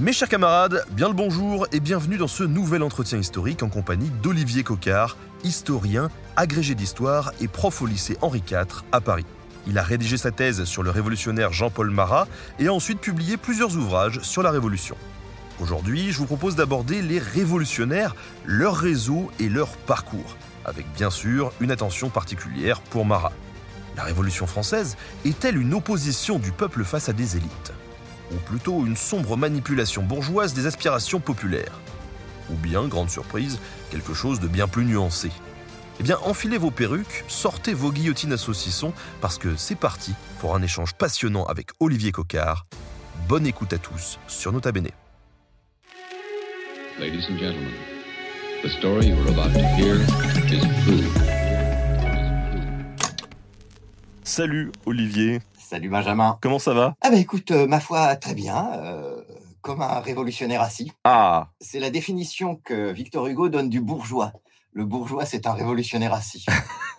Mes 0.00 0.14
chers 0.14 0.28
camarades, 0.28 0.86
bien 0.92 1.08
le 1.08 1.14
bonjour 1.14 1.66
et 1.70 1.78
bienvenue 1.78 2.16
dans 2.16 2.26
ce 2.26 2.44
nouvel 2.44 2.82
entretien 2.82 3.18
historique 3.18 3.62
en 3.62 3.68
compagnie 3.68 4.10
d'Olivier 4.22 4.64
Cocard, 4.64 5.18
historien, 5.44 6.08
agrégé 6.34 6.74
d'histoire 6.74 7.30
et 7.42 7.46
prof 7.46 7.82
au 7.82 7.86
lycée 7.86 8.16
Henri 8.22 8.42
IV 8.50 8.84
à 8.90 9.02
Paris. 9.02 9.26
Il 9.66 9.76
a 9.76 9.82
rédigé 9.82 10.16
sa 10.16 10.30
thèse 10.30 10.64
sur 10.64 10.82
le 10.82 10.90
révolutionnaire 10.90 11.52
Jean-Paul 11.52 11.90
Marat 11.90 12.26
et 12.58 12.68
a 12.68 12.72
ensuite 12.72 13.00
publié 13.00 13.36
plusieurs 13.36 13.76
ouvrages 13.76 14.20
sur 14.22 14.42
la 14.42 14.50
Révolution. 14.50 14.96
Aujourd'hui, 15.60 16.10
je 16.10 16.18
vous 16.18 16.26
propose 16.26 16.56
d'aborder 16.56 17.02
les 17.02 17.18
révolutionnaires, 17.18 18.16
leur 18.46 18.76
réseau 18.76 19.30
et 19.38 19.50
leur 19.50 19.68
parcours, 19.68 20.36
avec 20.64 20.86
bien 20.94 21.10
sûr 21.10 21.52
une 21.60 21.70
attention 21.70 22.08
particulière 22.08 22.80
pour 22.80 23.04
Marat. 23.04 23.32
La 23.94 24.04
Révolution 24.04 24.46
française 24.46 24.96
est-elle 25.26 25.58
une 25.58 25.74
opposition 25.74 26.38
du 26.38 26.50
peuple 26.50 26.82
face 26.82 27.10
à 27.10 27.12
des 27.12 27.36
élites? 27.36 27.72
Ou 28.32 28.36
plutôt 28.46 28.86
une 28.86 28.96
sombre 28.96 29.36
manipulation 29.36 30.02
bourgeoise 30.02 30.54
des 30.54 30.66
aspirations 30.66 31.20
populaires 31.20 31.80
Ou 32.50 32.54
bien, 32.54 32.86
grande 32.88 33.10
surprise, 33.10 33.58
quelque 33.90 34.14
chose 34.14 34.40
de 34.40 34.48
bien 34.48 34.68
plus 34.68 34.84
nuancé 34.84 35.30
eh 36.00 36.02
bien, 36.02 36.18
enfilez 36.24 36.58
vos 36.58 36.70
perruques, 36.70 37.24
sortez 37.28 37.74
vos 37.74 37.92
guillotines 37.92 38.32
à 38.32 38.36
saucisson, 38.36 38.92
parce 39.20 39.38
que 39.38 39.56
c'est 39.56 39.76
parti 39.76 40.14
pour 40.40 40.56
un 40.56 40.62
échange 40.62 40.94
passionnant 40.94 41.44
avec 41.44 41.68
Olivier 41.80 42.12
Cocard. 42.12 42.66
Bonne 43.28 43.46
écoute 43.46 43.72
à 43.72 43.78
tous 43.78 44.18
sur 44.26 44.52
Nota 44.52 44.72
Bene. 44.72 44.88
Ladies 46.98 47.24
and 47.30 47.38
gentlemen, 47.38 47.72
the 48.62 48.68
story 48.68 49.06
you 49.06 49.16
are 49.16 49.28
about 49.28 49.52
to 49.52 49.64
hear 49.76 49.96
is 50.50 50.60
true. 50.84 51.04
Salut 54.24 54.72
Olivier, 54.86 55.40
Salut 55.72 55.88
Benjamin. 55.88 56.38
comment 56.42 56.58
ça 56.58 56.74
va? 56.74 56.96
Ah 57.00 57.08
bah 57.08 57.16
écoute, 57.16 57.50
euh, 57.50 57.66
ma 57.66 57.80
foi, 57.80 58.14
très 58.16 58.34
bien, 58.34 58.72
euh, 58.74 59.22
comme 59.62 59.80
un 59.80 60.00
révolutionnaire 60.00 60.60
assis. 60.60 60.92
Ah, 61.04 61.48
C'est 61.62 61.80
la 61.80 61.88
définition 61.88 62.56
que 62.56 62.92
Victor 62.92 63.26
Hugo 63.26 63.48
donne 63.48 63.70
du 63.70 63.80
bourgeois. 63.80 64.34
Le 64.74 64.84
bourgeois, 64.84 65.24
c'est 65.24 65.46
un 65.46 65.54
révolutionnaire 65.54 66.12
assis. 66.12 66.44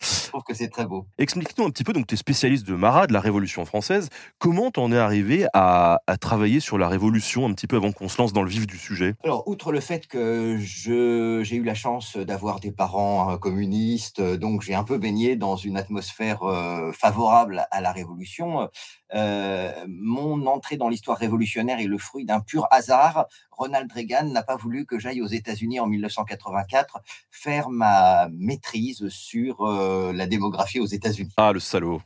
Je 0.00 0.28
trouve 0.28 0.42
que 0.42 0.54
c'est 0.54 0.68
très 0.68 0.86
beau. 0.86 1.06
explique-nous 1.18 1.64
un 1.64 1.70
petit 1.70 1.84
peu, 1.84 1.92
donc 1.92 2.06
tu 2.06 2.14
es 2.14 2.16
spécialiste 2.16 2.66
de 2.66 2.74
Marat, 2.74 3.06
de 3.06 3.12
la 3.12 3.20
Révolution 3.20 3.64
française. 3.64 4.08
Comment 4.38 4.70
t'en 4.70 4.92
es 4.92 4.98
arrivé 4.98 5.46
à, 5.52 6.00
à 6.06 6.16
travailler 6.16 6.60
sur 6.60 6.78
la 6.78 6.88
Révolution 6.88 7.46
un 7.46 7.52
petit 7.52 7.66
peu 7.66 7.76
avant 7.76 7.92
qu'on 7.92 8.08
se 8.08 8.18
lance 8.18 8.32
dans 8.32 8.42
le 8.42 8.50
vif 8.50 8.66
du 8.66 8.78
sujet? 8.78 9.14
Alors, 9.24 9.46
outre 9.48 9.72
le 9.72 9.80
fait 9.80 10.06
que 10.06 10.58
j'ai 10.60 11.56
eu 11.56 11.64
la 11.64 11.74
chance 11.74 12.16
d'avoir 12.16 12.60
des 12.60 12.72
parents 12.72 13.32
euh, 13.32 13.36
communistes, 13.36 14.20
donc 14.20 14.62
j'ai 14.62 14.74
un 14.74 14.84
peu 14.84 14.98
baigné 14.98 15.36
dans 15.36 15.56
une 15.56 15.76
atmosphère 15.76 16.42
euh, 16.42 16.92
favorable 16.92 17.66
à 17.70 17.80
la 17.80 17.92
Révolution, 17.92 18.68
euh, 19.14 19.72
mon 19.86 20.46
entrée 20.46 20.76
dans 20.76 20.88
l'histoire 20.88 21.18
révolutionnaire 21.18 21.80
est 21.80 21.86
le 21.86 21.98
fruit 21.98 22.24
d'un 22.24 22.40
pur 22.40 22.66
hasard. 22.70 23.26
Ronald 23.50 23.92
Reagan 23.92 24.24
n'a 24.24 24.42
pas 24.42 24.56
voulu 24.56 24.86
que 24.86 24.98
j'aille 24.98 25.20
aux 25.20 25.26
États-Unis 25.26 25.80
en 25.80 25.86
1984 25.86 27.00
faire 27.30 27.68
ma 27.68 28.28
maîtrise 28.32 29.08
sur 29.08 29.41
euh, 29.50 30.12
la 30.12 30.26
démographie 30.26 30.80
aux 30.80 30.86
États-Unis. 30.86 31.32
Ah, 31.36 31.52
le 31.52 31.60
salaud. 31.60 32.00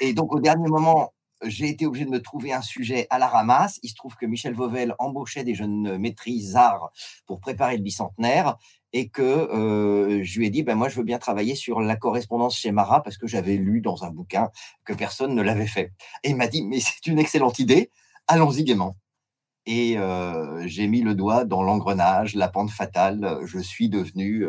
Et 0.00 0.12
donc, 0.12 0.32
au 0.34 0.40
dernier 0.40 0.68
moment, 0.68 1.12
j'ai 1.44 1.68
été 1.68 1.86
obligé 1.86 2.04
de 2.04 2.10
me 2.10 2.20
trouver 2.20 2.52
un 2.52 2.62
sujet 2.62 3.06
à 3.10 3.18
la 3.18 3.28
ramasse. 3.28 3.78
Il 3.82 3.88
se 3.88 3.94
trouve 3.94 4.16
que 4.16 4.26
Michel 4.26 4.54
Vauvel 4.54 4.94
embauchait 4.98 5.44
des 5.44 5.54
jeunes 5.54 5.98
maîtrisards 5.98 6.90
pour 7.26 7.40
préparer 7.40 7.76
le 7.76 7.82
bicentenaire 7.82 8.56
et 8.92 9.08
que 9.08 9.22
euh, 9.22 10.22
je 10.22 10.38
lui 10.38 10.46
ai 10.46 10.50
dit, 10.50 10.62
ben 10.62 10.74
moi, 10.74 10.88
je 10.88 10.96
veux 10.96 11.04
bien 11.04 11.18
travailler 11.18 11.54
sur 11.54 11.80
la 11.80 11.96
correspondance 11.96 12.56
chez 12.56 12.72
Marat 12.72 13.02
parce 13.02 13.16
que 13.16 13.26
j'avais 13.26 13.56
lu 13.56 13.80
dans 13.80 14.04
un 14.04 14.10
bouquin 14.10 14.50
que 14.84 14.92
personne 14.92 15.34
ne 15.34 15.42
l'avait 15.42 15.66
fait. 15.66 15.92
Et 16.22 16.30
il 16.30 16.36
m'a 16.36 16.48
dit, 16.48 16.62
mais 16.62 16.80
c'est 16.80 17.06
une 17.06 17.18
excellente 17.18 17.58
idée, 17.58 17.90
allons-y 18.28 18.64
gaiement. 18.64 18.96
Et 19.64 19.96
euh, 19.96 20.66
j'ai 20.66 20.88
mis 20.88 21.02
le 21.02 21.14
doigt 21.14 21.44
dans 21.44 21.62
l'engrenage, 21.62 22.34
la 22.34 22.48
pente 22.48 22.70
fatale. 22.70 23.38
Je 23.44 23.60
suis 23.60 23.88
devenu 23.88 24.46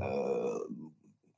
euh, 0.00 0.58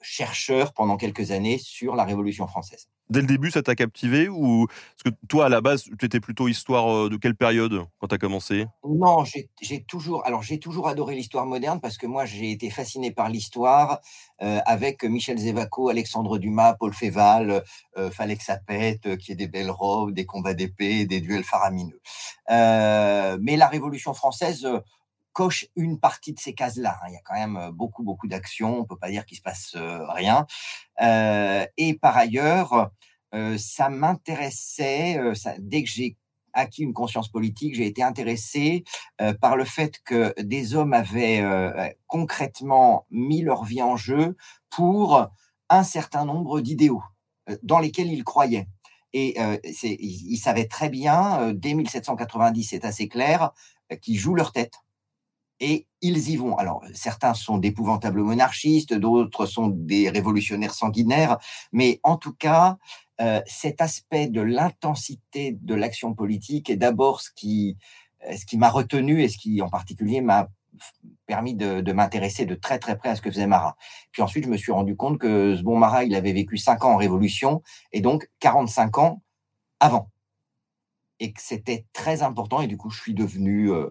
chercheur 0.03 0.73
pendant 0.73 0.97
quelques 0.97 1.31
années 1.31 1.59
sur 1.59 1.95
la 1.95 2.05
Révolution 2.05 2.47
française. 2.47 2.89
Dès 3.11 3.21
le 3.21 3.27
début, 3.27 3.51
ça 3.51 3.63
t'a 3.63 3.75
captivé 3.75 4.29
ou 4.29 4.67
parce 4.67 5.03
que 5.05 5.27
toi, 5.29 5.47
à 5.47 5.49
la 5.51 5.61
base, 5.61 5.85
tu 5.99 6.07
étais 6.07 6.21
plutôt 6.21 6.49
histoire 6.49 6.89
euh, 6.89 7.09
de 7.11 7.17
quelle 7.17 7.35
période 7.35 7.85
quand 7.99 8.09
t'as 8.09 8.17
commencé? 8.17 8.67
Non, 8.89 9.25
j'ai 9.25 9.85
toujours, 9.85 10.25
alors 10.25 10.43
j'ai 10.43 10.59
toujours 10.59 10.89
adoré 10.89 11.15
l'histoire 11.15 11.45
moderne 11.45 11.81
parce 11.81 11.99
que 11.99 12.07
moi 12.07 12.25
j'ai 12.25 12.51
été 12.51 12.71
fasciné 12.71 13.11
par 13.11 13.29
l'histoire 13.29 14.01
euh, 14.43 14.61
avec 14.65 15.05
Michel 15.05 15.39
Zévaco, 15.39 15.89
Alexandre 15.89 16.39
Dumas, 16.39 16.75
Paul 16.75 16.95
Féval, 16.95 17.63
euh, 17.97 18.11
fallait 18.11 18.37
que 18.37 18.45
ça 18.45 18.57
pète, 18.57 19.07
euh, 19.07 19.17
qu'il 19.17 19.31
y 19.31 19.33
ait 19.33 19.37
des 19.37 19.49
belles 19.49 19.71
robes, 19.71 20.13
des 20.13 20.25
combats 20.25 20.55
d'épée, 20.55 21.05
des 21.05 21.21
duels 21.21 21.45
faramineux. 21.45 22.01
Mais 22.49 23.57
la 23.57 23.69
Révolution 23.69 24.15
française 24.15 24.67
coche 25.33 25.67
une 25.77 25.99
partie 25.99 26.33
de 26.33 26.39
ces 26.39 26.55
cases-là. 26.55 26.99
hein. 27.03 27.07
Il 27.09 27.15
y 27.15 27.17
a 27.17 27.21
quand 27.25 27.35
même 27.35 27.57
euh, 27.57 27.73
beaucoup 27.73 28.03
beaucoup 28.03 28.29
d'actions, 28.29 28.81
on 28.81 28.85
peut 28.85 28.97
pas 28.97 29.11
dire 29.11 29.27
qu'il 29.27 29.37
se 29.37 29.43
passe 29.43 29.75
euh, 29.77 30.07
rien. 30.09 30.47
Euh, 31.01 31.67
et 31.77 31.95
par 31.95 32.17
ailleurs, 32.17 32.91
ça 33.57 33.89
m'intéressait, 33.89 35.19
dès 35.59 35.83
que 35.83 35.89
j'ai 35.89 36.19
acquis 36.53 36.83
une 36.83 36.93
conscience 36.93 37.31
politique, 37.31 37.75
j'ai 37.75 37.87
été 37.87 38.03
intéressé 38.03 38.85
par 39.41 39.57
le 39.57 39.65
fait 39.65 40.03
que 40.05 40.39
des 40.39 40.75
hommes 40.75 40.93
avaient 40.93 41.97
concrètement 42.07 43.07
mis 43.11 43.41
leur 43.41 43.65
vie 43.65 43.81
en 43.81 43.97
jeu 43.97 44.37
pour 44.69 45.31
un 45.71 45.83
certain 45.83 46.27
nombre 46.27 46.61
d'idéaux 46.61 47.03
dans 47.63 47.79
lesquels 47.79 48.13
ils 48.13 48.23
croyaient. 48.23 48.69
Et 49.15 49.39
ils, 49.83 50.37
savaient 50.37 50.69
très 50.69 50.91
bien, 50.91 51.55
dès 51.55 51.73
1790, 51.73 52.65
c'est 52.65 52.85
assez 52.85 53.09
clair, 53.09 53.53
qu'ils 54.03 54.19
jouent 54.19 54.35
leur 54.35 54.53
tête. 54.53 54.75
Et 55.65 55.87
ils 56.01 56.31
y 56.31 56.37
vont. 56.37 56.57
Alors, 56.57 56.83
certains 56.93 57.35
sont 57.35 57.57
d'épouvantables 57.57 58.21
monarchistes, 58.21 58.95
d'autres 58.95 59.47
sont 59.47 59.69
des 59.69 60.11
révolutionnaires 60.11 60.75
sanguinaires, 60.75 61.39
mais 61.71 62.01
en 62.03 62.17
tout 62.17 62.33
cas, 62.33 62.79
euh, 63.21 63.41
cet 63.47 63.81
aspect 63.81 64.27
de 64.27 64.41
l'intensité 64.41 65.57
de 65.61 65.77
l'action 65.77 66.15
politique 66.15 66.69
est 66.69 66.77
d'abord 66.77 67.21
ce 67.21 67.31
qui, 67.31 67.77
euh, 68.29 68.37
ce 68.37 68.45
qui 68.45 68.59
m'a 68.59 68.71
retenu 68.71 69.23
et 69.23 69.29
ce 69.29 69.39
qui, 69.39 69.63
en 69.63 69.69
particulier, 69.69 70.21
m'a 70.21 70.49
permis 71.27 71.55
de, 71.55 71.81
de 71.81 71.93
m'intéresser 71.93 72.45
de 72.45 72.57
très 72.57 72.81
très 72.81 72.99
près 72.99 73.11
à 73.11 73.15
ce 73.15 73.23
que 73.23 73.31
faisait 73.31 73.47
Marat. 73.47 73.77
Puis 74.11 74.21
ensuite, 74.21 74.45
je 74.47 74.51
me 74.51 74.57
suis 74.57 74.73
rendu 74.73 74.97
compte 74.97 75.19
que 75.19 75.55
ce 75.55 75.63
bon 75.63 75.79
Marat, 75.79 76.03
il 76.03 76.17
avait 76.17 76.33
vécu 76.33 76.57
5 76.57 76.85
ans 76.85 76.95
en 76.95 76.97
révolution 76.97 77.63
et 77.93 78.01
donc 78.01 78.29
45 78.41 78.99
ans 78.99 79.23
avant. 79.79 80.11
Et 81.21 81.33
que 81.33 81.41
c'était 81.41 81.87
très 81.93 82.23
important 82.23 82.63
et 82.63 82.67
du 82.67 82.77
coup, 82.77 82.91
je 82.91 83.01
suis 83.01 83.15
devenu... 83.15 83.71
euh, 83.71 83.91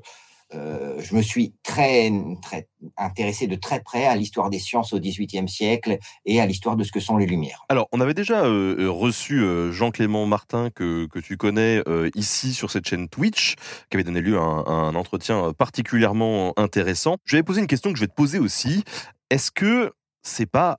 euh, 0.53 0.99
je 0.99 1.15
me 1.15 1.21
suis 1.21 1.53
très, 1.63 2.11
très 2.41 2.67
intéressé 2.97 3.47
de 3.47 3.55
très 3.55 3.81
près 3.81 4.05
à 4.05 4.15
l'histoire 4.15 4.49
des 4.49 4.59
sciences 4.59 4.93
au 4.93 4.99
XVIIIe 4.99 5.47
siècle 5.47 5.97
et 6.25 6.41
à 6.41 6.45
l'histoire 6.45 6.75
de 6.75 6.83
ce 6.83 6.91
que 6.91 6.99
sont 6.99 7.17
les 7.17 7.25
Lumières. 7.25 7.63
Alors, 7.69 7.87
on 7.91 8.01
avait 8.01 8.13
déjà 8.13 8.43
euh, 8.43 8.75
euh, 8.79 8.89
reçu 8.89 9.43
Jean-Clément 9.71 10.25
Martin, 10.25 10.69
que, 10.69 11.07
tu 11.21 11.37
connais 11.37 11.81
ici 12.15 12.53
sur 12.53 12.71
cette 12.71 12.87
chaîne 12.87 13.07
Twitch, 13.07 13.55
qui 13.89 13.97
avait 13.97 14.03
donné 14.03 14.21
lieu 14.21 14.37
à 14.37 14.41
un 14.41 14.95
entretien 14.95 15.53
particulièrement 15.53 16.53
intéressant. 16.57 17.17
Je 17.25 17.37
vais 17.37 17.43
poser 17.43 17.61
une 17.61 17.67
question 17.67 17.91
que 17.91 17.97
je 17.97 18.03
vais 18.03 18.07
te 18.07 18.15
poser 18.15 18.39
aussi. 18.39 18.83
Est-ce 19.29 19.51
que 19.51 19.91
c'est 20.23 20.49
pas 20.49 20.77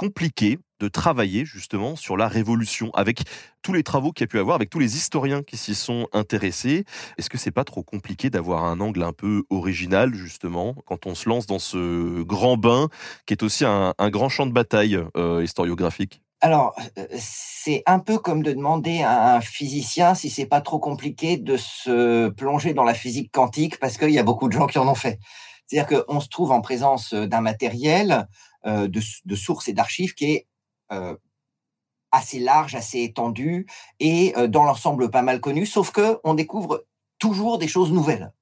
compliqué 0.00 0.58
de 0.80 0.88
travailler 0.88 1.44
justement 1.44 1.94
sur 1.94 2.16
la 2.16 2.26
Révolution 2.26 2.90
avec 2.94 3.20
tous 3.60 3.74
les 3.74 3.82
travaux 3.82 4.12
qu'il 4.12 4.22
y 4.22 4.24
a 4.24 4.28
pu 4.28 4.38
avoir, 4.38 4.56
avec 4.56 4.70
tous 4.70 4.78
les 4.78 4.96
historiens 4.96 5.42
qui 5.42 5.58
s'y 5.58 5.74
sont 5.74 6.08
intéressés 6.14 6.86
Est-ce 7.18 7.28
que 7.28 7.36
c'est 7.36 7.50
pas 7.50 7.64
trop 7.64 7.82
compliqué 7.82 8.30
d'avoir 8.30 8.64
un 8.64 8.80
angle 8.80 9.02
un 9.02 9.12
peu 9.12 9.42
original 9.50 10.14
justement 10.14 10.74
quand 10.86 11.04
on 11.04 11.14
se 11.14 11.28
lance 11.28 11.46
dans 11.46 11.58
ce 11.58 12.22
grand 12.22 12.56
bain 12.56 12.88
qui 13.26 13.34
est 13.34 13.42
aussi 13.42 13.66
un, 13.66 13.92
grand 14.08 14.30
champ 14.30 14.46
de 14.46 14.52
bataille 14.52 14.98
euh, 15.18 15.44
historiographique? 15.44 16.22
Alors, 16.40 16.74
euh, 16.96 17.06
c'est 17.18 17.82
un 17.84 17.98
peu 17.98 18.16
comme 18.16 18.42
de 18.42 18.54
demander 18.54 19.02
à 19.02 19.34
un 19.34 19.42
physicien 19.42 20.14
si 20.14 20.30
c'est 20.30 20.46
pas 20.46 20.62
trop 20.62 20.78
compliqué 20.78 21.36
de 21.36 21.58
se 21.58 22.30
plonger 22.30 22.72
dans 22.72 22.84
la 22.84 22.94
physique 22.94 23.30
quantique 23.32 23.78
parce 23.78 23.98
qu'il 23.98 24.12
y 24.12 24.18
a 24.18 24.22
beaucoup 24.22 24.48
de 24.48 24.54
gens 24.54 24.66
qui 24.66 24.78
en 24.78 24.88
ont 24.88 24.94
fait. 24.94 25.18
C'est-à-dire 25.66 26.04
qu'on 26.06 26.20
se 26.20 26.28
trouve 26.28 26.52
en 26.52 26.62
présence 26.62 27.12
d'un 27.12 27.42
matériel, 27.42 28.26
euh, 28.66 28.88
de, 28.88 29.36
sources 29.36 29.68
et 29.68 29.72
d'archives 29.72 30.14
qui 30.14 30.32
est 30.32 30.46
euh, 30.92 31.16
assez 32.12 32.40
large, 32.40 32.74
assez 32.74 33.00
étendu 33.02 33.66
et 34.00 34.34
dans 34.48 34.64
l'ensemble 34.64 35.10
pas 35.10 35.22
mal 35.22 35.40
connu, 35.40 35.64
sauf 35.64 35.92
que 35.92 36.18
on 36.24 36.34
découvre 36.34 36.84
toujours 37.18 37.58
des 37.58 37.68
choses 37.68 37.92
nouvelles. 37.92 38.32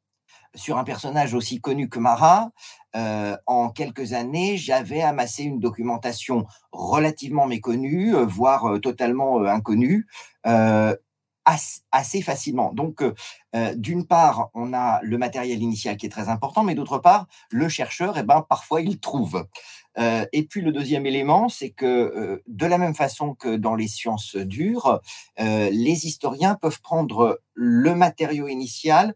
Sur 0.54 0.78
un 0.78 0.84
personnage 0.84 1.34
aussi 1.34 1.60
connu 1.60 1.90
que 1.90 1.98
Marat, 1.98 2.50
en 2.94 3.68
quelques 3.68 4.14
années, 4.14 4.56
j'avais 4.56 5.02
amassé 5.02 5.42
une 5.42 5.60
documentation 5.60 6.46
relativement 6.72 7.46
méconnue, 7.46 8.14
voire 8.24 8.80
totalement 8.80 9.44
inconnue, 9.44 10.06
assez, 11.92 12.22
facilement. 12.22 12.72
Donc, 12.72 13.02
euh, 13.02 13.14
euh, 13.54 13.74
d'une 13.74 14.06
part, 14.06 14.50
on 14.54 14.72
a 14.74 15.00
le 15.02 15.18
matériel 15.18 15.62
initial 15.62 15.96
qui 15.96 16.06
est 16.06 16.10
très 16.10 16.28
important, 16.28 16.62
mais 16.62 16.74
d'autre 16.74 16.98
part, 16.98 17.26
le 17.50 17.68
chercheur, 17.68 18.16
eh 18.18 18.22
ben, 18.22 18.44
parfois, 18.48 18.80
il 18.80 18.98
trouve. 18.98 19.46
Euh, 19.98 20.26
et 20.32 20.44
puis, 20.44 20.60
le 20.60 20.72
deuxième 20.72 21.06
élément, 21.06 21.48
c'est 21.48 21.70
que 21.70 22.42
de 22.46 22.66
la 22.66 22.78
même 22.78 22.94
façon 22.94 23.34
que 23.34 23.56
dans 23.56 23.74
les 23.74 23.88
sciences 23.88 24.36
dures, 24.36 25.00
les 25.38 26.06
historiens 26.06 26.54
peuvent 26.54 26.80
prendre 26.80 27.40
le 27.54 27.94
matériau 27.94 28.48
initial 28.48 29.14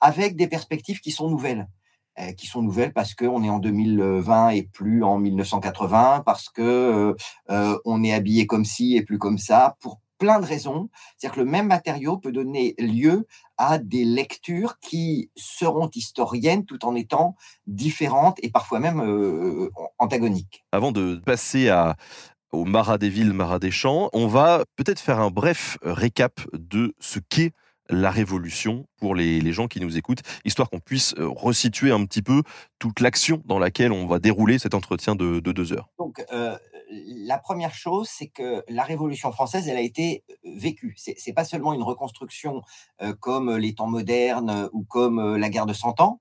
avec 0.00 0.36
des 0.36 0.46
perspectives 0.46 1.00
qui 1.00 1.10
sont 1.10 1.28
nouvelles. 1.28 1.68
Qui 2.36 2.48
sont 2.48 2.62
nouvelles 2.62 2.92
parce 2.92 3.14
qu'on 3.14 3.44
est 3.44 3.50
en 3.50 3.60
2020 3.60 4.50
et 4.50 4.62
plus 4.64 5.04
en 5.04 5.18
1980, 5.18 6.22
parce 6.26 6.48
que 6.48 7.14
on 7.84 8.02
est 8.02 8.12
habillé 8.12 8.46
comme 8.46 8.64
ci 8.64 8.96
et 8.96 9.02
plus 9.02 9.18
comme 9.18 9.38
ça, 9.38 9.76
pour 9.80 10.00
plein 10.18 10.40
de 10.40 10.46
raisons. 10.46 10.88
C'est-à-dire 11.16 11.36
que 11.36 11.40
le 11.40 11.50
même 11.50 11.68
matériau 11.68 12.18
peut 12.18 12.32
donner 12.32 12.74
lieu 12.78 13.26
à 13.56 13.78
des 13.78 14.04
lectures 14.04 14.78
qui 14.80 15.30
seront 15.36 15.90
historiennes 15.94 16.64
tout 16.64 16.84
en 16.84 16.94
étant 16.94 17.36
différentes 17.66 18.38
et 18.42 18.50
parfois 18.50 18.80
même 18.80 19.00
euh, 19.00 19.70
antagoniques. 19.98 20.64
Avant 20.72 20.92
de 20.92 21.16
passer 21.16 21.68
à, 21.68 21.96
au 22.52 22.64
Marat 22.64 22.98
des 22.98 23.08
villes, 23.08 23.32
Marat 23.32 23.58
des 23.58 23.70
champs, 23.70 24.10
on 24.12 24.26
va 24.26 24.64
peut-être 24.76 25.00
faire 25.00 25.20
un 25.20 25.30
bref 25.30 25.78
récap 25.82 26.40
de 26.52 26.94
ce 27.00 27.18
qu'est 27.18 27.52
la 27.90 28.10
révolution 28.10 28.86
pour 28.98 29.14
les, 29.14 29.52
gens 29.52 29.66
qui 29.66 29.80
nous 29.80 29.96
écoutent, 29.96 30.22
histoire 30.44 30.68
qu'on 30.68 30.80
puisse 30.80 31.14
euh, 31.18 31.26
resituer 31.28 31.90
un 31.90 32.04
petit 32.04 32.22
peu 32.22 32.42
toute 32.78 33.00
l'action 33.00 33.42
dans 33.46 33.58
laquelle 33.58 33.92
on 33.92 34.06
va 34.06 34.18
dérouler 34.18 34.58
cet 34.58 34.74
entretien 34.74 35.14
de, 35.14 35.40
deux 35.40 35.72
heures. 35.72 35.88
Donc, 35.98 36.24
euh, 36.32 36.56
la 36.90 37.38
première 37.38 37.74
chose, 37.74 38.08
c'est 38.08 38.28
que 38.28 38.64
la 38.68 38.82
Révolution 38.82 39.30
française, 39.32 39.68
elle 39.68 39.76
a 39.76 39.82
été 39.82 40.24
euh, 40.30 40.34
vécue. 40.56 40.94
C'est 40.96 41.16
n'est 41.26 41.32
pas 41.32 41.44
seulement 41.44 41.74
une 41.74 41.82
reconstruction 41.82 42.62
euh, 43.02 43.14
comme 43.14 43.56
les 43.56 43.74
temps 43.74 43.86
modernes 43.86 44.50
euh, 44.50 44.68
ou 44.72 44.84
comme 44.84 45.36
la 45.36 45.50
guerre 45.50 45.66
de 45.66 45.72
Cent 45.72 46.00
Ans. 46.00 46.20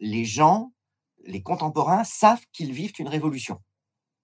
les 0.00 0.24
gens, 0.24 0.72
les 1.24 1.42
contemporains, 1.42 2.04
savent 2.04 2.44
qu'ils 2.52 2.72
vivent 2.72 2.94
une 2.98 3.08
révolution. 3.08 3.60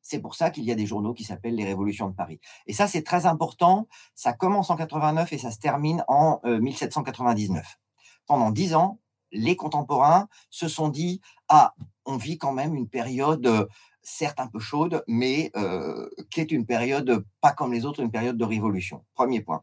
C'est 0.00 0.20
pour 0.20 0.34
ça 0.34 0.50
qu'il 0.50 0.64
y 0.64 0.72
a 0.72 0.74
des 0.74 0.86
journaux 0.86 1.14
qui 1.14 1.24
s'appellent 1.24 1.54
les 1.54 1.64
Révolutions 1.64 2.08
de 2.08 2.14
Paris. 2.14 2.40
Et 2.66 2.72
ça, 2.72 2.88
c'est 2.88 3.02
très 3.02 3.26
important. 3.26 3.86
Ça 4.14 4.32
commence 4.32 4.70
en 4.70 4.76
89 4.76 5.32
et 5.32 5.38
ça 5.38 5.50
se 5.52 5.58
termine 5.58 6.04
en 6.08 6.40
1799. 6.44 7.78
Pendant 8.26 8.50
dix 8.50 8.74
ans, 8.74 8.98
les 9.30 9.56
contemporains 9.56 10.28
se 10.50 10.68
sont 10.68 10.88
dit 10.88 11.20
ah, 11.48 11.74
on 12.04 12.16
vit 12.16 12.38
quand 12.38 12.52
même 12.52 12.74
une 12.74 12.88
période 12.88 13.68
certes 14.02 14.40
un 14.40 14.48
peu 14.48 14.58
chaude, 14.58 15.04
mais 15.06 15.50
euh, 15.56 16.08
qui 16.30 16.40
est 16.40 16.52
une 16.52 16.66
période 16.66 17.24
pas 17.40 17.52
comme 17.52 17.72
les 17.72 17.84
autres, 17.84 18.00
une 18.00 18.10
période 18.10 18.36
de 18.36 18.44
révolution. 18.44 19.04
Premier 19.14 19.40
point. 19.40 19.62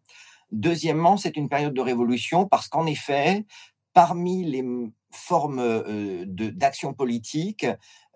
Deuxièmement, 0.51 1.17
c'est 1.17 1.37
une 1.37 1.49
période 1.49 1.73
de 1.73 1.81
révolution 1.81 2.47
parce 2.47 2.67
qu'en 2.67 2.85
effet, 2.85 3.45
parmi 3.93 4.43
les 4.45 4.65
formes 5.11 5.59
euh, 5.59 6.25
d'action 6.25 6.93
politique, 6.93 7.65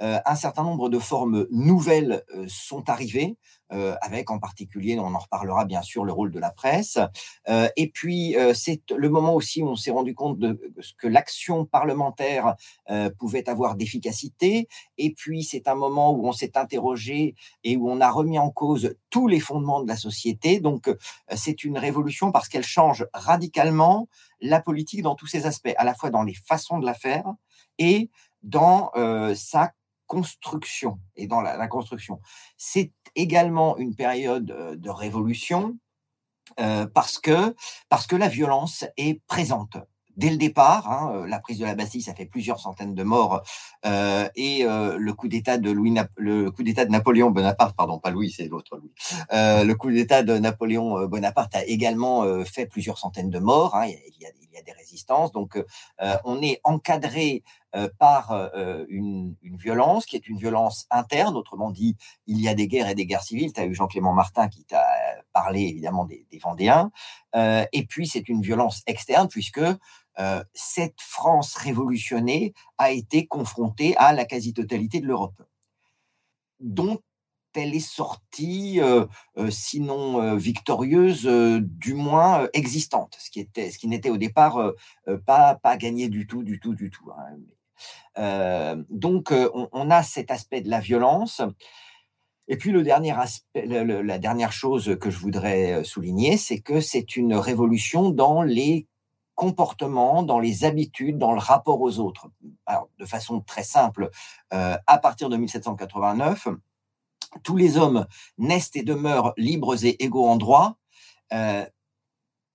euh, 0.02 0.20
un 0.26 0.36
certain 0.36 0.64
nombre 0.64 0.90
de 0.90 1.00
formes 1.00 1.48
nouvelles 1.52 2.24
sont 2.48 2.90
arrivées, 2.90 3.38
avec 4.02 4.30
en 4.30 4.40
particulier, 4.40 4.98
on 5.00 5.14
en 5.14 5.20
reparlera 5.20 5.66
bien 5.66 5.82
sûr, 5.82 6.06
le 6.06 6.14
rôle 6.14 6.32
de 6.32 6.40
la 6.40 6.52
presse. 6.52 6.98
et 7.48 7.90
puis, 7.94 8.36
c'est 8.54 8.82
le 8.92 9.10
moment 9.10 9.34
aussi 9.34 9.62
où 9.62 9.68
on 9.68 9.76
s'est 9.76 9.92
rendu 9.92 10.14
compte 10.14 10.40
de 10.40 10.60
ce 10.82 10.94
que 10.98 11.08
l'action 11.08 11.66
parlementaire 11.66 12.56
pouvait 13.20 13.50
avoir 13.50 13.76
d'efficacité. 13.76 14.68
Et 14.98 15.14
puis, 15.14 15.44
c'est 15.44 15.68
un 15.68 15.76
moment 15.76 16.12
où 16.12 16.28
on 16.28 16.32
s'est 16.32 16.58
interrogé 16.58 17.36
et 17.64 17.78
où 17.78 17.90
on 17.90 18.02
a 18.02 18.10
remis 18.10 18.40
en 18.40 18.50
cause 18.50 18.96
tous 19.10 19.28
les 19.28 19.40
fondements 19.40 19.82
de 19.82 19.88
la 19.88 19.98
société. 19.98 20.60
Donc, 20.60 20.90
c'est 21.36 21.64
une 21.64 21.78
révolution 21.78 22.32
parce 22.32 22.48
qu'elle 22.48 22.64
change 22.64 23.06
radicalement 23.14 24.08
la 24.42 24.62
politique 24.62 25.02
dans 25.02 25.16
tous 25.16 25.28
ses 25.28 25.46
aspects, 25.46 25.74
à 25.78 25.84
la 25.84 25.94
fois 25.94 26.10
dans 26.10 26.24
les 26.24 26.34
façons 26.34 26.80
de 26.80 26.86
la 26.86 26.94
faire 26.94 27.26
et 27.80 28.10
dans 28.44 28.92
sa 29.36 29.72
construction 30.08 31.00
et 31.16 31.28
dans 31.28 31.42
la, 31.42 31.68
construction. 31.68 32.20
C'est 32.58 32.92
également 33.16 33.78
une 33.78 33.96
période 33.96 34.52
euh, 34.52 34.76
de 34.76 34.90
révolution 34.90 35.78
euh, 36.60 36.86
parce, 36.86 37.20
que, 37.20 37.56
parce 37.90 38.08
que 38.08 38.16
la 38.16 38.28
violence 38.28 38.86
est 38.98 39.22
présente 39.28 39.78
dès 40.16 40.30
le 40.30 40.38
départ. 40.38 40.92
Hein, 40.92 41.12
euh, 41.16 41.28
la 41.28 41.40
prise 41.40 41.58
de 41.58 41.66
la 41.66 41.74
Bastille, 41.74 42.02
ça 42.02 42.14
fait 42.14 42.26
plusieurs 42.26 42.60
centaines 42.60 42.94
de 42.94 43.04
morts, 43.04 43.42
et 43.84 44.64
le 44.64 45.12
coup 45.14 45.28
d'État 45.28 45.58
de 45.58 45.72
Louis, 45.72 45.96
le 46.18 46.52
coup 46.52 46.64
d'État 46.64 46.86
de 46.86 46.92
Napoléon 46.92 47.32
Bonaparte, 47.32 47.76
pardon, 47.76 47.98
pas 47.98 48.12
Louis, 48.12 48.32
c'est 48.32 48.48
l'autre 48.48 48.78
Louis. 48.78 48.94
le 49.32 49.74
coup 49.74 49.90
d'État 49.90 50.22
de 50.22 50.38
Napoléon 50.38 51.08
Bonaparte 51.08 51.56
a 51.56 51.66
également 51.66 52.24
fait 52.46 52.68
plusieurs 52.68 53.00
centaines 53.00 53.32
de 53.32 53.40
morts. 53.40 53.76
Hein, 53.76 53.88
il, 53.88 54.22
y 54.22 54.26
a, 54.26 54.30
il, 54.42 54.54
y 54.54 54.58
a, 54.58 54.62
des 54.62 54.72
résistances, 54.74 55.32
donc 55.32 55.62
on 56.24 56.42
est 56.42 56.62
encadré 56.64 57.44
par 57.98 58.52
une, 58.88 59.36
une, 59.42 59.58
violence 59.58 60.06
qui 60.06 60.16
est 60.16 60.28
une 60.28 60.38
violence 60.38 60.86
interne. 60.92 61.36
Autrement 61.36 61.72
dit, 61.72 61.96
il 62.28 62.40
y 62.40 62.48
a 62.48 62.54
des 62.54 62.68
guerres 62.68 62.90
et 62.90 62.96
des 62.96 63.06
guerres 63.06 63.24
civiles. 63.24 63.52
Tu 63.52 63.62
as 63.62 63.66
eu 63.66 63.74
Jean-Clément 63.74 64.14
Martin 64.14 64.48
qui 64.48 64.64
t'a 64.64 64.86
parlé 65.32 65.62
évidemment 65.62 66.06
des, 66.06 66.26
Vendéens. 66.42 66.92
et 67.36 67.86
puis, 67.88 68.08
c'est 68.08 68.30
une 68.30 68.42
violence 68.42 68.84
externe 68.86 69.28
puisque 69.28 69.62
euh, 70.20 70.44
cette 70.54 71.02
France 71.02 71.56
révolutionnée 71.56 72.54
a 72.78 72.92
été 72.92 73.26
confrontée 73.26 73.96
à 73.98 74.14
la 74.14 74.26
quasi-totalité 74.26 75.00
de 75.00 75.08
l'Europe, 75.08 75.42
dont 76.60 77.00
elle 77.56 77.76
est 77.76 77.80
sortie, 77.80 78.80
euh, 78.80 79.06
euh, 79.38 79.50
sinon 79.50 80.36
victorieuse, 80.36 81.26
du 81.62 81.94
moins 81.94 82.48
existante, 82.54 83.16
ce 83.20 83.30
qui, 83.30 83.40
était, 83.40 83.72
ce 83.72 83.78
qui 83.78 83.88
n'était 83.88 84.10
au 84.10 84.18
départ 84.18 84.74
pas, 85.26 85.56
pas 85.56 85.78
gagné 85.78 86.10
du 86.10 86.28
tout, 86.28 86.44
du 86.44 86.60
tout, 86.60 86.76
du 86.76 86.90
tout. 86.90 87.12
Hein. 87.12 87.38
Donc, 88.16 89.34
on, 89.72 89.90
a 89.90 90.04
cet 90.04 90.32
aspect 90.32 90.62
de 90.62 90.70
la 90.70 90.80
violence. 90.80 91.42
Et 92.48 92.58
puis, 92.58 92.72
le 92.72 92.84
dernier 92.84 93.12
aspect, 93.12 93.66
la 93.66 94.20
dernière 94.20 94.52
chose 94.52 94.98
que 95.00 95.10
je 95.10 95.18
voudrais 95.18 95.84
souligner, 95.84 96.38
c'est 96.38 96.60
que 96.60 96.80
c'est 96.80 97.16
une 97.16 97.34
révolution 97.36 98.10
dans 98.10 98.44
les 98.44 98.88
comportement, 99.36 100.24
dans 100.24 100.40
les 100.40 100.64
habitudes, 100.64 101.18
dans 101.18 101.34
le 101.34 101.40
rapport 101.40 101.82
aux 101.82 102.00
autres. 102.00 102.30
Alors, 102.66 102.90
de 103.00 103.06
façon 103.06 103.42
très 103.42 103.64
simple, 103.64 104.10
euh, 104.54 104.78
à 104.88 104.98
partir 104.98 105.30
de 105.30 105.38
1789, 105.38 106.48
tous 107.44 107.58
les 107.58 107.78
hommes 107.78 108.06
naissent 108.38 108.76
et 108.76 108.84
demeurent 108.84 109.34
libres 109.38 109.86
et 109.86 110.04
égaux 110.04 110.28
en 110.28 110.36
droit. 110.36 110.78
Euh, 111.34 111.66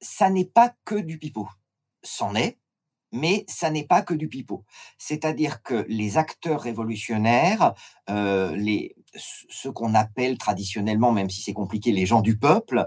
ça 0.01 0.31
n'est 0.31 0.45
pas 0.45 0.73
que 0.85 0.95
du 0.95 1.19
pipeau. 1.19 1.49
C'en 2.03 2.35
est, 2.37 2.59
mais 3.13 3.45
ça 3.49 3.71
n'est 3.71 3.87
pas 3.87 4.03
que 4.03 4.15
du 4.15 4.29
pipeau. 4.29 4.65
C'est-à-dire 4.99 5.63
que 5.63 5.87
les 5.89 6.19
acteurs 6.19 6.61
révolutionnaires, 6.61 7.75
euh, 8.11 8.55
les, 8.57 8.95
ce 9.15 9.69
qu'on 9.69 9.95
appelle 9.95 10.39
traditionnellement, 10.39 11.13
même 11.13 11.31
si 11.31 11.43
c'est 11.43 11.53
compliqué, 11.53 11.93
les 11.93 12.07
gens 12.07 12.21
du 12.21 12.39
peuple, 12.39 12.87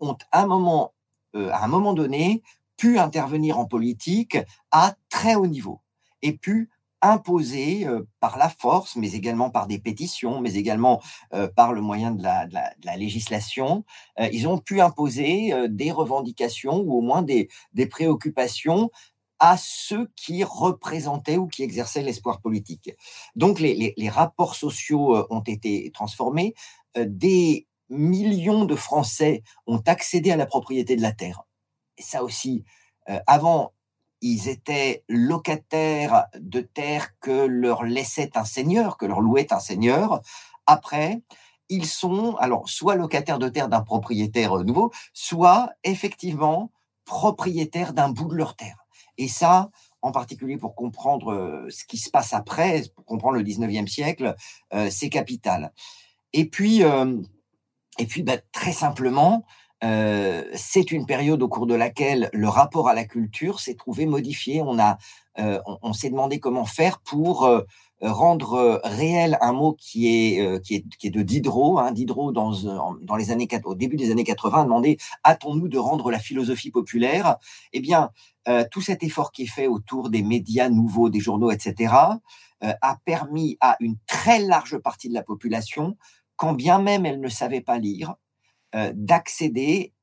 ont 0.00 0.16
un 0.32 0.46
moment, 0.46 0.94
à 1.34 1.64
un 1.64 1.68
moment 1.68 1.92
donné 1.92 2.42
pu 2.78 2.98
intervenir 2.98 3.58
en 3.58 3.66
politique 3.66 4.38
à 4.70 4.94
très 5.10 5.34
haut 5.34 5.46
niveau 5.46 5.80
et 6.22 6.32
pu 6.32 6.70
imposer 7.02 7.86
euh, 7.86 8.08
par 8.20 8.38
la 8.38 8.48
force, 8.48 8.96
mais 8.96 9.12
également 9.12 9.50
par 9.50 9.66
des 9.66 9.78
pétitions, 9.78 10.40
mais 10.40 10.54
également 10.54 11.00
euh, 11.32 11.48
par 11.48 11.72
le 11.72 11.80
moyen 11.80 12.12
de 12.12 12.22
la, 12.22 12.96
législation, 12.96 13.84
euh, 14.18 14.28
ils 14.32 14.48
ont 14.48 14.58
pu 14.58 14.80
imposer 14.80 15.52
des 15.68 15.92
revendications 15.92 16.78
ou 16.78 16.98
au 16.98 17.00
moins 17.00 17.22
des, 17.22 17.48
préoccupations 17.90 18.90
à 19.40 19.56
ceux 19.56 20.10
qui 20.16 20.44
représentaient 20.44 21.36
ou 21.36 21.46
qui 21.46 21.62
exerçaient 21.62 22.02
l'espoir 22.02 22.40
politique. 22.40 22.90
Donc 23.36 23.60
les, 23.60 23.94
rapports 24.08 24.54
sociaux 24.54 25.26
ont 25.30 25.40
été 25.40 25.90
transformés, 25.92 26.54
des 26.96 27.66
millions 27.88 28.64
de 28.64 28.74
Français 28.74 29.42
ont 29.66 29.82
accédé 29.86 30.30
à 30.30 30.36
la 30.36 30.46
propriété 30.46 30.96
de 30.96 31.02
la 31.02 31.12
terre 31.12 31.44
ça 31.98 32.22
aussi, 32.22 32.64
euh, 33.08 33.18
avant, 33.26 33.72
ils 34.20 34.48
étaient 34.48 35.04
locataires 35.08 36.26
de 36.38 36.60
terres 36.60 37.18
que 37.20 37.46
leur 37.46 37.84
laissait 37.84 38.36
un 38.36 38.44
seigneur, 38.44 38.96
que 38.96 39.06
leur 39.06 39.20
louait 39.20 39.52
un 39.52 39.60
seigneur. 39.60 40.20
Après, 40.66 41.22
ils 41.68 41.86
sont 41.86 42.34
alors 42.36 42.68
soit 42.68 42.96
locataires 42.96 43.38
de 43.38 43.48
terre 43.48 43.68
d'un 43.68 43.82
propriétaire 43.82 44.56
nouveau, 44.58 44.90
soit 45.12 45.70
effectivement 45.84 46.72
propriétaires 47.04 47.92
d'un 47.92 48.08
bout 48.08 48.28
de 48.28 48.34
leur 48.34 48.56
terre. 48.56 48.86
Et 49.18 49.28
ça, 49.28 49.70
en 50.00 50.12
particulier 50.12 50.56
pour 50.56 50.74
comprendre 50.74 51.32
euh, 51.32 51.66
ce 51.70 51.84
qui 51.84 51.98
se 51.98 52.10
passe 52.10 52.32
après, 52.32 52.84
pour 52.94 53.04
comprendre 53.04 53.36
le 53.36 53.42
19e 53.42 53.86
siècle, 53.86 54.34
euh, 54.72 54.88
c'est 54.90 55.10
capital. 55.10 55.72
Et 56.32 56.46
puis, 56.46 56.82
et 57.98 58.06
puis, 58.06 58.22
bah, 58.22 58.36
très 58.52 58.72
simplement, 58.72 59.44
euh, 59.84 60.44
c'est 60.54 60.90
une 60.90 61.06
période 61.06 61.42
au 61.42 61.48
cours 61.48 61.66
de 61.66 61.74
laquelle 61.74 62.30
le 62.32 62.48
rapport 62.48 62.88
à 62.88 62.94
la 62.94 63.04
culture 63.04 63.60
s'est 63.60 63.74
trouvé 63.74 64.06
modifié. 64.06 64.60
On, 64.62 64.78
a, 64.78 64.98
euh, 65.38 65.60
on, 65.82 65.92
s'est 65.92 66.10
demandé 66.10 66.40
comment 66.40 66.64
faire 66.64 67.00
pour 67.00 67.44
euh, 67.44 67.62
rendre 68.00 68.80
réel 68.84 69.38
un 69.40 69.52
mot 69.52 69.74
qui 69.78 70.08
est, 70.08 70.62
qui 70.62 70.76
est, 70.76 70.84
qui 70.98 71.08
est 71.08 71.10
de 71.10 71.22
Diderot. 71.22 71.78
Hein. 71.78 71.92
Diderot, 71.92 72.32
dans, 72.32 72.52
dans 73.02 73.16
les 73.16 73.30
années, 73.30 73.48
au 73.64 73.74
début 73.74 73.96
des 73.96 74.10
années 74.10 74.24
80, 74.24 74.60
a 74.60 74.64
demandé 74.64 74.98
Hâtons-nous 75.24 75.68
de 75.68 75.78
rendre 75.78 76.10
la 76.10 76.18
philosophie 76.18 76.70
populaire? 76.70 77.36
Eh 77.72 77.80
bien, 77.80 78.10
tout 78.70 78.80
cet 78.80 79.02
effort 79.02 79.30
qui 79.30 79.42
est 79.42 79.46
fait 79.46 79.66
autour 79.66 80.10
des 80.10 80.22
médias 80.22 80.68
nouveaux, 80.70 81.10
des 81.10 81.20
journaux, 81.20 81.50
etc., 81.50 81.94
a 82.60 82.98
permis 83.04 83.56
à 83.60 83.76
une 83.80 83.96
très 84.06 84.40
large 84.40 84.78
partie 84.78 85.08
de 85.08 85.14
la 85.14 85.22
population, 85.22 85.96
quand 86.36 86.54
bien 86.54 86.80
même 86.80 87.04
elle 87.04 87.20
ne 87.20 87.28
savait 87.28 87.60
pas 87.60 87.78
lire, 87.78 88.14
euh, 88.74 88.92
d'accéder 88.94 89.94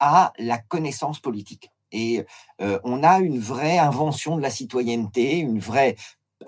à 0.00 0.32
la 0.38 0.58
connaissance 0.58 1.20
politique. 1.20 1.70
Et 1.92 2.24
euh, 2.60 2.80
on 2.82 3.04
a 3.04 3.20
une 3.20 3.38
vraie 3.38 3.78
invention 3.78 4.36
de 4.36 4.42
la 4.42 4.50
citoyenneté, 4.50 5.38
une 5.38 5.60
vraie 5.60 5.94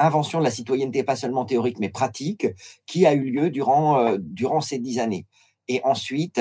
invention 0.01 0.41
de 0.41 0.45
la 0.45 0.51
citoyenneté, 0.51 1.05
pas 1.05 1.15
seulement 1.15 1.45
théorique, 1.45 1.79
mais 1.79 1.89
pratique, 1.89 2.49
qui 2.87 3.07
a 3.07 3.15
eu 3.15 3.31
lieu 3.31 3.51
durant, 3.51 4.01
euh, 4.01 4.19
durant 4.21 4.61
ces 4.61 4.81
dix 4.81 4.99
années. 4.99 5.27
Et 5.69 5.81
ensuite, 5.85 6.41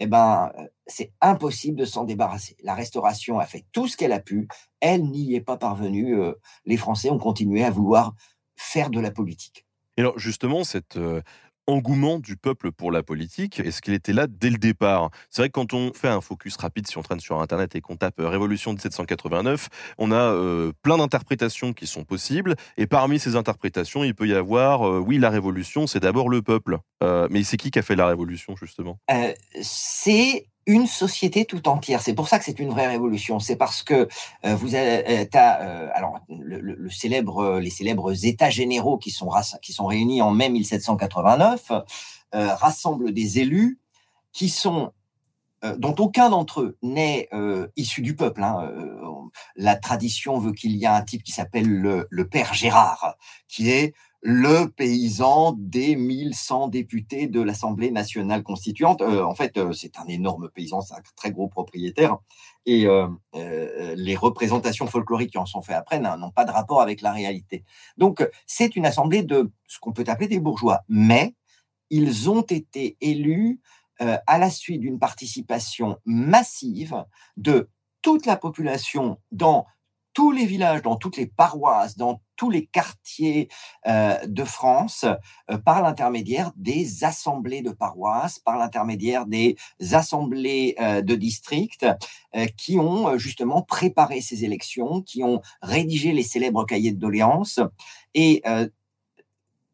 eh 0.00 0.06
ben, 0.06 0.52
c'est 0.86 1.12
impossible 1.20 1.78
de 1.78 1.84
s'en 1.84 2.04
débarrasser. 2.04 2.56
La 2.62 2.74
restauration 2.74 3.38
a 3.38 3.46
fait 3.46 3.64
tout 3.72 3.88
ce 3.88 3.96
qu'elle 3.96 4.12
a 4.12 4.20
pu. 4.20 4.48
Elle 4.80 5.04
n'y 5.04 5.34
est 5.34 5.40
pas 5.40 5.56
parvenue. 5.56 6.16
les 6.64 6.76
Français 6.76 7.10
ont 7.10 7.18
continué 7.18 7.64
à 7.64 7.70
vouloir 7.70 8.14
faire 8.56 8.90
de 8.90 9.00
la 9.00 9.10
politique. 9.10 9.66
Et 9.96 10.00
alors 10.00 10.18
justement, 10.18 10.64
cette, 10.64 10.98
engouement 11.66 12.18
du 12.18 12.36
peuple 12.36 12.72
pour 12.72 12.92
la 12.92 13.02
politique 13.02 13.60
Est-ce 13.60 13.80
qu'il 13.80 13.94
était 13.94 14.12
là 14.12 14.26
dès 14.26 14.50
le 14.50 14.58
départ? 14.58 15.10
C'est 15.30 15.42
vrai 15.42 15.48
que 15.48 15.52
quand 15.54 15.72
on 15.74 15.92
fait 15.92 16.08
un 16.08 16.20
focus 16.20 16.56
rapide, 16.56 16.86
si 16.86 16.98
on 16.98 17.02
traîne 17.02 17.20
sur 17.20 17.40
Internet 17.40 17.74
et 17.74 17.80
qu'on 17.80 17.96
tape 17.96 18.20
euh, 18.20 18.28
Révolution 18.28 18.72
1789, 18.72 19.68
on 19.98 20.12
a 20.12 20.16
euh, 20.16 20.72
plein 20.82 20.98
d'interprétations 20.98 21.72
qui 21.72 21.86
sont 21.86 22.04
possibles. 22.04 22.54
Et 22.76 22.86
parmi 22.86 23.18
ces 23.18 23.36
interprétations, 23.36 24.04
il 24.04 24.14
peut 24.14 24.26
y 24.26 24.34
avoir, 24.34 24.86
euh, 24.86 24.98
oui, 24.98 25.18
la 25.18 25.30
Révolution, 25.30 25.86
c'est 25.86 26.00
d'abord 26.00 26.28
le 26.28 26.42
peuple. 26.42 26.78
mais 27.30 27.42
c'est 27.42 27.56
qui 27.56 27.70
qui 27.70 27.78
a 27.78 27.82
fait 27.82 27.96
la 27.96 28.06
Révolution, 28.06 28.56
justement? 28.56 28.98
C'est 29.60 30.46
une 30.66 30.86
société 30.86 31.44
tout 31.44 31.68
entière. 31.68 32.02
C'est 32.02 32.14
pour 32.14 32.28
ça 32.28 32.38
que 32.38 32.44
c'est 32.44 32.58
une 32.58 32.70
vraie 32.70 32.86
révolution. 32.86 33.38
C'est 33.38 33.56
parce 33.56 33.82
que 33.82 34.08
euh, 34.44 34.54
vous 34.54 34.74
avez, 34.74 35.08
euh, 35.08 35.24
euh, 35.34 35.88
alors 35.94 36.20
le, 36.28 36.90
célèbre, 36.90 37.58
les 37.58 37.70
célèbres 37.70 38.24
États 38.24 38.50
généraux 38.50 38.98
qui 38.98 39.10
sont 39.10 39.30
qui 39.62 39.72
sont 39.72 39.86
réunis 39.86 40.22
en 40.22 40.30
mai 40.30 40.48
1789 40.48 41.72
rassemblent 42.32 43.12
des 43.12 43.38
élus 43.38 43.78
qui 44.32 44.48
sont 44.48 44.92
dont 45.78 45.94
aucun 45.98 46.28
d'entre 46.28 46.60
eux 46.60 46.76
n'est 46.82 47.28
issu 47.76 48.02
du 48.02 48.16
peuple. 48.16 48.42
Hein. 48.42 48.70
la 49.56 49.76
tradition 49.76 50.38
veut 50.38 50.52
qu'il 50.52 50.76
y 50.76 50.84
a 50.84 50.94
un 50.94 51.02
type 51.02 51.22
qui 51.22 51.32
s'appelle 51.32 51.68
le, 51.68 52.06
le, 52.10 52.28
père 52.28 52.52
Gérard, 52.52 53.16
qui 53.48 53.70
est 53.70 53.94
le 54.26 54.70
paysan 54.70 55.54
des 55.58 55.96
1100 55.96 56.68
députés 56.68 57.26
de 57.26 57.42
l'Assemblée 57.42 57.90
nationale 57.90 58.42
constituante. 58.42 59.02
Euh, 59.02 59.22
en 59.22 59.34
fait, 59.34 59.58
euh, 59.58 59.74
c'est 59.74 59.98
un 59.98 60.06
énorme 60.06 60.48
paysan, 60.48 60.80
c'est 60.80 60.94
un 60.94 61.02
très 61.14 61.30
gros 61.30 61.48
propriétaire. 61.48 62.16
Et 62.64 62.86
euh, 62.86 63.06
les 63.34 64.16
représentations 64.16 64.86
folkloriques 64.86 65.32
qui 65.32 65.38
en 65.38 65.44
sont 65.44 65.60
faites 65.60 65.76
après 65.76 66.00
n'ont 66.00 66.30
pas 66.30 66.46
de 66.46 66.50
rapport 66.50 66.80
avec 66.80 67.02
la 67.02 67.12
réalité. 67.12 67.64
Donc, 67.98 68.26
c'est 68.46 68.76
une 68.76 68.86
assemblée 68.86 69.22
de 69.22 69.52
ce 69.66 69.78
qu'on 69.78 69.92
peut 69.92 70.04
appeler 70.06 70.28
des 70.28 70.40
bourgeois. 70.40 70.80
Mais 70.88 71.34
ils 71.90 72.30
ont 72.30 72.40
été 72.40 72.96
élus 73.02 73.60
à 73.98 74.38
la 74.38 74.48
suite 74.48 74.80
d'une 74.80 74.98
participation 74.98 75.98
massive 76.06 77.04
de 77.36 77.68
toute 78.00 78.24
la 78.24 78.36
population 78.36 79.20
dans 79.30 79.66
tous 80.14 80.32
les 80.32 80.46
villages, 80.46 80.80
dans 80.80 80.96
toutes 80.96 81.18
les 81.18 81.26
paroisses, 81.26 81.98
dans 81.98 82.22
tous 82.36 82.50
les 82.50 82.66
quartiers 82.66 83.48
euh, 83.86 84.18
de 84.26 84.44
France 84.44 85.04
euh, 85.50 85.58
par 85.58 85.82
l'intermédiaire 85.82 86.52
des 86.56 87.04
assemblées 87.04 87.62
de 87.62 87.70
paroisses, 87.70 88.38
par 88.38 88.58
l'intermédiaire 88.58 89.26
des 89.26 89.56
assemblées 89.92 90.74
euh, 90.80 91.02
de 91.02 91.14
districts 91.14 91.86
qui 92.56 92.80
ont 92.80 93.16
justement 93.16 93.62
préparé 93.62 94.20
ces 94.20 94.44
élections, 94.44 95.02
qui 95.02 95.22
ont 95.22 95.40
rédigé 95.62 96.12
les 96.12 96.24
célèbres 96.24 96.64
cahiers 96.64 96.90
de 96.90 96.98
doléances. 96.98 97.60
Et 98.14 98.42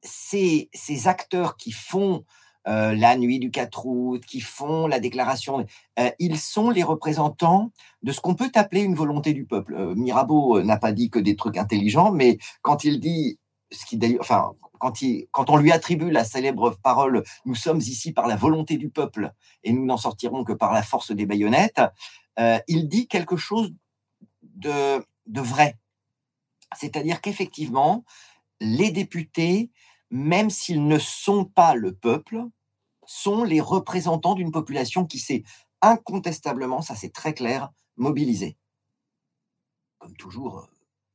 ces, 0.02 0.69
ces 0.75 1.09
acteurs 1.09 1.57
qui 1.57 1.73
font 1.73 2.25
euh, 2.69 2.95
la 2.95 3.17
nuit 3.17 3.38
du 3.38 3.50
4 3.50 3.87
août, 3.87 4.23
qui 4.26 4.40
font 4.40 4.87
la 4.87 5.00
déclaration. 5.00 5.67
Euh, 5.99 6.11
ils 6.19 6.38
sont 6.38 6.71
les 6.71 6.83
représentants 6.83 7.73
de 8.02 8.12
ce 8.12 8.21
qu'on 8.21 8.35
peut 8.35 8.50
appeler 8.55 8.83
une 8.83 8.95
volonté 8.95 9.33
du 9.33 9.47
peuple. 9.47 9.75
Euh, 9.75 9.95
Mirabeau 9.95 10.62
n'a 10.62 10.76
pas 10.76 10.93
dit 10.93 11.09
que 11.09 11.19
des 11.19 11.37
trucs 11.37 11.57
intelligents, 11.57 12.12
mais 12.12 12.38
quand 12.62 12.85
il 12.85 13.00
dit 13.00 13.38
ce 13.73 13.87
qui 13.87 13.97
d'ailleurs, 13.97 14.21
enfin, 14.21 14.52
quand, 14.79 15.00
il, 15.00 15.26
quand 15.31 15.49
on 15.49 15.57
lui 15.57 15.73
attribue 15.73 16.11
la 16.11 16.25
célèbre 16.25 16.76
parole 16.83 17.23
"Nous 17.47 17.55
sommes 17.55 17.79
ici 17.79 18.12
par 18.12 18.26
la 18.26 18.37
volonté 18.37 18.76
du 18.76 18.90
peuple 18.90 19.33
et 19.64 19.73
nous 19.73 19.87
n'en 19.87 19.97
sortirons 19.97 20.45
que 20.45 20.52
par 20.52 20.73
la 20.73 20.83
force 20.83 21.12
des 21.12 21.26
baïonnettes", 21.26 21.83
il 22.69 22.88
dit 22.88 23.07
quelque 23.07 23.37
chose 23.37 23.73
de, 24.43 25.05
de 25.26 25.40
vrai. 25.40 25.76
C'est-à-dire 26.75 27.21
qu'effectivement, 27.21 28.05
les 28.61 28.90
députés 28.90 29.71
même 30.11 30.50
s'ils 30.50 30.87
ne 30.87 30.99
sont 30.99 31.45
pas 31.45 31.75
le 31.75 31.95
peuple, 31.95 32.45
sont 33.07 33.43
les 33.43 33.61
représentants 33.61 34.35
d'une 34.35 34.52
population 34.52 35.05
qui 35.05 35.19
s'est 35.19 35.43
incontestablement, 35.83 36.83
ça 36.83 36.95
c'est 36.95 37.12
très 37.12 37.35
clair, 37.35 37.71
mobilisée. 37.97 38.57
Comme 39.99 40.17
toujours, 40.17 40.59
euh, 40.59 40.67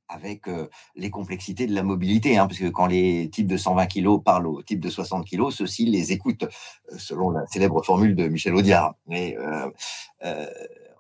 avec 0.08 0.48
euh, 0.48 0.70
les 0.96 1.10
complexités 1.10 1.68
de 1.68 1.74
la 1.74 1.84
mobilité, 1.84 2.38
hein, 2.38 2.48
parce 2.48 2.60
que 2.60 2.70
quand 2.70 2.86
les 2.86 3.30
types 3.30 3.48
de 3.48 3.58
120 3.58 3.88
kg 3.88 4.22
parlent 4.24 4.48
aux 4.48 4.62
types 4.62 4.80
de 4.80 4.90
60 4.90 5.28
kg, 5.28 5.50
ceux-ci 5.52 5.86
les 5.86 6.12
écoutent, 6.12 6.44
euh, 6.44 6.98
selon 6.98 7.32
la 7.32 7.46
célèbre 7.48 7.84
formule 7.84 8.16
de 8.16 8.28
Michel 8.28 8.56
Audiard. 8.56 8.96
Mais 9.08 9.38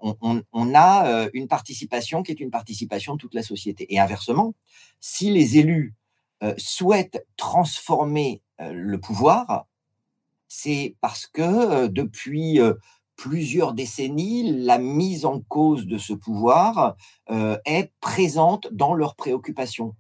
on, 0.01 0.75
a 0.75 1.27
une 1.33 1.47
participation 1.47 2.23
qui 2.23 2.31
est 2.31 2.39
une 2.39 2.51
participation 2.51 3.15
de 3.15 3.19
toute 3.19 3.33
la 3.33 3.43
société. 3.43 3.93
Et 3.93 3.99
inversement, 3.99 4.53
si 4.99 5.31
les 5.31 5.57
élus 5.57 5.95
souhaite 6.57 7.25
transformer 7.37 8.41
euh, 8.61 8.71
le 8.73 8.99
pouvoir, 8.99 9.67
c'est 10.47 10.95
parce 11.01 11.27
que 11.27 11.41
euh, 11.41 11.87
depuis 11.87 12.59
plusieurs 13.15 13.73
décennies, 13.73 14.63
la 14.65 14.77
mise 14.77 15.25
en 15.25 15.39
cause 15.39 15.87
de 15.87 15.97
ce 15.97 16.13
pouvoir 16.13 16.97
est 17.29 17.93
présente 18.01 18.67
dans 18.73 18.93
leurs 18.93 19.15
préoccupations, 19.15 19.95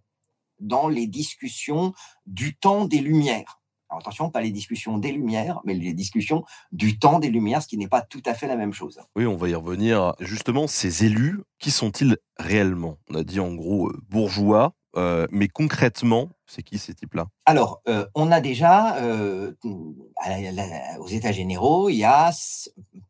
dans 0.59 0.89
les 0.89 1.07
discussions 1.07 1.93
du 2.25 2.57
temps 2.57 2.83
des 2.83 2.99
Lumières. 2.99 3.61
attention, 3.89 4.29
pas 4.29 4.41
les 4.41 4.51
discussions 4.51 4.97
des 4.97 5.13
Lumières, 5.13 5.61
mais 5.63 5.73
les 5.73 5.93
discussions 5.93 6.43
du 6.73 6.99
temps 6.99 7.19
des 7.19 7.29
Lumières, 7.29 7.61
ce 7.61 7.69
qui 7.69 7.77
n'est 7.77 7.87
pas 7.87 8.01
tout 8.01 8.23
à 8.25 8.33
fait 8.33 8.47
la 8.47 8.57
même 8.57 8.73
chose. 8.73 8.99
Oui, 9.15 9.25
on 9.25 9.37
va 9.37 9.47
y 9.47 9.55
revenir. 9.55 10.13
Justement, 10.19 10.67
ces 10.67 11.05
élus, 11.05 11.39
qui 11.57 11.71
sont-ils 11.71 12.17
réellement? 12.37 12.97
On 13.09 13.15
a 13.15 13.23
dit 13.23 13.39
en 13.39 13.53
gros 13.53 13.93
bourgeois, 14.09 14.75
euh, 14.97 15.27
mais 15.29 15.47
concrètement, 15.47 16.29
c'est 16.45 16.63
qui 16.63 16.77
ces 16.77 16.93
types-là? 16.93 17.27
Alors, 17.45 17.81
euh, 17.87 18.05
on 18.15 18.31
a 18.31 18.39
déjà, 18.39 18.95
euh, 18.97 19.53
aux 19.63 21.07
États 21.07 21.33
généraux, 21.33 21.89
il 21.89 21.97
y 21.97 22.05
a, 22.05 22.31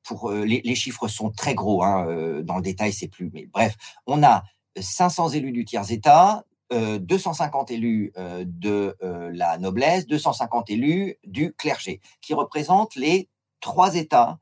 pour, 0.04 0.32
les, 0.32 0.76
chiffres 0.76 1.08
sont 1.08 1.32
très 1.32 1.54
gros, 1.54 1.84
hein, 1.84 2.42
dans 2.44 2.56
le 2.56 2.64
détail, 2.64 2.92
c'est 2.92 3.08
plus, 3.08 3.30
mais 3.34 3.46
bref, 3.46 3.76
on 4.08 4.24
a 4.24 4.44
500 4.80 5.30
élus 5.30 5.52
du 5.52 5.64
tiers-État, 5.66 6.44
250 6.72 7.70
élus 7.70 8.12
de 8.18 8.98
la 9.02 9.58
noblesse, 9.60 10.08
250 10.08 10.70
élus 10.72 11.18
du 11.24 11.54
clergé, 11.54 12.02
qui 12.22 12.34
représentent 12.34 12.96
les 12.96 13.30
trois 13.62 13.96
États 13.96 14.40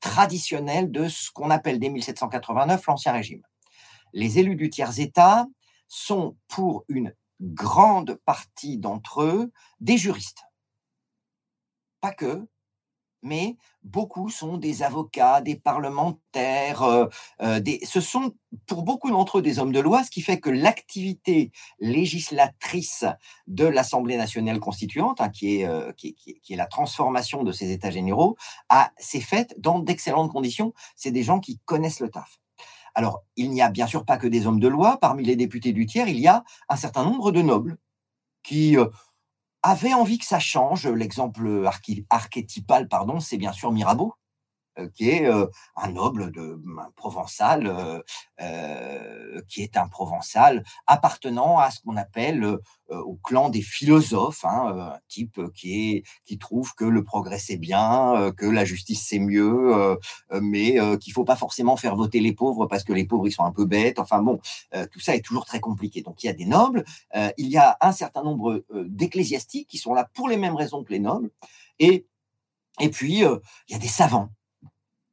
traditionnels 0.00 0.92
de 0.92 1.08
ce 1.08 1.30
qu'on 1.32 1.50
appelle 1.50 1.80
dès 1.80 1.90
1789 1.90 2.86
l'Ancien 2.86 3.12
Régime. 3.12 3.42
Les 4.12 4.38
élus 4.38 4.56
du 4.56 4.70
tiers-État, 4.70 5.46
sont 5.88 6.36
pour 6.48 6.84
une 6.88 7.14
grande 7.40 8.14
partie 8.24 8.78
d'entre 8.78 9.22
eux 9.22 9.52
des 9.80 9.96
juristes. 9.96 10.42
Pas 12.00 12.12
que, 12.12 12.46
mais 13.22 13.56
beaucoup 13.82 14.28
sont 14.28 14.58
des 14.58 14.82
avocats, 14.82 15.40
des 15.40 15.56
parlementaires, 15.56 16.82
euh, 16.82 17.06
euh, 17.42 17.60
ce 17.84 18.00
sont 18.00 18.34
pour 18.66 18.82
beaucoup 18.82 19.10
d'entre 19.10 19.38
eux 19.38 19.42
des 19.42 19.58
hommes 19.58 19.72
de 19.72 19.80
loi, 19.80 20.04
ce 20.04 20.10
qui 20.10 20.20
fait 20.20 20.40
que 20.40 20.50
l'activité 20.50 21.50
législatrice 21.80 23.04
de 23.46 23.66
l'Assemblée 23.66 24.16
nationale 24.16 24.60
constituante, 24.60 25.20
hein, 25.20 25.30
qui, 25.30 25.60
est, 25.60 25.66
euh, 25.66 25.92
qui, 25.92 26.16
est, 26.48 26.56
la 26.56 26.66
transformation 26.66 27.42
de 27.42 27.52
ces 27.52 27.72
États 27.72 27.90
généraux, 27.90 28.36
s'est 28.98 29.20
faite 29.20 29.54
dans 29.58 29.78
d'excellentes 29.78 30.30
conditions. 30.30 30.72
C'est 30.96 31.10
des 31.10 31.22
gens 31.22 31.40
qui 31.40 31.58
connaissent 31.64 32.00
le 32.00 32.10
taf. 32.10 32.38
Alors, 32.98 33.22
il 33.36 33.52
n'y 33.52 33.62
a 33.62 33.70
bien 33.70 33.86
sûr 33.86 34.04
pas 34.04 34.16
que 34.16 34.26
des 34.26 34.48
hommes 34.48 34.58
de 34.58 34.66
loi. 34.66 34.98
Parmi 35.00 35.22
les 35.22 35.36
députés 35.36 35.72
du 35.72 35.86
tiers, 35.86 36.08
il 36.08 36.18
y 36.18 36.26
a 36.26 36.42
un 36.68 36.74
certain 36.74 37.04
nombre 37.04 37.30
de 37.30 37.42
nobles 37.42 37.78
qui, 38.42 38.76
euh, 38.76 38.86
avait 39.62 39.94
envie 39.94 40.18
que 40.18 40.24
ça 40.24 40.40
change. 40.40 40.88
L'exemple 40.88 41.64
archétypal, 42.10 42.88
pardon, 42.88 43.20
c'est 43.20 43.36
bien 43.36 43.52
sûr 43.52 43.70
Mirabeau, 43.70 44.14
qui 44.94 45.10
est 45.10 45.26
euh, 45.26 45.46
un 45.76 45.90
noble 45.90 46.30
de 46.30 46.60
provençal, 46.96 48.02
euh, 48.40 49.40
qui 49.48 49.62
est 49.62 49.76
un 49.76 49.88
provençal 49.88 50.64
appartenant 50.86 51.58
à 51.58 51.70
ce 51.70 51.80
qu'on 51.80 51.96
appelle 51.96 52.58
au 52.90 53.16
clan 53.22 53.50
des 53.50 53.60
philosophes, 53.60 54.44
hein, 54.44 54.92
un 54.94 54.98
type 55.08 55.40
qui 55.54 55.90
est 55.90 56.02
qui 56.24 56.38
trouve 56.38 56.74
que 56.74 56.84
le 56.84 57.04
progrès 57.04 57.38
c'est 57.38 57.56
bien, 57.56 58.32
que 58.36 58.46
la 58.46 58.64
justice 58.64 59.04
c'est 59.06 59.18
mieux, 59.18 59.98
mais 60.30 60.78
qu'il 60.98 61.12
faut 61.12 61.24
pas 61.24 61.36
forcément 61.36 61.76
faire 61.76 61.96
voter 61.96 62.20
les 62.20 62.32
pauvres 62.32 62.66
parce 62.66 62.84
que 62.84 62.92
les 62.94 63.04
pauvres 63.04 63.26
ils 63.28 63.32
sont 63.32 63.44
un 63.44 63.52
peu 63.52 63.66
bêtes. 63.66 63.98
Enfin 63.98 64.22
bon, 64.22 64.40
tout 64.90 65.00
ça 65.00 65.14
est 65.14 65.20
toujours 65.20 65.44
très 65.44 65.60
compliqué. 65.60 66.00
Donc 66.00 66.22
il 66.22 66.28
y 66.28 66.30
a 66.30 66.34
des 66.34 66.46
nobles, 66.46 66.84
il 67.36 67.48
y 67.48 67.58
a 67.58 67.76
un 67.80 67.92
certain 67.92 68.22
nombre 68.22 68.64
d'ecclésiastiques 68.72 69.68
qui 69.68 69.78
sont 69.78 69.92
là 69.92 70.08
pour 70.14 70.28
les 70.28 70.38
mêmes 70.38 70.56
raisons 70.56 70.82
que 70.82 70.92
les 70.92 71.00
nobles, 71.00 71.30
et 71.78 72.06
et 72.80 72.90
puis 72.90 73.18
il 73.18 73.40
y 73.70 73.74
a 73.74 73.78
des 73.78 73.88
savants 73.88 74.30
euh, 74.30 74.37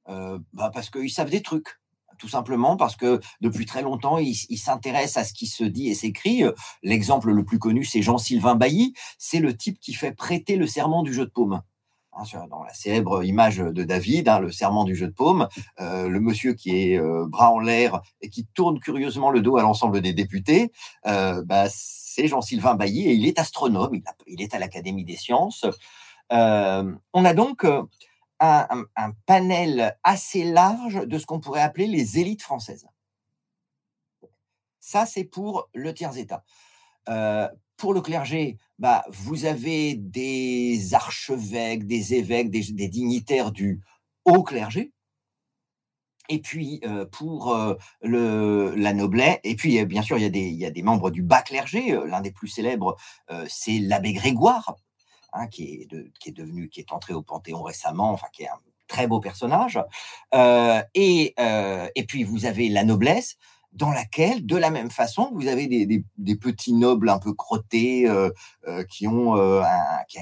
bah 0.07 0.71
Parce 0.74 0.89
qu'ils 0.89 1.12
savent 1.12 1.29
des 1.29 1.41
trucs. 1.41 1.79
Tout 2.17 2.29
simplement 2.29 2.77
parce 2.77 2.95
que 2.95 3.19
depuis 3.41 3.65
très 3.65 3.81
longtemps, 3.81 4.17
ils 4.17 4.57
s'intéressent 4.57 5.17
à 5.17 5.27
ce 5.27 5.33
qui 5.33 5.47
se 5.47 5.63
dit 5.63 5.89
et 5.89 5.95
s'écrit. 5.95 6.43
L'exemple 6.81 7.31
le 7.31 7.43
plus 7.43 7.59
connu, 7.59 7.83
c'est 7.83 8.01
Jean-Sylvain 8.01 8.55
Bailly. 8.55 8.93
C'est 9.17 9.39
le 9.39 9.55
type 9.55 9.79
qui 9.79 9.93
fait 9.93 10.13
prêter 10.13 10.55
le 10.55 10.65
serment 10.65 11.03
du 11.03 11.13
jeu 11.13 11.25
de 11.25 11.31
paume 11.31 11.62
hein, 12.15 12.24
dans 12.50 12.63
la 12.63 12.74
célèbre 12.74 13.24
image 13.24 13.57
de 13.57 13.83
David, 13.83 14.29
hein, 14.29 14.39
le 14.39 14.51
serment 14.51 14.83
du 14.83 14.95
jeu 14.95 15.07
de 15.07 15.13
paume, 15.13 15.47
euh, 15.79 16.07
le 16.07 16.19
monsieur 16.19 16.53
qui 16.53 16.75
est 16.75 17.00
euh, 17.00 17.25
bras 17.27 17.51
en 17.51 17.59
l'air 17.59 18.01
et 18.21 18.29
qui 18.29 18.45
tourne 18.45 18.79
curieusement 18.79 19.31
le 19.31 19.41
dos 19.41 19.57
à 19.57 19.62
l'ensemble 19.62 20.01
des 20.01 20.13
députés, 20.13 20.71
euh, 21.07 21.43
bah, 21.45 21.65
c'est 21.69 22.27
Jean-Sylvain 22.27 22.75
Bailly 22.75 23.07
et 23.07 23.13
il 23.13 23.27
est 23.27 23.39
astronome, 23.39 23.93
il, 23.93 24.03
il 24.27 24.41
est 24.41 24.53
à 24.53 24.59
l'Académie 24.59 25.03
des 25.03 25.17
sciences. 25.17 25.65
on 26.29 27.25
a 27.25 27.33
donc 27.33 27.65
un, 28.39 29.12
panel 29.25 29.98
assez 30.04 30.44
large 30.44 31.06
de 31.08 31.18
ce 31.18 31.25
qu'on 31.25 31.39
pourrait 31.39 31.62
appeler 31.62 31.88
les 31.88 32.20
élites 32.20 32.42
françaises. 32.42 32.88
Ça, 34.80 35.06
c'est 35.06 35.24
pour 35.24 35.70
le 35.74 35.94
tiers-État. 35.94 36.44
Euh, 37.10 37.48
pour 37.77 37.94
le 37.94 38.01
clergé, 38.01 38.58
bah, 38.80 39.04
vous 39.10 39.46
avez 39.46 39.96
des 39.96 40.94
archevêques, 40.94 41.88
des 41.88 42.13
évêques, 42.13 42.50
des, 42.50 42.88
dignitaires 42.88 43.51
du 43.51 43.82
haut 44.25 44.44
clergé. 44.44 44.92
Et 46.30 46.39
puis 46.39 46.80
euh, 46.86 47.06
pour 47.06 47.54
euh, 47.54 47.75
le, 48.01 48.74
la 48.75 48.94
noblesse, 48.94 49.39
et 49.44 49.56
puis 49.56 49.84
bien 49.86 50.01
sûr 50.01 50.18
il 50.18 50.24
y, 50.24 50.39
il 50.39 50.56
y 50.56 50.65
a 50.65 50.72
des 50.72 50.82
membres 50.82 51.12
du 51.12 51.22
bas 51.22 51.42
clergé. 51.42 52.00
L'un 52.06 52.22
des 52.22 52.32
plus 52.32 52.48
célèbres, 52.48 52.96
c'est 53.48 53.80
l'abbé 53.80 54.13
Grégoire, 54.13 54.75
Hein, 55.38 55.48
qui, 55.48 55.63
est 55.63 55.88
qui 56.20 56.30
est 56.30 56.32
devenu, 56.32 56.70
qui 56.70 56.80
est 56.80 56.94
entré 56.94 57.13
au 57.13 57.22
Panthéon 57.22 57.62
récemment, 57.62 58.12
enfin 58.12 58.27
qui 58.32 58.44
est 58.44 58.48
un 58.48 58.60
très 58.88 59.06
beau 59.06 59.20
personnage. 59.20 59.80
Euh, 60.34 60.82
et, 60.94 61.34
euh, 61.39 61.89
et 61.96 62.06
puis 62.06 62.24
vous 62.24 62.46
avez 62.46 62.70
la 62.70 62.86
noblesse, 62.86 63.36
dans 63.74 63.92
laquelle, 63.92 64.46
de 64.46 64.56
la 64.56 64.70
même 64.70 64.89
façon, 64.89 65.32
vous 65.34 65.48
avez 65.48 65.68
des, 65.68 66.36
petits 66.38 66.72
nobles 66.72 67.10
un 67.10 67.20
peu 67.20 67.34
crottés 67.34 68.08
euh, 68.08 68.32
qui 68.89 69.06
ont 69.06 69.36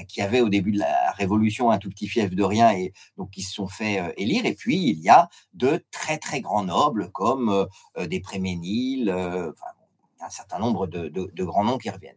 qui, 0.08 0.20
avaient 0.20 0.40
au 0.40 0.48
début 0.48 0.72
de 0.72 0.80
la 0.80 1.12
Révolution 1.12 1.70
un 1.70 1.78
tout 1.78 1.90
petit 1.90 2.08
fief 2.08 2.34
de 2.34 2.42
rien 2.42 2.72
et 2.72 2.92
donc 3.16 3.30
qui 3.30 3.42
se 3.42 3.54
sont 3.54 3.68
fait 3.68 4.12
élire. 4.16 4.44
Et 4.46 4.54
puis 4.54 4.88
il 4.88 4.98
y 4.98 5.08
a 5.08 5.28
de 5.52 5.84
très 5.92 6.18
très 6.18 6.40
grands 6.40 6.64
nobles 6.64 7.12
comme 7.12 7.68
des 7.96 8.18
Préméniles, 8.18 9.10
un 9.10 10.30
certain 10.30 10.58
nombre 10.58 10.88
de 10.88 11.44
grands 11.44 11.64
noms 11.64 11.78
qui 11.78 11.90
reviennent. 11.90 12.16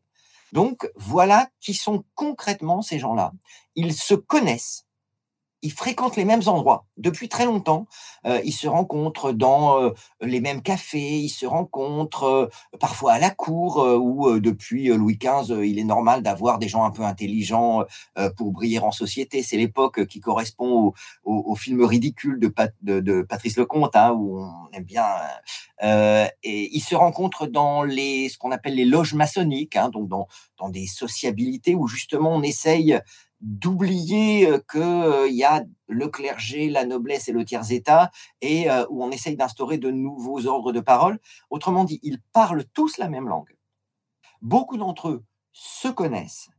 Donc 0.54 0.90
voilà 0.96 1.50
qui 1.60 1.74
sont 1.74 2.04
concrètement 2.16 2.82
ces 2.82 3.00
gens-là. 3.00 3.34
Ils 3.76 3.94
se 3.94 4.14
connaissent 4.14 4.87
ils 5.62 5.72
fréquentent 5.72 6.16
les 6.16 6.26
mêmes 6.26 6.44
endroits 6.46 6.86
depuis 6.98 7.30
très 7.30 7.46
longtemps. 7.46 7.88
Euh, 8.26 8.40
ils 8.44 8.52
se 8.52 8.68
rencontrent 8.68 9.32
dans 9.32 9.82
euh, 9.82 9.90
les 10.22 10.40
mêmes 10.40 10.62
cafés, 10.62 11.20
ils 11.20 11.30
se 11.30 11.46
rencontrent 11.46 12.24
euh, 12.24 12.48
parfois 12.80 13.14
à 13.14 13.20
la 13.20 13.32
cour, 13.32 13.78
où 13.78 14.40
depuis 14.40 14.88
Louis 14.88 15.18
XV, 15.18 15.66
il 15.68 15.80
est 15.80 15.84
normal 15.84 16.22
d'avoir 16.22 16.60
des 16.60 16.68
gens 16.68 16.84
un 16.84 16.92
peu 16.92 17.04
intelligents 17.04 17.84
pour 18.36 18.52
briller 18.52 18.80
en 18.80 18.92
société. 18.92 19.44
C'est 19.44 19.58
l'époque 19.58 20.06
qui 20.06 20.20
correspond 20.20 20.94
au, 21.24 21.56
film 21.56 21.84
ridicule 21.84 22.40
de, 22.40 23.00
de, 23.00 23.22
Patrice 23.22 23.58
Lecomte, 23.58 23.96
hein, 23.96 24.12
où 24.12 24.40
on 24.40 24.70
aime 24.74 24.84
bien. 24.84 25.06
et 25.82 26.76
ils 26.76 26.82
se 26.82 26.96
rencontrent 26.96 27.48
dans 27.48 27.84
les, 27.84 28.30
ce 28.30 28.38
qu'on 28.38 28.52
appelle 28.52 28.76
les 28.76 28.86
loges 28.86 29.14
maçonniques, 29.14 29.76
hein, 29.76 29.90
donc 29.90 30.08
dans, 30.08 30.28
dans 30.58 30.70
des 30.70 30.88
sociabilités 30.88 31.76
où 31.76 31.88
justement 31.88 32.34
on 32.34 32.42
essaye 32.42 33.00
d'oublier 33.42 34.50
qu'il 34.72 35.36
y 35.36 35.44
a 35.44 35.64
le 35.88 36.08
clergé, 36.08 36.70
la 36.70 36.86
noblesse 36.86 37.28
et 37.28 37.34
le 37.34 37.46
tiers-état, 37.46 38.12
et 38.42 38.68
où 38.90 39.04
on 39.04 39.12
essaye 39.12 39.36
d'instaurer 39.36 39.78
de 39.78 39.92
nouveaux 39.92 40.48
ordres 40.48 40.72
de 40.72 40.80
parole. 40.80 41.20
Autrement 41.50 41.84
dit, 41.84 42.00
ils 42.04 42.20
parlent 42.34 42.66
tous 42.74 42.98
la 42.98 43.10
même 43.10 43.28
langue. 43.28 43.56
Beaucoup 44.42 44.78
d'entre 44.78 45.10
eux 45.10 45.24
se 45.52 45.88
connaissent 45.88 46.50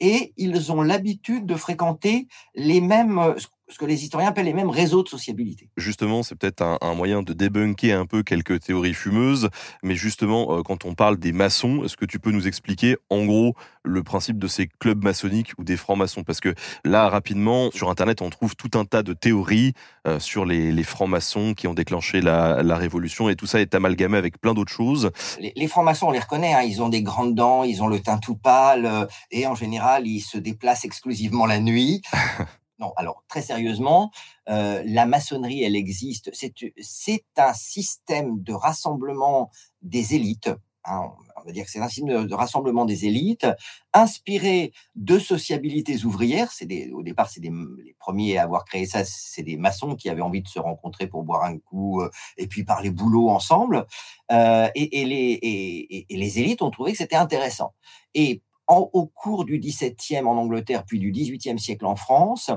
et 0.00 0.32
ils 0.36 0.72
ont 0.72 0.82
l'habitude 0.82 1.46
de 1.46 1.54
fréquenter 1.54 2.26
les 2.54 2.80
mêmes, 2.80 3.34
ce 3.70 3.78
que 3.78 3.84
les 3.84 4.02
historiens 4.02 4.28
appellent 4.28 4.44
les 4.44 4.52
mêmes 4.52 4.70
réseaux 4.70 5.02
de 5.02 5.08
sociabilité. 5.08 5.68
Justement, 5.76 6.22
c'est 6.22 6.34
peut-être 6.34 6.62
un, 6.62 6.94
moyen 6.94 7.22
de 7.22 7.32
débunker 7.32 7.98
un 7.98 8.06
peu 8.06 8.22
quelques 8.22 8.60
théories 8.60 8.94
fumeuses, 8.94 9.48
mais 9.82 9.94
justement, 9.94 10.58
euh, 10.58 10.62
quand 10.62 10.84
on 10.84 10.94
parle 10.94 11.18
des 11.18 11.32
maçons, 11.32 11.84
est-ce 11.84 11.96
que 11.96 12.04
tu 12.04 12.18
peux 12.18 12.32
nous 12.32 12.46
expliquer 12.46 12.96
en 13.08 13.24
gros 13.24 13.54
le 13.84 14.02
principe 14.02 14.38
de 14.38 14.48
ces 14.48 14.66
clubs 14.66 15.02
maçonniques 15.02 15.52
ou 15.58 15.64
des 15.64 15.76
francs-maçons? 15.76 16.24
Parce 16.24 16.40
que 16.40 16.54
là, 16.84 17.08
rapidement, 17.08 17.70
sur 17.70 17.90
Internet, 17.90 18.22
on 18.22 18.30
trouve 18.30 18.56
tout 18.56 18.76
un 18.78 18.84
tas 18.84 19.02
de 19.02 19.12
théories 19.12 19.72
euh, 20.06 20.18
sur 20.18 20.44
les, 20.44 20.82
francs-maçons 20.82 21.54
qui 21.54 21.68
ont 21.68 21.74
déclenché 21.74 22.20
la, 22.20 22.76
révolution, 22.76 23.28
et 23.28 23.36
tout 23.36 23.46
ça 23.46 23.60
est 23.60 23.74
amalgamé 23.74 24.16
avec 24.18 24.40
plein 24.40 24.54
d'autres 24.54 24.72
choses. 24.72 25.10
Les, 25.38 25.68
francs-maçons, 25.68 26.08
on 26.08 26.10
les 26.10 26.18
reconnaît, 26.18 26.54
hein, 26.54 26.62
ils 26.62 26.82
ont 26.82 26.88
des 26.88 27.02
grandes 27.02 27.34
dents, 27.34 27.64
ils 27.64 27.82
ont 27.82 27.86
le 27.86 28.00
teint 28.00 28.18
tout 28.18 28.36
pâle, 28.36 28.86
euh, 28.86 29.06
et 29.30 29.46
en 29.46 29.54
général, 29.54 30.06
ils 30.06 30.20
se 30.20 30.38
déplacent 30.38 30.84
exclusivement 30.84 31.46
la 31.46 31.60
nuit. 31.60 32.02
Non, 32.80 32.94
alors 32.96 33.22
très 33.28 33.42
sérieusement, 33.42 34.10
euh, 34.48 34.82
la 34.86 35.04
maçonnerie, 35.04 35.62
elle 35.62 35.76
existe. 35.76 36.30
C'est 36.32 37.24
un 37.36 37.52
système 37.52 38.42
de 38.42 38.54
rassemblement 38.54 39.50
des 39.82 40.14
élites. 40.14 40.50
Hein, 40.86 41.12
on 41.36 41.46
va 41.46 41.52
dire 41.52 41.66
que 41.66 41.70
c'est 41.70 41.78
un 41.78 41.88
système 41.88 42.26
de, 42.26 42.34
rassemblement 42.34 42.86
des 42.86 43.04
élites, 43.04 43.46
inspiré 43.92 44.72
de 44.94 45.18
sociabilités 45.18 46.06
ouvrières. 46.06 46.50
C'est 46.52 46.90
au 46.92 47.02
départ, 47.02 47.28
c'est 47.28 47.42
les 47.42 47.94
premiers 47.98 48.38
à 48.38 48.44
avoir 48.44 48.64
créé 48.64 48.86
ça, 48.86 49.04
c'est 49.04 49.42
des 49.42 49.58
maçons 49.58 49.94
qui 49.94 50.08
avaient 50.08 50.22
envie 50.22 50.40
de 50.40 50.48
se 50.48 50.58
rencontrer 50.58 51.06
pour 51.06 51.22
boire 51.22 51.44
un 51.44 51.58
coup 51.58 52.00
euh, 52.00 52.10
et 52.38 52.46
puis 52.46 52.64
parler 52.64 52.90
boulot 52.90 53.28
ensemble. 53.28 53.86
Euh, 54.32 54.68
et, 54.74 55.04
les, 55.04 56.06
et, 56.08 56.16
les 56.16 56.38
élites 56.38 56.62
ont 56.62 56.70
trouvé 56.70 56.92
que 56.92 56.98
c'était 56.98 57.16
intéressant. 57.16 57.74
Et 58.14 58.42
au 58.70 59.06
cours 59.06 59.44
du 59.44 59.58
XVIIe 59.58 60.20
en 60.20 60.36
Angleterre, 60.36 60.84
puis 60.84 60.98
du 60.98 61.10
XVIIIe 61.10 61.58
siècle 61.58 61.86
en 61.86 61.96
France, 61.96 62.50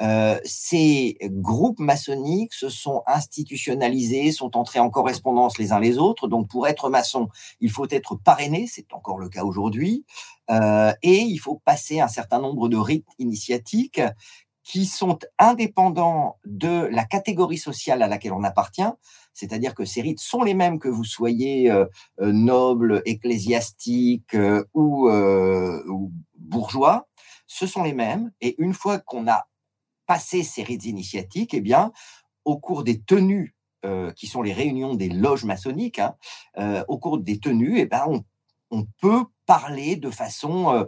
euh, 0.00 0.38
ces 0.44 1.16
groupes 1.22 1.78
maçonniques 1.78 2.52
se 2.52 2.68
sont 2.68 3.02
institutionnalisés, 3.06 4.32
sont 4.32 4.56
entrés 4.56 4.80
en 4.80 4.90
correspondance 4.90 5.58
les 5.58 5.72
uns 5.72 5.80
les 5.80 5.98
autres. 5.98 6.28
Donc, 6.28 6.48
pour 6.48 6.66
être 6.66 6.90
maçon, 6.90 7.28
il 7.60 7.70
faut 7.70 7.86
être 7.90 8.16
parrainé, 8.16 8.66
c'est 8.66 8.92
encore 8.92 9.18
le 9.18 9.28
cas 9.28 9.44
aujourd'hui, 9.44 10.04
euh, 10.50 10.92
et 11.02 11.20
il 11.20 11.38
faut 11.38 11.60
passer 11.64 12.00
un 12.00 12.08
certain 12.08 12.40
nombre 12.40 12.68
de 12.68 12.76
rites 12.76 13.08
initiatiques 13.18 14.00
qui 14.64 14.86
sont 14.86 15.18
indépendants 15.38 16.38
de 16.46 16.88
la 16.90 17.04
catégorie 17.04 17.58
sociale 17.58 18.02
à 18.02 18.08
laquelle 18.08 18.32
on 18.32 18.42
appartient, 18.42 18.82
c'est-à-dire 19.34 19.74
que 19.74 19.84
ces 19.84 20.00
rites 20.00 20.20
sont 20.20 20.42
les 20.42 20.54
mêmes 20.54 20.78
que 20.78 20.88
vous 20.88 21.04
soyez 21.04 21.70
euh, 21.70 21.84
euh, 22.20 22.32
noble, 22.32 23.02
ecclésiastique 23.04 24.34
euh, 24.34 24.64
ou, 24.72 26.12
bourgeois, 26.38 27.08
ce 27.46 27.66
sont 27.66 27.82
les 27.82 27.92
mêmes. 27.92 28.32
Et 28.40 28.54
une 28.58 28.72
fois 28.72 28.98
qu'on 28.98 29.28
a 29.28 29.46
passé 30.06 30.42
ces 30.42 30.62
rites 30.62 30.86
initiatiques, 30.86 31.52
eh 31.52 31.60
bien, 31.60 31.92
au 32.44 32.58
cours 32.58 32.84
des 32.84 33.00
tenues 33.00 33.54
qui 34.16 34.26
sont 34.26 34.40
les 34.40 34.54
réunions 34.54 34.94
des 34.94 35.10
loges 35.10 35.44
maçonniques, 35.44 35.98
hein, 35.98 36.84
au 36.88 36.96
cours 36.96 37.18
des 37.18 37.38
tenues, 37.38 37.80
eh 37.80 37.84
ben, 37.84 38.02
on, 38.08 38.24
on, 38.70 38.86
peut 39.02 39.24
parler 39.44 39.96
de 39.96 40.10
façon 40.10 40.86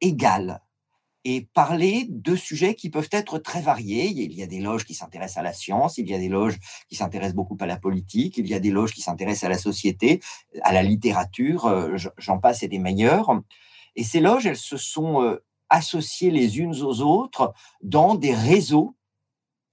égale 0.00 0.63
et 1.24 1.48
parler 1.54 2.06
de 2.10 2.36
sujets 2.36 2.74
qui 2.74 2.90
peuvent 2.90 3.08
être 3.10 3.38
très 3.38 3.62
variés. 3.62 4.06
Il 4.06 4.32
y 4.34 4.42
a 4.42 4.46
des 4.46 4.60
loges 4.60 4.84
qui 4.84 4.94
s'intéressent 4.94 5.38
à 5.38 5.42
la 5.42 5.54
science, 5.54 5.96
il 5.96 6.08
y 6.08 6.14
a 6.14 6.18
des 6.18 6.28
loges 6.28 6.58
qui 6.88 6.96
s'intéressent 6.96 7.34
beaucoup 7.34 7.56
à 7.60 7.66
la 7.66 7.78
politique, 7.78 8.36
il 8.36 8.46
y 8.46 8.54
a 8.54 8.60
des 8.60 8.70
loges 8.70 8.92
qui 8.92 9.00
s'intéressent 9.00 9.44
à 9.44 9.48
la 9.48 9.58
société, 9.58 10.20
à 10.62 10.72
la 10.72 10.82
littérature, 10.82 11.64
euh, 11.66 11.96
j'en 12.18 12.38
passe 12.38 12.62
et 12.62 12.68
des 12.68 12.78
meilleurs. 12.78 13.30
Et 13.96 14.04
ces 14.04 14.20
loges, 14.20 14.46
elles 14.46 14.56
se 14.56 14.76
sont 14.76 15.22
euh, 15.22 15.42
associées 15.70 16.30
les 16.30 16.58
unes 16.58 16.74
aux 16.82 17.00
autres 17.00 17.54
dans 17.82 18.14
des 18.14 18.34
réseaux 18.34 18.94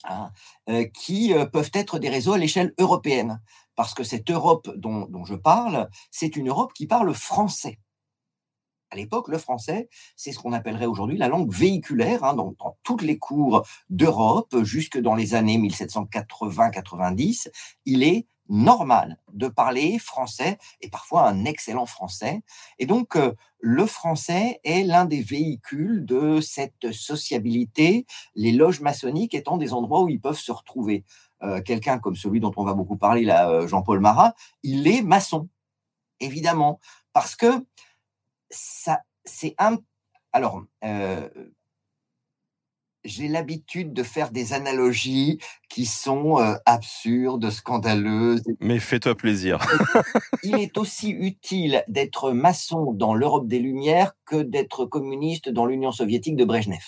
hein, 0.06 0.32
euh, 0.70 0.86
qui 0.86 1.34
peuvent 1.52 1.72
être 1.74 2.00
des 2.00 2.10
réseaux 2.10 2.34
à 2.34 2.38
l'échelle 2.38 2.74
européenne. 2.80 3.42
Parce 3.76 3.94
que 3.94 4.04
cette 4.04 4.30
Europe 4.32 4.70
dont, 4.78 5.06
dont 5.08 5.26
je 5.26 5.36
parle, 5.36 5.90
c'est 6.12 6.36
une 6.36 6.50
Europe 6.50 6.72
qui 6.74 6.88
parle 6.88 7.14
français. 7.14 7.80
À 8.92 8.98
l'époque, 8.98 9.30
le 9.30 9.38
français, 9.38 9.88
c'est 10.18 10.34
ce 10.34 10.40
qu'on 10.40 10.52
appellerait 10.52 10.86
aujourd'hui 10.86 11.18
la 11.18 11.30
langue 11.30 11.52
véhiculaire, 11.52 12.26
hein, 12.26 12.34
dans, 12.34 12.54
toutes 12.84 13.04
les 13.04 13.18
cours 13.18 13.66
d'Europe, 13.90 14.64
jusque 14.64 15.00
dans 15.00 15.16
les 15.16 15.34
années 15.34 15.58
1780-90, 15.58 17.50
il 17.86 18.04
est 18.04 18.28
normal 18.50 19.18
de 19.32 19.48
parler 19.48 19.98
français 19.98 20.58
et 20.82 20.90
parfois 20.90 21.26
un 21.30 21.46
excellent 21.46 21.86
français. 21.86 22.42
Et 22.80 22.86
donc, 22.86 23.16
euh, 23.16 23.34
le 23.62 23.86
français 23.86 24.60
est 24.66 24.84
l'un 24.84 25.06
des 25.06 25.22
véhicules 25.22 26.06
de 26.06 26.42
cette 26.42 26.92
sociabilité, 26.92 28.06
les 28.36 28.52
loges 28.52 28.82
maçonniques 28.82 29.34
étant 29.34 29.56
des 29.56 29.74
endroits 29.74 30.04
où 30.04 30.10
ils 30.10 30.20
peuvent 30.20 30.38
se 30.38 30.52
retrouver. 30.52 31.06
Euh, 31.44 31.62
quelqu'un 31.62 31.98
comme 31.98 32.18
celui 32.18 32.42
dont 32.42 32.52
on 32.58 32.66
va 32.66 32.74
beaucoup 32.74 32.98
parler, 32.98 33.24
là, 33.24 33.50
euh, 33.50 33.68
Jean-Paul 33.68 34.02
Marat, 34.02 34.34
il 34.64 34.86
est 34.88 35.02
maçon, 35.02 35.48
évidemment, 36.20 36.80
parce 37.14 37.38
que 37.38 37.66
ça, 38.52 39.00
c'est 39.26 39.56
un. 39.58 39.78
Alors, 40.34 40.64
j'ai 43.04 43.28
l'habitude 43.28 43.94
de 43.94 44.04
faire 44.04 44.32
des 44.32 44.54
analogies 44.54 45.40
qui 45.70 45.86
sont 45.86 46.40
euh, 46.40 46.56
absurdes, 46.66 47.50
scandaleuses. 47.50 48.44
Mais 48.60 48.80
fais-toi 48.80 49.16
plaisir. 49.16 49.60
Il 50.44 50.60
est 50.60 50.78
aussi 50.78 51.10
utile 51.10 51.84
d'être 51.88 52.32
maçon 52.32 52.92
dans 52.94 53.14
l'Europe 53.14 53.48
des 53.48 53.60
Lumières 53.60 54.14
que 54.26 54.42
d'être 54.42 54.86
communiste 54.86 55.50
dans 55.50 55.66
l'Union 55.66 55.92
soviétique 55.92 56.36
de 56.36 56.46
Brejnev. 56.46 56.84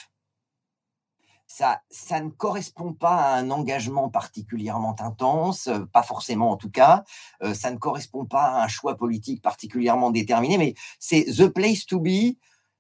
Ça, 1.56 1.84
ça 1.92 2.20
ne 2.20 2.32
correspond 2.32 2.94
pas 2.94 3.16
à 3.16 3.36
un 3.36 3.52
engagement 3.52 4.10
particulièrement 4.10 4.96
intense, 5.00 5.68
euh, 5.68 5.86
pas 5.86 6.02
forcément 6.02 6.50
en 6.50 6.58
tout 6.58 6.72
cas. 6.72 7.04
Euh, 7.44 7.54
ça 7.54 7.70
ne 7.70 7.78
correspond 7.78 8.26
pas 8.26 8.46
à 8.46 8.63
un 8.63 8.68
choix 8.68 8.98
politique 8.98 9.44
particulièrement 9.44 10.10
déterminé, 10.10 10.58
mais 10.58 10.74
c'est 10.98 11.26
the 11.26 11.48
place 11.48 11.86
to 11.86 12.00
be 12.00 12.39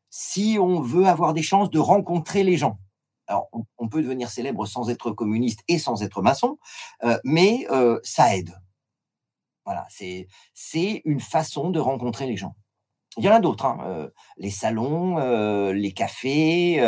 si 0.09 0.57
on 0.59 0.81
veut 0.81 1.05
avoir 1.05 1.35
des 1.35 1.43
chances 1.43 1.69
de 1.69 1.77
rencontrer 1.77 2.43
les 2.43 2.57
gens. 2.57 2.79
Alors, 3.27 3.47
on, 3.77 3.89
peut 3.89 4.01
devenir 4.01 4.31
célèbre 4.31 4.65
sans 4.65 4.89
être 4.89 5.11
communiste 5.11 5.59
et 5.67 5.77
sans 5.77 6.01
être 6.01 6.23
maçon, 6.23 6.57
euh, 7.03 7.19
mais 7.23 7.67
ça 8.01 8.35
aide. 8.35 8.59
Voilà, 9.65 9.85
c'est 9.87 11.01
une 11.05 11.19
façon 11.19 11.69
de 11.69 11.79
rencontrer 11.79 12.25
les 12.25 12.37
gens. 12.37 12.55
Il 13.17 13.23
y 13.23 13.29
en 13.29 13.33
a 13.33 13.39
d'autres, 13.39 13.65
hein, 13.65 13.77
euh, 13.85 14.09
les 14.37 14.49
salons, 14.49 15.17
les 15.71 15.91
cafés, 15.91 16.81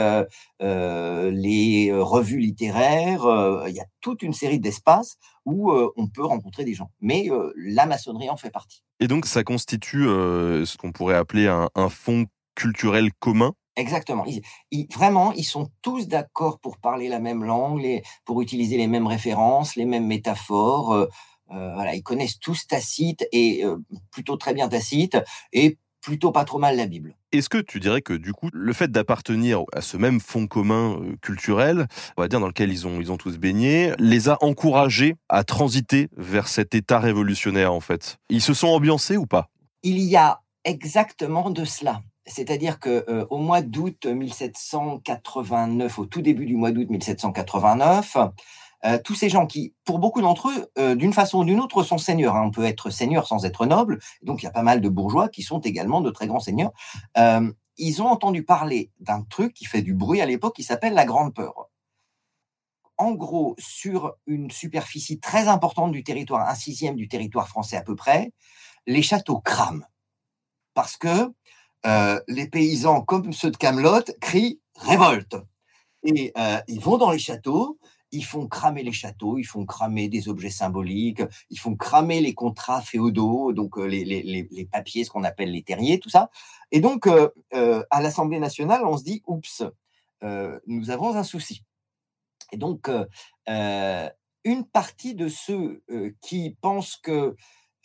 les 0.59 1.91
revues 1.93 2.39
littéraires. 2.39 3.25
il 3.67 3.73
y 3.73 3.79
a 3.79 3.85
toute 4.01 4.23
une 4.23 4.33
série 4.33 4.59
d'espaces 4.59 5.17
où 5.45 5.71
on 5.71 6.07
peut 6.07 6.25
rencontrer 6.25 6.65
des 6.65 6.73
gens. 6.73 6.89
Mais 6.99 7.29
la 7.55 7.85
maçonnerie 7.85 8.29
en 8.29 8.37
fait 8.37 8.49
partie. 8.49 8.83
Et 8.99 9.07
donc, 9.07 9.25
ça 9.25 9.43
constitue 9.43 10.05
ce 10.05 10.77
qu'on 10.77 10.91
pourrait 10.91 11.15
appeler 11.15 11.47
un, 11.47 11.69
un 11.75 11.89
fonds 11.89 12.25
culturel 12.55 13.11
commun? 13.19 13.53
Exactement. 13.75 14.25
vraiment, 14.93 15.33
ils 15.33 15.43
sont 15.43 15.69
tous 15.81 16.07
d'accord 16.07 16.59
pour 16.59 16.77
parler 16.77 17.09
la 17.09 17.19
même 17.19 17.43
langue, 17.43 18.01
pour 18.23 18.41
utiliser 18.41 18.77
les 18.77 18.87
mêmes 18.87 19.07
références, 19.07 19.75
les 19.75 19.85
mêmes 19.85 20.07
métaphores. 20.07 20.93
Euh, 20.93 21.07
euh, 21.51 21.73
voilà, 21.73 21.93
ils 21.93 22.01
connaissent 22.01 22.39
tous 22.39 22.65
Tacite 22.67 23.27
et 23.31 23.63
euh, 23.65 23.77
plutôt 24.11 24.37
très 24.37 24.53
bien 24.53 24.67
Tacite 24.67 25.17
et 25.51 25.77
plutôt 26.05 26.31
pas 26.31 26.45
trop 26.45 26.59
mal 26.59 26.77
la 26.77 26.85
Bible. 26.85 27.15
Est-ce 27.31 27.49
que 27.49 27.57
tu 27.57 27.79
dirais 27.79 28.01
que 28.01 28.13
du 28.13 28.31
coup, 28.31 28.49
le 28.53 28.73
fait 28.73 28.91
d'appartenir 28.91 29.63
à 29.73 29.81
ce 29.81 29.97
même 29.97 30.19
fond 30.19 30.45
commun 30.45 30.99
culturel, 31.21 31.87
on 32.15 32.21
va 32.21 32.27
dire 32.27 32.39
dans 32.39 32.47
lequel 32.47 32.71
ils 32.71 32.85
ont, 32.85 33.01
ils 33.01 33.11
ont 33.11 33.17
tous 33.17 33.39
baigné, 33.39 33.91
les 33.97 34.29
a 34.29 34.37
encouragés 34.41 35.15
à 35.29 35.43
transiter 35.43 36.09
vers 36.15 36.47
cet 36.47 36.75
état 36.75 36.99
révolutionnaire 36.99 37.73
en 37.73 37.79
fait? 37.79 38.17
Ils 38.29 38.41
se 38.41 38.53
sont 38.53 38.67
ambiancés 38.67 39.17
ou 39.17 39.25
pas? 39.25 39.49
Il 39.81 39.99
y 39.99 40.15
a 40.15 40.41
exactement 40.63 41.49
de 41.49 41.65
cela. 41.65 42.01
C'est-à-dire 42.27 42.79
que 42.79 43.03
euh, 43.09 43.25
au 43.31 43.39
mois 43.39 43.63
d'août 43.63 44.05
1789, 44.05 45.99
au 45.99 46.05
tout 46.05 46.21
début 46.21 46.45
du 46.45 46.55
mois 46.55 46.71
d'août 46.71 46.89
1789, 46.89 48.17
euh, 48.83 48.97
tous 49.03 49.15
ces 49.15 49.29
gens 49.29 49.45
qui, 49.45 49.73
pour 49.85 49.99
beaucoup 49.99 50.21
d'entre 50.21 50.49
eux, 50.49 50.71
euh, 50.77 50.95
d'une 50.95 51.13
façon 51.13 51.39
ou 51.39 51.45
d'une 51.45 51.59
autre, 51.59 51.83
sont 51.83 51.97
seigneurs. 51.97 52.35
Hein. 52.35 52.43
On 52.45 52.51
peut 52.51 52.65
être 52.65 52.89
seigneur 52.89 53.27
sans 53.27 53.45
être 53.45 53.65
noble. 53.65 53.99
Donc, 54.21 54.41
il 54.41 54.45
y 54.45 54.49
a 54.49 54.51
pas 54.51 54.63
mal 54.63 54.81
de 54.81 54.89
bourgeois 54.89 55.29
qui 55.29 55.43
sont 55.43 55.59
également 55.59 56.01
de 56.01 56.11
très 56.11 56.27
grands 56.27 56.39
seigneurs. 56.39 56.71
ils 57.77 58.01
ont 58.01 58.07
entendu 58.07 58.43
parler 58.43 58.91
d'un 58.99 59.21
truc 59.23 59.53
qui 59.53 59.65
fait 59.65 59.81
du 59.81 59.93
bruit 59.93 60.21
à 60.21 60.25
l'époque, 60.25 60.55
qui 60.55 60.63
s'appelle 60.63 60.93
la 60.93 61.05
Grande 61.05 61.33
Peur. 61.33 61.69
En 62.97 63.11
gros, 63.11 63.55
sur 63.59 64.15
une 64.25 64.49
superficie 64.51 65.19
très 65.19 65.49
importante 65.49 65.91
du 65.91 66.03
territoire, 66.03 66.47
un 66.47 66.55
sixième 66.55 66.95
du 66.95 67.09
territoire 67.09 67.49
français 67.49 67.75
à 67.75 67.81
peu 67.81 67.95
près, 67.95 68.31
les 68.87 69.01
châteaux 69.01 69.39
crament. 69.39 69.85
Parce 70.73 70.95
que 70.95 71.33
euh, 71.85 72.19
les 72.27 72.47
paysans, 72.47 73.01
comme 73.01 73.31
ceux 73.31 73.51
de 73.51 73.57
Camelot, 73.57 74.03
crient 74.21 74.59
révolte. 74.75 75.35
Et 76.03 76.31
euh, 76.37 76.59
ils 76.67 76.79
vont 76.79 76.97
dans 76.97 77.11
les 77.11 77.19
châteaux, 77.19 77.77
ils 78.15 78.23
font 78.23 78.47
cramer 78.47 78.83
les 78.83 78.91
châteaux, 78.91 79.37
ils 79.37 79.43
font 79.43 79.65
cramer 79.65 80.07
des 80.07 80.29
objets 80.29 80.49
symboliques, 80.49 81.21
ils 81.49 81.59
font 81.59 81.75
cramer 81.75 82.21
les 82.21 82.33
contrats 82.33 82.81
féodaux, 82.81 83.53
donc 83.53 83.77
euh, 83.77 83.85
les, 83.85 84.69
papiers, 84.71 85.03
ce 85.03 85.09
qu'on 85.09 85.23
appelle 85.23 85.51
les 85.51 85.63
terriers, 85.63 85.99
tout 85.99 86.09
ça. 86.09 86.29
Et 86.71 86.79
donc, 86.79 87.07
à 87.07 88.01
l'Assemblée 88.01 88.39
nationale, 88.39 88.85
on 88.85 88.97
se 88.97 89.03
dit, 89.03 89.21
oups, 89.27 89.63
nous 90.21 90.89
avons 90.89 91.15
un 91.15 91.23
souci. 91.23 91.63
Et 92.51 92.57
donc, 92.57 92.89
une 93.47 94.65
partie 94.71 95.15
de 95.15 95.27
ceux 95.27 95.83
qui 96.21 96.57
pensent 96.61 96.97
que 96.97 97.35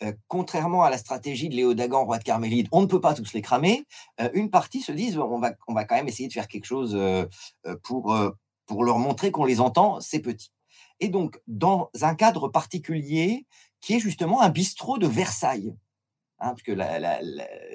euh, 0.03 0.13
contrairement 0.27 0.83
à 0.83 0.89
la 0.89 0.97
stratégie 0.97 1.47
de 1.49 1.55
Léo 1.55 1.73
Dagan, 1.73 2.05
roi 2.05 2.17
de 2.17 2.23
Carmélide, 2.23 2.67
on 2.71 2.81
ne 2.81 2.87
peut 2.87 3.01
pas 3.01 3.13
tous 3.13 3.33
les 3.33 3.41
cramer. 3.41 3.85
Euh, 4.19 4.29
une 4.33 4.49
partie 4.49 4.81
se 4.81 4.91
disent 4.91 5.17
on 5.17 5.39
va, 5.39 5.53
quand 5.53 5.95
même 5.95 6.07
essayer 6.07 6.27
de 6.27 6.33
faire 6.33 6.47
quelque 6.47 6.65
chose 6.65 6.95
euh, 6.95 7.25
pour, 7.83 8.15
pour 8.65 8.83
leur 8.83 8.99
montrer 8.99 9.31
qu'on 9.31 9.45
les 9.45 9.59
entend, 9.59 9.99
c'est 9.99 10.19
petit. 10.19 10.51
Et 10.99 11.09
donc, 11.09 11.39
dans 11.47 11.89
un 12.01 12.15
cadre 12.15 12.47
particulier 12.47 13.45
qui 13.79 13.95
est 13.95 13.99
justement 13.99 14.41
un 14.41 14.49
bistrot 14.49 14.97
de 14.97 15.07
Versailles, 15.07 15.75
hein, 16.39 16.53
puisque 16.55 16.77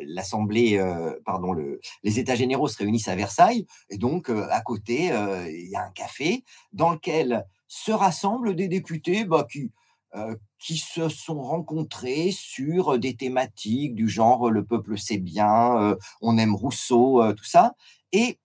l'Assemblée, 0.05 0.81
pardon, 1.25 1.53
le, 1.53 1.81
les 2.05 2.19
États 2.21 2.37
généraux 2.37 2.69
se 2.69 2.79
réunissent 2.79 3.09
à 3.09 3.17
Versailles, 3.17 3.67
et 3.91 3.99
donc 3.99 4.31
à 4.31 4.61
côté, 4.61 5.07
il 5.07 5.69
y 5.69 5.75
a 5.75 5.85
un 5.85 5.91
café 5.91 6.45
dans 6.73 6.91
lequel 6.91 7.45
se 7.67 7.91
rassemblent 7.91 8.55
des 8.55 8.69
députés 8.69 9.25
bah, 9.25 9.47
qui, 9.51 9.73
euh, 10.15 10.37
qui 10.59 10.79
se 10.79 11.09
sont 11.09 11.43
rencontrés 11.43 12.31
sur 12.33 12.99
des 12.99 13.17
thématiques 13.17 13.95
du 13.95 14.09
genre 14.09 14.51
le 14.51 14.65
peuple 14.65 14.97
sait 14.97 15.19
bien, 15.19 15.77
euh, 15.79 15.97
on 16.23 16.39
aime 16.39 16.55
Rousseau, 16.55 17.23
euh, 17.23 17.35
tout 17.35 17.45
ça, 17.45 17.75
et 18.13 18.39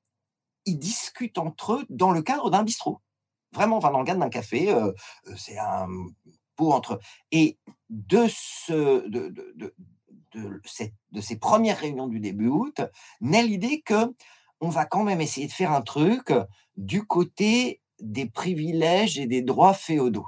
ils 0.66 0.78
discutent 0.78 1.38
entre 1.38 1.74
eux 1.74 1.86
dans 1.90 2.12
le 2.12 2.22
cadre 2.22 2.50
d'un 2.50 2.64
bistrot. 2.64 3.02
Vraiment, 3.54 3.78
enfin, 3.78 3.92
dans 3.92 4.02
le 4.02 4.06
d'un 4.06 4.30
café, 4.30 4.74
c'est 5.36 5.58
un 5.58 5.88
pot 6.56 6.72
entre. 6.72 7.00
Et 7.32 7.58
de, 7.90 8.28
ce, 8.30 9.08
de, 9.10 9.30
de, 9.30 9.76
de, 10.34 10.62
cette, 10.66 10.94
de 11.12 11.22
ces 11.22 11.38
premières 11.38 11.80
réunions 11.80 12.08
du 12.08 12.20
début 12.20 12.48
août, 12.48 12.82
naît 13.20 13.44
l'idée 13.44 13.82
que 13.82 14.14
on 14.62 14.70
va 14.70 14.86
quand 14.86 15.04
même 15.04 15.22
essayer 15.22 15.48
de 15.48 15.52
faire 15.52 15.72
un 15.72 15.82
truc 15.82 16.32
du 16.78 17.04
côté 17.06 17.82
des 18.00 18.28
privilèges 18.28 19.20
et 19.20 19.26
des 19.26 19.42
droits 19.42 19.74
féodaux. 19.74 20.28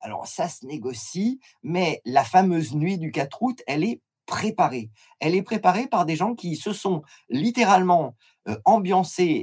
Alors 0.00 0.26
ça 0.26 0.48
se 0.48 0.64
négocie, 0.64 1.40
mais 1.62 2.00
la 2.04 2.24
fameuse 2.24 2.74
nuit 2.74 2.98
du 2.98 3.10
4 3.10 3.42
août, 3.42 3.62
elle 3.66 3.84
est 3.84 4.00
préparée. 4.26 4.90
Elle 5.18 5.34
est 5.34 5.42
préparée 5.42 5.88
par 5.88 6.06
des 6.06 6.16
gens 6.16 6.34
qui 6.34 6.56
se 6.56 6.72
sont 6.72 7.02
littéralement 7.28 8.16
euh, 8.48 8.56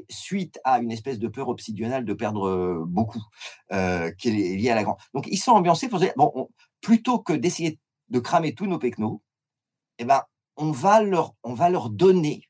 suite 0.10 0.60
à 0.64 0.80
une 0.80 0.92
espèce 0.92 1.20
de 1.20 1.28
peur 1.28 1.50
obsidionale 1.50 2.06
de 2.06 2.14
perdre 2.14 2.48
euh, 2.48 2.84
beaucoup, 2.86 3.24
euh, 3.72 4.12
qui 4.12 4.30
est 4.30 4.56
liée 4.56 4.70
à 4.70 4.76
la 4.76 4.84
grande. 4.84 4.98
Donc 5.14 5.28
ils 5.28 5.38
sont 5.38 5.52
ambiancés 5.52 5.90
pour 5.90 6.00
dire, 6.00 6.14
bon, 6.16 6.50
plutôt 6.82 7.20
que 7.20 7.34
d'essayer 7.34 7.80
de 8.10 8.20
cramer 8.20 8.54
tous 8.54 8.66
nos 8.66 8.80
pecnos, 8.80 9.22
eh 10.00 10.06
ben, 10.06 10.22
on 10.56 10.72
va 10.72 11.02
leur, 11.02 11.34
on 11.44 11.54
va 11.54 11.70
leur 11.70 11.90
donner, 11.90 12.44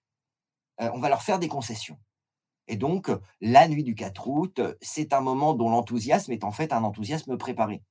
on 0.80 1.00
va 1.00 1.10
leur 1.10 1.24
faire 1.24 1.40
des 1.40 1.48
concessions. 1.48 2.00
Et 2.68 2.76
donc, 2.76 3.10
la 3.42 3.68
nuit 3.68 3.84
du 3.84 3.96
4 3.96 4.28
août, 4.28 4.62
c'est 4.82 5.14
un 5.14 5.22
moment 5.22 5.54
dont 5.54 5.70
l'enthousiasme 5.70 6.32
est 6.34 6.44
en 6.44 6.52
fait 6.52 6.74
un 6.74 6.84
enthousiasme 6.84 7.38
préparé. 7.38 7.82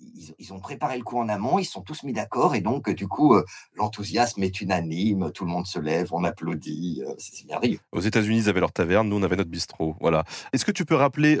Euh, 0.00 0.04
euh, 0.04 0.34
ils, 0.38 0.52
ont 0.52 0.60
préparé 0.60 0.96
le 0.98 1.04
coup 1.04 1.18
en 1.18 1.28
amont, 1.28 1.58
ils 1.58 1.64
sont 1.64 1.82
tous 1.82 2.02
mis 2.02 2.12
d'accord, 2.12 2.54
et 2.54 2.60
donc, 2.60 2.90
du 2.90 3.08
coup, 3.08 3.34
euh, 3.34 3.44
l'enthousiasme 3.74 4.42
est 4.42 4.60
unanime, 4.60 5.30
tout 5.32 5.44
le 5.44 5.50
monde 5.50 5.66
se 5.66 5.78
lève, 5.78 6.08
on 6.12 6.24
applaudit, 6.24 7.02
c'est 7.18 7.46
merveilleux. 7.46 7.80
Aux 7.92 8.00
États-Unis, 8.00 8.38
ils 8.38 8.48
avaient 8.48 8.60
leur 8.60 8.72
taverne, 8.72 9.08
nous, 9.08 9.16
on 9.16 9.22
avait 9.22 9.36
notre 9.36 9.50
bistrot. 9.50 9.96
Voilà. 10.00 10.24
Est-ce 10.52 10.64
que 10.64 10.72
tu 10.72 10.84
peux 10.84 10.94
rappeler, 10.94 11.38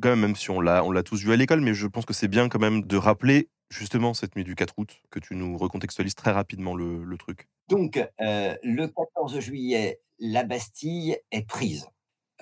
quand 0.00 0.10
même, 0.10 0.20
même 0.20 0.36
si 0.36 0.50
on 0.50 0.60
l'a, 0.60 0.84
on 0.84 0.90
l'a 0.90 1.02
tous 1.02 1.22
vu 1.22 1.32
à 1.32 1.36
l'école, 1.36 1.60
mais 1.60 1.74
je 1.74 1.86
pense 1.86 2.04
que 2.04 2.14
c'est 2.14 2.28
bien 2.28 2.48
quand 2.48 2.60
même 2.60 2.82
de 2.82 2.96
rappeler 2.96 3.48
justement 3.70 4.14
cette 4.14 4.34
nuit 4.36 4.44
du 4.44 4.54
4 4.54 4.74
août, 4.78 5.02
que 5.10 5.20
tu 5.20 5.36
nous 5.36 5.56
recontextualises 5.56 6.14
très 6.14 6.32
rapidement 6.32 6.74
le, 6.74 7.04
le 7.04 7.18
truc. 7.18 7.48
Donc, 7.68 8.00
le 8.18 8.86
14 8.86 9.38
juillet, 9.40 10.00
la 10.18 10.44
Bastille 10.44 11.16
est 11.30 11.46
prise. 11.46 11.88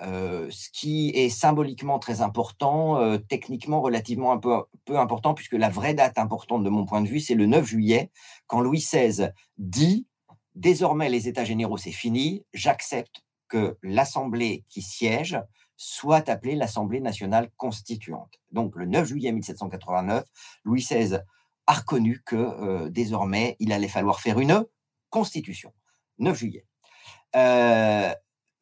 Euh, 0.01 0.47
ce 0.49 0.69
qui 0.69 1.09
est 1.09 1.29
symboliquement 1.29 1.99
très 1.99 2.21
important, 2.21 2.97
euh, 2.97 3.17
techniquement 3.17 3.81
relativement 3.81 4.31
un 4.31 4.37
peu, 4.37 4.63
peu 4.85 4.97
important, 4.97 5.33
puisque 5.33 5.53
la 5.53 5.69
vraie 5.69 5.93
date 5.93 6.17
importante 6.17 6.63
de 6.63 6.69
mon 6.69 6.85
point 6.85 7.01
de 7.01 7.07
vue, 7.07 7.19
c'est 7.19 7.35
le 7.35 7.45
9 7.45 7.65
juillet, 7.65 8.09
quand 8.47 8.61
Louis 8.61 8.79
XVI 8.79 9.31
dit 9.57 10.07
désormais 10.55 11.09
les 11.09 11.27
États 11.27 11.43
généraux, 11.43 11.77
c'est 11.77 11.91
fini, 11.91 12.45
j'accepte 12.53 13.23
que 13.49 13.77
l'Assemblée 13.83 14.63
qui 14.69 14.81
siège 14.81 15.41
soit 15.75 16.29
appelée 16.29 16.55
l'Assemblée 16.55 16.99
nationale 17.01 17.49
constituante. 17.57 18.39
Donc 18.51 18.75
le 18.75 18.85
9 18.85 19.07
juillet 19.07 19.31
1789, 19.31 20.25
Louis 20.63 20.81
XVI 20.81 21.19
a 21.67 21.73
reconnu 21.73 22.21
que 22.25 22.35
euh, 22.35 22.89
désormais, 22.89 23.55
il 23.59 23.71
allait 23.71 23.87
falloir 23.87 24.19
faire 24.19 24.39
une 24.39 24.65
constitution. 25.09 25.73
9 26.19 26.37
juillet. 26.37 26.65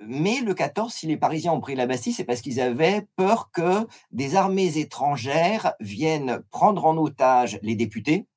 Euh, 0.01 0.05
mais 0.07 0.41
le 0.41 0.53
14, 0.53 0.93
si 0.93 1.07
les 1.07 1.17
Parisiens 1.17 1.53
ont 1.53 1.61
pris 1.61 1.75
la 1.75 1.87
Bastille, 1.87 2.13
c'est 2.13 2.23
parce 2.23 2.41
qu'ils 2.41 2.61
avaient 2.61 3.07
peur 3.15 3.51
que 3.51 3.87
des 4.11 4.35
armées 4.35 4.77
étrangères 4.77 5.73
viennent 5.79 6.41
prendre 6.51 6.85
en 6.85 6.97
otage 6.97 7.59
les 7.61 7.75
députés, 7.75 8.27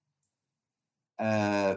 euh, 1.20 1.76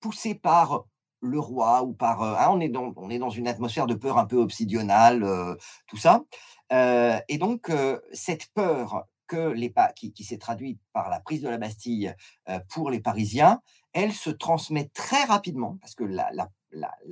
poussés 0.00 0.34
par 0.34 0.84
le 1.20 1.38
roi 1.38 1.82
ou 1.84 1.92
par... 1.92 2.22
Hein, 2.22 2.48
on, 2.50 2.60
est 2.60 2.68
dans, 2.68 2.92
on 2.96 3.10
est 3.10 3.18
dans 3.18 3.30
une 3.30 3.48
atmosphère 3.48 3.86
de 3.86 3.94
peur 3.94 4.18
un 4.18 4.26
peu 4.26 4.38
obsidionale, 4.38 5.56
tout 5.86 5.96
ça. 5.96 6.24
et 6.70 7.38
donc, 7.38 7.70
cette 8.12 8.46
peur 8.54 9.04
que 9.28 9.50
les, 9.52 9.72
qui, 9.94 10.12
qui 10.12 10.24
s'est 10.24 10.38
traduite 10.38 10.80
par 10.92 11.10
la 11.10 11.20
prise 11.20 11.42
de 11.42 11.48
la 11.48 11.58
Bastille 11.58 12.12
pour 12.70 12.90
les 12.90 12.98
Parisiens, 12.98 13.60
elle 13.92 14.12
se 14.12 14.30
transmet 14.30 14.90
très 14.94 15.22
rapidement, 15.22 15.78
parce 15.80 15.94
que 15.94 16.02
la, 16.02 16.28
la, 16.32 16.48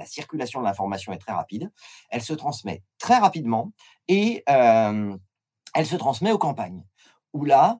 circulation 0.04 0.60
de 0.60 0.64
l'information 0.64 1.12
est 1.12 1.18
très 1.18 1.32
rapide, 1.32 1.70
elle 2.10 2.22
se 2.22 2.32
transmet 2.32 2.82
très 2.98 3.18
rapidement 3.18 3.72
et 4.08 4.42
elle 4.46 5.86
se 5.86 5.96
transmet 5.96 6.32
aux 6.32 6.38
campagnes, 6.38 6.84
où 7.32 7.44
là, 7.44 7.78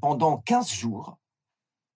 pendant 0.00 0.38
15 0.38 0.72
jours, 0.72 1.18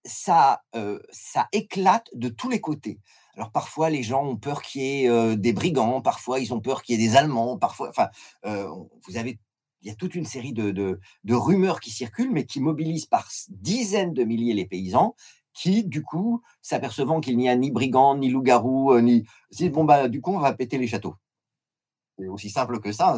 ça, 0.04 0.62
ça 1.10 1.48
éclate 1.52 2.08
de 2.14 2.28
tous 2.28 2.48
les 2.48 2.60
côtés. 2.60 3.00
Alors 3.34 3.52
parfois, 3.52 3.90
les 3.90 4.02
gens 4.02 4.24
ont 4.24 4.36
peur 4.36 4.62
qu'il 4.62 4.82
y 4.82 5.06
ait 5.06 5.36
des 5.36 5.52
brigands, 5.52 6.00
parfois 6.02 6.40
ils 6.40 6.52
ont 6.52 6.60
peur 6.60 6.82
qu'il 6.82 7.00
y 7.00 7.04
ait 7.04 7.08
des 7.08 7.16
Allemands, 7.16 7.56
parfois, 7.56 7.88
enfin, 7.88 8.08
vous 8.44 9.16
avez, 9.16 9.38
il 9.82 9.88
y 9.88 9.90
a 9.90 9.94
toute 9.94 10.14
une 10.14 10.24
série 10.24 10.52
de, 10.52 10.70
de, 10.72 11.34
rumeurs 11.34 11.80
qui 11.80 11.90
circulent, 11.90 12.32
mais 12.32 12.44
qui 12.44 12.60
mobilisent 12.60 13.06
par 13.06 13.28
dizaines 13.48 14.12
de 14.12 14.24
milliers 14.24 14.54
les 14.54 14.66
paysans, 14.66 15.14
qui 15.60 15.84
du 15.84 16.02
coup, 16.02 16.42
s'apercevant 16.62 17.20
qu'il 17.20 17.36
n'y 17.36 17.50
a 17.50 17.54
ni 17.54 17.70
brigands, 17.70 18.16
ni 18.16 18.30
loups-garous, 18.30 18.98
ni, 19.00 19.26
bon 19.68 19.84
bah 19.84 20.08
du 20.08 20.22
coup 20.22 20.32
on 20.32 20.38
va 20.38 20.54
péter 20.54 20.78
les 20.78 20.86
châteaux. 20.86 21.16
C'est 22.18 22.28
aussi 22.28 22.48
simple 22.48 22.80
que 22.80 22.92
ça. 22.92 23.14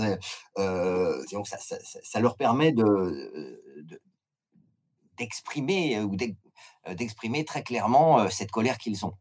donc 0.56 1.46
ça, 1.46 2.20
leur 2.20 2.36
permet 2.36 2.72
de, 2.72 3.96
d'exprimer 5.16 6.00
ou 6.00 6.16
d'exprimer 6.94 7.44
très 7.44 7.62
clairement 7.62 8.28
cette 8.28 8.50
colère 8.50 8.78
qu'ils 8.78 9.06
ont. 9.06 9.14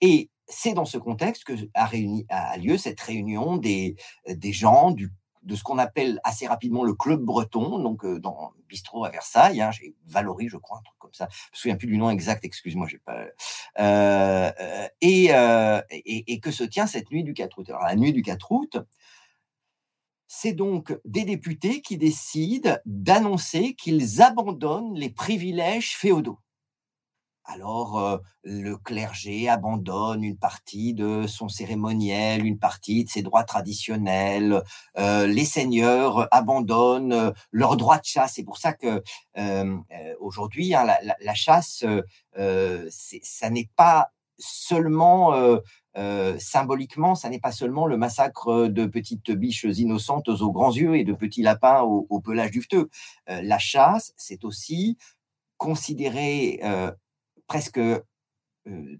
Et 0.00 0.30
c'est 0.46 0.72
dans 0.72 0.84
ce 0.84 0.98
contexte 0.98 1.44
que 1.44 1.54
a, 1.74 1.84
réuni, 1.84 2.26
a 2.28 2.56
lieu 2.58 2.78
cette 2.78 3.00
réunion 3.00 3.56
des, 3.56 3.96
des 4.28 4.52
gens 4.52 4.92
du, 4.92 5.12
de 5.42 5.54
ce 5.54 5.62
qu'on 5.62 5.78
appelle 5.78 6.20
assez 6.24 6.46
rapidement 6.46 6.84
le 6.84 6.94
club 6.94 7.20
breton, 7.22 7.78
donc 7.78 8.04
euh, 8.04 8.18
dans 8.18 8.52
bistrot 8.68 9.04
à 9.04 9.10
Versailles. 9.10 9.60
Hein, 9.60 9.70
j'ai 9.70 9.94
Valory, 10.06 10.48
je 10.48 10.56
crois, 10.56 10.78
un 10.78 10.82
truc 10.82 10.98
comme 10.98 11.14
ça. 11.14 11.28
Je 11.30 11.36
me 11.36 11.56
souviens 11.56 11.76
plus 11.76 11.86
du 11.86 11.98
nom 11.98 12.10
exact. 12.10 12.44
Excuse-moi, 12.44 12.86
j'ai 12.88 12.98
pas. 12.98 13.24
Euh, 13.78 14.50
euh, 14.60 15.82
et, 15.94 16.32
et, 16.32 16.40
que 16.40 16.50
se 16.50 16.64
tient 16.64 16.86
cette 16.86 17.10
nuit 17.10 17.24
du 17.24 17.34
4 17.34 17.58
août. 17.58 17.68
Alors 17.70 17.82
la 17.82 17.96
nuit 17.96 18.12
du 18.12 18.22
4 18.22 18.52
août. 18.52 18.76
C'est 20.30 20.52
donc 20.52 20.94
des 21.06 21.24
députés 21.24 21.80
qui 21.80 21.96
décident 21.96 22.76
d'annoncer 22.84 23.74
qu'ils 23.74 24.20
abandonnent 24.20 24.94
les 24.94 25.08
privilèges 25.08 25.96
féodaux 25.96 26.38
alors 27.48 28.20
le 28.44 28.76
clergé 28.76 29.48
abandonne 29.48 30.22
une 30.22 30.36
partie 30.36 30.92
de 30.92 31.26
son 31.26 31.48
cérémoniel, 31.48 32.44
une 32.44 32.58
partie 32.58 33.04
de 33.04 33.08
ses 33.08 33.22
droits 33.22 33.44
traditionnels, 33.44 34.62
les 34.96 35.44
seigneurs 35.44 36.28
abandonnent 36.30 37.32
leurs 37.50 37.76
droits 37.76 37.98
de 37.98 38.04
chasse. 38.04 38.34
C'est 38.34 38.44
pour 38.44 38.58
ça 38.58 38.74
que 38.74 39.02
aujourd'hui, 40.20 40.74
hein, 40.74 40.86
la, 41.20 41.34
chasse, 41.34 41.84
ça 42.36 43.50
n'est 43.50 43.70
pas 43.76 44.12
seulement 44.38 45.58
symboliquement, 46.38 47.14
ça 47.14 47.30
n'est 47.30 47.40
pas 47.40 47.52
seulement 47.52 47.86
le 47.86 47.96
massacre 47.96 48.66
de 48.66 48.84
petites 48.84 49.32
biches 49.32 49.64
innocentes 49.64 50.28
aux 50.28 50.52
grands 50.52 50.72
yeux 50.72 50.96
et 50.96 51.04
de 51.04 51.14
petits 51.14 51.42
lapins 51.42 51.80
au, 51.80 52.06
au 52.10 52.20
pelage 52.20 52.50
duveteux. 52.50 52.90
la 53.26 53.58
chasse, 53.58 54.12
c'est 54.18 54.44
aussi 54.44 54.98
considérer 55.56 56.60
presque 57.48 57.80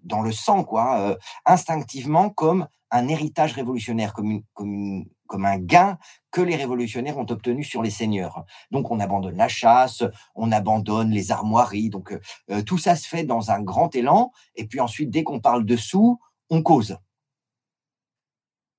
dans 0.02 0.22
le 0.22 0.32
sang, 0.32 0.64
quoi, 0.64 1.18
instinctivement 1.44 2.30
comme 2.30 2.66
un 2.90 3.06
héritage 3.08 3.52
révolutionnaire, 3.52 4.14
comme, 4.14 5.44
un 5.44 5.58
gain 5.58 5.98
que 6.30 6.40
les 6.40 6.56
révolutionnaires 6.56 7.18
ont 7.18 7.26
obtenu 7.30 7.62
sur 7.62 7.82
les 7.82 7.90
seigneurs. 7.90 8.44
Donc 8.70 8.90
on 8.90 8.98
abandonne 8.98 9.36
la 9.36 9.48
chasse, 9.48 10.02
on 10.34 10.50
abandonne 10.52 11.10
les 11.10 11.30
armoiries, 11.30 11.90
donc 11.90 12.18
tout 12.66 12.78
ça 12.78 12.96
se 12.96 13.06
fait 13.06 13.24
dans 13.24 13.50
un 13.50 13.60
grand 13.60 13.94
élan, 13.94 14.32
et 14.54 14.66
puis 14.66 14.80
ensuite, 14.80 15.10
dès 15.10 15.22
qu'on 15.22 15.40
parle 15.40 15.66
de 15.66 15.76
sous, 15.76 16.18
on 16.48 16.62
cause. 16.62 16.96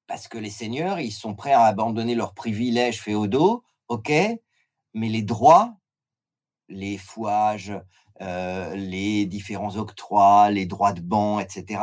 Parce 0.07 0.27
que 0.27 0.39
les 0.39 0.49
seigneurs, 0.49 0.99
ils 0.99 1.11
sont 1.11 1.35
prêts 1.35 1.53
à 1.53 1.65
abandonner 1.65 2.15
leurs 2.15 2.33
privilèges 2.33 2.99
féodaux, 2.99 3.63
ok, 3.89 4.11
mais 4.95 5.09
les 5.09 5.21
droits, 5.21 5.75
les 6.67 6.97
fouages, 6.97 7.73
euh, 8.21 8.75
les 8.75 9.25
différents 9.25 9.77
octrois, 9.77 10.51
les 10.51 10.65
droits 10.65 10.91
de 10.91 10.99
banc, 10.99 11.39
etc., 11.39 11.81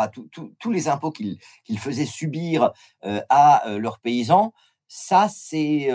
tous 0.58 0.70
les 0.70 0.88
impôts 0.88 1.10
qu'ils 1.10 1.38
faisaient 1.78 2.04
subir 2.04 2.72
euh, 3.04 3.22
à 3.30 3.66
euh, 3.68 3.78
leurs 3.78 4.00
paysans, 4.00 4.52
ça, 4.86 5.28
c'est 5.28 5.88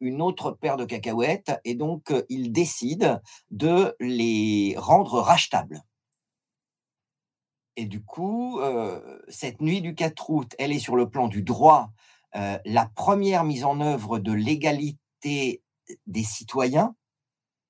une 0.00 0.20
autre 0.20 0.50
paire 0.50 0.76
de 0.76 0.84
cacahuètes, 0.84 1.60
et 1.64 1.76
donc 1.76 2.12
ils 2.28 2.50
décident 2.50 3.20
de 3.52 3.94
les 4.00 4.74
rendre 4.76 5.20
rachetables. 5.20 5.82
Et 7.76 7.86
du 7.86 8.02
coup, 8.02 8.60
cette 9.28 9.60
nuit 9.60 9.80
du 9.80 9.94
4 9.94 10.30
août, 10.30 10.56
elle 10.58 10.72
est 10.72 10.80
sur 10.80 10.96
le 10.96 11.08
plan 11.08 11.28
du 11.28 11.44
droit 11.44 11.92
la 12.34 12.90
première 12.96 13.44
mise 13.44 13.64
en 13.64 13.80
œuvre 13.80 14.18
de 14.18 14.32
l'égalité 14.32 15.62
des 16.08 16.24
citoyens. 16.24 16.96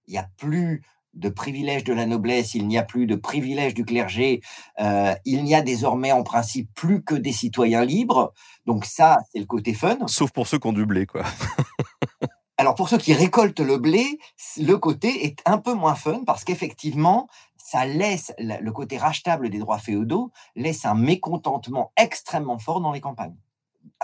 Il 0.07 0.13
n'y 0.13 0.19
a 0.19 0.31
plus 0.39 0.83
de 1.15 1.29
privilèges 1.29 1.85
de 1.85 1.93
la 1.93 2.07
noblesse, 2.07 2.55
il 2.55 2.67
n'y 2.67 2.79
a 2.79 2.83
plus 2.83 3.07
de 3.07 3.15
privilèges 3.15 3.75
du 3.75 3.85
clergé, 3.85 4.41
euh, 4.81 5.15
il 5.25 5.45
n'y 5.45 5.55
a 5.55 5.63
désormais 5.63 6.13
en 6.13 6.23
principe 6.23 6.73
plus 6.75 7.03
que 7.03 7.15
des 7.15 7.33
citoyens 7.33 7.85
libres. 7.85 8.33
Donc 8.67 8.85
ça, 8.85 9.19
c'est 9.33 9.39
le 9.39 9.47
côté 9.47 9.75
fun. 9.75 9.99
Sauf 10.07 10.31
pour 10.31 10.47
ceux 10.47 10.59
qui 10.59 10.67
ont 10.67 10.73
du 10.73 10.87
blé, 10.87 11.07
quoi. 11.07 11.25
Alors 12.59 12.75
pour 12.75 12.89
ceux 12.89 12.99
qui 12.99 13.13
récoltent 13.13 13.61
le 13.61 13.79
blé, 13.79 14.19
le 14.59 14.75
côté 14.77 15.25
est 15.25 15.41
un 15.47 15.59
peu 15.59 15.75
moins 15.75 15.95
fun 15.95 16.23
parce 16.25 16.45
qu'effectivement, 16.45 17.29
ça 17.57 17.87
laisse 17.87 18.33
le 18.39 18.71
côté 18.71 18.99
rachetable 18.99 19.49
des 19.49 19.59
droits 19.59 19.79
féodaux 19.79 20.31
laisse 20.55 20.85
un 20.85 20.95
mécontentement 20.95 21.93
extrêmement 21.97 22.59
fort 22.59 22.81
dans 22.81 22.93
les 22.93 23.01
campagnes. 23.01 23.37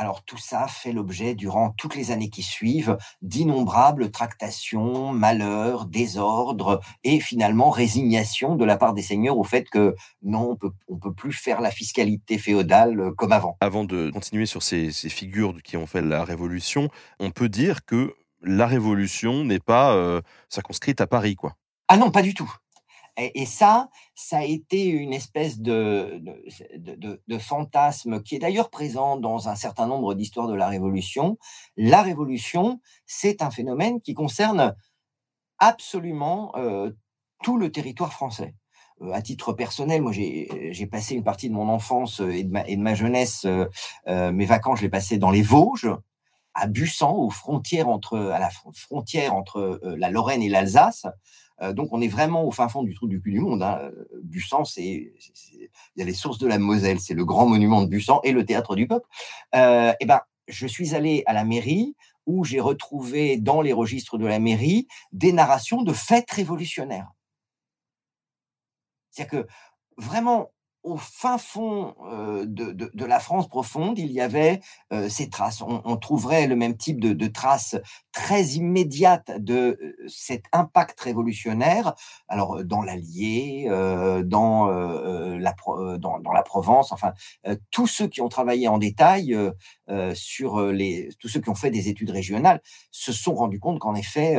Alors 0.01 0.23
tout 0.23 0.39
ça 0.39 0.69
fait 0.69 0.93
l'objet 0.93 1.35
durant 1.35 1.71
toutes 1.71 1.97
les 1.97 2.13
années 2.13 2.31
qui 2.31 2.45
suivent 2.45 2.97
d'innombrables 3.21 4.13
tractations, 4.13 5.13
malheurs, 5.13 5.87
désordres 5.87 6.81
et 7.03 7.19
finalement 7.19 7.71
résignation 7.71 8.55
de 8.55 8.65
la 8.65 8.77
part 8.77 8.95
des 8.95 9.03
seigneurs 9.03 9.37
au 9.39 9.43
fait 9.43 9.69
que 9.69 9.97
non, 10.23 10.53
on 10.53 10.57
peut, 10.57 10.71
peut 11.03 11.13
plus 11.13 11.33
faire 11.33 11.61
la 11.61 11.73
fiscalité 11.73 12.39
féodale 12.39 13.01
euh, 13.01 13.11
comme 13.11 13.33
avant. 13.33 13.57
Avant 13.61 13.83
de 13.83 14.11
continuer 14.11 14.47
sur 14.47 14.63
ces, 14.63 14.93
figures 14.93 15.61
qui 15.65 15.77
ont 15.77 15.89
fait 15.89 16.01
la 16.01 16.23
Révolution, 16.23 16.91
on 17.19 17.33
peut 17.33 17.49
dire 17.49 17.85
que 17.85 18.15
la 18.41 18.69
Révolution 18.69 19.45
n'est 19.45 19.59
pas 19.59 19.97
euh, 19.97 20.21
circonscrite 20.49 21.01
à 21.01 21.09
Paris, 21.09 21.35
quoi. 21.35 21.57
Ah 21.89 21.97
non, 21.97 22.13
pas 22.13 22.23
du 22.23 22.35
tout. 22.35 22.53
Et, 23.19 23.47
ça, 23.47 23.89
ça 24.15 24.39
a 24.39 24.45
été 24.45 24.87
une 24.87 25.13
espèce 25.13 25.59
de, 25.59 26.23
fantasme 27.41 28.23
qui 28.23 28.37
est 28.37 28.39
d'ailleurs 28.39 28.71
présent 28.71 29.17
dans 29.17 29.49
un 29.49 29.57
certain 29.57 29.89
nombre 29.89 30.15
d'histoires 30.15 30.47
de 30.47 30.55
la 30.55 30.69
Révolution. 30.69 31.37
La 31.77 32.03
Révolution, 32.03 32.81
c'est 33.07 33.43
un 33.43 33.51
phénomène 33.51 34.01
qui 34.01 34.15
concerne 34.15 34.77
absolument 35.59 36.53
euh, 36.57 36.93
tout 37.43 37.59
le 37.59 37.73
territoire 37.73 38.13
français. 38.13 38.55
Euh, 39.03 39.11
à 39.13 39.21
titre 39.21 39.53
personnel, 39.53 40.03
moi 40.03 40.13
j'ai 40.13 40.89
passé 40.91 41.17
une 41.17 41.25
partie 41.25 41.49
de 41.49 41.55
mon 41.55 41.69
enfance 41.69 42.21
et 42.21 42.45
de 42.45 42.53
ma, 42.53 42.65
et 42.69 42.77
de 42.77 42.83
ma 42.83 42.95
jeunesse, 42.95 43.45
euh, 43.47 44.33
mes 44.33 44.47
vacances, 44.47 44.79
je 44.79 44.85
les 44.85 44.91
passais 44.91 45.19
dans 45.19 45.33
les 45.33 45.43
Vosges, 45.43 45.91
à 46.55 46.69
Bussan, 46.69 47.17
aux 47.17 47.31
frontières 47.31 47.89
entre, 47.89 48.17
à 48.17 48.39
la 48.39 48.51
frontière 48.75 49.35
entre 49.35 49.81
la 49.83 50.11
Lorraine 50.11 50.43
et 50.43 50.49
l'Alsace. 50.49 51.07
Euh, 51.61 51.73
donc, 51.73 51.89
on 51.93 52.01
est 52.01 52.09
vraiment 52.09 52.45
au 52.45 52.51
fin 52.51 52.69
fond 52.69 52.83
du 52.83 52.95
trou 52.95 53.09
du 53.09 53.21
cul 53.21 53.33
du 53.33 53.41
monde. 53.41 53.63
Hein. 53.63 53.91
Bussan, 54.23 54.65
c'est, 54.65 54.85
il 54.85 55.69
y 55.97 56.03
a 56.03 56.05
les 56.05 56.15
sources 56.15 56.39
de 56.39 56.47
la 56.47 56.59
Moselle, 56.59 57.01
c'est 57.01 57.15
le 57.15 57.25
grand 57.25 57.47
monument 57.47 57.83
de 57.83 57.89
Bussan 57.89 58.21
et 58.25 58.33
le 58.33 58.45
théâtre 58.45 58.77
du 58.77 58.87
peuple. 58.87 59.09
Euh, 59.55 59.93
et 60.01 60.07
ben, 60.07 60.21
je 60.47 60.67
suis 60.67 60.95
allé 60.95 61.23
à 61.27 61.33
la 61.33 61.45
mairie 61.45 61.95
où 62.27 62.45
j'ai 62.45 62.61
retrouvé 62.61 63.39
dans 63.39 63.63
les 63.63 63.73
registres 63.73 64.19
de 64.19 64.27
la 64.27 64.39
mairie 64.39 64.87
des 65.13 65.33
narrations 65.33 65.83
de 65.83 65.93
fêtes 65.93 66.31
révolutionnaires. 66.31 67.11
C'est-à-dire 69.11 69.43
que 69.43 69.49
vraiment, 69.97 70.51
au 70.83 70.97
fin 70.97 71.39
fond 71.39 71.95
de, 72.45 73.05
la 73.05 73.21
France 73.21 73.49
profonde, 73.49 73.99
il 73.99 74.11
y 74.13 74.21
avait 74.21 74.61
ces 75.09 75.29
traces. 75.29 75.63
On, 75.63 75.97
trouverait 75.97 76.47
le 76.47 76.57
même 76.57 76.77
type 76.77 77.01
de, 77.01 77.27
traces 77.27 77.77
très 78.13 78.43
immédiates 78.45 79.31
de 79.39 79.97
cet 80.07 80.45
impact 80.53 81.01
révolutionnaire. 81.01 81.95
Alors, 82.29 82.65
dans 82.65 82.83
l'Allier, 82.83 83.67
dans, 84.25 84.67
la, 84.67 85.55
dans, 85.99 86.33
la 86.33 86.43
Provence, 86.43 86.93
enfin, 86.93 87.13
tous 87.71 87.87
ceux 87.87 88.07
qui 88.07 88.21
ont 88.21 88.29
travaillé 88.29 88.69
en 88.69 88.79
détail 88.79 89.37
sur 90.15 90.63
les, 90.67 91.11
tous 91.19 91.29
ceux 91.29 91.41
qui 91.41 91.51
ont 91.51 91.55
fait 91.55 91.71
des 91.71 91.89
études 91.89 92.11
régionales 92.11 92.63
se 92.91 93.13
sont 93.13 93.35
rendus 93.35 93.61
compte 93.61 93.79
qu'en 93.79 93.95
effet, 93.95 94.37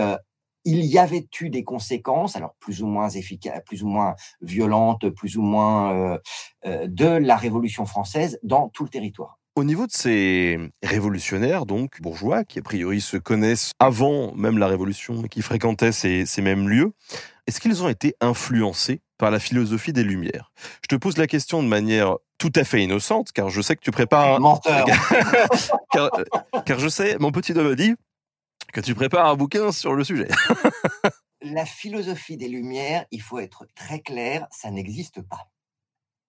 il 0.66 0.86
y 0.86 0.98
avait 0.98 1.28
eu 1.42 1.50
des 1.50 1.64
conséquences, 1.64 2.36
alors 2.36 2.56
plus 2.60 2.82
ou 2.82 2.88
moins 2.88 3.10
efficaces, 3.10 3.62
plus 3.66 3.84
ou 3.84 3.88
moins 3.88 4.16
violentes, 4.42 5.10
plus 5.10 5.38
ou 5.38 5.42
moins 5.42 5.94
euh, 5.94 6.18
euh, 6.66 6.88
de 6.88 7.06
la 7.08 7.36
Révolution 7.36 7.86
française 7.86 8.40
dans 8.44 8.70
tout 8.70 8.84
le 8.84 8.90
territoire? 8.90 9.40
Au 9.56 9.64
niveau 9.64 9.88
de 9.88 9.92
ces 9.92 10.58
révolutionnaires, 10.84 11.66
donc 11.66 12.02
bourgeois, 12.02 12.46
qui 12.46 12.60
a 12.60 12.62
priori 12.62 13.02
se 13.02 13.18
connaissent 13.18 13.74
avant 13.80 14.34
même 14.34 14.58
la 14.58 14.68
Révolution 14.68 15.24
et 15.26 15.28
qui 15.28 15.42
fréquentaient 15.42 15.92
ces, 15.92 16.26
mêmes 16.42 16.70
lieux, 16.70 16.94
est-ce 17.46 17.60
qu'ils 17.60 17.84
ont 17.84 17.90
été 17.90 18.16
influencés 18.22 19.02
par 19.18 19.32
la 19.32 19.40
philosophie 19.40 19.92
des 19.92 20.04
Lumières? 20.04 20.54
Je 20.84 20.88
te 20.88 20.96
pose 20.96 21.18
la 21.18 21.28
question 21.28 21.62
de 21.62 21.68
manière 21.68 22.16
tout 22.38 22.54
à 22.56 22.64
fait 22.64 22.82
innocente, 22.82 23.34
car 23.34 23.50
je 23.50 23.62
sais 23.62 23.76
que 23.76 23.82
tu 23.82 23.92
prépares. 23.92 24.40
Menteur. 24.40 24.86
car, 25.92 26.10
car, 26.66 26.80
je 26.80 26.88
sais, 26.88 27.18
mon 27.20 27.32
petit 27.32 27.54
doigt 27.54 27.76
dit, 27.76 27.96
que 28.72 28.82
tu 28.82 28.96
prépares 28.96 29.28
un 29.28 29.36
bouquin 29.36 29.72
sur 29.72 29.94
le 29.94 30.04
sujet. 30.04 30.30
La 31.42 31.66
philosophie 31.66 32.38
des 32.38 32.50
Lumières, 32.50 33.06
il 33.12 33.22
faut 33.22 33.40
être 33.40 33.66
très 33.74 34.02
clair, 34.02 34.48
ça 34.52 34.72
n'existe 34.72 35.22
pas. 35.22 35.50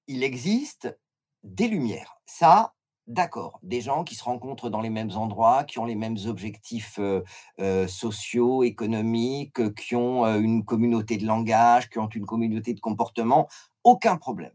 Il 0.06 0.22
existe 0.22 0.96
des 1.42 1.68
Lumières. 1.68 2.20
Ça, 2.26 2.74
d'accord, 3.06 3.58
des 3.62 3.80
gens 3.80 4.04
qui 4.04 4.14
se 4.14 4.22
rencontrent 4.22 4.70
dans 4.70 4.80
les 4.80 4.90
mêmes 4.90 5.10
endroits, 5.10 5.64
qui 5.64 5.78
ont 5.78 5.84
les 5.84 5.96
mêmes 5.96 6.16
objectifs 6.26 6.98
euh, 6.98 7.22
euh, 7.60 7.88
sociaux, 7.88 8.62
économiques, 8.62 9.74
qui 9.74 9.96
ont 9.96 10.24
euh, 10.24 10.38
une 10.40 10.64
communauté 10.64 11.16
de 11.16 11.26
langage, 11.26 11.90
qui 11.90 11.98
ont 11.98 12.08
une 12.08 12.26
communauté 12.26 12.72
de 12.72 12.80
comportement, 12.80 13.48
aucun 13.82 14.16
problème. 14.16 14.54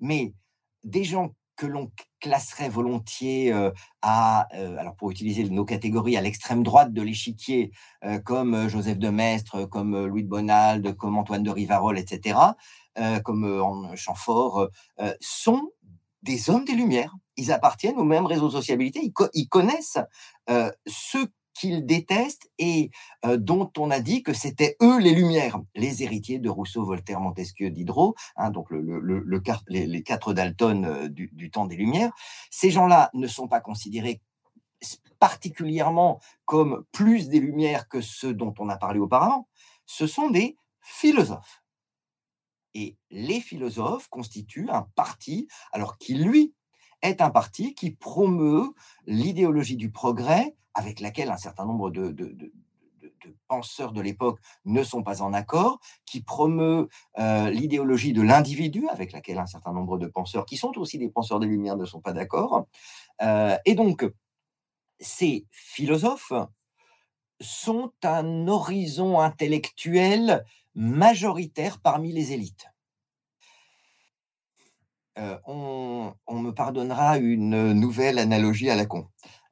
Mais 0.00 0.32
des 0.84 1.04
gens 1.04 1.34
que 1.56 1.66
l'on 1.66 1.90
classerait 2.20 2.68
volontiers 2.68 3.52
à, 4.00 4.48
alors 4.78 4.96
pour 4.96 5.10
utiliser 5.10 5.48
nos 5.48 5.64
catégories, 5.64 6.16
à 6.16 6.20
l'extrême 6.20 6.62
droite 6.62 6.92
de 6.92 7.02
l'échiquier, 7.02 7.70
comme 8.24 8.68
Joseph 8.68 8.98
de 8.98 9.08
Maistre, 9.08 9.64
comme 9.66 10.06
Louis 10.06 10.24
de 10.24 10.28
Bonald, 10.28 10.96
comme 10.96 11.16
Antoine 11.16 11.42
de 11.42 11.50
Rivarol, 11.50 11.98
etc., 11.98 12.38
comme 13.24 13.92
Chamfort, 13.96 14.68
sont 15.20 15.70
des 16.22 16.50
hommes 16.50 16.64
des 16.64 16.74
Lumières. 16.74 17.14
Ils 17.36 17.52
appartiennent 17.52 17.98
au 17.98 18.04
même 18.04 18.26
réseau 18.26 18.50
sociabilité, 18.50 19.00
ils, 19.02 19.12
ils 19.34 19.48
connaissent 19.48 19.98
ceux 20.86 21.26
qu'ils 21.54 21.86
détestent 21.86 22.50
et 22.58 22.90
euh, 23.24 23.36
dont 23.36 23.70
on 23.78 23.90
a 23.90 24.00
dit 24.00 24.22
que 24.22 24.32
c'était 24.32 24.76
eux 24.82 24.98
les 24.98 25.14
Lumières, 25.14 25.60
les 25.74 26.02
héritiers 26.02 26.38
de 26.38 26.48
Rousseau, 26.48 26.84
Voltaire, 26.84 27.20
Montesquieu, 27.20 27.70
Diderot, 27.70 28.14
hein, 28.36 28.50
donc 28.50 28.70
le, 28.70 28.80
les, 29.68 30.02
quatre 30.02 30.32
Dalton 30.32 30.84
euh, 30.84 31.08
du, 31.08 31.50
temps 31.50 31.66
des 31.66 31.76
Lumières. 31.76 32.12
Ces 32.50 32.70
gens-là 32.70 33.10
ne 33.14 33.26
sont 33.26 33.48
pas 33.48 33.60
considérés 33.60 34.20
particulièrement 35.18 36.20
comme 36.44 36.84
plus 36.90 37.28
des 37.28 37.38
Lumières 37.38 37.88
que 37.88 38.00
ceux 38.00 38.34
dont 38.34 38.54
on 38.58 38.68
a 38.68 38.76
parlé 38.76 38.98
auparavant. 38.98 39.48
Ce 39.86 40.06
sont 40.06 40.30
des 40.30 40.56
philosophes. 40.80 41.62
Et 42.74 42.96
les 43.10 43.40
philosophes 43.40 44.08
constituent 44.08 44.70
un 44.70 44.88
parti, 44.96 45.46
alors 45.72 45.98
qui, 45.98 46.14
lui, 46.14 46.54
est 47.02 47.20
un 47.20 47.30
parti 47.30 47.74
qui 47.74 47.90
promeut 47.90 48.72
l'idéologie 49.06 49.76
du 49.76 49.90
progrès 49.90 50.56
avec 50.74 51.00
laquelle 51.00 51.30
un 51.30 51.36
certain 51.36 51.64
nombre 51.64 51.90
de, 51.90 52.14
penseurs 53.48 53.92
de 53.92 54.00
l'époque 54.00 54.40
ne 54.64 54.82
sont 54.82 55.02
pas 55.02 55.22
en 55.22 55.32
accord, 55.32 55.80
qui 56.06 56.22
promeut 56.22 56.88
euh, 57.18 57.50
l'idéologie 57.50 58.12
de 58.12 58.22
l'individu, 58.22 58.88
avec 58.88 59.12
laquelle 59.12 59.38
un 59.38 59.46
certain 59.46 59.72
nombre 59.72 59.98
de 59.98 60.06
penseurs, 60.06 60.46
qui 60.46 60.56
sont 60.56 60.76
aussi 60.78 60.98
des 60.98 61.08
penseurs 61.08 61.40
des 61.40 61.46
Lumières, 61.46 61.76
ne 61.76 61.84
sont 61.84 62.00
pas 62.00 62.12
d'accord. 62.12 62.66
Euh, 63.20 63.56
et 63.64 63.74
donc, 63.74 64.10
ces 65.00 65.46
philosophes 65.50 66.32
sont 67.40 67.92
un 68.04 68.46
horizon 68.48 69.20
intellectuel 69.20 70.44
majoritaire 70.74 71.80
parmi 71.80 72.12
les 72.12 72.32
élites. 72.32 72.66
Euh, 75.18 75.38
on, 75.44 76.14
on, 76.26 76.38
me 76.38 76.52
pardonnera 76.52 77.18
une 77.18 77.74
nouvelle 77.74 78.18
analogie 78.18 78.70
à 78.70 78.76
la 78.76 78.86
con. 78.86 79.08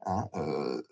Hein, 0.06 0.28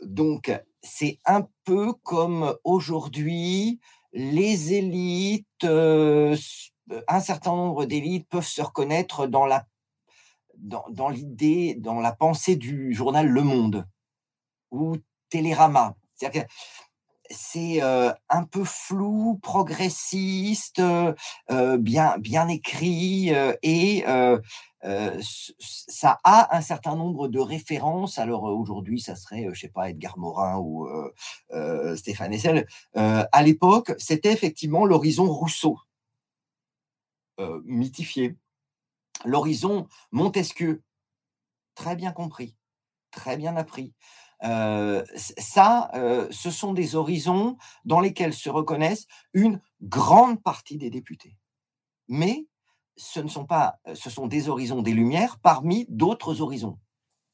donc, 0.02 0.52
c'est 0.82 1.18
un 1.24 1.48
peu 1.64 1.92
comme 2.02 2.54
aujourd'hui, 2.64 3.80
les 4.12 4.74
élites, 4.74 5.64
un 5.64 7.20
certain 7.20 7.50
nombre 7.52 7.84
d'élites 7.84 8.28
peuvent 8.28 8.46
se 8.46 8.62
reconnaître 8.62 9.26
dans 9.26 9.46
la 9.46 9.66
dans, 10.58 11.08
l'idée, 11.08 11.76
dans 11.76 12.00
la 12.00 12.12
pensée 12.12 12.56
du 12.56 12.92
journal 12.92 13.28
Le 13.28 13.42
Monde 13.42 13.86
ou 14.70 14.96
Télérama. 15.28 15.94
C'est 17.30 17.80
un 17.82 18.44
peu 18.44 18.64
flou, 18.64 19.38
progressiste, 19.42 20.82
bien, 21.50 22.18
bien 22.18 22.48
écrit 22.48 23.30
et 23.62 24.04
ça 25.58 26.18
a 26.24 26.56
un 26.56 26.60
certain 26.60 26.96
nombre 26.96 27.28
de 27.28 27.38
références. 27.38 28.18
Alors 28.18 28.44
aujourd'hui, 28.44 29.00
ça 29.00 29.16
serait, 29.16 29.46
je 29.52 29.60
sais 29.60 29.68
pas, 29.68 29.90
Edgar 29.90 30.18
Morin 30.18 30.58
ou 30.58 30.88
Stéphane 31.96 32.32
Hessel. 32.32 32.66
à 32.94 33.42
l'époque, 33.42 33.92
c'était 33.98 34.32
effectivement 34.32 34.84
l'horizon 34.84 35.26
Rousseau, 35.26 35.78
mythifié. 37.64 38.36
L'horizon 39.24 39.88
Montesquieu, 40.12 40.82
très 41.74 41.96
bien 41.96 42.12
compris, 42.12 42.56
très 43.10 43.36
bien 43.36 43.56
appris. 43.56 43.92
Ça, 44.40 45.90
ce 46.30 46.50
sont 46.50 46.72
des 46.72 46.94
horizons 46.94 47.56
dans 47.84 48.00
lesquels 48.00 48.34
se 48.34 48.50
reconnaissent 48.50 49.06
une 49.32 49.60
grande 49.82 50.42
partie 50.42 50.78
des 50.78 50.90
députés. 50.90 51.36
Mais 52.08 52.46
ce 52.96 53.20
ne 53.20 53.28
sont 53.28 53.44
pas, 53.44 53.78
ce 53.94 54.10
sont 54.10 54.26
des 54.26 54.48
horizons, 54.48 54.82
des 54.82 54.92
lumières 54.92 55.38
parmi 55.40 55.86
d'autres 55.88 56.40
horizons. 56.40 56.78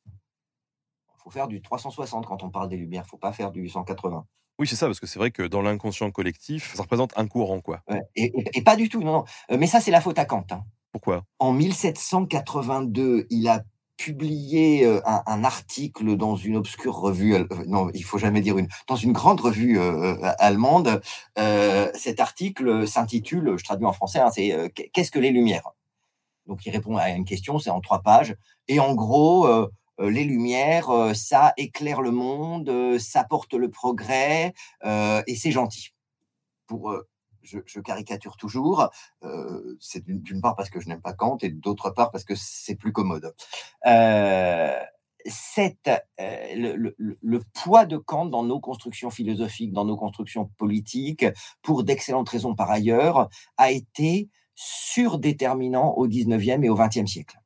Il 0.06 1.22
faut 1.22 1.30
faire 1.30 1.48
du 1.48 1.62
360 1.62 2.26
quand 2.26 2.42
on 2.42 2.50
parle 2.50 2.68
des 2.68 2.76
lumières, 2.76 3.02
il 3.02 3.06
ne 3.06 3.10
faut 3.10 3.16
pas 3.16 3.32
faire 3.32 3.50
du 3.50 3.68
180. 3.68 4.26
Oui, 4.58 4.68
c'est 4.68 4.76
ça, 4.76 4.86
parce 4.86 5.00
que 5.00 5.06
c'est 5.06 5.18
vrai 5.18 5.30
que 5.30 5.42
dans 5.42 5.62
l'inconscient 5.62 6.10
collectif, 6.10 6.74
ça 6.74 6.82
représente 6.82 7.12
un 7.16 7.26
courant, 7.26 7.60
quoi. 7.60 7.82
et, 8.14 8.62
pas 8.62 8.76
du 8.76 8.88
tout, 8.88 9.02
non, 9.02 9.12
non. 9.12 9.58
Mais 9.58 9.66
ça, 9.66 9.80
c'est 9.80 9.90
la 9.90 10.00
faute 10.00 10.18
à 10.18 10.26
Kant. 10.26 10.46
Hein. 10.50 10.64
Pourquoi? 10.92 11.24
En 11.40 11.52
1782, 11.52 13.26
il 13.30 13.48
a 13.48 13.64
publié 13.96 14.86
un, 15.04 15.44
article 15.44 16.16
dans 16.16 16.36
une 16.36 16.56
obscure 16.56 16.96
revue, 16.96 17.36
non, 17.66 17.90
il 17.94 18.04
faut 18.04 18.18
jamais 18.18 18.40
dire 18.40 18.58
une, 18.58 18.68
dans 18.88 18.96
une 18.96 19.12
grande 19.12 19.40
revue 19.40 19.78
allemande. 20.38 21.00
cet 21.36 22.20
article 22.20 22.86
s'intitule, 22.88 23.54
je 23.56 23.64
traduis 23.64 23.86
en 23.86 23.92
français, 23.92 24.20
hein, 24.20 24.30
c'est 24.32 24.72
Qu'est-ce 24.92 25.10
que 25.10 25.18
les 25.18 25.30
Lumières? 25.30 25.70
Donc 26.46 26.66
il 26.66 26.70
répond 26.70 26.96
à 26.96 27.10
une 27.10 27.24
question, 27.24 27.58
c'est 27.58 27.70
en 27.70 27.80
trois 27.80 28.02
pages, 28.02 28.36
et 28.68 28.80
en 28.80 28.94
gros, 28.94 29.48
les 29.98 30.24
Lumières, 30.24 30.90
ça 31.14 31.52
éclaire 31.56 32.02
le 32.02 32.10
monde, 32.10 32.98
ça 32.98 33.24
porte 33.24 33.54
le 33.54 33.70
progrès, 33.70 34.54
et 34.84 35.36
c'est 35.36 35.52
gentil. 35.52 35.90
Pour 36.66 36.94
je, 37.44 37.80
caricature 37.80 38.36
toujours. 38.36 38.88
Euh, 39.22 39.76
c'est 39.80 40.04
d'une 40.04 40.40
part 40.40 40.56
parce 40.56 40.70
que 40.70 40.80
je 40.80 40.88
n'aime 40.88 41.00
pas 41.00 41.12
Kant 41.12 41.38
et 41.42 41.50
d'autre 41.50 41.90
part 41.90 42.10
parce 42.10 42.24
que 42.24 42.34
c'est 42.34 42.74
plus 42.74 42.92
commode. 42.92 43.34
Euh, 43.86 44.78
euh, 45.58 46.84
le, 47.22 47.40
poids 47.54 47.86
de 47.86 47.96
Kant 47.96 48.26
dans 48.26 48.42
nos 48.42 48.60
constructions 48.60 49.10
philosophiques, 49.10 49.72
dans 49.72 49.84
nos 49.84 49.96
constructions 49.96 50.50
politiques, 50.58 51.24
pour 51.62 51.84
d'excellentes 51.84 52.28
raisons 52.28 52.54
par 52.54 52.70
ailleurs, 52.70 53.28
a 53.56 53.70
été 53.70 54.28
surdéterminant 54.54 55.94
au 55.94 56.06
19e 56.06 56.64
et 56.64 56.68
au 56.68 56.76
20e 56.76 57.06
siècle. 57.06 57.38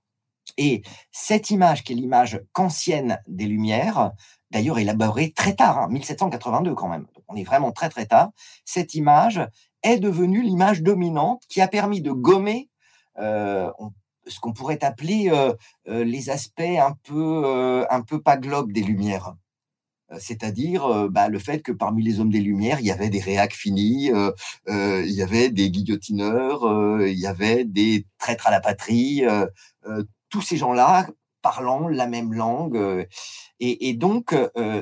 Et 0.57 0.83
cette 1.13 1.51
image, 1.51 1.85
qui 1.85 1.93
est 1.93 1.97
l'image 1.97 2.41
kantienne 2.53 3.21
des 3.29 3.47
Lumières, 3.47 4.13
d'ailleurs 4.51 4.79
élaborée 4.79 5.33
très 5.33 5.55
tard, 5.55 5.89
1782 5.89 6.71
hein, 6.71 6.75
quand 6.75 6.89
même, 6.89 7.07
on 7.29 7.37
est 7.37 7.45
vraiment 7.45 7.71
très 7.71 7.89
très 7.89 8.07
tard, 8.07 8.31
cette 8.65 8.95
image, 8.95 9.41
est 9.83 9.99
devenue 9.99 10.43
l'image 10.43 10.83
dominante 10.83 11.43
qui 11.49 11.61
a 11.61 11.69
permis 11.69 12.01
de 12.01 12.13
gommer 12.13 12.69
euh, 13.19 13.71
ce 14.27 14.41
qu'on 14.41 14.53
pourrait 14.53 14.85
appeler 14.85 15.31
euh, 15.31 15.55
euh, 15.89 16.05
les 16.05 16.29
aspects 16.29 16.61
un 16.61 16.95
peu, 17.05 17.87
un 17.91 18.03
peu 18.03 18.21
pas 18.21 18.37
globe 18.37 18.73
des 18.73 18.83
Lumières. 18.83 19.35
c'est-à-dire 20.19 21.09
bah, 21.11 21.29
le 21.29 21.39
fait 21.39 21.61
que 21.63 21.73
parmi 21.73 22.03
les 22.03 22.21
hommes 22.21 22.31
des 22.31 22.41
Lumières, 22.41 22.81
il 22.81 22.87
y 22.87 22.91
avait 22.91 23.11
des 23.11 23.21
réacs 23.21 23.55
finis, 23.55 24.11
il 24.67 25.11
y 25.11 25.23
avait 25.23 25.51
des 25.51 25.71
guillotineurs, 25.71 26.63
il 27.07 27.19
y 27.19 27.27
avait 27.27 27.65
des 27.65 28.07
traîtres 28.19 28.47
à 28.47 28.51
la 28.51 28.61
patrie, 28.61 29.23
tous 30.31 30.43
ces 30.43 30.57
gens-là 30.57 31.07
parlant 31.43 31.89
la 31.89 32.07
même 32.07 32.33
langue. 32.35 33.07
Et, 33.61 33.95
donc, 33.95 34.35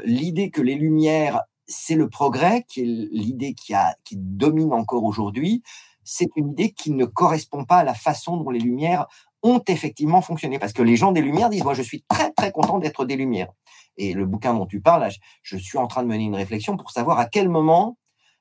l'idée 0.05 0.51
que 0.51 0.63
les 0.63 0.75
Lumières, 0.75 1.43
c'est 1.67 1.95
le 1.95 2.09
progrès, 2.09 2.64
qui 2.69 2.81
est 2.83 2.85
l'idée 2.85 3.55
qui, 3.55 3.75
domine 4.17 4.73
encore 4.73 5.05
aujourd'hui, 5.05 5.62
c'est 6.05 6.29
une 6.37 6.51
idée 6.51 6.71
qui 6.71 6.93
ne 6.93 7.05
correspond 7.05 7.64
pas 7.64 7.79
à 7.79 7.85
la 7.85 7.95
façon 7.95 8.37
dont 8.37 8.51
les 8.51 8.61
Lumières 8.61 9.07
ont 9.43 9.61
effectivement 9.67 10.23
fonctionné. 10.23 10.59
Parce 10.59 10.73
que 10.73 10.83
les 10.83 10.97
gens 10.97 11.12
des 11.12 11.21
Lumières 11.21 11.51
disent, 11.51 11.64
moi, 11.64 11.75
je 11.75 11.83
suis 11.83 12.05
très, 12.09 12.33
très 12.33 12.53
content 12.53 12.79
d'être 12.79 13.05
des 13.05 13.17
Lumières. 13.17 13.53
Et 13.97 14.12
le 14.12 14.27
bouquin 14.27 14.55
dont 14.55 14.67
tu 14.67 14.81
parles, 14.81 15.09
je, 15.43 15.57
suis 15.57 15.79
en 15.79 15.87
train 15.87 16.03
de 16.03 16.09
mener 16.09 16.25
une 16.25 16.37
réflexion 16.37 16.77
pour 16.77 16.91
savoir 16.91 17.19
à 17.19 17.27
quel 17.27 17.49
moment 17.49 17.99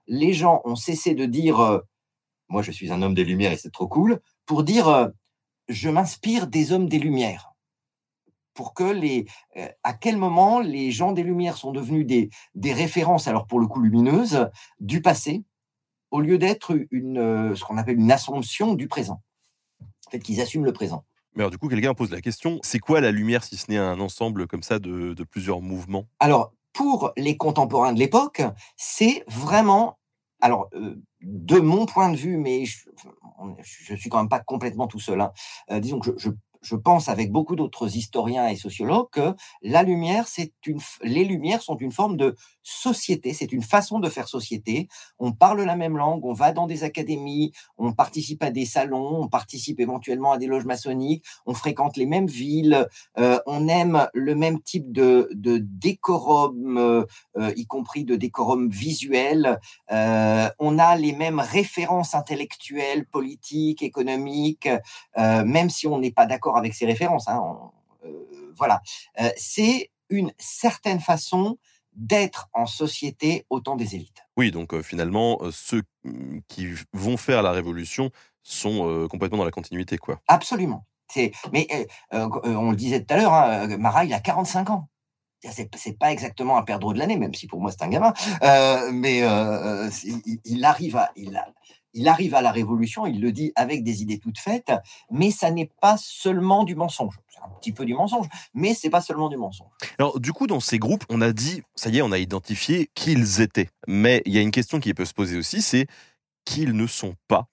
les 0.07 0.33
gens 0.33 0.61
ont 0.65 0.75
cessé 0.75 1.15
de 1.15 1.25
dire, 1.25 1.59
euh, 1.59 1.79
moi, 2.49 2.61
je 2.61 2.71
suis 2.71 2.91
un 2.91 3.01
homme 3.01 3.15
des 3.15 3.23
Lumières 3.23 3.51
et 3.51 3.57
c'est 3.57 3.71
trop 3.71 3.87
cool, 3.87 4.19
pour 4.45 4.63
dire, 4.63 4.87
euh, 4.87 5.07
je 5.67 5.89
m'inspire 5.89 6.45
des 6.45 6.71
hommes 6.71 6.87
des 6.87 6.99
Lumières. 6.99 7.54
Pour 8.55 8.73
que 8.73 8.83
les, 8.83 9.25
euh, 9.57 9.67
à 9.83 9.93
quel 9.93 10.17
moment 10.17 10.59
les 10.59 10.89
gens 10.89 11.11
des 11.11 11.21
Lumières 11.21 11.57
sont 11.57 11.71
devenus 11.71 12.07
des, 12.07 12.31
des 12.55 12.73
références, 12.73 13.27
alors 13.27 13.45
pour 13.45 13.59
le 13.59 13.67
coup 13.67 13.79
lumineuses, 13.79 14.49
du 14.79 15.01
passé, 15.03 15.43
au 16.09 16.21
lieu 16.21 16.39
d'être 16.39 16.75
une, 16.89 17.55
ce 17.55 17.63
qu'on 17.63 17.77
appelle 17.77 17.99
une 17.99 18.11
assomption 18.11 18.73
du 18.73 18.87
présent 18.87 19.21
fait 20.09 20.19
qu'ils 20.19 20.41
assument 20.41 20.65
le 20.65 20.73
présent. 20.73 21.05
Mais 21.35 21.41
alors, 21.41 21.51
du 21.51 21.57
coup, 21.57 21.67
quelqu'un 21.67 21.93
pose 21.93 22.11
la 22.11 22.21
question 22.21 22.59
c'est 22.63 22.79
quoi 22.79 23.01
la 23.01 23.11
lumière 23.11 23.43
si 23.43 23.57
ce 23.57 23.69
n'est 23.69 23.77
un 23.77 23.99
ensemble 23.99 24.47
comme 24.47 24.63
ça 24.63 24.79
de, 24.79 25.23
plusieurs 25.23 25.61
mouvements? 25.61 26.07
Alors, 26.19 26.53
pour 26.73 27.11
les 27.17 27.37
contemporains 27.37 27.93
de 27.93 27.99
l'époque, 27.99 28.41
c'est 28.77 29.23
vraiment. 29.27 29.97
Alors, 30.41 30.67
euh, 30.73 30.95
de 31.21 31.59
mon 31.59 31.85
point 31.85 32.09
de 32.09 32.17
vue, 32.17 32.37
mais 32.37 32.65
je 32.65 33.93
ne 33.93 33.97
suis 33.97 34.09
quand 34.09 34.19
même 34.19 34.29
pas 34.29 34.41
complètement 34.41 34.85
tout 34.85 34.99
seul, 34.99 35.19
hein, 35.21 35.31
euh, 35.71 35.79
disons 35.79 35.99
que 35.99 36.11
je, 36.11 36.17
je 36.17 36.29
pense 36.73 37.09
avec 37.09 37.31
beaucoup 37.31 37.55
d'autres 37.55 37.95
historiens 37.95 38.47
et 38.47 38.55
sociologues 38.55 39.09
que 39.11 39.35
la 39.61 39.83
lumière, 39.83 40.27
c'est 40.27 40.53
une, 40.65 40.79
les 41.03 41.23
lumières 41.23 41.61
sont 41.61 41.77
une 41.77 41.91
forme 41.91 42.17
de 42.17 42.35
société, 42.63 43.33
c'est 43.33 43.51
une 43.51 43.61
façon 43.61 43.99
de 43.99 44.09
faire 44.09 44.27
société. 44.27 44.87
On 45.19 45.31
parle 45.31 45.61
la 45.61 45.75
même 45.75 45.97
langue, 45.97 46.25
on 46.25 46.33
va 46.33 46.51
dans 46.51 46.65
des 46.65 46.83
académies, 46.83 47.51
on 47.77 47.93
participe 47.93 48.41
à 48.41 48.49
des 48.49 48.65
salons, 48.65 49.21
on 49.21 49.27
participe 49.27 49.79
éventuellement 49.79 50.31
à 50.31 50.37
des 50.37 50.47
loges 50.47 50.65
maçonniques, 50.65 51.23
on 51.45 51.53
fréquente 51.53 51.95
les 51.95 52.07
mêmes 52.07 52.27
villes, 52.27 52.87
euh, 53.19 53.39
on 53.45 53.67
aime 53.67 54.07
le 54.13 54.33
même 54.33 54.61
type 54.61 54.91
de, 54.91 55.29
de 55.33 55.57
décorum, 55.57 56.77
euh, 56.77 57.03
euh, 57.37 57.53
y 57.55 57.67
compris 57.67 58.03
de 58.03 58.15
décorum 58.15 58.69
visuel. 58.69 59.59
on 59.89 60.79
a 60.79 60.95
les 60.95 61.13
mêmes 61.13 61.39
références 61.39 62.15
intellectuelles, 62.15 63.05
politiques, 63.05 63.83
économiques, 63.83 64.69
même 65.17 65.69
si 65.69 65.87
on 65.87 65.99
n'est 65.99 66.11
pas 66.11 66.25
d'accord 66.25 66.54
avec 66.57 66.73
ces 66.73 66.85
références. 66.85 67.27
Hein, 67.27 67.41
euh, 68.05 68.53
voilà, 68.57 68.81
euh, 69.19 69.29
c'est 69.37 69.91
une 70.09 70.31
certaine 70.37 70.99
façon 70.99 71.57
d'être 71.93 72.49
en 72.53 72.65
société 72.65 73.45
au 73.49 73.59
temps 73.59 73.75
des 73.75 73.95
élites. 73.95 74.25
Oui, 74.37 74.51
donc 74.51 74.73
euh, 74.73 74.81
finalement, 74.81 75.39
ceux 75.51 75.83
mmh, 76.03 76.39
qui 76.47 76.67
vont 76.93 77.17
faire 77.17 77.41
la 77.41 77.51
révolution 77.51 78.11
sont 78.43 79.07
complètement 79.09 79.39
dans 79.39 79.45
la 79.45 79.51
continuité, 79.51 79.97
quoi. 79.97 80.21
Absolument. 80.27 80.85
Mais 81.51 81.67
on 82.11 82.69
le 82.69 82.75
disait 82.75 83.03
tout 83.03 83.13
à 83.13 83.17
l'heure, 83.17 83.33
hein, 83.33 83.77
Marat, 83.77 84.05
il 84.05 84.13
a 84.13 84.19
45 84.19 84.69
ans. 84.69 84.89
C'est 85.41 85.97
pas 85.97 86.11
exactement 86.11 86.57
un 86.57 86.61
perdreau 86.61 86.93
de 86.93 86.99
l'année, 86.99 87.17
même 87.17 87.33
si 87.33 87.47
pour 87.47 87.59
moi 87.59 87.71
c'est 87.71 87.83
un 87.83 87.87
gamin. 87.87 88.13
mais 88.91 89.23
il, 90.43 90.63
arrive 90.63 90.97
à, 90.97 91.11
il, 91.15 91.41
il 91.95 92.09
arrive 92.09 92.35
à 92.35 92.41
la 92.41 92.51
révolution, 92.51 93.07
il 93.07 93.21
le 93.21 93.31
dit 93.31 93.51
avec 93.55 93.83
des 93.83 94.03
idées 94.03 94.19
toutes 94.19 94.37
faites, 94.37 94.71
mais 95.09 95.31
ça 95.31 95.49
n'est 95.49 95.71
pas 95.81 95.95
seulement 95.97 96.65
du 96.65 96.75
mensonge. 96.75 97.17
C'est 97.29 97.39
un 97.39 97.49
petit 97.59 97.71
peu 97.71 97.85
du 97.85 97.95
mensonge, 97.95 98.27
mais 98.53 98.73
c'est 98.73 98.89
pas 98.89 99.01
seulement 99.01 99.29
du 99.29 99.37
mensonge. 99.37 99.69
Alors, 99.97 100.19
du 100.19 100.33
coup, 100.33 100.45
dans 100.45 100.59
ces 100.59 100.77
groupes, 100.77 101.05
on 101.09 101.21
a 101.21 101.31
dit, 101.31 101.63
ça 101.73 101.89
y 101.89 101.97
est, 101.97 102.01
on 102.01 102.11
a 102.11 102.19
identifié 102.19 102.91
qui 102.93 103.13
ils 103.13 103.41
étaient. 103.41 103.69
Mais 103.87 104.21
il 104.25 104.33
y 104.33 104.37
a 104.37 104.41
une 104.41 104.51
question 104.51 104.79
qui 104.79 104.93
peut 104.93 105.05
se 105.05 105.13
poser 105.13 105.37
aussi, 105.37 105.61
c'est 105.61 105.87
qu'ils 106.43 106.73
ne 106.73 106.85
sont 106.85 107.15
pas. 107.27 107.47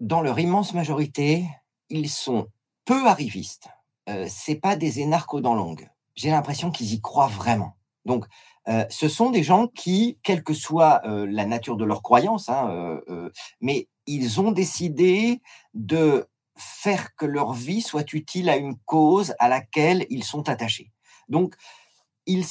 Dans 0.00 0.20
leur 0.20 0.38
immense 0.38 0.74
majorité, 0.74 1.48
ils 1.88 2.10
sont 2.10 2.48
peu 2.84 3.06
arrivistes. 3.06 3.68
Euh, 4.08 4.26
c'est 4.28 4.56
pas 4.56 4.76
des 4.76 5.00
énarques 5.00 5.40
dans 5.40 5.54
longue. 5.54 5.88
J'ai 6.14 6.30
l'impression 6.30 6.70
qu'ils 6.70 6.92
y 6.92 7.00
croient 7.00 7.28
vraiment. 7.28 7.76
Donc, 8.04 8.26
euh, 8.68 8.84
ce 8.90 9.08
sont 9.08 9.30
des 9.30 9.42
gens 9.42 9.66
qui, 9.66 10.18
quelle 10.22 10.42
que 10.42 10.52
soit 10.52 11.00
euh, 11.04 11.26
la 11.30 11.46
nature 11.46 11.76
de 11.76 11.84
leur 11.84 12.02
croyance, 12.02 12.48
hein, 12.50 13.00
euh, 13.08 13.30
mais 13.60 13.88
ils 14.06 14.40
ont 14.40 14.52
décidé 14.52 15.40
de 15.74 16.26
faire 16.56 17.14
que 17.16 17.24
leur 17.24 17.52
vie 17.52 17.80
soit 17.80 18.12
utile 18.12 18.50
à 18.50 18.56
une 18.56 18.76
cause 18.84 19.34
à 19.38 19.48
laquelle 19.48 20.06
ils 20.10 20.24
sont 20.24 20.48
attachés. 20.48 20.92
Donc, 21.28 21.54
ils, 22.26 22.44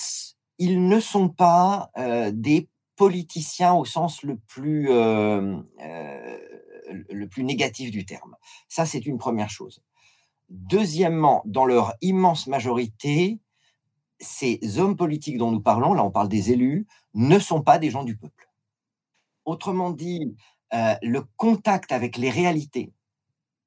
ils 0.58 0.88
ne 0.88 1.00
sont 1.00 1.30
pas 1.30 1.92
des 2.32 2.70
politiciens 2.96 3.74
au 3.74 3.86
sens 3.86 4.24
le 4.24 4.38
plus, 4.38 4.88
le 4.88 5.64
plus 7.26 7.44
négatif 7.44 7.92
du 7.92 8.06
terme. 8.06 8.36
Ça, 8.70 8.86
c'est 8.86 9.06
une 9.06 9.18
première 9.18 9.50
chose. 9.50 9.82
Deuxièmement, 10.50 11.42
dans 11.46 11.66
leur 11.66 11.94
immense 12.02 12.48
majorité, 12.48 13.40
ces 14.20 14.60
hommes 14.78 14.96
politiques 14.96 15.38
dont 15.38 15.52
nous 15.52 15.62
parlons, 15.62 15.94
là 15.94 16.04
on 16.04 16.12
parle 16.12 16.30
des 16.30 16.52
élus, 16.52 16.88
ne 17.14 17.40
sont 17.40 17.62
pas 17.62 17.78
des 17.78 17.90
gens 17.90 18.04
du 18.04 18.18
peuple. 18.18 18.50
Autrement 19.46 19.92
dit, 19.92 20.36
euh, 20.74 20.96
le 21.02 21.24
contact 21.38 21.92
avec 21.92 22.18
les 22.18 22.30
réalités 22.30 22.92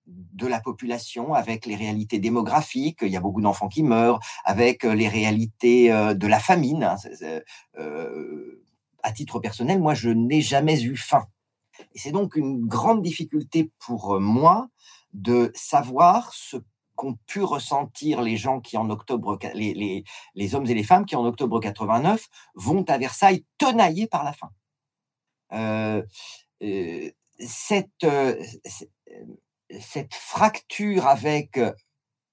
de 0.07 0.47
la 0.47 0.61
population, 0.61 1.35
avec 1.35 1.67
les 1.67 1.77
réalités 1.77 2.19
démographiques, 2.19 2.99
il 3.03 3.09
y 3.09 3.17
a 3.17 3.21
beaucoup 3.21 3.41
d'enfants 3.41 3.69
qui 3.69 3.83
meurent, 3.83 4.21
avec 4.45 4.85
euh, 4.85 4.95
les 4.95 5.09
réalités 5.09 5.93
euh, 5.93 6.15
de 6.15 6.27
la 6.27 6.41
famine. 6.41 6.85
Hein, 6.85 6.97
à 9.03 9.13
titre 9.13 9.39
personnel, 9.39 9.81
moi, 9.81 9.95
je 9.95 10.11
n'ai 10.11 10.43
jamais 10.43 10.83
eu 10.83 10.95
faim. 10.95 11.27
Et 11.95 11.99
c'est 11.99 12.13
donc 12.13 12.37
une 12.37 12.67
grande 12.67 13.01
difficulté 13.01 13.71
pour 13.79 14.21
moi 14.21 14.69
de 15.15 15.51
savoir 15.55 16.35
ce 16.35 16.59
qu'ont 17.01 17.17
pu 17.27 17.43
ressentir 17.43 18.21
les 18.21 18.37
gens 18.37 18.61
qui 18.61 18.77
en 18.77 18.91
octobre, 18.91 19.39
les, 19.55 20.55
hommes 20.55 20.67
et 20.67 20.75
les 20.75 20.83
femmes 20.83 21.07
qui 21.07 21.17
en 21.17 21.25
octobre 21.25 21.59
89 21.59 22.29
vont 22.55 22.85
à 22.89 22.99
Versailles 22.99 23.47
tenaillés 23.57 24.07
par 24.07 24.23
la 24.23 24.35
faim. 24.35 24.51
Euh, 25.55 26.03
euh, 26.63 27.11
cette, 27.39 28.05
euh, 28.05 28.39
cette 29.81 30.13
fracture 30.13 31.07
avec 31.07 31.59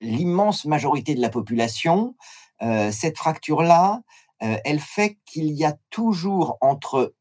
l'immense 0.01 0.65
majorité 0.65 1.15
de 1.15 1.21
la 1.21 1.29
population, 1.29 2.17
cette 2.59 3.17
fracture-là, 3.17 4.01
elle 4.39 4.81
fait 4.81 5.17
qu'il 5.25 5.53
y 5.53 5.63
a 5.63 5.77
toujours 5.89 6.57
entre 6.59 7.15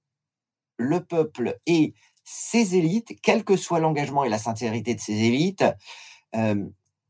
le 0.79 1.05
peuple 1.05 1.61
et 1.67 1.95
ses 2.25 2.75
élites, 2.75 3.21
quel 3.23 3.45
que 3.45 3.57
soit 3.57 3.79
l'engagement 3.79 4.25
et 4.25 4.29
la 4.29 4.39
sincérité 4.39 4.97
de 4.97 5.01
ces 5.01 5.13
élites, 5.13 5.65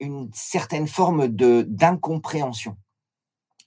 une 0.01 0.31
certaine 0.35 0.87
forme 0.87 1.29
de 1.29 1.65
d'incompréhension. 1.69 2.77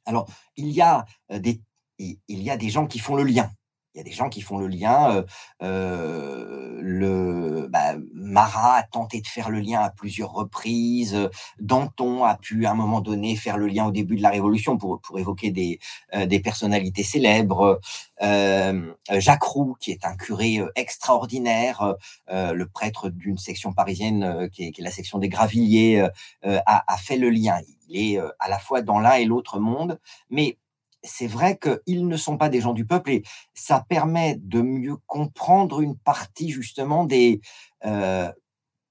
Alors, 0.05 0.30
il 0.55 0.69
y 0.69 0.82
a 0.82 1.05
euh, 1.32 1.39
des 1.39 1.61
il 1.99 2.17
y 2.27 2.49
a 2.49 2.57
des 2.57 2.69
gens 2.69 2.88
qui 2.88 2.99
font 2.99 3.15
le 3.15 3.23
lien. 3.23 3.51
Il 3.95 3.97
y 3.97 4.01
a 4.01 4.03
des 4.03 4.11
gens 4.11 4.29
qui 4.29 4.41
font 4.41 4.59
le 4.59 4.67
lien. 4.67 5.11
Euh, 5.11 5.23
euh, 5.63 6.79
le 6.81 7.67
bah, 7.69 7.95
Marat 8.13 8.75
a 8.75 8.83
tenté 8.83 9.19
de 9.19 9.27
faire 9.27 9.49
le 9.49 9.59
lien 9.59 9.81
à 9.81 9.89
plusieurs 9.89 10.31
reprises. 10.31 11.17
Danton 11.59 12.23
a 12.23 12.35
pu 12.35 12.67
à 12.67 12.71
un 12.71 12.75
moment 12.75 13.01
donné 13.01 13.35
faire 13.35 13.57
le 13.57 13.67
lien 13.67 13.87
au 13.87 13.91
début 13.91 14.15
de 14.15 14.21
la 14.21 14.29
Révolution 14.29 14.77
pour, 14.77 15.01
pour 15.01 15.17
évoquer 15.17 15.49
des, 15.49 15.79
des 16.27 16.39
personnalités 16.39 17.03
célèbres. 17.03 17.79
Jacques 18.21 19.43
Roux, 19.43 19.75
qui 19.79 19.91
est 19.91 20.05
un 20.05 20.15
curé 20.15 20.59
extraordinaire, 20.75 21.95
le 22.29 22.65
prêtre 22.65 23.09
d'une 23.09 23.37
section 23.37 23.73
parisienne 23.73 24.49
qui 24.51 24.67
est, 24.67 24.71
qui, 24.71 24.81
est, 24.81 24.83
la 24.83 24.91
section 24.91 25.17
des 25.19 25.29
Gravilliers, 25.29 26.07
a, 26.43 26.93
a, 26.93 26.97
fait 26.97 27.17
le 27.17 27.29
lien. 27.29 27.59
Il 27.87 27.99
est 27.99 28.19
à 28.39 28.49
la 28.49 28.59
fois 28.59 28.81
dans 28.81 28.99
l'un 28.99 29.13
et 29.13 29.25
l'autre 29.25 29.59
monde, 29.59 29.99
mais 30.29 30.57
c'est 31.04 31.28
vrai 31.28 31.58
qu'ils 31.58 32.08
ne 32.08 32.18
sont 32.18 32.38
pas 32.38 32.50
des 32.50 32.62
gens 32.62 32.74
du 32.74 32.86
peuple 32.86 33.12
et 33.12 33.24
ça 33.54 33.86
permet 33.88 34.36
de 34.38 34.62
mieux 34.62 34.97
comprendre 35.08 35.82
une 35.82 35.97
partie 35.97 36.50
justement 36.50 37.06
des, 37.06 37.41
euh, 37.86 38.32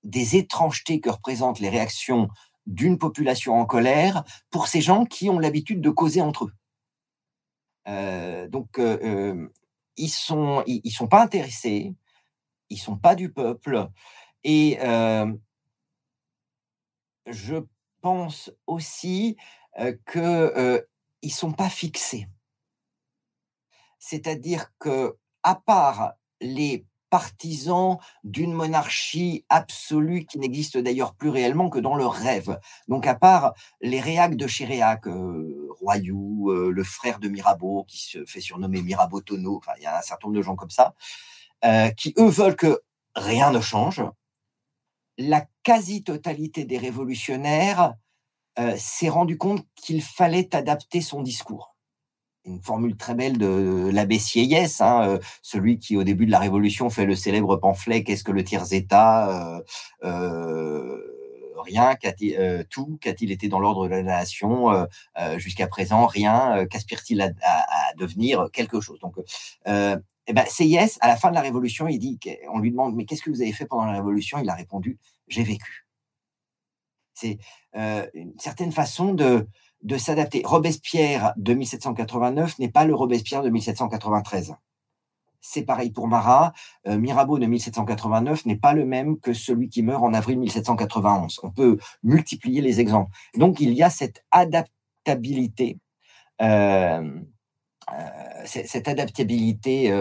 des 0.04 0.36
étrangetés 0.36 1.00
que 1.00 1.10
représentent 1.10 1.60
les 1.60 1.68
réactions 1.68 2.28
d'une 2.66 2.98
population 2.98 3.54
en 3.54 3.66
colère 3.66 4.24
pour 4.50 4.68
ces 4.68 4.80
gens 4.80 5.04
qui 5.04 5.28
ont 5.30 5.38
l'habitude 5.38 5.80
de 5.80 5.90
causer 5.90 6.20
entre 6.20 6.46
eux. 6.46 6.52
Euh, 7.88 8.48
donc, 8.48 8.78
euh, 8.78 9.48
ils 9.96 10.10
sont, 10.10 10.62
ils, 10.66 10.90
sont 10.90 11.08
pas 11.08 11.22
intéressés, 11.22 11.94
ils 12.68 12.76
sont 12.76 12.96
pas 12.96 13.14
du 13.14 13.32
peuple, 13.32 13.88
et 14.44 14.78
je 17.26 17.56
pense 18.00 18.52
aussi 18.66 19.36
que 20.04 20.86
ils 21.22 21.32
sont 21.32 21.52
pas 21.52 21.68
fixés. 21.68 22.28
c'est-à-dire 23.98 24.72
que 24.78 25.16
à 25.42 25.54
part 25.54 26.14
les 26.40 26.86
partisans 27.10 27.98
d'une 28.24 28.52
monarchie 28.52 29.44
absolue 29.48 30.26
qui 30.26 30.38
n'existe 30.38 30.76
d'ailleurs 30.76 31.14
plus 31.14 31.30
réellement 31.30 31.70
que 31.70 31.78
dans 31.78 31.94
le 31.94 32.06
rêve. 32.06 32.58
Donc 32.86 33.06
à 33.06 33.14
part 33.14 33.54
les 33.80 34.00
réacs 34.00 34.36
de 34.36 34.46
Chéréac, 34.46 35.06
euh, 35.06 35.68
Royou, 35.80 36.50
euh, 36.50 36.70
le 36.70 36.84
frère 36.84 37.18
de 37.18 37.28
Mirabeau, 37.28 37.84
qui 37.88 37.98
se 37.98 38.24
fait 38.26 38.40
surnommer 38.40 38.82
Mirabeau 38.82 39.20
Tonneau, 39.20 39.56
enfin 39.56 39.72
il 39.78 39.84
y 39.84 39.86
a 39.86 39.98
un 39.98 40.02
certain 40.02 40.28
nombre 40.28 40.38
de 40.38 40.42
gens 40.42 40.56
comme 40.56 40.70
ça, 40.70 40.94
euh, 41.64 41.90
qui 41.90 42.14
eux 42.18 42.28
veulent 42.28 42.56
que 42.56 42.82
rien 43.14 43.50
ne 43.50 43.60
change. 43.60 44.02
La 45.16 45.46
quasi-totalité 45.62 46.64
des 46.64 46.78
révolutionnaires 46.78 47.94
s'est 48.76 49.08
rendu 49.08 49.38
compte 49.38 49.64
qu'il 49.76 50.02
fallait 50.02 50.54
adapter 50.54 51.00
son 51.00 51.22
discours 51.22 51.76
une 52.48 52.62
formule 52.62 52.96
très 52.96 53.14
belle 53.14 53.38
de 53.38 53.90
l'abbé 53.92 54.18
Sieyès, 54.18 54.80
hein, 54.80 55.02
euh, 55.08 55.18
celui 55.42 55.78
qui 55.78 55.96
au 55.96 56.04
début 56.04 56.26
de 56.26 56.30
la 56.30 56.38
Révolution 56.38 56.90
fait 56.90 57.06
le 57.06 57.14
célèbre 57.14 57.56
pamphlet 57.56 58.02
Qu'est-ce 58.02 58.24
que 58.24 58.32
le 58.32 58.44
tiers-État? 58.44 59.56
Euh, 59.56 59.60
euh, 60.04 61.14
Rien, 61.60 61.96
tout, 62.70 62.98
qu'a-t-il 63.00 63.32
été 63.32 63.48
dans 63.48 63.58
l'ordre 63.58 63.88
de 63.88 63.90
la 63.90 64.02
nation 64.02 64.86
jusqu'à 65.36 65.66
présent 65.66 66.06
Rien, 66.06 66.64
qu'aspire-t-il 66.70 67.20
à, 67.20 67.32
devenir 67.98 68.48
Quelque 68.52 68.80
chose. 68.80 69.00
Donc, 69.00 69.16
eh 69.66 70.32
ben, 70.32 70.44
Sieyès, 70.46 70.98
à 71.00 71.08
la 71.08 71.16
fin 71.16 71.30
de 71.30 71.34
la 71.34 71.40
Révolution, 71.42 71.88
il 71.88 71.98
dit, 71.98 72.18
on 72.54 72.60
lui 72.60 72.70
demande, 72.70 72.94
mais 72.94 73.04
qu'est-ce 73.04 73.22
que 73.22 73.30
vous 73.30 73.42
avez 73.42 73.52
fait 73.52 73.66
pendant 73.66 73.86
la 73.86 73.94
Révolution? 73.94 74.38
Il 74.38 74.48
a 74.48 74.54
répondu, 74.54 74.98
j'ai 75.26 75.42
vécu. 75.42 75.87
C'est 77.18 77.38
une 77.74 78.38
certaine 78.38 78.72
façon 78.72 79.14
de, 79.14 79.46
s'adapter. 79.96 80.42
Robespierre 80.44 81.32
de 81.36 81.54
1789 81.54 82.58
n'est 82.58 82.70
pas 82.70 82.84
le 82.84 82.94
Robespierre 82.94 83.42
de 83.42 83.50
1793. 83.50 84.54
C'est 85.40 85.62
pareil 85.62 85.90
pour 85.90 86.08
Marat. 86.08 86.52
Euh, 86.86 86.98
Mirabeau 86.98 87.38
de 87.38 87.46
1789 87.46 88.44
n'est 88.46 88.56
pas 88.56 88.72
le 88.72 88.84
même 88.84 89.18
que 89.18 89.32
celui 89.32 89.68
qui 89.68 89.82
meurt 89.82 90.02
en 90.02 90.12
avril 90.12 90.38
1791. 90.38 91.40
On 91.42 91.50
peut 91.50 91.78
multiplier 92.02 92.60
les 92.60 92.80
exemples. 92.80 93.10
Donc 93.36 93.60
il 93.60 93.72
y 93.72 93.82
a 93.82 93.90
cette 93.90 94.24
adaptabilité, 94.30 95.78
euh, 96.42 97.20
euh, 97.92 98.42
cette 98.44 98.88
adaptabilité 98.88 99.92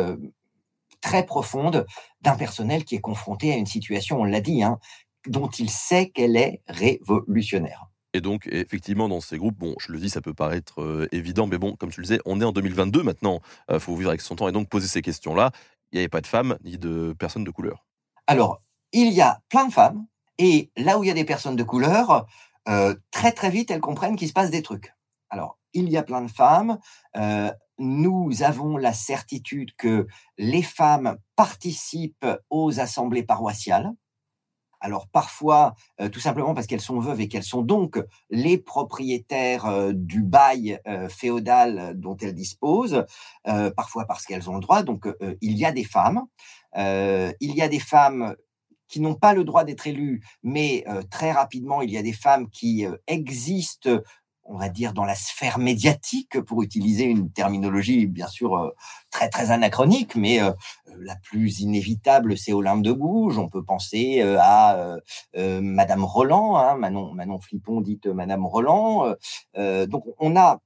très 1.01 1.25
profonde 1.25 1.85
d'un 2.21 2.35
personnel 2.35 2.83
qui 2.83 2.95
est 2.95 3.01
confronté 3.01 3.53
à 3.53 3.55
une 3.55 3.65
situation, 3.65 4.19
on 4.19 4.23
l'a 4.23 4.41
dit, 4.41 4.63
hein, 4.63 4.79
dont 5.27 5.49
il 5.49 5.69
sait 5.69 6.09
qu'elle 6.09 6.35
est 6.37 6.61
révolutionnaire. 6.67 7.87
Et 8.13 8.21
donc, 8.21 8.47
effectivement, 8.51 9.09
dans 9.09 9.21
ces 9.21 9.37
groupes, 9.37 9.57
bon, 9.57 9.75
je 9.79 9.91
le 9.91 9.99
dis, 9.99 10.09
ça 10.09 10.21
peut 10.21 10.33
paraître 10.33 10.81
euh, 10.81 11.07
évident, 11.11 11.45
mais 11.45 11.59
bon, 11.59 11.75
comme 11.75 11.91
tu 11.91 12.01
le 12.01 12.07
disais, 12.07 12.19
on 12.25 12.41
est 12.41 12.43
en 12.43 12.51
2022 12.51 13.03
maintenant, 13.03 13.41
il 13.69 13.75
euh, 13.75 13.79
faut 13.79 13.95
vivre 13.95 14.09
avec 14.09 14.21
son 14.21 14.35
temps 14.35 14.47
et 14.47 14.51
donc 14.51 14.69
poser 14.69 14.87
ces 14.87 15.03
questions-là. 15.03 15.51
Il 15.91 15.97
n'y 15.97 15.99
avait 15.99 16.09
pas 16.09 16.21
de 16.21 16.27
femmes 16.27 16.57
ni 16.63 16.77
de 16.77 17.13
personnes 17.19 17.43
de 17.43 17.51
couleur. 17.51 17.85
Alors, 18.25 18.59
il 18.91 19.11
y 19.13 19.21
a 19.21 19.41
plein 19.49 19.67
de 19.67 19.71
femmes, 19.73 20.07
et 20.37 20.71
là 20.77 20.97
où 20.97 21.03
il 21.03 21.07
y 21.07 21.11
a 21.11 21.13
des 21.13 21.25
personnes 21.25 21.55
de 21.55 21.63
couleur, 21.63 22.25
euh, 22.67 22.95
très 23.11 23.31
très 23.33 23.49
vite, 23.49 23.71
elles 23.71 23.81
comprennent 23.81 24.15
qu'il 24.15 24.27
se 24.27 24.33
passe 24.33 24.49
des 24.49 24.63
trucs. 24.63 24.93
Alors, 25.29 25.59
il 25.73 25.89
y 25.89 25.97
a 25.97 26.03
plein 26.03 26.21
de 26.21 26.31
femmes. 26.31 26.79
nous 27.77 28.31
avons 28.41 28.77
la 28.77 28.93
certitude 28.93 29.75
que 29.77 30.07
les 30.39 30.63
femmes 30.63 31.17
participent 31.35 32.25
aux 32.49 32.79
assemblées 32.79 33.21
paroissiales. 33.21 33.91
Alors 34.79 35.07
parfois, 35.07 35.75
euh, 36.01 36.09
tout 36.09 36.19
simplement 36.19 36.53
parce 36.53 36.67
qu'elles 36.67 36.81
sont 36.81 36.99
veuves 36.99 37.21
et 37.21 37.27
qu'elles 37.27 37.43
sont 37.43 37.61
donc 37.61 37.99
les 38.29 38.57
propriétaires 38.57 39.65
euh, 39.65 39.91
du 39.93 40.21
bail 40.21 40.79
euh, 40.87 41.09
féodal 41.09 41.93
dont 41.95 42.15
elles 42.17 42.35
disposent, 42.35 43.05
parfois 43.75 44.05
parce 44.05 44.25
qu'elles 44.25 44.49
ont 44.49 44.55
le 44.55 44.59
droit. 44.59 44.83
Donc 44.83 45.07
il 45.41 45.57
y 45.57 45.65
a 45.65 45.71
des 45.71 45.83
femmes, 45.83 46.23
il 46.75 47.33
y 47.41 47.61
a 47.61 47.67
des 47.67 47.79
femmes 47.79 48.35
qui 48.87 48.99
n'ont 48.99 49.15
pas 49.15 49.33
le 49.33 49.43
droit 49.43 49.63
d'être 49.63 49.87
élues, 49.87 50.23
mais 50.43 50.85
très 51.09 51.31
rapidement, 51.31 51.81
il 51.81 51.89
y 51.91 51.97
a 51.97 52.01
des 52.01 52.13
femmes 52.13 52.49
qui 52.49 52.85
existent 53.07 54.01
on 54.47 54.57
va 54.57 54.69
dire, 54.69 54.93
dans 54.93 55.03
la 55.03 55.15
sphère 55.15 55.59
médiatique, 55.59 56.41
pour 56.41 56.63
utiliser 56.63 57.03
une 57.03 57.31
terminologie 57.31 58.07
bien 58.07 58.27
sûr 58.27 58.55
euh, 58.55 58.69
très 59.11 59.29
très 59.29 59.51
anachronique, 59.51 60.15
mais 60.15 60.41
euh, 60.41 60.51
la 60.99 61.15
plus 61.17 61.59
inévitable, 61.59 62.37
c'est 62.37 62.53
Olympe 62.53 62.81
de 62.81 62.91
Gouges. 62.91 63.37
On 63.37 63.49
peut 63.49 63.63
penser 63.63 64.21
euh, 64.21 64.37
à 64.39 64.97
Madame 65.35 66.03
Roland, 66.03 66.57
hein, 66.57 66.75
Manon, 66.77 67.13
Manon 67.13 67.39
Flippon 67.39 67.81
dite 67.81 68.07
Madame 68.07 68.45
Roland. 68.45 69.13
donc 69.55 70.03
on 70.19 70.35
a, 70.35 70.59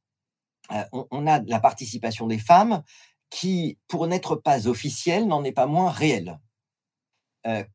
on, 0.91 1.27
a 1.27 1.39
la 1.39 1.59
participation 1.59 2.27
des 2.27 2.37
femmes 2.37 2.83
qui, 3.29 3.77
pour 3.87 4.07
n'être 4.07 4.35
pas 4.35 4.67
officielle, 4.67 5.27
n'en 5.27 5.43
est 5.43 5.51
pas 5.51 5.65
moins 5.65 5.89
réelle. 5.89 6.39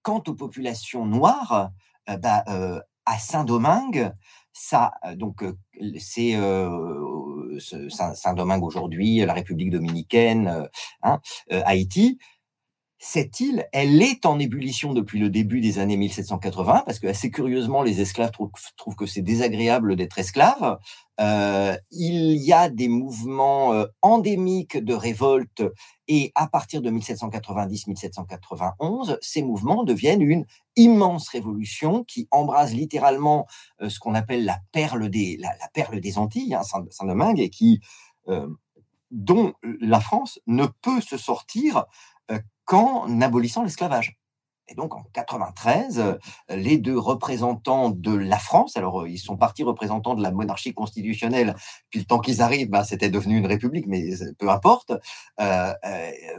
quant 0.02 0.22
aux 0.26 0.34
populations 0.34 1.04
noires, 1.04 1.70
bah, 2.07 2.44
à 3.07 3.18
Saint-Domingue, 3.18 4.12
ça, 4.59 4.92
donc, 5.16 5.44
c'est 5.98 6.34
Saint-Domingue 8.14 8.64
aujourd'hui, 8.64 9.18
la 9.18 9.34
République 9.34 9.70
dominicaine, 9.70 10.68
hein, 11.02 11.20
Haïti. 11.50 12.18
Cette 12.99 13.40
île, 13.40 13.66
elle 13.72 14.01
est 14.01 14.24
en 14.24 14.38
ébullition 14.38 14.94
depuis 14.94 15.18
le 15.18 15.28
début 15.28 15.61
des 15.61 15.78
années 15.78 15.99
1780, 15.99 16.84
parce 16.86 16.99
que 16.99 17.07
assez 17.07 17.30
curieusement, 17.30 17.82
les 17.82 18.01
esclaves 18.01 18.30
trouvent, 18.30 18.97
que 18.97 19.07
c'est 19.07 19.20
désagréable 19.20 19.97
d'être 19.97 20.18
esclaves. 20.18 20.78
il 21.18 22.36
y 22.36 22.53
a 22.55 22.70
des 22.70 22.88
mouvements 22.88 23.84
endémiques 24.01 24.82
de 24.82 24.94
révolte, 24.94 25.62
et 26.09 26.32
à 26.34 26.47
partir 26.47 26.80
de 26.82 26.90
1790-1791, 26.90 29.18
ces 29.20 29.42
mouvements 29.42 29.84
deviennent 29.84 30.22
une 30.22 30.47
immense 30.76 31.28
révolution 31.28 32.05
qui 32.05 32.26
embrase 32.30 32.72
littéralement 32.74 33.47
euh, 33.80 33.88
ce 33.88 33.99
qu'on 33.99 34.14
appelle 34.14 34.44
la 34.44 34.61
perle 34.72 35.09
des, 35.09 35.40
Antilles, 36.16 36.55
hein, 36.55 36.62
Saint-Domingue, 36.90 37.40
et 37.40 37.51
qui, 37.51 37.80
euh, 38.28 38.47
dont 39.11 39.55
la 39.80 40.01
France 40.01 40.38
ne 40.47 40.66
peut 40.66 41.01
se 41.01 41.16
sortir 41.16 41.78
euh, 41.78 41.82
qu'en 42.67 43.21
abolissant 43.21 43.62
l'esclavage. 43.62 44.19
Et 44.69 44.75
donc 44.75 44.95
en 44.95 45.05
93, 45.12 46.19
les 46.51 46.77
deux 46.77 46.99
représentants 46.99 47.91
de 47.91 48.12
la 48.12 48.39
France, 48.39 48.77
alors 48.77 49.07
ils 49.07 49.19
sont 49.19 49.37
partis 49.37 49.62
représentants 49.62 50.17
de 50.17 50.23
la 50.23 50.33
monarchie 50.33 50.75
constitutionnelle, 50.75 51.55
puis 51.89 52.01
le 52.01 52.05
temps 52.05 52.19
qu'ils 52.19 52.43
arrivent, 52.43 52.69
ben, 52.69 52.83
c'était 52.83 53.09
devenu 53.09 53.39
une 53.39 53.47
république, 53.47 53.87
mais 53.87 54.11
peu 54.39 54.51
importe, 54.51 54.93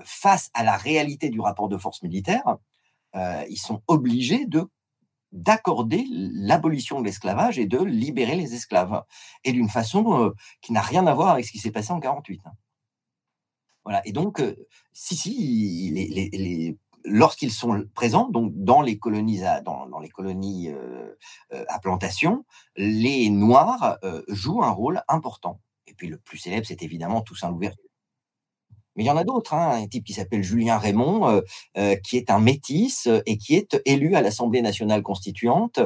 face 0.03 0.49
à 0.53 0.63
la 0.63 0.75
réalité 0.75 1.29
du 1.29 1.39
rapport 1.39 1.69
de 1.69 1.77
force 1.77 2.03
militaire, 2.03 2.57
euh, 3.15 3.43
ils 3.49 3.57
sont 3.57 3.81
obligés 3.87 4.45
de 4.45 4.67
d'accorder 5.33 6.05
l'abolition 6.09 7.01
de 7.01 7.05
l'esclavage 7.05 7.59
et 7.59 7.65
de 7.65 7.79
libérer 7.83 8.35
les 8.35 8.53
esclaves, 8.53 9.03
et 9.43 9.51
d'une 9.51 9.67
façon 9.67 10.23
euh, 10.23 10.33
qui 10.61 10.71
n'a 10.71 10.81
rien 10.81 11.05
à 11.05 11.13
voir 11.13 11.29
avec 11.31 11.45
ce 11.45 11.51
qui 11.51 11.59
s'est 11.59 11.71
passé 11.71 11.91
en 11.91 11.99
48. 11.99 12.41
Et 14.05 14.11
donc, 14.11 14.39
euh, 14.39 14.55
si, 14.93 15.15
si, 15.15 16.77
lorsqu'ils 17.05 17.51
sont 17.51 17.85
présents, 17.93 18.29
donc 18.29 18.51
dans 18.55 18.81
les 18.81 18.97
colonies 18.97 19.43
à, 19.43 19.63
colonies 20.13 20.69
à 21.51 21.79
plantation, 21.79 22.45
les 22.75 23.29
Noirs 23.29 23.97
jouent 24.27 24.63
un 24.63 24.71
rôle 24.71 25.01
important. 25.07 25.61
Et 25.87 25.93
puis 25.93 26.07
le 26.07 26.17
plus 26.17 26.37
célèbre, 26.37 26.65
c'est 26.67 26.83
évidemment 26.83 27.21
Toussaint 27.21 27.49
Louverture. 27.49 27.87
Mais 28.97 29.03
il 29.03 29.07
y 29.07 29.11
en 29.11 29.17
a 29.17 29.23
d'autres, 29.23 29.53
hein, 29.53 29.83
un 29.83 29.87
type 29.87 30.03
qui 30.03 30.13
s'appelle 30.13 30.41
Julien 30.43 30.79
Raymond, 30.79 31.29
euh, 31.29 31.41
euh, 31.77 31.95
qui 31.95 32.17
est 32.17 32.31
un 32.31 32.39
métis 32.39 33.05
euh, 33.05 33.21
et 33.27 33.37
qui 33.37 33.55
est 33.55 33.79
élu 33.85 34.15
à 34.15 34.21
l'Assemblée 34.21 34.63
nationale 34.63 35.03
constituante 35.03 35.79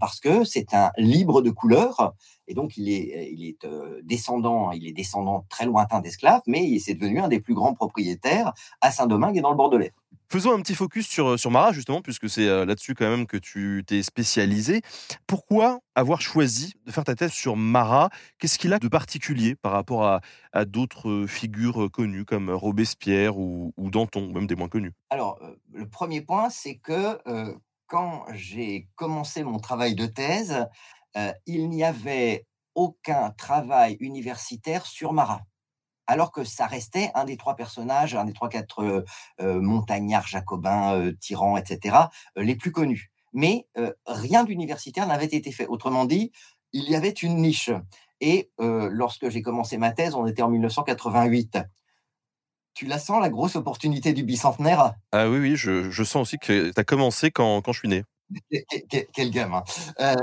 parce 0.00 0.18
que 0.18 0.44
c'est 0.44 0.74
un 0.74 0.90
libre 0.98 1.42
de 1.42 1.50
couleur. 1.50 2.14
Et 2.48 2.54
donc, 2.54 2.76
il 2.76 2.90
est, 2.90 3.30
il 3.32 3.44
est 3.44 3.66
descendant, 4.02 4.70
il 4.72 4.86
est 4.86 4.92
descendant 4.92 5.46
très 5.48 5.66
lointain 5.66 6.00
d'esclaves, 6.00 6.42
mais 6.46 6.64
il 6.64 6.80
s'est 6.80 6.94
devenu 6.94 7.20
un 7.20 7.28
des 7.28 7.40
plus 7.40 7.54
grands 7.54 7.74
propriétaires 7.74 8.52
à 8.80 8.90
Saint-Domingue 8.90 9.36
et 9.36 9.40
dans 9.40 9.50
le 9.50 9.56
Bordelais. 9.56 9.92
Faisons 10.28 10.52
un 10.52 10.60
petit 10.60 10.74
focus 10.74 11.06
sur, 11.06 11.38
sur 11.38 11.52
Marat, 11.52 11.72
justement, 11.72 12.02
puisque 12.02 12.28
c'est 12.28 12.48
euh, 12.48 12.64
là-dessus 12.64 12.94
quand 12.94 13.08
même 13.08 13.26
que 13.26 13.36
tu 13.36 13.84
t'es 13.86 14.02
spécialisé. 14.02 14.82
Pourquoi 15.28 15.78
avoir 15.94 16.20
choisi 16.20 16.74
de 16.84 16.90
faire 16.90 17.04
ta 17.04 17.14
thèse 17.14 17.30
sur 17.30 17.54
Marat? 17.54 18.10
Qu'est-ce 18.38 18.58
qu'il 18.58 18.72
a 18.72 18.80
de 18.80 18.88
particulier 18.88 19.54
par 19.54 19.70
rapport 19.70 20.04
à, 20.04 20.20
à 20.52 20.64
d'autres 20.64 21.26
figures 21.28 21.88
connues 21.92 22.24
comme 22.24 22.50
Robespierre 22.50 23.38
ou, 23.38 23.72
Danton, 23.78 24.32
même 24.32 24.48
des 24.48 24.56
moins 24.56 24.68
connus 24.68 24.92
Alors, 25.10 25.38
euh, 25.42 25.54
le 25.72 25.88
premier 25.88 26.22
point, 26.22 26.50
c'est 26.50 26.74
que 26.74 27.20
euh, 27.28 27.54
quand 27.86 28.24
j'ai 28.32 28.88
commencé 28.96 29.44
mon 29.44 29.58
travail 29.60 29.94
de 29.94 30.06
thèse, 30.06 30.66
il 31.46 31.68
n'y 31.68 31.84
avait 31.84 32.46
aucun 32.74 33.30
travail 33.30 33.96
universitaire 34.00 34.86
sur 34.86 35.12
Marat 35.12 35.42
alors 36.06 36.32
que 36.32 36.44
ça 36.44 36.66
restait 36.66 37.10
un 37.14 37.24
des 37.24 37.36
trois 37.36 37.56
personnages, 37.56 38.14
un 38.14 38.24
des 38.24 38.32
trois 38.32 38.48
quatre 38.48 38.82
euh, 38.82 39.04
euh, 39.40 39.60
montagnards 39.60 40.26
jacobins, 40.26 40.94
euh, 40.94 41.12
tyrans, 41.20 41.56
etc., 41.56 41.96
les 42.36 42.56
plus 42.56 42.72
connus. 42.72 43.10
Mais 43.32 43.66
rien 44.06 44.44
d'universitaire 44.44 45.06
n'avait 45.06 45.26
été 45.26 45.52
fait. 45.52 45.66
Autrement 45.66 46.06
dit, 46.06 46.32
il 46.72 46.88
y 46.88 46.96
avait 46.96 47.10
une 47.10 47.36
niche. 47.36 47.70
Et 48.22 48.50
lorsque 48.58 49.28
j'ai 49.28 49.42
commencé 49.42 49.76
ma 49.76 49.92
thèse, 49.92 50.14
on 50.14 50.26
était 50.26 50.40
en 50.40 50.48
1988. 50.48 51.58
Tu 52.72 52.86
la 52.86 52.98
sens, 52.98 53.20
la 53.20 53.28
grosse 53.28 53.56
opportunité 53.56 54.14
du 54.14 54.24
bicentenaire? 54.24 54.94
Ah 55.12 55.28
oui, 55.28 55.38
oui, 55.38 55.56
je, 55.56 55.90
je 55.90 56.02
sens 56.02 56.22
aussi 56.22 56.38
que 56.38 56.70
tu 56.70 56.80
as 56.80 56.84
commencé 56.84 57.30
quand, 57.30 57.60
quand 57.60 57.72
je 57.72 57.80
suis 57.80 57.88
né. 57.88 58.04
Quel, 59.12 59.30
gamin. 59.30 59.62
Euh, 60.00 60.14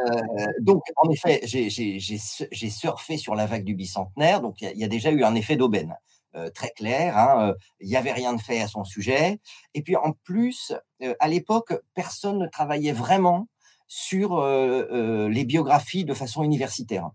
donc, 0.61 0.81
en 0.97 1.09
effet, 1.09 1.41
j'ai 1.45 2.69
surfé 2.69 3.17
sur 3.17 3.35
la 3.35 3.45
vague 3.45 3.63
du 3.63 3.75
bicentenaire. 3.75 4.41
Donc, 4.41 4.61
il 4.61 4.77
y, 4.77 4.83
a 4.83 4.87
déjà 4.87 5.11
eu 5.11 5.23
un 5.23 5.35
effet 5.35 5.55
d'aubaine 5.55 5.95
euh, 6.35 6.49
très 6.49 6.71
clair. 6.71 7.17
Hein, 7.17 7.49
euh, 7.49 7.53
il 7.79 7.89
n'y 7.89 7.95
avait 7.95 8.11
rien 8.11 8.33
de 8.33 8.41
fait 8.41 8.61
à 8.61 8.67
son 8.67 8.83
sujet. 8.83 9.39
Et 9.73 9.81
puis, 9.81 9.95
en 9.95 10.13
plus, 10.23 10.73
à 11.19 11.27
l'époque, 11.27 11.73
personne 11.93 12.39
ne 12.39 12.47
travaillait 12.47 12.93
vraiment 12.93 13.47
sur 13.87 14.41
les 14.41 15.45
biographies 15.45 16.05
de 16.05 16.13
façon 16.13 16.43
universitaire. 16.43 17.11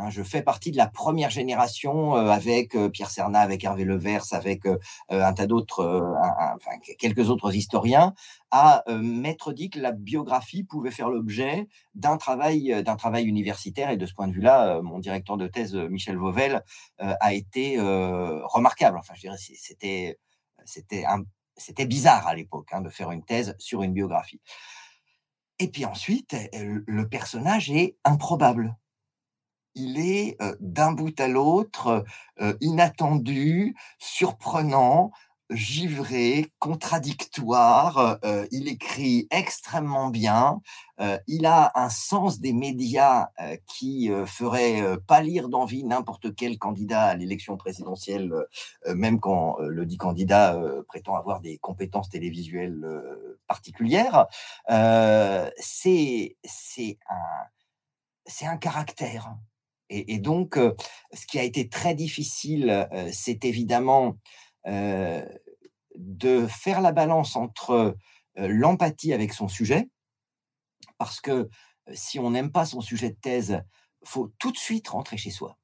Hein, 0.00 0.10
je 0.10 0.22
fais 0.22 0.42
partie 0.42 0.70
de 0.70 0.76
la 0.76 0.86
première 0.86 1.28
génération 1.28 2.16
euh, 2.16 2.30
avec 2.30 2.76
euh, 2.76 2.88
Pierre 2.88 3.10
Cernat, 3.10 3.40
avec 3.40 3.64
Hervé 3.64 3.84
Levers, 3.84 4.32
avec 4.32 4.64
euh, 4.64 4.78
un 5.10 5.32
tas 5.32 5.48
d'autres, 5.48 6.14
quelques 7.00 7.30
autres 7.30 7.52
historiens, 7.52 8.14
à 8.52 8.84
m'être 8.88 9.52
dit 9.52 9.70
que 9.70 9.80
la 9.80 9.90
biographie 9.90 10.62
pouvait 10.62 10.92
faire 10.92 11.10
l'objet 11.10 11.66
d'un 11.94 12.16
travail, 12.16 12.82
d'un 12.84 12.94
travail 12.94 13.24
universitaire. 13.24 13.90
Et 13.90 13.96
de 13.96 14.06
ce 14.06 14.14
point 14.14 14.28
de 14.28 14.32
vue-là, 14.32 14.80
mon 14.82 15.00
directeur 15.00 15.36
de 15.36 15.48
thèse, 15.48 15.74
Michel 15.74 16.16
Vauvel, 16.16 16.62
a 16.98 17.34
été 17.34 17.78
remarquable. 17.78 18.98
Enfin, 18.98 19.14
je 19.16 19.20
dirais, 19.20 19.36
c'était, 19.38 20.18
c'était, 20.64 21.04
c'était 21.56 21.86
bizarre 21.86 22.26
à 22.26 22.34
l'époque 22.34 22.68
hein, 22.72 22.80
de 22.80 22.88
faire 22.88 23.10
une 23.10 23.24
thèse 23.24 23.54
sur 23.58 23.82
une 23.82 23.92
biographie. 23.92 24.40
Et 25.58 25.68
puis 25.68 25.84
ensuite, 25.84 26.34
le 26.52 27.08
personnage 27.08 27.70
est 27.70 27.96
improbable 28.04 28.76
il 29.78 29.98
est 29.98 30.36
d'un 30.60 30.92
bout 30.92 31.18
à 31.20 31.28
l'autre 31.28 32.04
inattendu, 32.60 33.76
surprenant, 33.98 35.12
givré, 35.50 36.52
contradictoire. 36.58 38.18
il 38.50 38.68
écrit 38.68 39.26
extrêmement 39.30 40.10
bien. 40.10 40.60
il 41.26 41.46
a 41.46 41.72
un 41.74 41.88
sens 41.88 42.40
des 42.40 42.52
médias 42.52 43.28
qui 43.66 44.10
ferait 44.26 44.82
pâlir 45.06 45.48
d'envie 45.48 45.84
n'importe 45.84 46.34
quel 46.34 46.58
candidat 46.58 47.04
à 47.04 47.14
l'élection 47.14 47.56
présidentielle, 47.56 48.32
même 48.94 49.20
quand 49.20 49.56
le 49.60 49.86
dit 49.86 49.96
candidat 49.96 50.58
prétend 50.86 51.16
avoir 51.16 51.40
des 51.40 51.58
compétences 51.58 52.10
télévisuelles 52.10 52.84
particulières. 53.46 54.26
c'est 54.68 56.36
un, 57.08 58.48
un 58.48 58.56
caractère. 58.58 59.34
Et, 59.90 60.18
donc, 60.18 60.56
ce 60.56 61.26
qui 61.26 61.38
a 61.38 61.42
été 61.42 61.68
très 61.68 61.94
difficile, 61.94 62.88
c'est 63.10 63.44
évidemment 63.44 64.18
de 64.66 66.46
faire 66.46 66.80
la 66.80 66.92
balance 66.92 67.36
entre 67.36 67.96
l'empathie 68.36 69.12
avec 69.12 69.32
son 69.32 69.48
sujet, 69.48 69.88
parce 70.98 71.20
que 71.20 71.48
si 71.94 72.18
on 72.18 72.30
n'aime 72.30 72.52
pas 72.52 72.66
son 72.66 72.80
sujet 72.80 73.10
de 73.10 73.16
thèse, 73.16 73.62
faut 74.04 74.32
tout 74.38 74.52
de 74.52 74.58
suite 74.58 74.88
rentrer 74.88 75.16
chez 75.16 75.30
soi. 75.30 75.56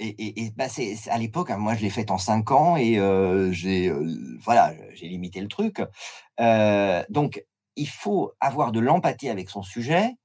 Et, 0.00 0.50
bah, 0.56 0.66
à 1.08 1.18
l'époque, 1.18 1.50
hein, 1.50 1.58
moi 1.58 1.76
je 1.76 1.82
l'ai 1.82 1.90
fait 1.90 2.10
en 2.10 2.18
cinq 2.18 2.50
ans 2.50 2.76
et 2.76 2.98
j'ai 3.52 3.92
voilà, 4.40 4.74
j'ai 4.94 5.06
limité 5.06 5.40
le 5.40 5.48
truc. 5.48 5.80
donc, 7.10 7.44
il 7.76 7.88
faut 7.88 8.32
avoir 8.40 8.72
de 8.72 8.80
l'empathie 8.80 9.28
avec 9.28 9.50
son 9.50 9.62
sujet, 9.62 10.16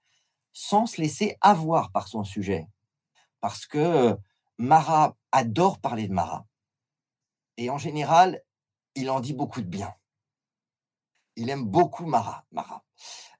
sans 0.61 0.87
se 0.87 0.99
laisser 0.99 1.37
avoir 1.39 1.89
par 1.93 2.09
son 2.09 2.25
sujet. 2.25 2.67
Parce 3.39 3.65
que 3.65 4.17
Marat 4.57 5.15
adore 5.31 5.79
parler 5.79 6.05
de 6.05 6.13
Marat. 6.13 6.45
Et 7.55 7.69
en 7.69 7.77
général, 7.77 8.41
il 8.93 9.09
en 9.09 9.21
dit 9.21 9.33
beaucoup 9.33 9.61
de 9.61 9.67
bien. 9.67 9.93
Il 11.37 11.49
aime 11.49 11.63
beaucoup 11.63 12.05
Marat. 12.05 12.43
Marat. 12.51 12.83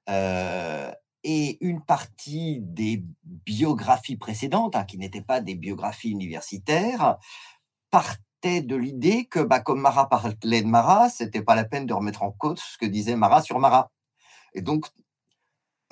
Euh, 0.08 0.90
et 1.22 1.62
une 1.62 1.84
partie 1.84 2.60
des 2.62 3.04
biographies 3.22 4.16
précédentes, 4.16 4.74
hein, 4.74 4.84
qui 4.84 4.96
n'étaient 4.96 5.20
pas 5.20 5.42
des 5.42 5.56
biographies 5.56 6.12
universitaires, 6.12 7.18
partait 7.90 8.62
de 8.62 8.76
l'idée 8.76 9.26
que, 9.26 9.40
bah, 9.40 9.60
comme 9.60 9.82
Marat 9.82 10.08
parlait 10.08 10.62
de 10.62 10.66
Marat, 10.66 11.10
c'était 11.10 11.42
pas 11.42 11.54
la 11.54 11.66
peine 11.66 11.84
de 11.84 11.92
remettre 11.92 12.22
en 12.22 12.32
cause 12.32 12.60
ce 12.60 12.78
que 12.78 12.86
disait 12.86 13.14
Marat 13.14 13.42
sur 13.42 13.58
Marat. 13.58 13.90
Et 14.54 14.62
donc, 14.62 14.86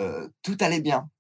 euh, 0.01 0.31
tout 0.43 0.57
allait 0.61 0.81
bien. 0.81 1.11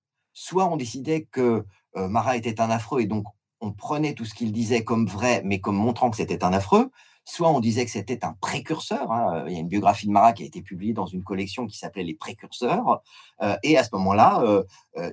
Soit 0.40 0.70
on 0.70 0.76
décidait 0.76 1.22
que 1.24 1.64
euh, 1.96 2.08
Marat 2.08 2.36
était 2.36 2.60
un 2.60 2.70
affreux 2.70 3.00
et 3.00 3.06
donc 3.06 3.24
on 3.60 3.72
prenait 3.72 4.14
tout 4.14 4.24
ce 4.24 4.34
qu'il 4.34 4.52
disait 4.52 4.84
comme 4.84 5.04
vrai, 5.04 5.42
mais 5.44 5.58
comme 5.58 5.74
montrant 5.74 6.10
que 6.10 6.16
c'était 6.16 6.44
un 6.44 6.52
affreux. 6.52 6.92
Soit 7.24 7.50
on 7.50 7.58
disait 7.58 7.84
que 7.84 7.90
c'était 7.90 8.24
un 8.24 8.34
précurseur. 8.34 9.10
Hein. 9.10 9.46
Il 9.48 9.54
y 9.54 9.56
a 9.56 9.58
une 9.58 9.66
biographie 9.66 10.06
de 10.06 10.12
Marat 10.12 10.34
qui 10.34 10.44
a 10.44 10.46
été 10.46 10.62
publiée 10.62 10.92
dans 10.92 11.06
une 11.06 11.24
collection 11.24 11.66
qui 11.66 11.76
s'appelait 11.76 12.04
Les 12.04 12.14
Précurseurs. 12.14 13.02
Euh, 13.42 13.56
et 13.64 13.76
à 13.76 13.82
ce 13.82 13.88
moment-là, 13.94 14.62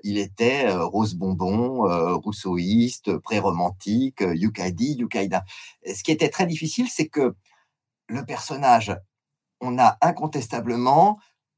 il 0.04 0.20
était 0.20 0.72
rose 0.72 1.16
bonbon, 1.16 1.82
rousseauiste, 2.20 3.18
pré-romantique, 3.18 4.22
Yukadi, 4.22 4.94
Yukaida. 5.00 5.44
Ce 5.88 6.04
qui 6.04 6.12
était 6.12 6.30
très 6.30 6.46
difficile, 6.46 6.88
c'est 6.88 7.08
que 7.08 7.36
le 8.08 8.24
personnage, 8.26 8.96
on 9.60 9.80
a 9.80 9.98
incontestablement 10.02 11.18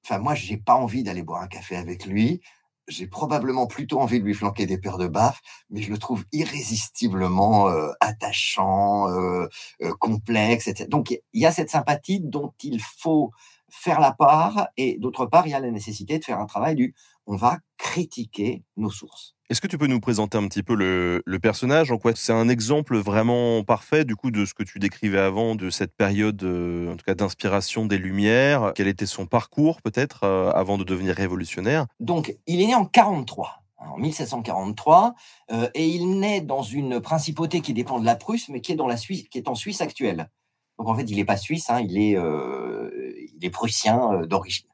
Enfin, 0.10 0.20
moi, 0.20 0.36
j'ai 0.36 0.56
pas 0.56 0.76
envie 0.76 1.04
d'aller 1.04 1.22
boire 1.22 1.42
un 1.42 1.48
café 1.48 1.76
avec 1.76 2.06
lui. 2.06 2.40
J'ai 2.88 3.08
probablement 3.08 3.68
plutôt 3.68 4.00
envie 4.00 4.20
de 4.20 4.26
lui 4.26 4.34
flanquer 4.34 4.66
des 4.66 4.78
paires 4.78 4.98
de 4.98 5.08
baffes, 5.08 5.42
mais 5.70 5.82
je 5.82 5.92
le 5.92 5.98
trouve 5.98 6.24
irrésistiblement 6.32 7.70
euh, 7.70 7.92
attachant, 8.00 9.10
euh, 9.10 9.48
euh, 9.82 9.94
complexe, 10.00 10.68
etc. 10.68 10.88
Donc, 10.90 11.12
il 11.12 11.42
y 11.42 11.46
a 11.46 11.52
cette 11.52 11.70
sympathie 11.70 12.22
dont 12.22 12.54
il 12.64 12.82
faut 12.82 13.32
faire 13.70 14.00
la 14.00 14.14
part, 14.14 14.70
et 14.78 14.98
d'autre 15.00 15.26
part, 15.26 15.48
il 15.48 15.52
y 15.52 15.54
a 15.54 15.60
la 15.60 15.72
nécessité 15.72 16.20
de 16.20 16.24
faire 16.24 16.40
un 16.40 16.46
travail 16.46 16.76
du 16.76 16.96
on 17.28 17.36
va 17.36 17.60
critiquer 17.78 18.64
nos 18.78 18.90
sources. 18.90 19.37
Est-ce 19.50 19.62
que 19.62 19.68
tu 19.68 19.78
peux 19.78 19.88
nous 19.88 20.02
présenter 20.02 20.38
un 20.38 20.46
petit 20.50 20.62
peu 20.62 20.76
le, 20.76 21.40
personnage? 21.40 21.90
En 21.90 21.98
quoi 21.98 22.12
c'est 22.16 22.34
un 22.34 22.50
exemple 22.50 22.98
vraiment 22.98 23.64
parfait 23.64 24.04
du 24.04 24.18
coup 24.18 24.30
de 24.30 24.44
ce 24.44 24.54
que 24.54 24.64
tu 24.64 24.78
décrivais 24.78 25.20
avant 25.20 25.56
de 25.56 25.70
cette 25.70 25.96
période, 25.96 26.44
euh, 26.44 26.92
en 26.92 26.98
tout 26.98 27.06
cas 27.06 27.16
d'inspiration 27.16 27.86
des 27.86 27.98
Lumières? 27.98 28.74
Quel 28.76 28.90
était 28.90 29.06
son 29.06 29.26
parcours 29.26 29.82
peut-être 29.82 30.26
euh, 30.26 30.52
avant 30.52 30.78
de 30.78 30.84
devenir 30.84 31.16
révolutionnaire? 31.16 31.86
Donc, 32.02 32.36
il 32.46 32.60
est 32.60 32.68
né 32.68 32.76
en 32.76 32.84
43 32.84 33.64
en 33.78 33.98
1743, 33.98 35.16
euh, 35.52 35.70
et 35.76 35.88
il 35.88 36.20
naît 36.20 36.42
dans 36.42 36.64
une 36.64 37.00
principauté 37.00 37.62
qui 37.62 37.74
dépend 37.74 38.00
de 38.02 38.06
la 38.06 38.16
Prusse, 38.16 38.50
mais 38.50 38.60
qui 38.60 38.74
est, 38.74 38.76
dans 38.76 38.88
la 38.88 38.98
Suisse, 38.98 39.30
qui 39.30 39.38
est 39.38 39.48
en 39.48 39.56
Suisse 39.56 39.80
actuelle. 39.80 40.30
Donc 40.78 40.90
en 40.90 40.96
fait, 40.96 41.04
il 41.04 41.16
n'est 41.16 41.26
pas 41.26 41.38
suisse, 41.38 41.70
hein, 41.70 41.80
il, 41.80 41.98
est, 41.98 42.12
il 42.12 43.40
est 43.44 43.50
prussien 43.50 44.22
d'origine. 44.28 44.68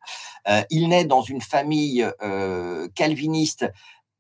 il 0.70 0.90
naît 0.90 1.06
dans 1.06 1.22
une 1.22 1.40
famille 1.40 2.06
calviniste 2.94 3.66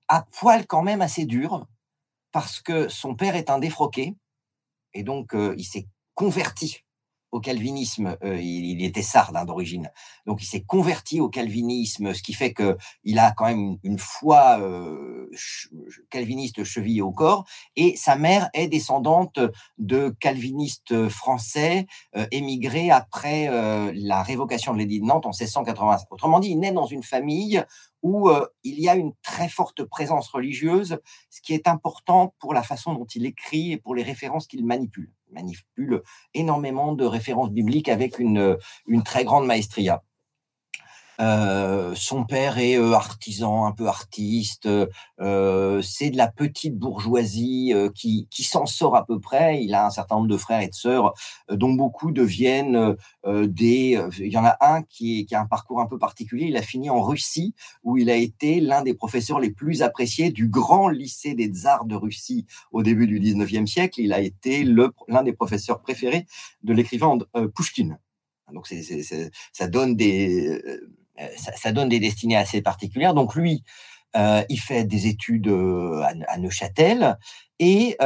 à 0.08 0.26
poil 0.32 0.66
quand 0.68 0.84
même 0.84 1.02
assez 1.02 1.26
dur, 1.26 1.68
parce 2.32 2.62
que 2.62 2.90
son 2.90 3.16
père 3.16 3.36
est 3.36 3.50
un 3.50 3.60
défroqué, 3.60 4.16
et 4.94 5.04
donc 5.04 5.34
euh, 5.34 5.56
il 5.58 5.66
s'est 5.66 5.88
converti 6.16 6.84
au 7.34 7.40
calvinisme. 7.40 8.16
Euh, 8.24 8.40
il, 8.40 8.84
était 8.84 9.02
sarde 9.02 9.36
hein, 9.36 9.44
d'origine, 9.44 9.90
donc 10.26 10.42
il 10.44 10.46
s'est 10.46 10.62
converti 10.62 11.20
au 11.20 11.30
calvinisme, 11.30 12.14
ce 12.14 12.22
qui 12.22 12.34
fait 12.34 12.54
que 12.54 12.78
il 13.04 13.18
a 13.18 13.32
quand 13.32 13.46
même 13.46 13.78
une, 13.84 13.98
foi 13.98 14.60
euh, 14.60 15.30
calviniste 16.10 16.64
chevillée 16.64 17.02
au 17.02 17.12
corps. 17.12 17.46
Et 17.76 17.96
sa 17.98 18.16
mère 18.16 18.50
est 18.54 18.68
descendante 18.68 19.40
de 19.78 20.16
calvinistes 20.20 21.10
français 21.10 21.88
émigrés 22.32 22.92
après 22.92 23.50
la 23.96 24.22
révocation 24.22 24.74
de 24.74 24.80
l'édit 24.80 25.00
de 25.00 25.06
Nantes 25.06 25.26
en 25.26 25.30
1680. 25.30 25.98
Autrement 26.12 26.40
dit, 26.40 26.50
il 26.50 26.60
naît 26.60 26.72
dans 26.72 26.86
une 26.86 27.04
famille 27.04 27.64
où 28.02 28.30
il 28.64 28.80
y 28.80 28.90
a 28.90 28.96
une 28.96 29.14
très 29.24 29.50
forte 29.50 29.84
présence 29.84 30.28
religieuse, 30.28 31.00
ce 31.30 31.42
qui 31.42 31.54
est 31.54 31.68
important 31.68 32.36
pour 32.40 32.54
la 32.54 32.64
façon 32.64 32.94
dont 32.94 33.06
il 33.06 33.26
écrit 33.26 33.72
et 33.72 33.78
pour 33.78 33.96
les 33.96 34.04
références 34.04 34.48
qu'il 34.48 34.66
manipule. 34.66 35.12
Manipule 35.34 36.02
énormément 36.34 36.94
de 36.94 37.06
références 37.06 37.52
bibliques 37.52 37.90
avec 37.90 38.20
une, 38.20 38.58
une 38.88 39.04
très 39.04 39.24
grande 39.24 39.46
maestria. 39.46 40.04
Euh, 41.20 41.94
son 41.96 42.26
père 42.26 42.58
est 42.58 42.78
euh, 42.78 42.94
artisan, 42.94 43.66
un 43.66 43.72
peu 43.72 43.88
artiste. 43.88 44.68
Euh, 45.20 45.82
c'est 45.82 46.10
de 46.10 46.18
la 46.18 46.28
petite 46.28 46.78
bourgeoisie 46.78 47.74
qui, 47.96 48.28
s'en 48.44 48.66
sort 48.66 48.96
à 48.96 49.06
peu 49.06 49.20
près. 49.20 49.64
Il 49.64 49.74
a 49.74 49.86
un 49.86 49.90
certain 49.90 50.16
nombre 50.16 50.28
de 50.28 50.38
frères 50.38 50.62
et 50.62 50.68
de 50.68 50.74
sœurs, 50.74 51.14
dont 51.50 51.74
beaucoup 51.74 52.12
deviennent 52.12 52.96
des. 53.26 54.00
Il 54.20 54.32
y 54.32 54.38
en 54.38 54.46
a 54.46 54.58
un 54.62 54.84
qui, 54.84 55.28
a 55.32 55.40
un 55.40 55.46
parcours 55.46 55.80
un 55.80 55.86
peu 55.86 55.98
particulier. 55.98 56.48
Il 56.48 56.58
a 56.58 56.62
fini 56.62 56.90
en 56.90 57.02
Russie, 57.02 57.56
où 57.84 57.98
il 57.98 58.10
a 58.10 58.16
été 58.16 58.60
l'un 58.60 58.84
des 58.84 58.94
professeurs 58.94 59.40
les 59.40 59.52
plus 59.52 59.82
appréciés 59.82 60.32
du 60.32 60.48
grand 60.48 60.90
lycée 60.90 61.34
des 61.34 61.48
tsars 61.48 61.86
de 61.86 61.96
Russie 61.96 62.46
au 62.72 62.84
début 62.84 63.08
du 63.08 63.20
19e 63.20 63.66
siècle. 63.66 64.02
Il 64.02 64.14
a 64.14 64.20
été 64.20 64.64
l'un 64.64 65.24
des 65.24 65.34
professeurs 65.34 65.82
préférés 65.82 66.26
de 66.64 66.74
l'écrivain 66.74 67.18
Pushkin. 67.56 67.98
Donc, 68.52 68.68
ça 68.68 69.68
donne 69.68 69.96
des 69.96 70.62
euh, 71.20 71.28
ça, 71.38 71.72
donne 71.72 71.90
des 71.90 72.00
destinées 72.00 72.38
assez 72.38 72.62
particulières. 72.62 73.14
Donc 73.14 73.36
lui, 73.36 73.64
il 74.16 74.60
fait 74.60 74.84
des 74.84 75.08
études 75.08 75.48
à, 75.48 76.38
Neuchâtel 76.38 77.18
et 77.58 77.98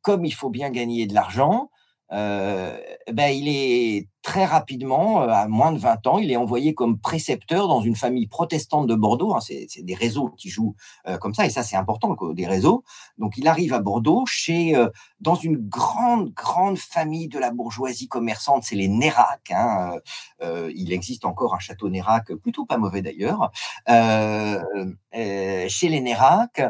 comme 0.00 0.24
il 0.24 0.30
faut 0.32 0.48
bien 0.48 0.70
gagner 0.70 1.06
de 1.06 1.12
l'argent, 1.12 1.68
euh, 2.14 2.78
ben, 3.12 3.28
il 3.28 3.48
est 3.48 4.08
très 4.22 4.44
rapidement, 4.44 5.22
euh, 5.22 5.28
à 5.28 5.48
moins 5.48 5.72
de 5.72 5.78
20 5.78 6.06
ans, 6.06 6.18
il 6.18 6.30
est 6.30 6.36
envoyé 6.36 6.72
comme 6.72 6.98
précepteur 6.98 7.66
dans 7.66 7.80
une 7.80 7.96
famille 7.96 8.28
protestante 8.28 8.86
de 8.86 8.94
Bordeaux. 8.94 9.34
Hein, 9.34 9.40
c'est 9.40 9.82
des 9.82 9.94
réseaux 9.94 10.30
qui 10.30 10.48
jouent 10.48 10.76
euh, 11.08 11.18
comme 11.18 11.34
ça, 11.34 11.44
et 11.44 11.50
ça 11.50 11.64
c'est 11.64 11.76
important, 11.76 12.16
des 12.32 12.46
réseaux. 12.46 12.84
Donc 13.18 13.36
il 13.36 13.48
arrive 13.48 13.74
à 13.74 13.80
Bordeaux, 13.80 14.24
chez, 14.26 14.74
dans 15.20 15.34
une 15.34 15.56
grande, 15.56 16.32
grande 16.32 16.78
famille 16.78 17.28
de 17.28 17.38
la 17.38 17.50
bourgeoisie 17.50 18.08
commerçante, 18.08 18.62
c'est 18.64 18.76
les 18.76 18.88
Nérac. 18.88 19.50
Hein, 19.50 19.96
il 20.74 20.92
existe 20.92 21.24
encore 21.24 21.54
un 21.54 21.58
château 21.58 21.88
Nérac, 21.88 22.32
plutôt 22.34 22.64
pas 22.64 22.78
mauvais 22.78 23.02
d'ailleurs, 23.02 23.50
chez 23.88 25.88
les 25.88 26.00
Nérac. 26.00 26.62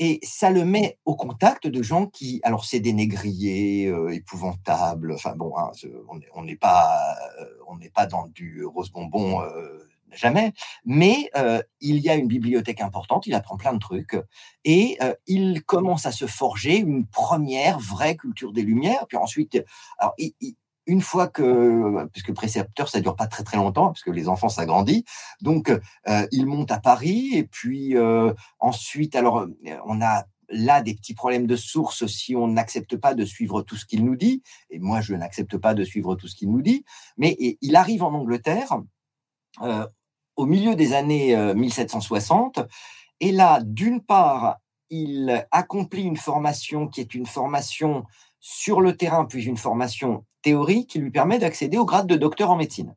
Et 0.00 0.20
ça 0.22 0.50
le 0.50 0.64
met 0.64 0.98
au 1.04 1.16
contact 1.16 1.66
de 1.66 1.82
gens 1.82 2.06
qui, 2.06 2.40
alors 2.44 2.64
c'est 2.64 2.80
des 2.80 2.92
négriers 2.92 3.86
euh, 3.86 4.14
épouvantables. 4.14 5.12
Enfin 5.12 5.34
bon, 5.34 5.56
hein, 5.56 5.72
on 6.34 6.44
n'est 6.44 6.56
pas, 6.56 7.16
euh, 7.40 7.44
on 7.66 7.76
n'est 7.76 7.90
pas 7.90 8.06
dans 8.06 8.28
du 8.28 8.64
rose 8.64 8.90
bonbon 8.90 9.42
euh, 9.42 9.78
jamais. 10.12 10.52
Mais 10.84 11.30
il 11.80 11.98
y 11.98 12.08
a 12.08 12.14
une 12.14 12.28
bibliothèque 12.28 12.80
importante. 12.80 13.26
Il 13.26 13.34
apprend 13.34 13.56
plein 13.56 13.72
de 13.72 13.78
trucs 13.78 14.16
et 14.64 14.98
il 15.26 15.62
commence 15.64 16.06
à 16.06 16.12
se 16.12 16.26
forger 16.26 16.78
une 16.78 17.06
première 17.06 17.78
vraie 17.78 18.16
culture 18.16 18.52
des 18.52 18.62
Lumières. 18.62 19.06
Puis 19.08 19.18
ensuite, 19.18 19.62
alors 19.98 20.14
il, 20.16 20.54
une 20.88 21.02
fois 21.02 21.28
que, 21.28 22.06
puisque 22.12 22.32
précepteur, 22.32 22.88
ça 22.88 23.00
dure 23.00 23.14
pas 23.14 23.26
très 23.26 23.44
très 23.44 23.58
longtemps, 23.58 23.88
parce 23.88 24.02
que 24.02 24.10
les 24.10 24.28
enfants 24.28 24.48
s'agrandissent, 24.48 25.04
donc 25.42 25.70
euh, 25.70 26.26
il 26.32 26.46
monte 26.46 26.72
à 26.72 26.80
Paris, 26.80 27.30
et 27.34 27.44
puis 27.44 27.94
euh, 27.94 28.32
ensuite, 28.58 29.14
alors 29.14 29.46
on 29.84 30.00
a 30.00 30.24
là 30.48 30.80
des 30.80 30.94
petits 30.94 31.12
problèmes 31.12 31.46
de 31.46 31.56
source 31.56 32.06
si 32.06 32.34
on 32.34 32.48
n'accepte 32.48 32.96
pas 32.96 33.14
de 33.14 33.26
suivre 33.26 33.60
tout 33.60 33.76
ce 33.76 33.84
qu'il 33.84 34.02
nous 34.02 34.16
dit, 34.16 34.42
et 34.70 34.78
moi 34.78 35.02
je 35.02 35.14
n'accepte 35.14 35.58
pas 35.58 35.74
de 35.74 35.84
suivre 35.84 36.14
tout 36.14 36.26
ce 36.26 36.34
qu'il 36.34 36.50
nous 36.50 36.62
dit, 36.62 36.84
mais 37.18 37.36
il 37.38 37.76
arrive 37.76 38.02
en 38.02 38.14
Angleterre 38.14 38.78
euh, 39.60 39.86
au 40.36 40.46
milieu 40.46 40.74
des 40.74 40.94
années 40.94 41.36
1760, 41.54 42.60
et 43.20 43.32
là, 43.32 43.60
d'une 43.62 44.00
part, 44.00 44.58
il 44.88 45.46
accomplit 45.50 46.04
une 46.04 46.16
formation 46.16 46.86
qui 46.86 47.00
est 47.00 47.14
une 47.14 47.26
formation 47.26 48.04
sur 48.40 48.80
le 48.80 48.96
terrain, 48.96 49.24
puis 49.26 49.44
une 49.44 49.56
formation 49.56 50.24
théorie 50.42 50.86
qui 50.86 50.98
lui 50.98 51.10
permet 51.10 51.38
d'accéder 51.38 51.78
au 51.78 51.84
grade 51.84 52.06
de 52.06 52.16
docteur 52.16 52.50
en 52.50 52.56
médecine. 52.56 52.94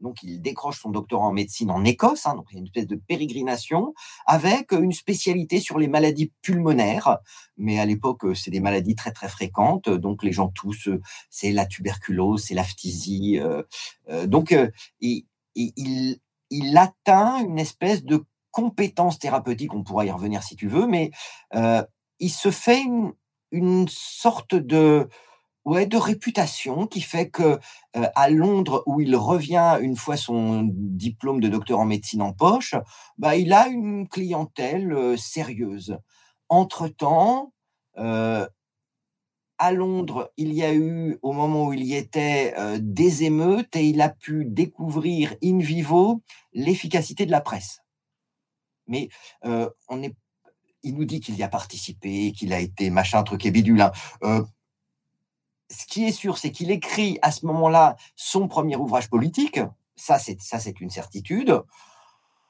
Donc, 0.00 0.22
il 0.22 0.40
décroche 0.40 0.80
son 0.80 0.90
doctorat 0.90 1.26
en 1.26 1.32
médecine 1.32 1.70
en 1.70 1.84
Écosse, 1.84 2.26
hein, 2.26 2.34
donc 2.34 2.46
il 2.50 2.54
y 2.54 2.56
a 2.58 2.60
une 2.60 2.66
espèce 2.66 2.86
de 2.86 2.96
pérégrination, 2.96 3.94
avec 4.26 4.72
une 4.72 4.92
spécialité 4.92 5.58
sur 5.60 5.78
les 5.78 5.88
maladies 5.88 6.32
pulmonaires. 6.40 7.18
Mais 7.56 7.80
à 7.80 7.86
l'époque, 7.86 8.24
c'est 8.36 8.50
des 8.50 8.60
maladies 8.60 8.94
très 8.94 9.10
très 9.10 9.28
fréquentes. 9.28 9.88
Donc, 9.88 10.22
les 10.22 10.32
gens 10.32 10.48
tous, 10.48 10.88
c'est 11.30 11.50
la 11.50 11.66
tuberculose, 11.66 12.44
c'est 12.44 12.54
la 12.54 12.64
phtisie. 12.64 13.38
Euh, 13.38 13.62
euh, 14.08 14.26
donc, 14.26 14.52
euh, 14.52 14.70
il, 15.00 15.24
il, 15.56 16.20
atteint 16.76 17.44
une 17.44 17.58
espèce 17.58 18.04
de 18.04 18.24
compétence 18.52 19.18
thérapeutique. 19.18 19.74
On 19.74 19.82
pourra 19.82 20.06
y 20.06 20.10
revenir 20.10 20.42
si 20.44 20.54
tu 20.54 20.68
veux, 20.68 20.86
mais 20.86 21.10
il 22.20 22.30
se 22.30 22.50
fait 22.50 22.80
une, 22.80 23.12
une 23.50 23.86
sorte 23.88 24.54
de 24.54 25.08
ouais, 25.68 25.86
de 25.86 25.98
réputation 25.98 26.86
qui 26.86 27.02
fait 27.02 27.28
que 27.28 27.58
euh, 27.96 28.08
à 28.14 28.30
Londres, 28.30 28.82
où 28.86 29.00
il 29.00 29.14
revient 29.16 29.78
une 29.80 29.96
fois 29.96 30.16
son 30.16 30.68
diplôme 30.72 31.40
de 31.40 31.48
docteur 31.48 31.78
en 31.78 31.84
médecine 31.84 32.22
en 32.22 32.32
poche, 32.32 32.74
bah, 33.18 33.36
il 33.36 33.52
a 33.52 33.68
une 33.68 34.08
clientèle 34.08 34.92
euh, 34.92 35.16
sérieuse. 35.16 35.98
Entre-temps, 36.48 37.52
euh, 37.98 38.48
à 39.58 39.72
Londres, 39.72 40.32
il 40.38 40.54
y 40.54 40.62
a 40.62 40.72
eu, 40.72 41.18
au 41.20 41.32
moment 41.32 41.66
où 41.66 41.72
il 41.74 41.84
y 41.84 41.94
était, 41.94 42.54
des 42.78 43.24
émeutes 43.24 43.74
et 43.74 43.88
il 43.88 44.00
a 44.00 44.08
pu 44.08 44.44
découvrir 44.46 45.34
in 45.42 45.58
vivo 45.58 46.22
l'efficacité 46.52 47.26
de 47.26 47.32
la 47.32 47.40
presse. 47.40 47.80
Mais 48.86 49.08
on 49.42 50.02
est 50.02 50.14
il 50.84 50.94
nous 50.94 51.04
dit 51.04 51.18
qu'il 51.18 51.34
y 51.34 51.42
a 51.42 51.48
participé, 51.48 52.30
qu'il 52.30 52.52
a 52.52 52.60
été 52.60 52.88
machin, 52.88 53.24
truc 53.24 53.44
et 53.44 53.50
bidule. 53.50 53.90
Hein 54.22 54.46
ce 55.70 55.86
qui 55.86 56.06
est 56.06 56.12
sûr, 56.12 56.38
c'est 56.38 56.50
qu'il 56.50 56.70
écrit 56.70 57.18
à 57.22 57.30
ce 57.30 57.46
moment-là 57.46 57.96
son 58.16 58.48
premier 58.48 58.76
ouvrage 58.76 59.10
politique. 59.10 59.60
Ça, 59.96 60.18
c'est 60.18 60.80
une 60.80 60.90
certitude, 60.90 61.62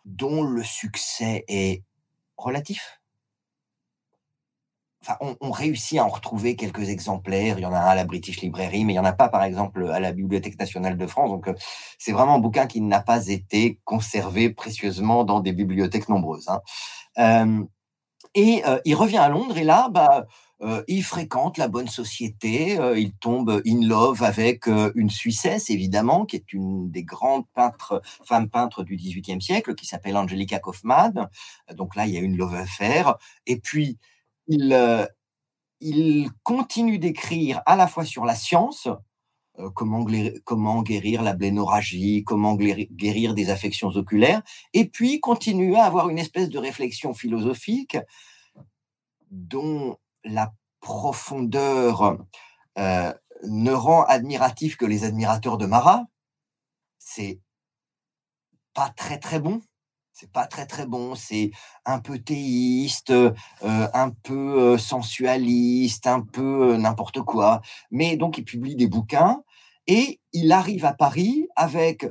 dont 0.05 0.43
le 0.43 0.63
succès 0.63 1.45
est 1.49 1.83
relatif. 2.37 3.01
Enfin, 5.03 5.17
on, 5.41 5.51
réussit 5.51 5.99
à 5.99 6.05
en 6.05 6.09
retrouver 6.09 6.57
quelques 6.57 6.89
exemplaires. 6.89 7.59
Il 7.59 7.63
y 7.63 7.67
en 7.67 7.73
a 7.73 7.79
un 7.79 7.87
à 7.87 7.95
la 7.95 8.05
British 8.05 8.41
Library, 8.41 8.85
mais 8.85 8.93
il 8.93 8.97
n'y 8.97 8.99
en 8.99 9.05
a 9.05 9.13
pas, 9.13 9.29
par 9.29 9.45
exemple, 9.45 9.89
à 9.91 10.01
la 10.01 10.13
Bibliothèque 10.13 10.59
nationale 10.59 10.97
de 10.97 11.07
France. 11.07 11.31
Donc, 11.31 11.49
euh, 11.49 11.55
c'est 11.99 12.13
vraiment 12.13 12.35
un 12.35 12.39
bouquin 12.41 12.67
qui 12.67 12.81
n'a 12.81 13.01
pas 13.01 13.29
été 13.29 13.79
conservé 13.85 14.51
précieusement 14.51 15.25
dans 15.25 15.41
des 15.41 15.53
bibliothèques 15.53 16.09
nombreuses. 16.09 16.49
Hein. 16.49 16.61
Euh, 17.19 17.65
et 18.35 18.63
euh, 18.67 18.81
il 18.85 18.97
revient 18.97 19.19
à 19.19 19.29
Londres, 19.29 19.57
et 19.57 19.65
là, 19.65 19.89
bah, 19.89 20.27
euh, 20.61 20.83
il 20.89 21.05
fréquente 21.05 21.57
la 21.57 21.69
bonne 21.69 21.87
société, 21.87 22.81
euh, 22.81 22.99
il 22.99 23.13
tombe 23.13 23.63
in 23.65 23.87
love 23.87 24.25
avec 24.25 24.67
euh, 24.67 24.91
une 24.97 25.09
Suissesse, 25.09 25.71
évidemment, 25.71 26.27
qui 26.27 26.35
est 26.35 26.53
une 26.53 26.91
des 26.91 27.05
grandes 27.05 27.47
peintres, 27.55 28.03
femmes 28.25 28.51
peintres 28.51 28.83
du 28.83 28.97
XVIIIe 28.97 29.41
siècle, 29.41 29.77
qui 29.77 29.87
s'appelle 29.87 30.17
Angelica 30.17 30.59
Kaufmann. 30.59 31.29
Donc 31.75 31.95
là, 31.95 32.07
il 32.07 32.15
y 32.15 32.17
a 32.17 32.21
une 32.21 32.37
love 32.37 32.55
affair. 32.55 33.17
Et 33.47 33.61
puis, 33.61 33.99
il, 34.49 36.31
continue 36.43 36.99
d'écrire 36.99 37.63
à 37.65 37.77
la 37.77 37.87
fois 37.87 38.05
sur 38.05 38.25
la 38.25 38.35
science, 38.35 38.89
comment, 39.75 40.05
comment, 40.45 40.83
guérir 40.83 41.23
la 41.23 41.35
blénorragie, 41.35 42.25
comment 42.25 42.57
guérir 42.57 43.35
des 43.35 43.51
affections 43.51 43.89
oculaires, 43.91 44.43
et 44.73 44.89
puis 44.89 45.21
continue 45.21 45.77
à 45.77 45.85
avoir 45.85 46.09
une 46.09 46.19
espèce 46.19 46.49
de 46.49 46.59
réflexion 46.59 47.15
philosophique 47.15 47.97
dont 49.31 49.99
la 50.25 50.53
profondeur 50.81 52.19
euh, 52.79 53.13
ne 53.45 53.73
rend 53.73 54.05
admiratif 54.05 54.77
que 54.77 54.87
les 54.87 55.05
admirateurs 55.05 55.59
de 55.59 55.67
Marat. 55.67 56.05
C'est 56.99 57.41
pas 58.75 58.91
très 58.91 59.19
très 59.19 59.41
bon. 59.41 59.61
C'est 60.13 60.33
pas 60.33 60.47
très 60.47 60.67
très 60.67 60.87
bon. 60.87 61.15
C'est 61.15 61.51
un 61.85 62.01
peu 62.01 62.19
théiste, 62.19 63.11
euh, 63.11 63.33
un 63.63 64.11
peu 64.11 64.75
euh, 64.75 64.79
sensualiste, 64.79 66.07
un 66.07 66.21
peu 66.21 66.77
n'importe 66.77 67.23
quoi. 67.23 67.61
Mais 67.91 68.17
donc 68.17 68.39
il 68.39 68.45
publie 68.45 68.77
des 68.77 68.89
bouquins 68.89 69.43
et 69.87 70.21
il 70.33 70.53
arrive 70.53 70.85
à 70.85 70.93
Paris 70.93 71.49
avec 71.57 72.07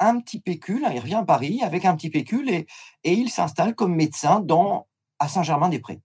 un 0.00 0.20
petit 0.20 0.40
pécule. 0.40 0.86
Il 0.92 1.00
revient 1.00 1.14
à 1.14 1.24
Paris 1.24 1.60
avec 1.62 1.84
un 1.84 1.94
petit 1.96 2.10
pécule 2.10 2.50
et, 2.50 2.66
et 3.04 3.12
il 3.12 3.30
s'installe 3.30 3.74
comme 3.74 3.94
médecin 3.94 4.40
dans 4.40 4.88
à 5.20 5.28
Saint-Germain-des-Prés 5.28 6.00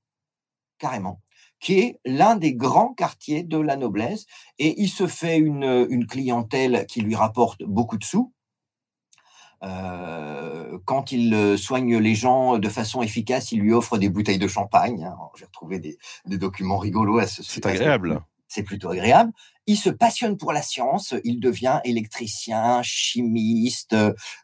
carrément, 0.80 1.22
qui 1.60 1.80
est 1.80 2.00
l'un 2.06 2.36
des 2.36 2.56
grands 2.56 2.94
quartiers 2.94 3.44
de 3.44 3.58
la 3.58 3.76
noblesse. 3.76 4.26
Et 4.58 4.82
il 4.82 4.90
se 4.90 5.06
fait 5.06 5.38
une, 5.38 6.08
clientèle 6.08 6.86
qui 6.88 7.02
lui 7.02 7.16
rapporte 7.16 7.64
beaucoup 7.64 7.98
de 7.98 8.04
sous. 8.04 8.34
Euh, 9.62 10.80
quand 10.86 11.12
il 11.12 11.34
euh, 11.34 11.58
soigne 11.58 11.98
les 11.98 12.16
gens 12.16 12.58
de 12.58 12.70
façon 12.70 13.02
efficace, 13.02 13.52
il 13.52 13.60
lui 13.60 13.74
offre 13.74 13.98
des 13.98 14.08
bouteilles 14.08 14.40
de 14.40 14.48
champagne. 14.48 15.04
Hein. 15.04 15.18
J'ai 15.38 15.46
retrouvé 15.46 15.80
des, 15.80 15.98
documents 16.26 16.78
rigolos 16.78 17.20
à 17.20 17.28
ce 17.28 17.44
sujet. 17.44 17.62
C'est 17.62 17.68
agréable. 17.68 18.22
C'est 18.48 18.64
plutôt 18.64 18.90
agréable. 18.90 19.32
Il 19.68 19.78
se 19.78 19.90
passionne 19.90 20.38
pour 20.38 20.54
la 20.54 20.62
science. 20.62 21.14
Il 21.26 21.40
devient 21.40 21.82
électricien, 21.84 22.82
chimiste. 22.82 23.96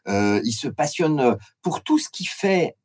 Euh, 0.06 0.40
il 0.44 0.52
se 0.52 0.68
passionne 0.68 1.36
pour 1.62 1.82
tout 1.82 1.98
ce 1.98 2.10
qui 2.10 2.26
fait 2.26 2.76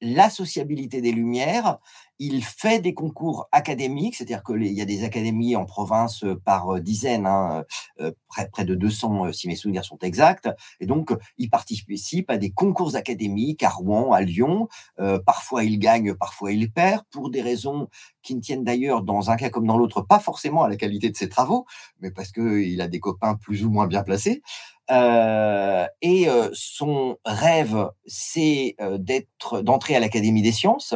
la 0.00 0.30
sociabilité 0.30 1.00
des 1.00 1.12
Lumières 1.12 1.78
il 2.20 2.44
fait 2.44 2.80
des 2.80 2.92
concours 2.92 3.48
académiques, 3.50 4.14
c'est-à-dire 4.14 4.44
qu'il 4.44 4.66
y 4.66 4.82
a 4.82 4.84
des 4.84 5.04
académies 5.04 5.56
en 5.56 5.64
province 5.64 6.22
euh, 6.22 6.38
par 6.44 6.76
euh, 6.76 6.80
dizaines, 6.80 7.26
hein, 7.26 7.64
euh, 8.00 8.12
près, 8.28 8.64
de 8.66 8.74
200 8.74 9.32
si 9.32 9.48
mes 9.48 9.56
souvenirs 9.56 9.86
sont 9.86 9.98
exacts, 10.00 10.48
et 10.80 10.86
donc 10.86 11.12
il 11.38 11.48
participe 11.48 12.30
à 12.30 12.36
des 12.36 12.50
concours 12.50 12.94
académiques 12.94 13.62
à 13.62 13.70
Rouen, 13.70 14.12
à 14.12 14.20
Lyon. 14.20 14.68
parfois 15.24 15.64
il 15.64 15.78
gagne, 15.78 16.14
parfois 16.14 16.52
il 16.52 16.70
perd, 16.70 17.04
pour 17.10 17.30
des 17.30 17.40
raisons 17.40 17.88
qui 18.22 18.34
ne 18.34 18.40
tiennent 18.40 18.64
d'ailleurs 18.64 19.02
dans 19.02 19.30
un 19.30 19.36
cas 19.36 19.48
comme 19.48 19.66
dans 19.66 19.78
l'autre 19.78 20.02
pas 20.02 20.18
forcément 20.18 20.62
à 20.62 20.68
la 20.68 20.76
qualité 20.76 21.08
de 21.08 21.16
ses 21.16 21.30
travaux, 21.30 21.64
mais 22.00 22.10
parce 22.10 22.32
qu'il 22.32 22.80
a 22.82 22.88
des 22.88 23.00
copains 23.00 23.36
plus 23.36 23.64
ou 23.64 23.70
moins 23.70 23.86
bien 23.86 24.02
placés. 24.02 24.42
et 24.90 26.28
son 26.52 27.16
rêve, 27.24 27.88
c'est 28.04 28.76
d'être, 28.98 29.62
d'entrer 29.62 29.96
à 29.96 30.00
l'Académie 30.00 30.42
des 30.42 30.52
sciences. 30.52 30.94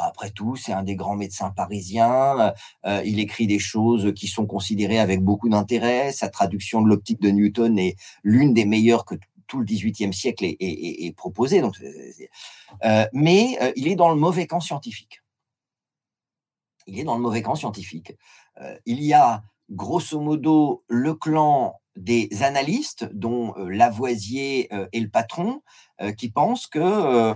Bah, 0.00 0.06
après 0.06 0.30
tout, 0.30 0.56
c'est 0.56 0.72
un 0.72 0.82
des 0.82 0.96
grands 0.96 1.14
médecins 1.14 1.50
parisiens. 1.50 2.54
Euh, 2.86 3.02
il 3.04 3.20
écrit 3.20 3.46
des 3.46 3.58
choses 3.58 4.14
qui 4.14 4.28
sont 4.28 4.46
considérées 4.46 4.98
avec 4.98 5.22
beaucoup 5.22 5.50
d'intérêt. 5.50 6.10
Sa 6.10 6.30
traduction 6.30 6.80
de 6.80 6.88
l'optique 6.88 7.20
de 7.20 7.28
Newton 7.28 7.78
est 7.78 7.96
l'une 8.22 8.54
des 8.54 8.64
meilleures 8.64 9.04
que 9.04 9.16
tout 9.46 9.58
le 9.58 9.66
XVIIIe 9.66 10.14
siècle 10.14 10.46
est, 10.46 11.16
proposé. 11.16 11.60
Donc, 11.60 11.76
mais 13.12 13.58
il 13.76 13.88
est 13.88 13.94
dans 13.94 14.08
le 14.08 14.14
mauvais 14.14 14.46
camp 14.46 14.60
scientifique. 14.60 15.20
Il 16.86 16.98
est 16.98 17.04
dans 17.04 17.16
le 17.16 17.20
mauvais 17.20 17.42
camp 17.42 17.56
scientifique. 17.56 18.14
il 18.86 19.02
y 19.02 19.12
a 19.12 19.42
grosso 19.68 20.18
modo 20.18 20.84
le 20.88 21.14
clan 21.14 21.78
des 21.96 22.28
analystes, 22.42 23.04
dont 23.12 23.52
Lavoisier 23.56 24.72
est 24.92 25.00
le 25.00 25.10
patron, 25.10 25.62
qui 26.16 26.30
pensent 26.30 26.68
que 26.68 27.34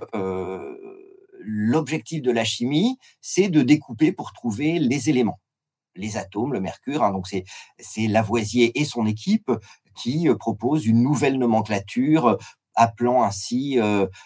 l'objectif 1.45 2.23
de 2.23 2.31
la 2.31 2.45
chimie, 2.45 2.99
c'est 3.21 3.49
de 3.49 3.63
découper 3.63 4.13
pour 4.13 4.33
trouver 4.33 4.79
les 4.79 5.11
éléments, 5.11 5.41
les 5.95 6.17
atomes, 6.17 6.53
le 6.53 6.61
mercure. 6.61 7.03
Hein. 7.03 7.13
donc 7.13 7.27
c'est 7.29 8.07
Lavoisier 8.09 8.79
et 8.81 8.85
son 8.85 9.07
équipe 9.07 9.51
qui 9.95 10.29
proposent 10.39 10.87
une 10.87 11.03
nouvelle 11.03 11.39
nomenclature 11.39 12.39
appelant 12.75 13.23
ainsi 13.23 13.79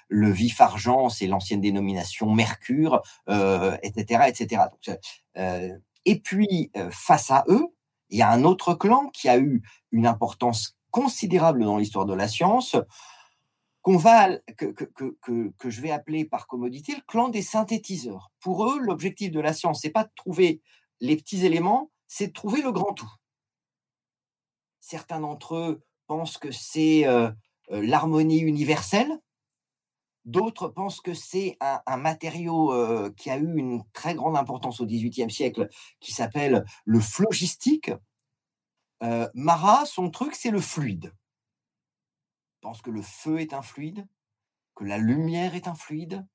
le 0.09 0.31
vif 0.31 0.61
argent, 0.61 1.11
c'est 1.11 1.27
l'ancienne 1.27 1.61
dénomination 1.61 2.33
mercure, 2.33 3.03
etc., 3.29 4.23
etc. 4.29 4.63
et 6.07 6.21
puis 6.21 6.71
face 6.91 7.31
à 7.31 7.45
eux, 7.49 7.67
il 8.11 8.19
y 8.19 8.23
a 8.23 8.31
un 8.31 8.45
autre 8.45 8.75
clan 8.75 9.11
qui 9.13 9.29
a 9.29 9.39
eu 9.39 9.63
une 9.93 10.07
importance 10.07 10.79
considérable 10.91 11.65
dans 11.65 11.77
l'histoire 11.77 12.07
de 12.07 12.15
la 12.15 12.29
science, 12.29 12.77
qu'on 13.89 13.97
va, 13.97 14.37
que, 14.59 14.67
que, 14.67 15.71
je 15.71 15.81
vais 15.81 15.91
appeler 15.91 16.27
par 16.27 16.47
commodité 16.47 16.95
le 16.95 17.01
clan 17.07 17.31
des 17.31 17.41
synthétiseurs. 17.41 18.31
Pour 18.39 18.69
eux, 18.69 18.79
l'objectif 18.79 19.31
de 19.31 19.41
la 19.41 19.55
science, 19.55 19.81
c'est 19.81 19.89
pas 19.89 20.05
de 20.05 20.11
trouver 20.15 20.61
les 21.01 21.17
petits 21.17 21.47
éléments, 21.47 21.91
c'est 22.07 22.27
de 22.27 22.33
trouver 22.35 22.61
le 22.61 22.71
grand 22.71 22.93
tout. 22.93 23.11
Certains 24.79 25.21
d'entre 25.21 25.55
eux 25.57 25.83
pensent 26.07 26.37
que 26.37 26.51
c'est 26.51 27.07
euh, 27.07 27.31
euh, 27.71 27.81
l'harmonie 27.81 28.41
universelle, 28.41 29.19
D'autres 30.27 30.69
pensent 30.69 31.01
que 31.01 31.15
c'est 31.15 31.57
un, 31.61 31.97
matériau 31.97 32.75
euh, 32.75 33.11
qui 33.17 33.31
a 33.31 33.39
eu 33.39 33.57
une 33.57 33.83
très 33.95 34.15
grande 34.15 34.37
importance 34.37 34.79
au 34.83 34.85
XVIIIe 34.85 35.31
siècle, 35.31 35.71
qui 36.01 36.13
s'appelle 36.13 36.67
le 36.85 37.01
phlogistique. 37.01 37.91
Euh, 39.03 39.27
Marat, 39.33 39.87
son 39.87 40.11
truc, 40.11 40.35
c'est 40.35 40.51
le 40.51 40.61
fluide. 40.61 41.15
Pense 42.61 42.83
que 42.83 42.91
le 42.91 43.03
feu 43.03 43.41
est 43.41 43.53
un 43.53 43.63
fluide, 43.63 44.07
que 44.75 44.85
la 44.85 44.99
lumière 44.99 45.55
est 45.55 45.69
un 45.69 45.75
fluide, 45.75 46.27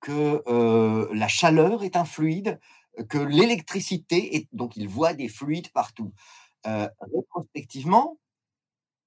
que 0.00 0.42
euh, 0.46 1.08
la 1.14 1.28
chaleur 1.28 1.84
est 1.84 1.96
un 1.96 2.04
fluide, 2.04 2.60
que 3.08 3.18
l'électricité 3.18 4.36
est. 4.36 4.48
Donc, 4.52 4.76
il 4.76 4.88
voit 4.88 5.14
des 5.14 5.28
fluides 5.28 5.70
partout. 5.72 6.12
rétrospectivement, 6.64 8.18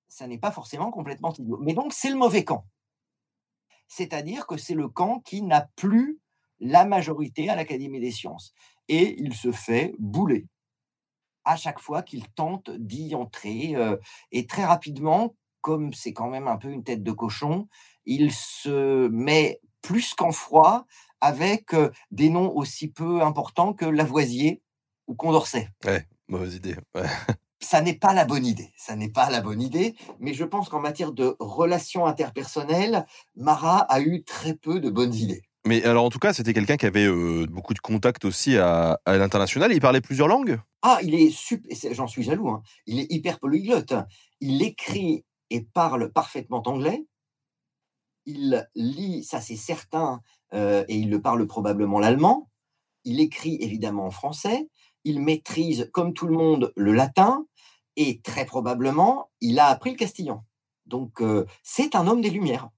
ça 0.08 0.28
n'est 0.28 0.40
pas 0.40 0.52
forcément 0.52 0.92
complètement 0.92 1.34
idiot. 1.34 1.60
Mais 1.62 1.74
donc, 1.74 1.94
c'est 1.94 2.10
le 2.10 2.16
mauvais 2.16 2.44
camp 2.44 2.66
c'est-à-dire 3.88 4.48
que 4.48 4.58
c'est 4.58 4.74
le 4.74 4.88
camp 4.88 5.20
qui 5.20 5.42
n'a 5.42 5.70
plus 5.76 6.20
la 6.60 6.86
majorité 6.86 7.50
à 7.50 7.56
l'Académie 7.56 8.00
des 8.00 8.12
sciences. 8.12 8.54
Et 8.88 9.20
il 9.20 9.34
se 9.34 9.52
fait 9.52 9.94
bouler 10.00 10.48
à 11.44 11.56
chaque 11.56 11.80
fois 11.80 12.02
qu'il 12.02 12.28
tente 12.30 12.72
d'y 12.72 13.14
entrer. 13.14 13.76
Euh, 13.76 13.98
et 14.32 14.48
très 14.48 14.66
rapidement, 14.66 15.36
comme 15.66 15.96
c'est 15.96 16.14
quand 16.14 16.30
même 16.30 16.48
un 16.48 16.58
peu 16.58 16.70
une 16.70 16.84
tête 16.84 17.02
de 17.02 17.12
cochon, 17.12 17.68
il 18.06 18.32
se 18.32 19.08
met 19.08 19.62
plus 19.82 20.14
qu'en 20.14 20.32
froid 20.32 20.86
avec 21.22 21.74
euh, 21.74 21.90
des 22.12 22.30
noms 22.30 22.56
aussi 22.56 22.88
peu 22.88 23.24
importants 23.24 23.74
que 23.74 23.86
Lavoisier 23.86 24.62
ou 25.08 25.16
Condorcet. 25.16 25.70
Ouais, 25.84 26.06
mauvaise 26.28 26.54
idée. 26.54 26.76
ça 27.60 27.82
n'est 27.82 27.96
pas 27.96 28.14
la 28.14 28.26
bonne 28.26 28.46
idée. 28.46 28.72
Ça 28.78 28.96
n'est 28.96 29.10
pas 29.10 29.32
la 29.32 29.42
bonne 29.42 29.60
idée, 29.60 29.96
mais 30.20 30.36
je 30.36 30.44
pense 30.44 30.70
qu'en 30.70 30.82
matière 30.82 31.14
de 31.14 31.36
relations 31.40 32.06
interpersonnelles, 32.06 33.08
Marat 33.36 33.80
a 33.90 34.02
eu 34.02 34.24
très 34.24 34.54
peu 34.54 34.80
de 34.80 34.92
bonnes 34.92 35.16
idées. 35.16 35.42
Mais 35.66 35.84
alors, 35.84 36.06
en 36.06 36.12
tout 36.12 36.20
cas, 36.20 36.32
c'était 36.32 36.54
quelqu'un 36.54 36.78
qui 36.78 36.86
avait 36.86 37.08
euh, 37.08 37.48
beaucoup 37.50 37.74
de 37.74 37.80
contacts 37.80 38.26
aussi 38.26 38.56
à, 38.56 39.00
l'international. 39.08 39.74
Il 39.74 39.82
parlait 39.82 40.00
plusieurs 40.00 40.28
langues? 40.28 40.60
Ah, 40.84 41.00
il 41.02 41.16
est 41.16 41.32
super. 41.32 41.76
J'en 41.92 42.06
suis 42.06 42.22
jaloux. 42.22 42.50
Hein. 42.50 42.62
Il 42.86 43.00
est 43.00 43.12
hyper 43.12 43.40
polyglotte. 43.40 43.96
Il 44.42 44.62
écrit 44.62 45.26
et 45.50 45.62
parle 45.62 46.12
parfaitement 46.12 46.64
anglais. 46.66 47.06
Il 48.26 48.68
lit, 48.76 49.24
ça 49.24 49.42
c'est 49.42 49.56
certain, 49.56 50.22
euh, 50.54 50.84
et 50.88 50.96
il 50.96 51.10
le 51.10 51.22
parle 51.22 51.46
probablement 51.48 52.00
l'allemand. 52.00 52.50
Il 53.04 53.20
écrit 53.20 53.58
évidemment 53.62 54.08
en 54.08 54.12
français. 54.12 54.70
Il 55.04 55.22
maîtrise, 55.22 55.90
comme 55.94 56.14
tout 56.14 56.26
le 56.26 56.36
monde, 56.36 56.74
le 56.76 56.92
latin 56.92 57.46
et 57.96 58.22
très 58.22 58.46
probablement, 58.46 59.30
il 59.42 59.60
a 59.60 59.68
appris 59.68 59.92
le 59.92 59.98
castillan. 59.98 60.44
Donc, 60.86 61.22
euh, 61.22 61.46
c'est 61.64 61.96
un 61.96 62.08
homme 62.08 62.22
des 62.22 62.30
Lumières. 62.30 62.70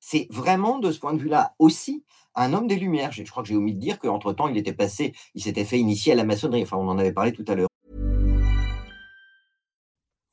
C'est 0.00 0.26
vraiment, 0.30 0.78
de 0.78 0.92
ce 0.92 0.98
point 0.98 1.14
de 1.14 1.18
vue-là, 1.18 1.54
aussi 1.58 2.04
un 2.34 2.52
homme 2.52 2.66
des 2.66 2.76
Lumières. 2.76 3.12
Je, 3.12 3.22
crois 3.22 3.42
que 3.42 3.48
j'ai 3.48 3.56
omis 3.56 3.74
de 3.74 3.80
dire 3.80 3.98
qu'entre-temps, 3.98 4.48
il 4.48 4.56
était 4.56 4.72
passé, 4.72 5.14
il 5.34 5.42
s'était 5.42 5.64
fait 5.64 5.78
initier 5.78 6.12
à 6.12 6.16
la 6.16 6.24
maçonnerie. 6.24 6.62
Enfin, 6.62 6.76
on 6.76 6.88
en 6.88 6.98
avait 6.98 7.12
parlé 7.12 7.32
tout 7.32 7.44
à 7.48 7.54
l'heure. 7.54 7.68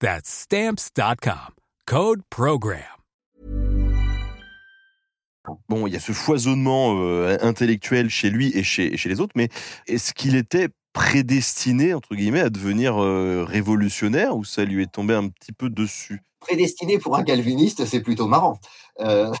That's 0.00 0.28
stamps.com. 0.28 1.54
Code 1.86 2.22
program. 2.28 2.82
Bon, 5.68 5.86
il 5.86 5.92
y 5.92 5.96
a 5.96 6.00
ce 6.00 6.12
foisonnement 6.12 6.96
euh, 6.98 7.38
intellectuel 7.40 8.10
chez 8.10 8.30
lui 8.30 8.50
et 8.56 8.64
chez, 8.64 8.92
et 8.92 8.96
chez 8.96 9.08
les 9.08 9.20
autres, 9.20 9.32
mais 9.36 9.48
est-ce 9.86 10.12
qu'il 10.12 10.34
était 10.34 10.68
prédestiné, 10.92 11.94
entre 11.94 12.14
guillemets, 12.14 12.40
à 12.40 12.50
devenir 12.50 13.00
euh, 13.00 13.44
révolutionnaire 13.44 14.36
ou 14.36 14.44
ça 14.44 14.64
lui 14.64 14.82
est 14.82 14.92
tombé 14.92 15.14
un 15.14 15.28
petit 15.28 15.52
peu 15.52 15.70
dessus? 15.70 16.22
Prédestiné 16.40 16.98
pour 16.98 17.16
un 17.16 17.22
calviniste, 17.22 17.84
c'est 17.84 18.00
plutôt 18.00 18.26
marrant. 18.26 18.58
Euh, 19.00 19.32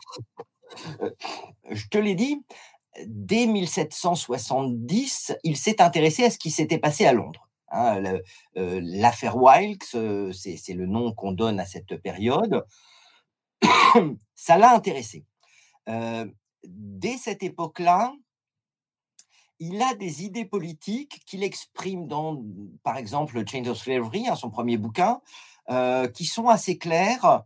je 1.70 1.86
te 1.88 1.98
l'ai 1.98 2.14
dit, 2.14 2.42
dès 3.06 3.46
1770, 3.46 5.36
il 5.44 5.56
s'est 5.56 5.82
intéressé 5.82 6.24
à 6.24 6.30
ce 6.30 6.38
qui 6.38 6.50
s'était 6.50 6.78
passé 6.78 7.04
à 7.04 7.12
Londres. 7.12 7.45
Hein, 7.68 8.20
euh, 8.56 8.80
l'affaire 8.82 9.36
Wilkes, 9.36 9.96
c'est 10.32 10.74
le 10.74 10.86
nom 10.86 11.12
qu'on 11.12 11.32
donne 11.32 11.60
à 11.60 11.66
cette 11.66 11.96
période. 11.96 12.64
Ça 14.34 14.56
l'a 14.58 14.74
intéressé. 14.74 15.24
dès 16.64 17.16
cette 17.16 17.42
époque-là, 17.42 18.12
il 19.58 19.80
a 19.82 19.94
des 19.94 20.24
idées 20.24 20.44
politiques 20.44 21.22
qu'il 21.26 21.42
exprime 21.42 22.06
dans, 22.06 22.42
par 22.82 22.96
exemple, 22.96 23.42
Change 23.46 23.68
of 23.68 23.78
Slavery, 23.78 24.28
hein, 24.28 24.36
son 24.36 24.50
premier 24.50 24.76
bouquin, 24.76 25.20
euh, 25.70 26.08
qui 26.08 26.26
sont 26.26 26.48
assez 26.48 26.78
claires. 26.78 27.42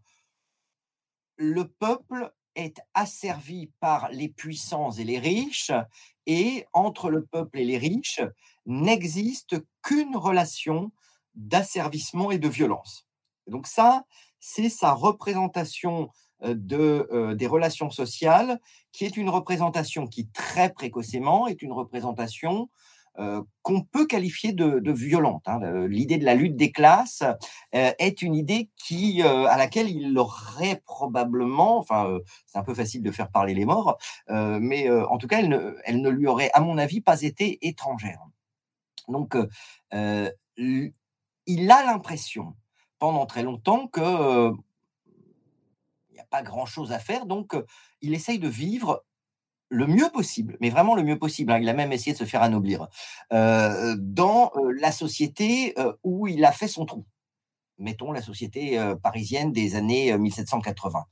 Le 1.37 1.68
peuple 1.68 2.33
est 2.57 2.81
asservi 2.95 3.71
par 3.81 4.11
les 4.11 4.29
puissants 4.29 4.91
et 4.91 5.05
les 5.05 5.18
riches, 5.18 5.73
et 6.27 6.66
entre 6.73 7.11
le 7.11 7.25
peuple 7.25 7.61
et 7.61 7.64
les 7.64 7.79
riches 7.79 8.21
n'existe 8.66 9.57
qu'une 9.83 10.16
relation 10.16 10.93
d'asservissement 11.35 12.31
et 12.31 12.39
de 12.39 12.49
violence. 12.49 13.07
Donc 13.47 13.66
ça, 13.66 14.05
c'est 14.39 14.68
sa 14.68 14.93
représentation 14.93 16.11
euh, 16.43 16.55
de, 16.57 17.09
euh, 17.12 17.35
des 17.35 17.47
relations 17.47 17.91
sociales, 17.91 18.61
qui 18.93 19.05
est 19.05 19.16
une 19.16 19.28
représentation 19.28 20.07
qui 20.07 20.28
très 20.28 20.72
précocement 20.72 21.47
est 21.47 21.62
une 21.62 21.72
représentation 21.72 22.68
qu'on 23.62 23.83
peut 23.83 24.07
qualifier 24.07 24.53
de, 24.55 24.93
violente. 24.93 25.43
Hein. 25.47 25.59
L'idée 25.89 26.16
de 26.16 26.24
la 26.24 26.35
lutte 26.35 26.57
des 26.57 26.72
classes 26.72 27.22
est 27.72 28.22
une 28.22 28.35
idée 28.35 28.70
qui, 28.76 29.20
à 29.22 29.59
laquelle 29.59 29.91
il 29.91 30.16
aurait 30.16 30.81
probablement, 30.87 31.76
enfin, 31.76 32.18
c'est 32.47 32.57
un 32.57 32.62
peu 32.62 32.72
facile 32.72 33.03
de 33.03 33.11
faire 33.11 33.31
parler 33.31 33.53
les 33.53 33.66
morts, 33.66 33.99
mais 34.28 34.89
en 34.89 35.18
tout 35.18 35.26
cas, 35.26 35.41
elle 35.41 35.51
ne, 35.51 35.76
elle 35.85 36.01
ne 36.01 36.09
lui 36.09 36.28
aurait, 36.28 36.51
à 36.55 36.61
mon 36.61 36.78
avis, 36.78 37.03
pas 37.03 37.20
été 37.20 37.59
étrangère. 37.61 38.20
Donc, 39.11 39.36
il 39.92 41.70
a 41.70 41.84
l'impression 41.84 42.56
pendant 42.98 43.26
très 43.26 43.42
longtemps 43.42 43.86
que 43.88 44.50
il 46.08 46.14
n'y 46.14 46.20
a 46.20 46.24
pas 46.24 46.42
grand-chose 46.42 46.92
à 46.92 46.98
faire, 46.98 47.26
donc 47.26 47.56
il 48.02 48.14
essaye 48.14 48.38
de 48.38 48.48
vivre 48.48 49.04
le 49.70 49.86
mieux 49.86 50.11
possible, 50.11 50.58
mais 50.61 50.68
vraiment 50.68 50.94
le 50.94 51.02
mieux 51.02 51.18
possible. 51.18 51.52
Hein. 51.52 51.61
Il 51.61 51.68
a 51.68 51.72
même 51.74 51.92
essayé 51.92 52.12
de 52.12 52.18
se 52.18 52.24
faire 52.24 52.42
anoblir 52.42 52.88
dans 53.30 54.52
la 54.78 54.92
société 54.92 55.74
où 56.02 56.26
il 56.26 56.44
a 56.44 56.52
fait 56.52 56.68
son 56.68 56.84
trou. 56.84 57.06
Mettons 57.78 58.12
la 58.12 58.20
société 58.20 58.78
parisienne 59.02 59.52
des 59.52 59.76
années 59.76 60.16
1780. 60.18 61.06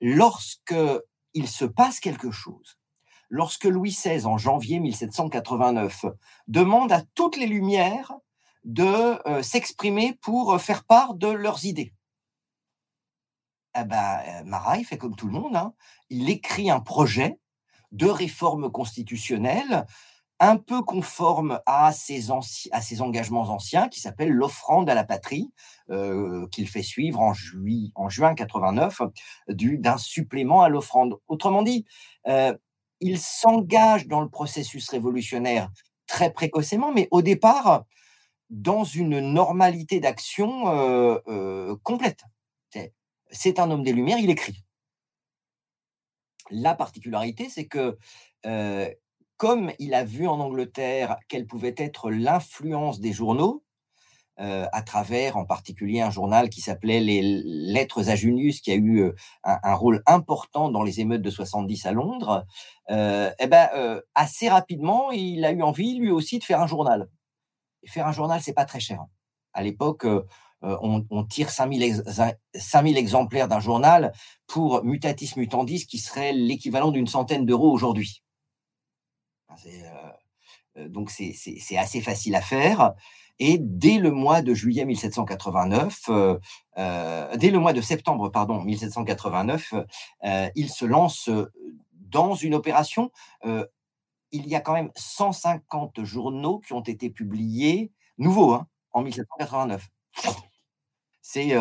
Lorsque 0.00 0.74
il 1.34 1.48
se 1.48 1.64
passe 1.64 1.98
quelque 1.98 2.30
chose, 2.30 2.78
lorsque 3.28 3.64
Louis 3.64 3.90
XVI, 3.90 4.26
en 4.26 4.38
janvier 4.38 4.80
1789, 4.80 6.06
demande 6.48 6.92
à 6.92 7.02
toutes 7.14 7.36
les 7.36 7.46
Lumières 7.46 8.12
de 8.64 9.42
s'exprimer 9.42 10.18
pour 10.20 10.60
faire 10.60 10.84
part 10.84 11.14
de 11.14 11.28
leurs 11.28 11.64
idées. 11.64 11.92
Eh 13.78 13.84
ben, 13.84 14.42
Marat, 14.44 14.78
il 14.78 14.84
fait 14.84 14.98
comme 14.98 15.14
tout 15.14 15.26
le 15.26 15.32
monde. 15.32 15.54
Hein. 15.54 15.74
Il 16.08 16.30
écrit 16.30 16.70
un 16.70 16.80
projet 16.80 17.38
de 17.92 18.06
réforme 18.06 18.70
constitutionnelle 18.70 19.86
un 20.38 20.56
peu 20.56 20.82
conforme 20.82 21.60
à 21.64 21.92
ses, 21.92 22.30
à 22.72 22.82
ses 22.82 23.00
engagements 23.00 23.48
anciens, 23.48 23.88
qui 23.88 24.00
s'appelle 24.00 24.30
l'offrande 24.30 24.88
à 24.90 24.94
la 24.94 25.04
patrie, 25.04 25.50
euh, 25.90 26.46
qu'il 26.48 26.68
fait 26.68 26.82
suivre 26.82 27.20
en, 27.20 27.32
en 27.94 28.08
juin 28.08 28.34
89 28.34 29.00
d'un 29.48 29.96
supplément 29.96 30.62
à 30.62 30.68
l'offrande. 30.68 31.16
Autrement 31.28 31.62
dit, 31.62 31.86
euh, 32.26 32.54
il 33.00 33.18
s'engage 33.18 34.06
dans 34.06 34.20
le 34.20 34.28
processus 34.28 34.88
révolutionnaire 34.90 35.70
très 36.06 36.32
précocement, 36.32 36.92
mais 36.92 37.08
au 37.10 37.22
départ, 37.22 37.84
dans 38.48 38.84
une 38.84 39.20
normalité 39.20 40.00
d'action 40.00 40.68
euh, 40.68 41.74
complète. 41.82 42.22
C'est 43.30 43.58
un 43.58 43.70
homme 43.72 43.82
des 43.82 43.92
Lumières, 43.92 44.18
il 44.18 44.30
écrit. 44.30 44.62
La 46.50 46.74
particularité, 46.76 47.48
c'est 47.48 47.66
que 47.66 47.98
comme 49.36 49.72
il 49.78 49.94
a 49.94 50.04
vu 50.04 50.26
en 50.26 50.40
Angleterre 50.40 51.16
quelle 51.28 51.46
pouvait 51.46 51.74
être 51.76 52.10
l'influence 52.10 53.00
des 53.00 53.12
journaux, 53.12 53.64
à 54.38 54.82
travers 54.82 55.36
en 55.36 55.44
particulier 55.46 56.00
un 56.00 56.10
journal 56.10 56.50
qui 56.50 56.60
s'appelait 56.60 57.00
Les 57.00 57.22
Lettres 57.22 58.10
à 58.10 58.16
Junius, 58.16 58.60
qui 58.60 58.70
a 58.70 58.74
eu 58.74 59.10
un, 59.44 59.74
rôle 59.74 60.02
important 60.06 60.70
dans 60.70 60.82
les 60.82 61.00
émeutes 61.00 61.22
de 61.22 61.30
70 61.30 61.86
à 61.86 61.92
Londres, 61.92 62.44
eh 62.90 63.46
ben, 63.46 64.02
assez 64.14 64.48
rapidement, 64.48 65.10
il 65.10 65.44
a 65.44 65.52
eu 65.52 65.62
envie 65.62 65.98
lui 65.98 66.10
aussi 66.10 66.38
de 66.38 66.44
faire 66.44 66.60
un 66.60 66.66
journal. 66.66 67.08
Faire 67.86 68.06
un 68.06 68.12
journal, 68.12 68.40
c'est 68.42 68.52
pas 68.52 68.66
très 68.66 68.80
cher. 68.80 69.04
À 69.54 69.62
l'époque, 69.62 70.04
euh, 70.66 70.76
on, 70.80 71.24
tire 71.24 71.50
5000, 71.50 72.02
5000 72.54 72.96
exemplaires 72.96 73.46
d'un 73.46 73.60
journal 73.60 74.12
pour 74.46 74.82
mutatis 74.84 75.32
mutandis, 75.36 75.86
qui 75.86 75.98
serait 75.98 76.32
l'équivalent 76.32 76.90
d'une 76.90 77.06
centaine 77.06 77.44
d'euros 77.44 77.70
aujourd'hui. 77.70 78.22
Euh, 79.66 80.10
euh, 80.78 80.88
donc 80.88 81.10
c'est 81.10 81.76
assez 81.76 82.00
facile 82.00 82.34
à 82.34 82.40
faire. 82.40 82.94
Et 83.38 83.58
dès 83.58 83.98
le 83.98 84.10
mois 84.10 84.42
de 84.42 84.54
juillet 84.54 84.84
1789, 84.84 86.10
dès 86.76 87.50
le 87.50 87.58
mois 87.58 87.72
de 87.72 87.80
septembre 87.80 88.30
pardon 88.30 88.62
1789, 88.62 89.74
il 90.54 90.70
se 90.70 90.84
lance 90.84 91.30
dans 91.92 92.34
une 92.34 92.54
opération. 92.54 93.10
il 93.44 94.46
y 94.46 94.54
a 94.54 94.60
quand 94.60 94.74
même 94.74 94.90
150 94.94 96.02
journaux 96.04 96.60
qui 96.60 96.72
ont 96.72 96.80
été 96.80 97.10
publiés 97.10 97.92
nouveaux 98.18 98.54
hein, 98.54 98.66
en 98.92 99.02
1789 99.02 99.86
c'est 101.26 101.56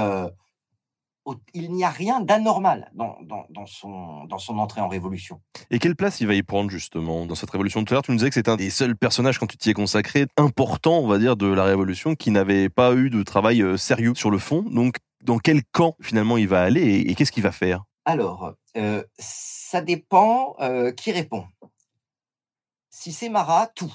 il 1.53 1.71
n'y 1.71 1.83
a 1.83 1.89
rien 1.89 2.21
d'anormal 2.21 2.91
dans, 2.93 3.65
son, 3.65 4.25
dans 4.25 4.37
son 4.37 4.59
entrée 4.59 4.81
en 4.81 4.87
révolution. 4.87 5.41
Et 5.71 5.79
quelle 5.79 5.95
place 5.95 6.21
il 6.21 6.27
va 6.27 6.35
y 6.35 6.43
prendre 6.43 6.69
justement 6.69 7.25
dans 7.25 7.35
cette 7.35 7.49
révolution 7.49 7.83
Tout 7.83 7.93
à 7.93 7.95
l'heure, 7.95 8.03
tu 8.03 8.11
nous 8.11 8.17
disais 8.17 8.29
que 8.29 8.35
c'est 8.35 8.49
un 8.49 8.55
des 8.55 8.69
seuls 8.69 8.95
personnages, 8.95 9.39
quand 9.39 9.47
tu 9.47 9.57
t'y 9.57 9.71
es 9.71 9.73
consacré, 9.73 10.27
important, 10.37 10.99
on 10.99 11.07
va 11.07 11.17
dire, 11.17 11.35
de 11.35 11.47
la 11.47 11.63
révolution, 11.63 12.15
qui 12.15 12.31
n'avait 12.31 12.69
pas 12.69 12.93
eu 12.93 13.09
de 13.09 13.23
travail 13.23 13.63
sérieux 13.77 14.13
sur 14.15 14.29
le 14.29 14.37
fond. 14.37 14.61
Donc, 14.61 14.97
dans 15.23 15.39
quel 15.39 15.63
camp 15.71 15.95
finalement 16.01 16.37
il 16.37 16.47
va 16.47 16.61
aller 16.61 16.99
et, 16.99 17.15
qu'est-ce 17.15 17.31
qu'il 17.31 17.43
va 17.43 17.51
faire? 17.51 17.83
Alors, 18.05 18.53
ça 19.17 19.81
dépend 19.81 20.55
qui 20.95 21.11
répond. 21.11 21.45
Si 22.89 23.11
c'est 23.11 23.29
Marat, 23.29 23.67
tout. 23.75 23.93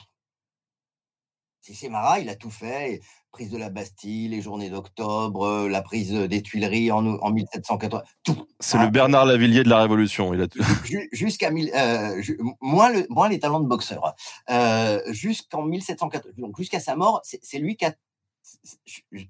Si 1.61 1.74
c'est 1.74 1.88
Marat, 1.88 2.20
il 2.20 2.28
a 2.28 2.36
tout 2.36 2.50
fait 2.50 3.00
prise 3.30 3.50
de 3.50 3.58
la 3.58 3.70
Bastille, 3.70 4.28
les 4.28 4.42
journées 4.42 4.70
d'octobre, 4.70 5.44
euh, 5.44 5.68
la 5.68 5.82
prise 5.82 6.12
des 6.12 6.42
Tuileries 6.42 6.90
en, 6.90 7.06
en 7.06 7.30
1780, 7.30 8.02
tout. 8.24 8.46
C'est 8.58 8.78
le 8.78 8.88
Bernard 8.88 9.24
Lavillier 9.24 9.62
de 9.62 9.68
la 9.68 9.80
Révolution. 9.80 10.34
Il 10.34 10.42
a 10.42 10.46
Jusqu'à 11.12 11.50
euh, 11.50 12.22
moins, 12.61 12.90
le, 12.90 13.06
moins 13.08 13.28
les 13.28 13.38
talents 13.38 13.61
de 13.61 13.68
boxeur. 13.68 14.14
Euh, 14.50 15.00
jusqu'en 15.12 15.62
1780, 15.62 16.32
donc 16.38 16.56
jusqu'à 16.58 16.80
sa 16.80 16.96
mort, 16.96 17.20
c'est 17.24 17.58
lui 17.58 17.76
qui 17.76 17.84
a. 17.84 17.94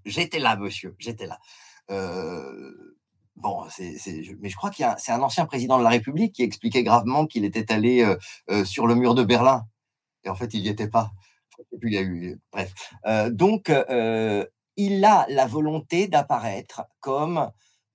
J'étais 0.04 0.38
là, 0.38 0.56
monsieur, 0.56 0.94
j'étais 0.98 1.26
là. 1.26 1.38
bon, 3.36 3.66
mais 4.40 4.48
je 4.48 4.56
crois 4.56 4.70
qu'il 4.70 4.88
c'est 4.98 5.12
un 5.12 5.20
ancien 5.20 5.44
président 5.46 5.78
de 5.78 5.84
la 5.84 5.90
République 5.90 6.34
qui 6.34 6.42
expliquait 6.42 6.84
gravement 6.84 7.26
qu'il 7.26 7.44
était 7.44 7.70
allé 7.72 8.16
sur 8.64 8.86
le 8.86 8.94
mur 8.94 9.14
de 9.14 9.24
Berlin. 9.24 9.66
Et 10.24 10.28
en 10.30 10.34
fait, 10.34 10.54
il 10.54 10.62
n'y 10.62 10.68
était 10.68 10.88
pas 10.88 11.10
Euh, 13.06 13.30
donc, 13.30 13.70
euh, 13.70 14.46
il 14.76 15.04
a 15.04 15.26
la 15.28 15.46
volonté 15.46 16.08
d'apparaître 16.08 16.82
comme 17.00 17.50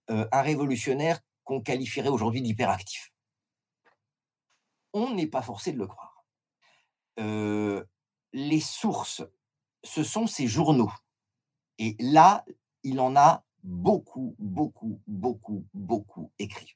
euh, 0.09 0.27
un 0.31 0.41
révolutionnaire 0.41 1.19
qu'on 1.43 1.61
qualifierait 1.61 2.09
aujourd'hui 2.09 2.41
d'hyperactif. 2.41 3.11
On 4.93 5.13
n'est 5.13 5.27
pas 5.27 5.41
forcé 5.41 5.71
de 5.71 5.77
le 5.77 5.87
croire. 5.87 6.25
les 8.37 8.59
sources, 8.59 9.23
ce 9.83 10.03
sont 10.03 10.27
ces 10.27 10.47
journaux. 10.47 10.91
Et 11.77 11.95
là, 11.99 12.43
il 12.83 12.99
en 12.99 13.15
a 13.15 13.45
beaucoup, 13.63 14.35
beaucoup, 14.39 15.01
beaucoup, 15.07 15.65
beaucoup 15.73 16.31
écrit. 16.39 16.75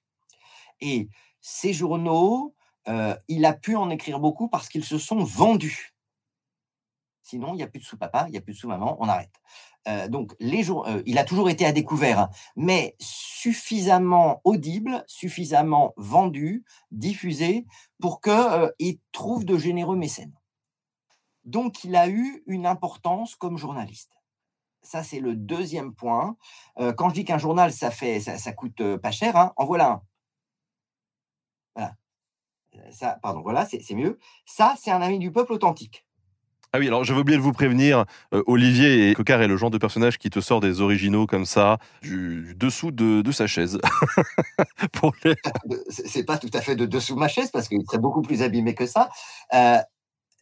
Et 0.79 1.09
ces 1.41 1.73
journaux, 1.73 2.55
il 3.27 3.45
a 3.45 3.53
pu 3.53 3.75
en 3.75 3.89
écrire 3.89 4.19
beaucoup 4.19 4.47
parce 4.47 4.69
qu'ils 4.69 4.85
se 4.85 4.97
sont 4.97 5.23
vendus. 5.23 5.93
Sinon, 7.29 7.53
il 7.53 7.57
n'y 7.57 7.63
a 7.63 7.67
plus 7.67 7.79
de 7.79 7.85
sous-papa, 7.85 8.25
il 8.27 8.31
n'y 8.31 8.37
a 8.37 8.41
plus 8.41 8.53
de 8.53 8.57
sous-maman, 8.57 8.97
on 8.99 9.07
arrête. 9.07 9.39
Euh, 9.87 10.07
donc, 10.07 10.35
les 10.39 10.63
jours, 10.63 10.87
euh, 10.87 11.03
il 11.05 11.19
a 11.19 11.23
toujours 11.23 11.47
été 11.47 11.63
à 11.63 11.71
découvert, 11.71 12.19
hein, 12.21 12.29
mais 12.55 12.95
suffisamment 12.99 14.41
audible, 14.45 15.03
suffisamment 15.05 15.93
vendu, 15.95 16.65
diffusé, 16.89 17.67
pour 18.01 18.19
qu'il 18.19 18.33
euh, 18.33 18.71
trouve 19.11 19.45
de 19.45 19.59
généreux 19.59 19.95
mécènes. 19.95 20.33
Donc, 21.43 21.83
il 21.83 21.95
a 21.95 22.09
eu 22.09 22.43
une 22.47 22.65
importance 22.65 23.35
comme 23.35 23.57
journaliste. 23.57 24.13
Ça, 24.81 25.03
c'est 25.03 25.19
le 25.19 25.35
deuxième 25.35 25.93
point. 25.93 26.35
quand 26.97 27.09
je 27.09 27.13
dis 27.13 27.25
qu'un 27.25 27.37
journal, 27.37 27.71
ça 27.71 27.91
fait, 27.91 28.19
ça, 28.19 28.53
coûte 28.53 28.81
pas 28.97 29.11
cher, 29.11 29.35
hein, 29.35 29.53
en 29.55 29.65
voilà 29.65 29.91
un. 29.91 30.01
Voilà. 31.75 31.95
Ça, 32.91 33.19
pardon, 33.21 33.41
voilà, 33.41 33.65
c'est 33.65 33.93
mieux. 33.93 34.17
Ça, 34.45 34.75
c'est 34.81 34.89
un 34.89 35.01
ami 35.01 35.19
du 35.19 35.31
peuple 35.31 35.53
authentique. 35.53 36.05
Ah 36.71 36.77
oui, 36.77 36.87
alors 36.87 37.03
j'avais 37.03 37.21
oublié 37.21 37.35
de 37.35 37.41
vous 37.41 37.51
prévenir, 37.51 38.05
euh, 38.31 38.43
Olivier 38.45 39.09
et 39.09 39.15
Cocard 39.15 39.41
est 39.41 39.47
le 39.47 39.57
genre 39.57 39.71
de 39.71 39.79
personnage 39.79 40.19
qui 40.19 40.29
te 40.29 40.39
sort 40.39 40.59
des 40.59 40.81
originaux 40.81 41.25
comme 41.25 41.45
ça, 41.45 41.79
du, 42.03 42.53
dessous 42.55 42.91
de, 42.91 43.31
sa 43.31 43.47
chaise. 43.47 43.79
Pour 44.93 45.15
C'est 45.89 46.25
pas 46.25 46.37
tout 46.37 46.51
à 46.53 46.61
fait 46.61 46.75
de 46.75 46.85
dessous 46.85 47.15
ma 47.15 47.27
chaise, 47.27 47.49
parce 47.49 47.67
qu'il 47.67 47.81
serait 47.87 47.97
beaucoup 47.97 48.21
plus 48.21 48.43
abîmé 48.43 48.75
que 48.75 48.85
ça. 48.85 49.09
Euh, 49.55 49.79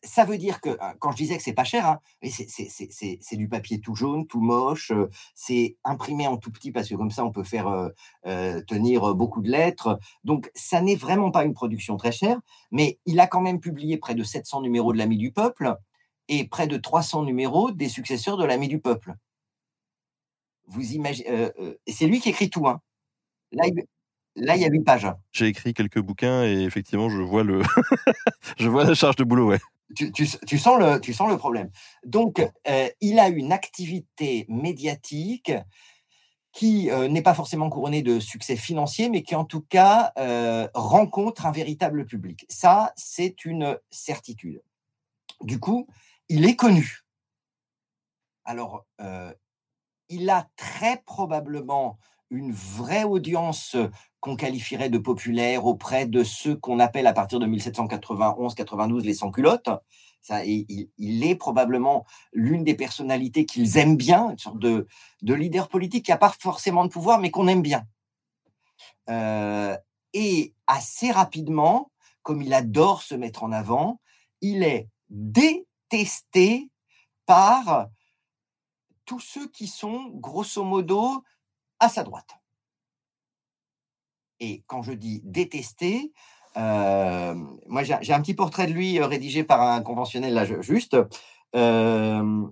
ça 0.03 0.25
veut 0.25 0.37
dire 0.37 0.59
que, 0.59 0.71
hein, 0.81 0.95
quand 0.99 1.11
je 1.11 1.17
disais 1.17 1.37
que 1.37 1.43
c'est 1.43 1.53
pas 1.53 1.63
cher, 1.63 1.87
hein, 1.87 1.99
c'est 2.21 3.37
du 3.37 3.47
papier 3.47 3.79
tout 3.79 3.95
jaune, 3.95 4.27
tout 4.27 4.41
moche, 4.41 4.91
euh, 4.91 5.07
c'est 5.33 5.77
imprimé 5.85 6.27
en 6.27 6.35
tout 6.35 6.51
petit 6.51 6.73
parce 6.73 6.89
que 6.89 6.95
comme 6.95 7.09
ça 7.09 7.23
on 7.23 7.31
peut 7.31 7.43
faire 7.43 7.89
tenir 8.67 9.15
beaucoup 9.15 9.41
de 9.41 9.49
lettres. 9.49 9.97
Donc 10.25 10.51
ça 10.55 10.81
n'est 10.81 10.95
vraiment 10.97 11.31
pas 11.31 11.45
une 11.45 11.53
production 11.53 11.95
très 11.95 12.11
chère, 12.11 12.37
mais 12.71 12.99
il 13.05 13.17
a 13.21 13.27
quand 13.27 13.41
même 13.41 13.61
publié 13.61 13.95
près 13.97 14.13
de 14.13 14.23
700 14.23 14.59
numéros 14.61 14.91
de 14.91 14.97
l'Ami 14.97 15.17
du 15.17 15.31
Peuple 15.31 15.77
et 16.29 16.47
près 16.47 16.67
de 16.67 16.77
300 16.77 17.23
numéros 17.23 17.71
des 17.71 17.89
successeurs 17.89 18.37
de 18.37 18.45
l'ami 18.45 18.67
du 18.67 18.79
peuple. 18.79 19.15
Vous 20.65 20.91
imaginez, 20.91 21.29
euh, 21.29 21.51
euh, 21.59 21.75
et 21.85 21.91
c'est 21.93 22.07
lui 22.07 22.19
qui 22.19 22.29
écrit 22.29 22.49
tout. 22.49 22.67
Hein. 22.67 22.81
Là, 23.51 23.65
il, 23.67 23.83
là, 24.35 24.55
il 24.55 24.61
y 24.61 24.65
a 24.65 24.69
8 24.69 24.81
pages. 24.81 25.07
J'ai 25.31 25.47
écrit 25.47 25.73
quelques 25.73 26.01
bouquins 26.01 26.43
et 26.43 26.63
effectivement, 26.63 27.09
je 27.09 27.21
vois, 27.21 27.43
le 27.43 27.61
je 28.57 28.67
vois 28.67 28.83
la 28.83 28.93
charge 28.93 29.15
de 29.15 29.23
boulot. 29.23 29.47
Ouais. 29.47 29.59
tu, 29.95 30.11
tu- 30.11 30.27
tu 30.45 30.57
sens, 30.57 30.77
le, 30.79 30.99
tu 30.99 31.13
sens 31.13 31.29
le 31.29 31.37
problème. 31.37 31.69
Donc, 32.05 32.45
euh, 32.67 32.89
il 32.99 33.19
a 33.19 33.29
une 33.29 33.53
activité 33.53 34.45
médiatique 34.49 35.53
qui 36.51 36.89
euh, 36.89 37.07
n'est 37.07 37.21
pas 37.21 37.35
forcément 37.35 37.69
couronnée 37.69 38.01
de 38.01 38.19
succès 38.19 38.55
financier, 38.55 39.09
mais 39.09 39.21
qui 39.21 39.35
en 39.35 39.45
tout 39.45 39.61
cas 39.61 40.11
euh, 40.17 40.67
rencontre 40.73 41.45
un 41.45 41.51
véritable 41.51 42.05
public. 42.05 42.45
Ça, 42.49 42.93
c'est 42.97 43.45
une 43.45 43.77
certitude. 43.91 44.61
Du 45.41 45.59
coup, 45.59 45.87
il 46.29 46.45
est 46.45 46.55
connu. 46.55 47.03
Alors, 48.45 48.85
euh, 49.01 49.33
il 50.09 50.29
a 50.29 50.47
très 50.55 51.01
probablement 51.05 51.99
une 52.29 52.51
vraie 52.51 53.03
audience 53.03 53.75
qu'on 54.19 54.35
qualifierait 54.35 54.89
de 54.89 54.97
populaire 54.97 55.65
auprès 55.65 56.05
de 56.05 56.23
ceux 56.23 56.55
qu'on 56.55 56.79
appelle 56.79 57.07
à 57.07 57.13
partir 57.13 57.39
de 57.39 57.47
1791-92 57.47 59.03
les 59.03 59.13
sans-culottes. 59.13 59.69
Ça, 60.21 60.43
il, 60.43 60.89
est 60.97 61.35
probablement 61.35 62.05
l'une 62.33 62.63
des 62.63 62.73
personnalités 62.73 63.45
qu'ils 63.45 63.77
aiment 63.77 63.95
bien, 63.95 64.31
une 64.31 64.37
sorte 64.37 64.59
de, 64.59 64.87
de 65.21 65.33
leader 65.33 65.69
politique 65.69 66.05
qui 66.05 66.11
n'a 66.11 66.17
pas 66.17 66.33
forcément 66.37 66.83
de 66.83 66.89
pouvoir, 66.89 67.19
mais 67.19 67.31
qu'on 67.31 67.47
aime 67.47 67.61
bien. 67.61 67.85
Euh, 69.09 69.77
et 70.13 70.53
assez 70.65 71.11
rapidement, 71.11 71.91
comme 72.23 72.41
il 72.41 72.53
adore 72.53 73.03
se 73.03 73.15
mettre 73.15 73.43
en 73.43 73.53
avant, 73.53 74.01
il 74.41 74.63
est 74.63 74.89
détesté 75.89 76.69
par 77.25 77.87
tous 79.05 79.19
ceux 79.19 79.47
qui 79.47 79.67
sont 79.67 80.09
grosso 80.15 80.63
modo 80.63 81.23
à 81.79 81.89
sa 81.89 82.03
droite. 82.03 82.29
Et 84.39 84.63
quand 84.67 84.81
je 84.83 84.91
dis 84.91 85.21
détester, 85.23 86.13
euh, 86.57 87.35
moi 87.67 87.83
j'ai 87.83 88.13
un 88.13 88.21
petit 88.21 88.33
portrait 88.33 88.67
de 88.67 88.73
lui 88.73 88.99
euh, 88.99 89.07
rédigé 89.07 89.43
par 89.43 89.61
un 89.61 89.81
conventionnel 89.81 90.33
là 90.33 90.45
juste. 90.61 90.97
Euh, 91.55 92.47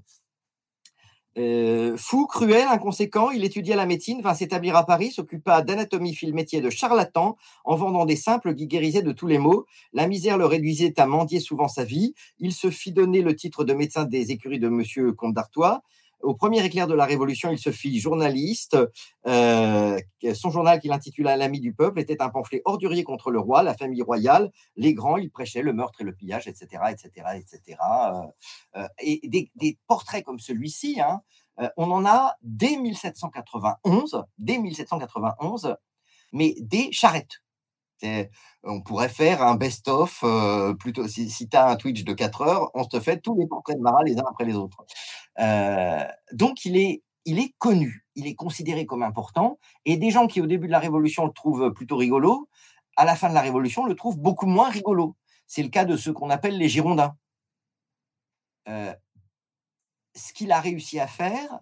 euh, 1.38 1.98
fou, 1.98 2.28
cruel, 2.28 2.68
inconséquent, 2.70 3.30
il 3.32 3.44
étudia 3.44 3.76
la 3.76 3.86
médecine, 3.86 4.22
vint 4.22 4.34
s'établir 4.34 4.76
à 4.78 4.86
Paris, 4.86 5.12
s'occupa 5.12 5.62
d'anatomie, 5.62 6.16
fit 6.16 6.32
métier 6.32 6.62
de 6.62 6.70
charlatan, 6.70 7.38
en 7.66 7.76
vendant 7.76 8.06
des 8.06 8.16
simples 8.16 8.56
qui 8.56 8.68
guérissaient 8.68 9.02
de 9.02 9.12
tous 9.12 9.28
les 9.28 9.38
maux. 9.38 9.66
La 9.92 10.08
misère 10.08 10.38
le 10.38 10.46
réduisait 10.46 10.98
à 11.00 11.06
mendier 11.06 11.40
souvent 11.40 11.68
sa 11.68 11.84
vie. 11.84 12.14
Il 12.40 12.54
se 12.54 12.70
fit 12.70 12.94
donner 12.94 13.22
le 13.22 13.36
titre 13.36 13.66
de 13.66 13.74
médecin 13.74 14.06
des 14.06 14.32
écuries 14.32 14.60
de 14.60 14.70
Monsieur 14.70 15.12
Comte 15.12 15.34
d'Artois. 15.34 15.84
Au 16.22 16.34
premier 16.34 16.66
éclair 16.66 16.88
de 16.88 16.94
la 16.94 17.06
Révolution, 17.06 17.52
il 17.52 17.60
se 17.60 17.72
fit 17.72 18.00
journaliste. 18.00 18.78
Euh, 19.28 20.00
son 20.34 20.50
journal 20.50 20.80
qu'il 20.80 20.92
intitula 20.92 21.38
L'ami 21.38 21.60
du 21.60 21.74
peuple 21.74 22.00
était 22.00 22.22
un 22.22 22.30
pamphlet 22.30 22.62
ordurier 22.66 23.04
contre 23.04 23.32
le 23.32 23.40
roi, 23.40 23.64
la 23.64 23.76
famille 23.76 24.02
royale, 24.02 24.52
les 24.76 24.94
grands. 24.94 25.18
Il 25.18 25.30
prêchait 25.30 25.62
le 25.62 25.74
meurtre 25.74 26.02
et 26.02 26.04
le 26.04 26.14
pillage, 26.14 26.48
etc., 26.48 26.84
etc., 26.90 27.28
etc. 27.36 27.78
Euh, 27.82 28.82
euh, 28.82 28.88
et 29.00 29.22
des, 29.28 29.78
portraits 29.88 30.24
comme 30.24 30.40
celui-ci, 30.40 31.00
hein, 31.00 31.22
euh, 31.60 31.70
on 31.78 31.92
en 31.92 32.06
a 32.06 32.36
dès 32.42 32.78
1791, 32.78 34.24
dès 34.38 34.58
1791, 34.58 35.76
mais 36.34 36.56
des 36.60 36.92
charrettes. 36.92 37.42
On 38.64 38.82
pourrait 38.82 39.10
faire 39.10 39.42
un 39.42 39.56
best-of, 39.56 40.22
euh, 40.24 40.74
plutôt 40.74 41.08
si, 41.08 41.28
tu 41.28 41.58
as 41.58 41.68
un 41.68 41.76
Twitch 41.76 42.04
de 42.04 42.14
4 42.14 42.42
heures, 42.42 42.72
on 42.74 42.86
te 42.86 43.00
fait 43.00 43.20
tous 43.20 43.38
les 43.38 43.48
portraits 43.48 43.78
de 43.78 43.82
Marat 43.82 44.04
les 44.04 44.18
uns 44.18 44.26
après 44.30 44.46
les 44.46 44.56
autres. 44.56 44.86
Euh, 45.40 46.04
donc 46.34 46.66
il 46.66 46.78
est, 46.78 47.04
il 47.26 47.40
est 47.40 47.54
connu, 47.58 48.06
il 48.16 48.28
est 48.28 48.36
considéré 48.36 48.86
comme 48.86 49.04
important, 49.04 49.60
et 49.86 49.98
des 49.98 50.12
gens 50.12 50.28
qui 50.28 50.42
au 50.42 50.48
début 50.48 50.68
de 50.68 50.72
la 50.72 50.80
Révolution 50.80 51.26
le 51.26 51.32
trouvent 51.32 51.72
plutôt 51.74 51.98
rigolo, 51.98 52.50
à 52.98 53.06
la 53.06 53.16
fin 53.16 53.30
de 53.30 53.34
la 53.34 53.42
Révolution 53.42 53.86
le 53.86 53.96
trouvent 53.96 54.20
beaucoup 54.20 54.48
moins 54.48 54.70
rigolo. 54.70 55.16
C'est 55.48 55.64
le 55.64 55.70
cas 55.70 55.86
de 55.86 55.96
ceux 55.98 56.14
qu'on 56.14 56.30
appelle 56.30 56.58
les 56.58 56.70
Girondins. 56.70 57.16
Euh, 58.68 58.94
ce 60.16 60.34
qu'il 60.34 60.52
a 60.52 60.60
réussi 60.60 61.00
à 61.00 61.08
faire, 61.08 61.60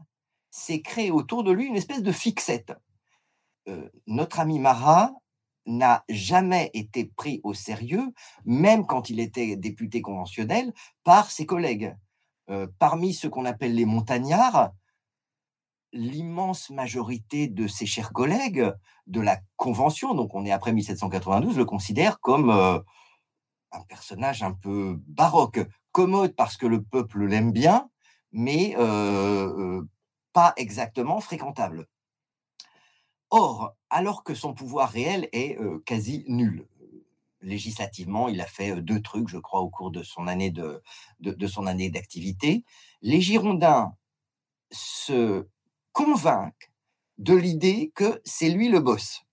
c'est 0.51 0.81
créer 0.81 1.11
autour 1.11 1.43
de 1.43 1.51
lui 1.51 1.65
une 1.65 1.75
espèce 1.75 2.03
de 2.03 2.11
fixette. 2.11 2.73
Notre 4.07 4.41
ami 4.41 4.59
Marat 4.59 5.11
n'a 5.65 6.03
jamais 6.09 6.69
été 6.73 7.05
pris 7.05 7.39
au 7.43 7.53
sérieux, 7.53 8.13
même 8.45 8.85
quand 8.85 9.09
il 9.09 9.19
était 9.19 9.55
député 9.55 10.01
conventionnel, 10.01 10.73
par 11.03 11.31
ses 11.31 11.45
collègues. 11.45 11.95
Euh, 12.49 12.67
parmi 12.79 13.13
ceux 13.13 13.29
qu'on 13.29 13.45
appelle 13.45 13.73
les 13.73 13.85
montagnards, 13.85 14.71
l'immense 15.93 16.69
majorité 16.69 17.47
de 17.47 17.67
ses 17.67 17.85
chers 17.85 18.11
collègues 18.11 18.73
de 19.07 19.21
la 19.21 19.39
Convention, 19.55 20.13
donc 20.13 20.33
on 20.35 20.45
est 20.45 20.51
après 20.51 20.73
1792, 20.73 21.57
le 21.57 21.65
considèrent 21.65 22.19
comme 22.19 22.49
euh, 22.49 22.79
un 23.71 23.81
personnage 23.87 24.43
un 24.43 24.53
peu 24.53 24.99
baroque, 25.07 25.59
commode 25.91 26.35
parce 26.35 26.57
que 26.57 26.65
le 26.65 26.83
peuple 26.83 27.25
l'aime 27.25 27.51
bien, 27.51 27.89
mais 28.31 28.75
euh, 28.77 29.81
pas 30.33 30.53
exactement 30.57 31.21
fréquentable. 31.21 31.87
Or, 33.35 33.75
alors 33.89 34.23
que 34.23 34.35
son 34.35 34.53
pouvoir 34.53 34.91
réel 34.91 35.27
est 35.31 35.57
euh, 35.59 35.81
quasi 35.87 36.23
nul, 36.27 36.67
législativement, 37.41 38.27
il 38.27 38.39
a 38.39 38.45
fait 38.45 38.79
deux 38.79 39.01
trucs, 39.01 39.27
je 39.27 39.39
crois, 39.39 39.61
au 39.61 39.69
cours 39.71 39.89
de 39.89 40.03
son 40.03 40.27
année 40.27 40.51
de, 40.51 40.83
de, 41.19 41.31
de 41.31 41.47
son 41.47 41.65
année 41.65 41.89
d'activité. 41.89 42.63
Les 43.01 43.21
Girondins 43.21 43.95
se 44.71 45.47
convainquent 45.93 46.71
de 47.17 47.33
l'idée 47.33 47.91
que 47.95 48.21
c'est 48.23 48.49
lui 48.49 48.69
le 48.69 48.79
boss. 48.81 49.23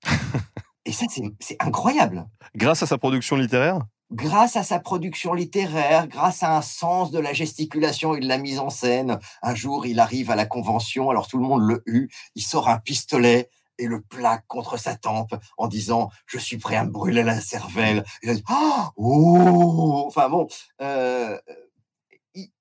Et 0.86 0.92
ça, 0.92 1.04
c'est- 1.10 1.22
c'est 1.38 1.62
incroyable 1.62 2.26
Grâce 2.56 2.82
à 2.82 2.86
sa 2.86 2.96
production 2.96 3.36
littéraire? 3.36 3.80
Grâce 4.10 4.56
à 4.56 4.64
sa 4.64 4.80
production 4.80 5.34
littéraire, 5.34 6.08
grâce 6.08 6.42
à 6.42 6.56
un 6.56 6.62
sens 6.62 7.10
de 7.10 7.18
la 7.18 7.34
gesticulation 7.34 8.14
et 8.16 8.20
de 8.20 8.26
la 8.26 8.38
mise 8.38 8.60
en 8.60 8.70
scène, 8.70 9.18
un 9.42 9.54
jour 9.54 9.84
il 9.86 10.00
arrive 10.00 10.30
à 10.30 10.36
la 10.36 10.46
convention, 10.46 11.10
alors 11.10 11.28
tout 11.28 11.36
le 11.36 11.44
monde 11.44 11.62
le 11.62 11.82
hue, 11.84 12.08
il 12.34 12.42
sort 12.42 12.68
un 12.70 12.78
pistolet 12.78 13.50
et 13.80 13.86
le 13.86 14.02
plaque 14.02 14.46
contre 14.46 14.76
sa 14.76 14.94
tempe 14.94 15.34
en 15.56 15.66
disant 15.66 16.10
je 16.26 16.38
suis 16.38 16.58
prêt 16.58 16.76
à 16.76 16.84
me 16.84 16.90
brûler 16.90 17.22
la 17.22 17.40
cervelle. 17.40 18.04
Dit 18.22 18.42
Ah 18.46 18.92
oh 18.96 20.04
enfin 20.06 20.28
bon, 20.28 20.46
euh, 20.82 21.40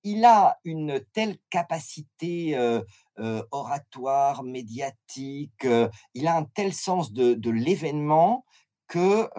il, 0.04 0.26
a 0.26 0.58
une 0.64 1.00
telle 1.14 1.38
capacité 1.50 2.58
euh, 2.58 2.82
euh, 3.20 3.44
oratoire, 3.52 4.44
médiatique, 4.44 5.68
il 6.14 6.28
a 6.28 6.38
un 6.38 6.44
tel 6.44 6.74
sens 6.74 7.12
de, 7.12 7.34
de 7.34 7.52
l'événement 7.52 8.46
que 8.88 9.30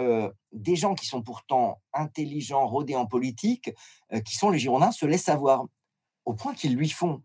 des 0.53 0.77
gens 0.77 0.95
qui 0.95 1.07
sont 1.07 1.23
pourtant 1.23 1.81
intelligents, 1.93 2.69
rodés 2.69 2.95
en 2.95 3.07
politique, 3.07 3.73
qui 4.25 4.37
sont 4.37 4.51
les 4.51 4.61
Girondins, 4.61 4.93
se 4.93 5.07
laissent 5.07 5.29
avoir, 5.29 5.65
au 6.25 6.35
point 6.35 6.55
qu'ils 6.55 6.77
lui 6.77 6.89
font 6.89 7.25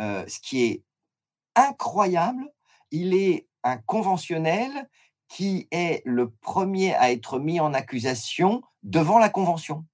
ce 0.00 0.40
qui 0.40 0.64
est 0.64 0.82
incroyable. 1.54 2.52
Il 2.90 3.14
est 3.14 3.46
un 3.64 3.76
conventionnel 3.78 4.88
qui 5.28 5.68
est 5.70 6.02
le 6.04 6.30
premier 6.30 6.94
à 6.94 7.12
être 7.12 7.38
mis 7.38 7.60
en 7.60 7.72
accusation 7.72 8.62
devant 8.82 9.18
la 9.18 9.28
Convention. 9.28 9.84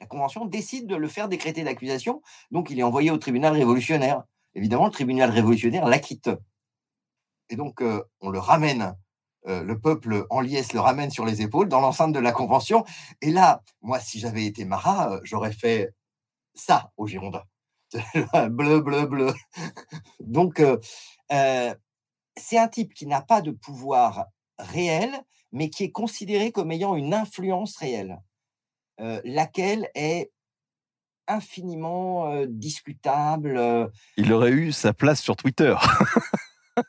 La 0.00 0.06
Convention 0.06 0.44
décide 0.44 0.86
de 0.86 0.96
le 0.96 1.08
faire 1.08 1.28
décréter 1.28 1.62
d'accusation, 1.62 2.20
donc 2.50 2.70
il 2.70 2.78
est 2.78 2.82
envoyé 2.82 3.10
au 3.10 3.18
tribunal 3.18 3.54
révolutionnaire. 3.54 4.24
Évidemment, 4.54 4.86
le 4.86 4.90
tribunal 4.90 5.30
révolutionnaire 5.30 5.86
l'acquitte. 5.86 6.30
Et 7.50 7.56
donc, 7.56 7.80
euh, 7.80 8.02
on 8.20 8.30
le 8.30 8.38
ramène 8.38 8.96
euh, 9.46 9.62
le 9.62 9.78
peuple 9.78 10.26
en 10.30 10.40
liesse 10.40 10.72
le 10.72 10.80
ramène 10.80 11.10
sur 11.10 11.26
les 11.26 11.42
épaules 11.42 11.68
dans 11.68 11.80
l'enceinte 11.80 12.12
de 12.12 12.18
la 12.18 12.32
Convention. 12.32 12.84
Et 13.20 13.30
là, 13.30 13.62
moi, 13.82 14.00
si 14.00 14.18
j'avais 14.18 14.46
été 14.46 14.64
Marat, 14.64 15.12
euh, 15.12 15.20
j'aurais 15.22 15.52
fait 15.52 15.94
ça 16.54 16.90
aux 16.96 17.06
Girondins. 17.06 17.44
bleu, 18.50 18.80
bleu, 18.80 19.06
bleu. 19.06 19.34
Donc, 20.20 20.62
c'est 22.36 22.58
un 22.58 22.68
type 22.68 22.94
qui 22.94 23.06
n'a 23.06 23.20
pas 23.20 23.40
de 23.40 23.50
pouvoir 23.50 24.26
réel, 24.58 25.12
mais 25.52 25.70
qui 25.70 25.84
est 25.84 25.90
considéré 25.90 26.52
comme 26.52 26.72
ayant 26.72 26.96
une 26.96 27.14
influence 27.14 27.76
réelle, 27.76 28.20
euh, 29.00 29.20
laquelle 29.24 29.88
est 29.94 30.30
infiniment 31.26 32.30
euh, 32.30 32.46
discutable. 32.48 33.90
Il 34.16 34.32
aurait 34.32 34.50
eu 34.50 34.72
sa 34.72 34.92
place 34.92 35.20
sur 35.20 35.36
Twitter. 35.36 35.74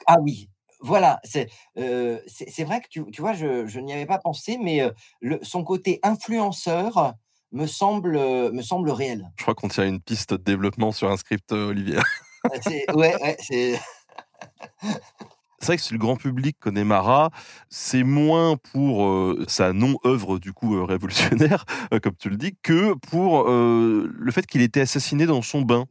ah 0.07 0.19
oui, 0.19 0.49
voilà, 0.81 1.19
c'est 1.23 1.49
euh, 1.77 2.19
vrai 2.59 2.81
que 2.81 2.87
tu, 2.89 3.03
tu 3.11 3.21
vois, 3.21 3.33
je, 3.33 3.65
je 3.67 3.79
n'y 3.79 3.93
avais 3.93 4.05
pas 4.05 4.19
pensé, 4.19 4.57
mais 4.61 4.81
le, 5.21 5.39
son 5.41 5.63
côté 5.63 5.99
influenceur 6.03 7.13
me 7.51 7.67
semble, 7.67 8.17
me 8.17 8.61
semble 8.61 8.89
réel. 8.89 9.31
Je 9.37 9.43
crois 9.43 9.55
qu'on 9.55 9.69
tient 9.69 9.87
une 9.87 10.01
piste 10.01 10.31
de 10.31 10.43
développement 10.43 10.91
sur 10.91 11.09
un 11.09 11.17
script, 11.17 11.51
Olivier. 11.51 11.99
Ouais, 12.93 13.15
ouais, 13.23 13.37
c'est. 13.39 13.79
C'est 15.65 15.71
vrai 15.71 15.77
que 15.77 15.83
si 15.83 15.93
le 15.93 15.97
grand 15.99 16.15
public 16.15 16.57
connaît 16.59 16.83
Marat, 16.83 17.31
c'est 17.71 18.03
moins 18.03 18.55
pour 18.55 19.07
euh, 19.07 19.45
sa 19.47 19.73
non-œuvre 19.73 20.37
du 20.37 20.53
coup 20.53 20.75
euh, 20.75 20.83
révolutionnaire, 20.83 21.65
euh, 21.91 21.99
comme 21.99 22.13
tu 22.15 22.29
le 22.29 22.37
dis, 22.37 22.55
que 22.61 22.93
pour 22.93 23.49
le 23.49 24.31
fait 24.31 24.45
qu'il 24.45 24.61
ait 24.61 24.65
été 24.65 24.81
assassiné 24.81 25.25
dans 25.25 25.41
son 25.41 25.63
bain. 25.63 25.85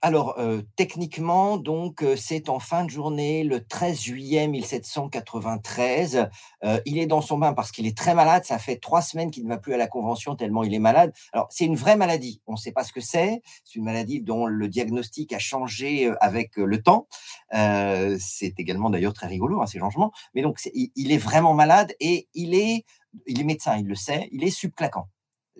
Alors, 0.00 0.38
euh, 0.38 0.62
techniquement, 0.76 1.56
donc, 1.56 2.04
euh, 2.04 2.14
c'est 2.14 2.48
en 2.48 2.60
fin 2.60 2.84
de 2.84 2.90
journée, 2.90 3.42
le 3.42 3.64
13 3.66 4.00
juillet 4.00 4.46
1793. 4.46 6.28
Euh, 6.62 6.80
il 6.86 6.98
est 6.98 7.06
dans 7.06 7.20
son 7.20 7.36
bain 7.36 7.52
parce 7.52 7.72
qu'il 7.72 7.84
est 7.84 7.96
très 7.96 8.14
malade. 8.14 8.44
Ça 8.44 8.60
fait 8.60 8.76
trois 8.76 9.02
semaines 9.02 9.32
qu'il 9.32 9.42
ne 9.42 9.48
va 9.48 9.58
plus 9.58 9.74
à 9.74 9.76
la 9.76 9.88
Convention 9.88 10.36
tellement 10.36 10.62
il 10.62 10.72
est 10.72 10.78
malade. 10.78 11.12
Alors, 11.32 11.48
c'est 11.50 11.64
une 11.64 11.74
vraie 11.74 11.96
maladie. 11.96 12.40
On 12.46 12.52
ne 12.52 12.56
sait 12.56 12.70
pas 12.70 12.84
ce 12.84 12.92
que 12.92 13.00
c'est. 13.00 13.42
C'est 13.64 13.74
une 13.74 13.84
maladie 13.84 14.20
dont 14.20 14.46
le 14.46 14.68
diagnostic 14.68 15.32
a 15.32 15.40
changé 15.40 16.12
avec 16.20 16.56
le 16.56 16.80
temps. 16.80 17.08
c'est 17.50 18.54
également 18.58 18.90
d'ailleurs 18.90 19.14
très 19.14 19.26
rigolo, 19.26 19.60
hein, 19.60 19.66
ces 19.66 19.80
changements. 19.80 20.12
Mais 20.32 20.42
donc, 20.42 20.60
il, 20.74 21.10
est 21.12 21.18
vraiment 21.18 21.54
malade 21.54 21.92
et 21.98 22.28
il 22.34 22.54
est, 22.54 22.84
il 23.26 23.40
est 23.40 23.44
médecin, 23.44 23.76
il 23.76 23.86
le 23.88 23.96
sait. 23.96 24.28
Il 24.30 24.44
est 24.44 24.50
subclaquant. 24.50 25.08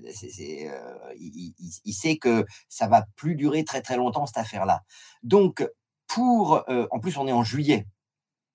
Euh, 0.04 1.14
il, 1.16 1.92
sait 1.92 2.16
que 2.16 2.46
ça 2.68 2.86
va 2.86 3.06
plus 3.16 3.34
durer 3.34 3.64
très 3.64 3.82
très 3.82 3.96
longtemps 3.96 4.26
cette 4.26 4.38
affaire-là. 4.38 4.82
Donc, 5.22 5.66
pour, 6.06 6.64
euh, 6.68 6.86
en 6.90 7.00
plus, 7.00 7.16
on 7.16 7.26
est 7.26 7.32
en 7.32 7.44
juillet 7.44 7.86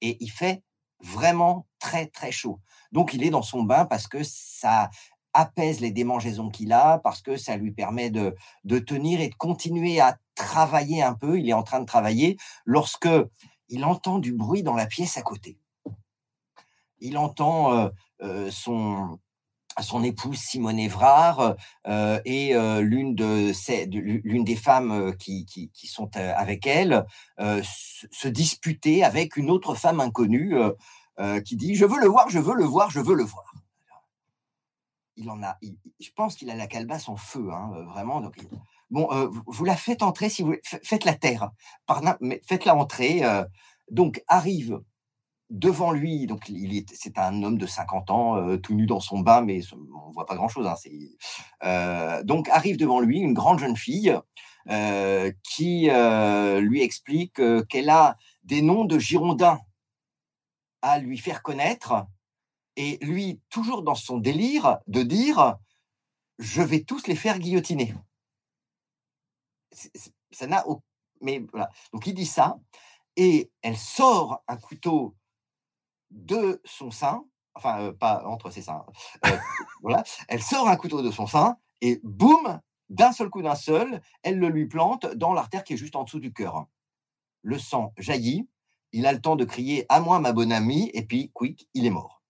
et 0.02 0.18
il 0.20 0.30
fait 0.30 0.64
vraiment 1.00 1.68
très 1.80 2.08
très 2.08 2.32
chaud. 2.32 2.60
Donc, 2.92 3.14
il 3.14 3.24
est 3.24 3.30
dans 3.30 3.42
son 3.42 3.64
bain 3.64 3.86
parce 3.86 4.08
que 4.08 4.24
ça 4.24 4.90
apaise 5.34 5.80
les 5.80 5.92
démangeaisons 5.92 6.50
qu'il 6.50 6.72
a, 6.74 7.00
parce 7.00 7.22
que 7.22 7.38
ça 7.38 7.58
lui 7.58 7.72
permet 7.72 8.12
de, 8.12 8.36
tenir 8.80 9.20
et 9.20 9.30
de 9.30 9.36
continuer 9.36 10.00
à 10.00 10.18
travailler 10.36 11.02
un 11.02 11.14
peu. 11.14 11.40
Il 11.40 11.50
est 11.50 11.54
en 11.54 11.64
train 11.64 11.80
de 11.80 11.86
travailler 11.86 12.38
lorsque 12.66 13.10
il 13.70 13.84
entend 13.84 14.20
du 14.20 14.34
bruit 14.34 14.64
dans 14.64 14.76
la 14.76 14.86
pièce 14.86 15.18
à 15.18 15.24
côté. 15.24 15.58
Il 17.00 17.18
entend 17.18 17.92
euh, 18.22 18.50
son, 18.52 19.20
son 19.82 20.04
épouse 20.04 20.38
Simone 20.38 20.80
Évrard 20.80 21.56
euh, 21.88 22.20
et 22.26 22.56
euh, 22.56 22.82
l'une 22.82 23.16
de 23.16 23.52
l'une 24.24 24.44
des 24.44 24.56
femmes 24.56 24.92
euh, 24.92 25.12
qui, 25.12 25.70
sont 25.86 26.10
avec 26.16 26.68
elle 26.68 27.06
se, 27.38 28.28
disputer 28.28 29.04
avec 29.04 29.38
une 29.38 29.50
autre 29.50 29.76
femme 29.76 30.00
inconnue 30.00 30.56
qui 31.46 31.56
dit 31.56 31.76
je 31.76 31.86
veux 31.86 32.00
le 32.00 32.08
voir 32.08 32.30
je 32.30 32.40
veux 32.40 32.56
le 32.56 32.64
voir 32.64 32.90
je 32.90 33.00
veux 33.00 33.16
le 33.16 33.24
voir 33.24 33.54
il 35.16 35.30
en 35.30 35.44
a 35.44 35.58
je 36.00 36.10
pense 36.16 36.36
qu'il 36.36 36.50
a 36.50 36.56
la 36.56 36.68
calebasse 36.68 37.10
en 37.10 37.16
feu 37.16 37.50
hein, 37.52 37.72
vraiment 37.94 38.22
donc 38.22 38.36
bon 38.90 39.08
vous 39.46 39.66
la 39.66 39.76
faites 39.76 40.02
entrer 40.02 40.30
si 40.30 40.42
vous 40.42 40.56
faites 40.64 41.06
la 41.06 41.14
terre 41.14 41.52
mais 42.22 42.42
faites-la 42.48 42.76
entrer 42.76 43.22
donc 43.92 44.24
arrive 44.28 44.82
devant 45.50 45.92
lui, 45.92 46.26
donc 46.26 46.50
il 46.50 46.76
est, 46.76 46.94
c'est 46.96 47.18
un 47.18 47.44
homme 47.44 47.58
de 47.58 47.68
50 47.68 48.10
ans, 48.10 48.38
euh, 48.38 48.58
tout 48.58 48.74
nu 48.74 48.86
dans 48.86 49.00
son 49.00 49.20
bain, 49.20 49.42
mais 49.42 49.62
on 49.74 50.12
voit 50.12 50.26
pas 50.26 50.36
grand-chose. 50.36 50.68
Hein, 50.68 50.76
euh, 51.64 52.24
donc 52.24 52.50
arrive 52.50 52.78
devant 52.78 53.00
lui 53.00 53.20
une 53.20 53.34
grande 53.34 53.60
jeune 53.60 53.78
fille 53.78 54.18
euh, 54.70 55.32
qui 55.44 55.90
lui 56.60 56.82
explique 56.82 57.42
qu'elle 57.68 57.90
a 57.90 58.18
des 58.44 58.62
noms 58.62 58.86
de 58.86 58.98
Girondins 58.98 59.60
à 60.82 61.00
lui 61.00 61.18
faire 61.18 61.44
connaître, 61.44 62.06
et 62.76 62.98
lui, 63.02 63.40
toujours 63.50 63.84
dans 63.84 63.96
son 63.96 64.18
délire 64.18 64.80
de 64.88 65.04
dire, 65.04 65.58
je 66.40 66.62
vais 66.62 66.82
tous 66.82 67.08
les 67.08 67.16
faire 67.16 67.40
guillotiner. 67.40 67.94
Ça 70.32 70.48
n'a 70.48 70.66
mais 71.22 71.44
voilà. 71.52 71.70
Donc 71.94 72.06
il 72.06 72.14
dit 72.14 72.26
ça, 72.26 72.60
et 73.16 73.52
elle 73.62 73.78
sort 73.78 74.44
un 74.48 74.58
couteau 74.58 75.16
de 76.14 76.62
son 76.64 76.92
sein, 76.92 77.26
enfin 77.56 77.82
euh, 77.82 77.92
pas 77.92 78.24
entre 78.26 78.50
ses 78.50 78.62
seins, 78.62 78.86
euh, 79.26 79.38
voilà, 79.82 80.04
elle 80.28 80.42
sort 80.42 80.68
un 80.68 80.76
couteau 80.78 81.02
de 81.02 81.12
son 81.12 81.28
sein 81.28 81.58
et 81.82 82.00
boum, 82.04 82.62
d'un 82.90 83.12
seul 83.12 83.30
coup 83.30 83.42
d'un 83.42 83.56
seul, 83.56 84.02
elle 84.22 84.40
le 84.40 84.50
lui 84.50 84.68
plante 84.68 85.06
dans 85.16 85.34
l'artère 85.34 85.64
qui 85.64 85.74
est 85.74 85.78
juste 85.78 85.96
en 85.96 86.04
dessous 86.04 86.20
du 86.20 86.32
cœur. 86.32 86.68
Le 87.42 87.58
sang 87.58 87.94
jaillit, 87.98 88.48
il 88.92 89.06
a 89.06 89.12
le 89.12 89.22
temps 89.22 89.36
de 89.36 89.44
crier 89.44 89.86
à 89.90 90.00
moi 90.00 90.20
ma 90.20 90.32
bonne 90.32 90.52
amie 90.52 90.90
et 90.94 91.06
puis 91.06 91.32
quick, 91.34 91.68
il 91.74 91.86
est 91.86 91.90
mort. 91.90 92.22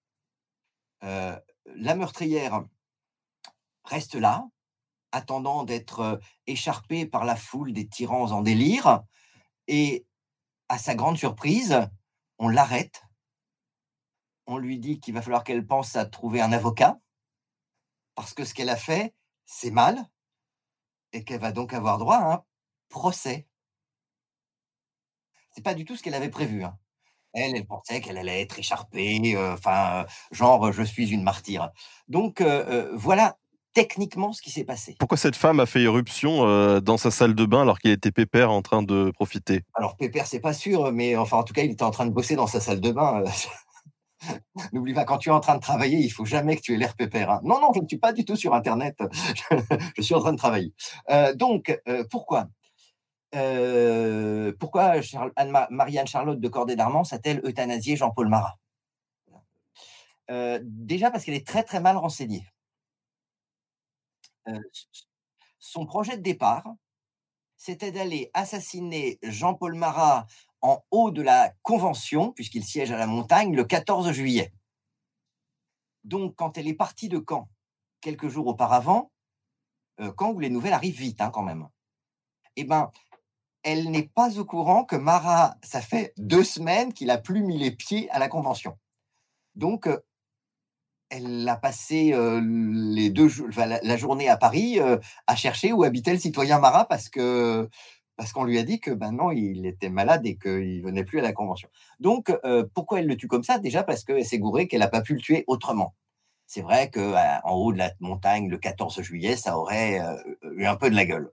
Euh, 1.04 1.38
la 1.76 1.96
meurtrière 1.96 2.64
reste 3.84 4.16
là, 4.16 4.48
attendant 5.12 5.64
d'être 5.64 6.20
écharpée 6.48 7.06
par 7.06 7.26
la 7.26 7.36
foule 7.36 7.74
des 7.74 7.88
tyrans 7.88 8.32
en 8.32 8.42
délire, 8.42 9.04
et 9.68 10.08
à 10.70 10.78
sa 10.78 10.96
grande 10.96 11.18
surprise, 11.18 11.88
on 12.40 12.48
l'arrête 12.48 13.03
on 14.48 14.58
lui 14.58 14.80
dit 14.80 15.00
qu'il 15.00 15.14
va 15.14 15.22
falloir 15.22 15.44
qu'elle 15.44 15.66
pense 15.66 15.96
à 15.96 16.06
trouver 16.06 16.42
un 16.42 16.52
avocat, 16.52 17.00
parce 18.16 18.34
que 18.34 18.46
ce 18.46 18.54
qu'elle 18.54 18.70
a 18.70 18.76
fait, 18.76 19.14
c'est 19.46 19.72
mal, 19.72 20.10
et 21.14 21.24
qu'elle 21.24 21.40
va 21.40 21.52
donc 21.52 21.74
avoir 21.74 21.98
droit 21.98 22.18
à 22.18 22.34
un 22.34 22.44
procès. 22.90 23.48
C'est 25.52 25.64
pas 25.64 25.74
du 25.74 25.86
tout 25.86 25.96
ce 25.96 26.04
qu'elle 26.04 26.16
avait 26.16 26.30
prévu. 26.30 26.64
Hein. 26.64 26.78
Elle, 27.34 27.56
elle 27.56 27.66
pensait 27.66 28.00
qu'elle 28.02 28.18
allait 28.18 28.42
être 28.42 28.60
écharpée, 28.60 29.36
euh, 29.36 29.54
enfin, 29.54 30.06
genre, 30.32 30.72
je 30.72 30.84
suis 30.84 31.12
une 31.12 31.24
martyre. 31.24 31.72
Donc, 32.08 32.42
euh, 32.42 32.66
euh, 32.68 32.92
voilà 32.94 33.38
techniquement 33.74 34.34
ce 34.34 34.44
qui 34.44 34.52
s'est 34.52 34.66
passé. 34.66 34.96
Pourquoi 35.00 35.18
cette 35.18 35.36
femme 35.36 35.60
a 35.60 35.66
fait 35.66 35.82
irruption 35.82 36.46
dans 36.80 36.98
sa 36.98 37.10
salle 37.10 37.34
de 37.34 37.44
bain 37.44 37.64
alors 37.64 37.80
qu'il 37.80 37.90
était 37.90 38.12
pépère 38.12 38.52
en 38.52 38.62
train 38.62 38.84
de 38.84 39.10
profiter? 39.16 39.64
Alors, 39.74 39.98
pépère, 39.98 40.28
c'est 40.28 40.40
pas 40.40 40.54
sûr, 40.54 40.92
mais 40.92 41.16
enfin, 41.16 41.38
en 41.38 41.44
tout 41.44 41.56
cas, 41.56 41.64
il 41.64 41.72
était 41.72 41.84
en 41.84 41.90
train 41.90 42.06
de 42.06 42.12
bosser 42.12 42.36
dans 42.36 42.46
sa 42.46 42.60
salle 42.60 42.82
de 42.82 42.92
bain. 42.92 43.24
N'oublie 44.74 44.94
pas, 44.94 45.06
quand 45.06 45.18
tu 45.18 45.30
es 45.30 45.32
en 45.32 45.40
train 45.40 45.56
de 45.56 45.62
travailler, 45.62 45.98
il 45.98 46.10
faut 46.10 46.26
jamais 46.26 46.56
que 46.56 46.62
tu 46.62 46.74
aies 46.74 46.78
l'air 46.78 46.96
pépère. 46.96 47.30
Hein. 47.30 47.42
Non, 47.44 47.60
non, 47.60 47.72
je 47.74 47.82
ne 47.82 47.88
suis 47.88 47.98
pas 47.98 48.14
du 48.14 48.26
tout 48.26 48.36
sur 48.36 48.54
Internet. 48.54 48.98
je 49.98 50.02
suis 50.02 50.16
en 50.16 50.20
train 50.20 50.34
de 50.34 50.38
travailler. 50.38 50.74
Euh, 51.10 51.34
donc, 51.34 51.80
euh, 51.88 52.04
pourquoi? 52.10 52.48
Euh, 53.36 54.54
Pourquoi 54.60 54.94
Marianne 55.72 56.06
Charlotte 56.06 56.40
de 56.40 56.48
Corday 56.48 56.76
d'Armand 56.76 57.04
s'appelle 57.04 57.42
euthanasier 57.44 57.96
Jean-Paul 57.96 58.30
Marat? 58.30 58.58
Déjà 60.62 61.12
parce 61.12 61.26
qu'elle 61.26 61.34
est 61.36 61.46
très 61.46 61.64
très 61.64 61.80
mal 61.80 61.98
renseignée. 61.98 62.46
son 65.60 65.86
projet 65.86 66.18
de 66.18 66.22
départ, 66.22 66.68
c'était 67.58 67.92
d'aller 67.92 68.30
assassiner 68.34 69.18
Jean-Paul 69.24 69.74
Marat 69.76 70.28
en 70.64 70.84
haut 70.92 71.12
de 71.12 71.22
la 71.22 71.54
Convention, 71.62 72.32
puisqu'il 72.32 72.64
siège 72.64 72.92
à 72.92 72.98
la 72.98 73.06
montagne, 73.06 73.54
le 73.54 73.66
14 73.66 74.12
juillet. 74.12 74.52
Donc, 76.06 76.36
quand 76.36 76.58
elle 76.58 76.68
est 76.68 76.74
partie 76.74 77.10
de 77.10 77.24
Caen, 77.28 77.50
quelques 78.02 78.30
jours 78.30 78.48
auparavant, 78.48 79.12
euh, 80.00 80.12
Caen 80.18 80.32
où 80.32 80.40
les 80.40 80.50
nouvelles 80.50 80.74
arrivent 80.74 80.98
vite 80.98 81.22
hein, 81.22 81.30
quand 81.32 81.44
même, 81.44 81.68
eh 82.56 82.64
ben, 82.64 82.92
elle 83.62 83.92
n'est 83.92 84.08
pas 84.08 84.40
au 84.40 84.46
courant 84.46 84.86
que 84.86 84.96
Marat, 84.96 85.56
ça 85.64 85.82
fait 85.82 86.14
deux 86.18 86.44
semaines 86.44 86.94
qu'il 86.94 87.12
a 87.12 87.18
plus 87.18 87.44
mis 87.44 87.58
les 87.58 87.72
pieds 87.72 88.10
à 88.12 88.20
la 88.20 88.30
Convention. 88.30 88.78
Donc, 89.56 89.88
euh, 89.88 90.00
elle 91.10 91.48
a 91.48 91.58
passé 91.58 92.14
euh, 92.14 92.42
les 92.42 93.10
deux, 93.10 93.30
la, 93.56 93.98
journée 93.98 94.30
à 94.30 94.38
Paris 94.38 94.80
à 94.80 95.36
chercher 95.36 95.72
où 95.72 95.84
habitait 95.84 96.14
le 96.14 96.20
citoyen 96.20 96.58
Marat 96.58 96.86
parce 96.86 97.08
que 97.08 97.70
parce 98.16 98.32
qu'on 98.32 98.44
lui 98.44 98.60
a 98.60 98.64
dit 98.64 98.80
que 98.80 98.92
maintenant 98.92 99.32
il 99.32 99.66
était 99.66 99.90
malade 99.90 100.26
et 100.26 100.38
qu'il 100.38 100.82
venait 100.84 101.04
plus 101.04 101.20
à 101.20 101.22
la 101.22 101.34
convention. 101.34 101.70
Donc, 102.00 102.32
euh, 102.44 102.66
pourquoi 102.74 103.00
elle 103.00 103.08
le 103.08 103.18
tue 103.18 103.28
comme 103.28 103.44
ça? 103.44 103.60
Déjà 103.60 103.84
parce 103.84 104.04
qu'elle 104.04 104.26
s'est 104.26 104.40
gourée 104.40 104.68
qu'elle 104.68 104.82
n'a 104.82 104.88
pas 104.88 105.02
pu 105.02 105.16
le 105.16 105.22
tuer 105.22 105.44
autrement. 105.48 105.96
C'est 106.46 106.62
vrai 106.62 106.92
qu'en 106.92 107.00
euh, 107.00 107.52
haut 107.52 107.74
de 107.74 107.78
la 107.78 107.92
montagne, 108.00 108.50
le 108.50 108.58
14 108.58 109.02
juillet, 109.02 109.36
ça 109.36 109.58
aurait 109.58 110.00
euh, 110.00 110.16
eu 110.56 110.66
un 110.66 110.76
peu 110.76 110.90
de 110.90 110.96
la 110.96 111.06
gueule. 111.06 111.32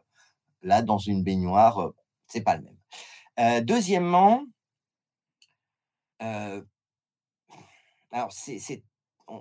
Là, 0.62 0.82
dans 0.82 0.98
une 0.98 1.23
baignoire, 1.23 1.93
c'est 2.27 2.43
pas 2.43 2.57
le 2.57 2.62
même. 2.62 3.65
deuxièmement, 3.65 4.44
alors 6.19 6.62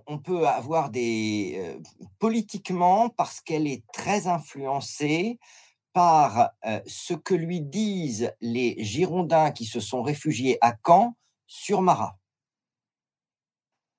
on 0.07 0.19
peut 0.19 0.47
avoir 0.47 0.91
des 0.91 1.77
politiquement 2.19 3.09
parce 3.09 3.41
qu'elle 3.41 3.67
est 3.67 3.83
très 3.91 4.27
influencée 4.27 5.39
par 5.93 6.51
ce 6.85 7.13
que 7.13 7.33
lui 7.33 7.61
disent 7.61 8.33
les 8.41 8.83
Girondins 8.83 9.51
qui 9.51 9.65
se 9.65 9.79
sont 9.79 10.01
réfugiés 10.01 10.57
à 10.61 10.75
Caen 10.85 11.15
sur 11.47 11.81
Marat. 11.81 12.17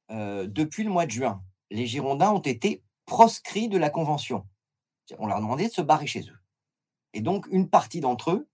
depuis 0.08 0.84
le 0.84 0.90
mois 0.90 1.06
de 1.06 1.10
juin, 1.10 1.42
les 1.70 1.86
Girondins 1.86 2.32
ont 2.32 2.40
été 2.40 2.82
proscrits 3.06 3.68
de 3.68 3.78
la 3.78 3.90
Convention. 3.90 4.46
On 5.18 5.26
leur 5.26 5.38
a 5.38 5.40
demandé 5.40 5.68
de 5.68 5.72
se 5.72 5.82
barrer 5.82 6.06
chez 6.06 6.22
eux. 6.28 6.38
Et 7.12 7.20
donc, 7.20 7.46
une 7.50 7.68
partie 7.68 8.00
d'entre 8.00 8.30
eux 8.30 8.48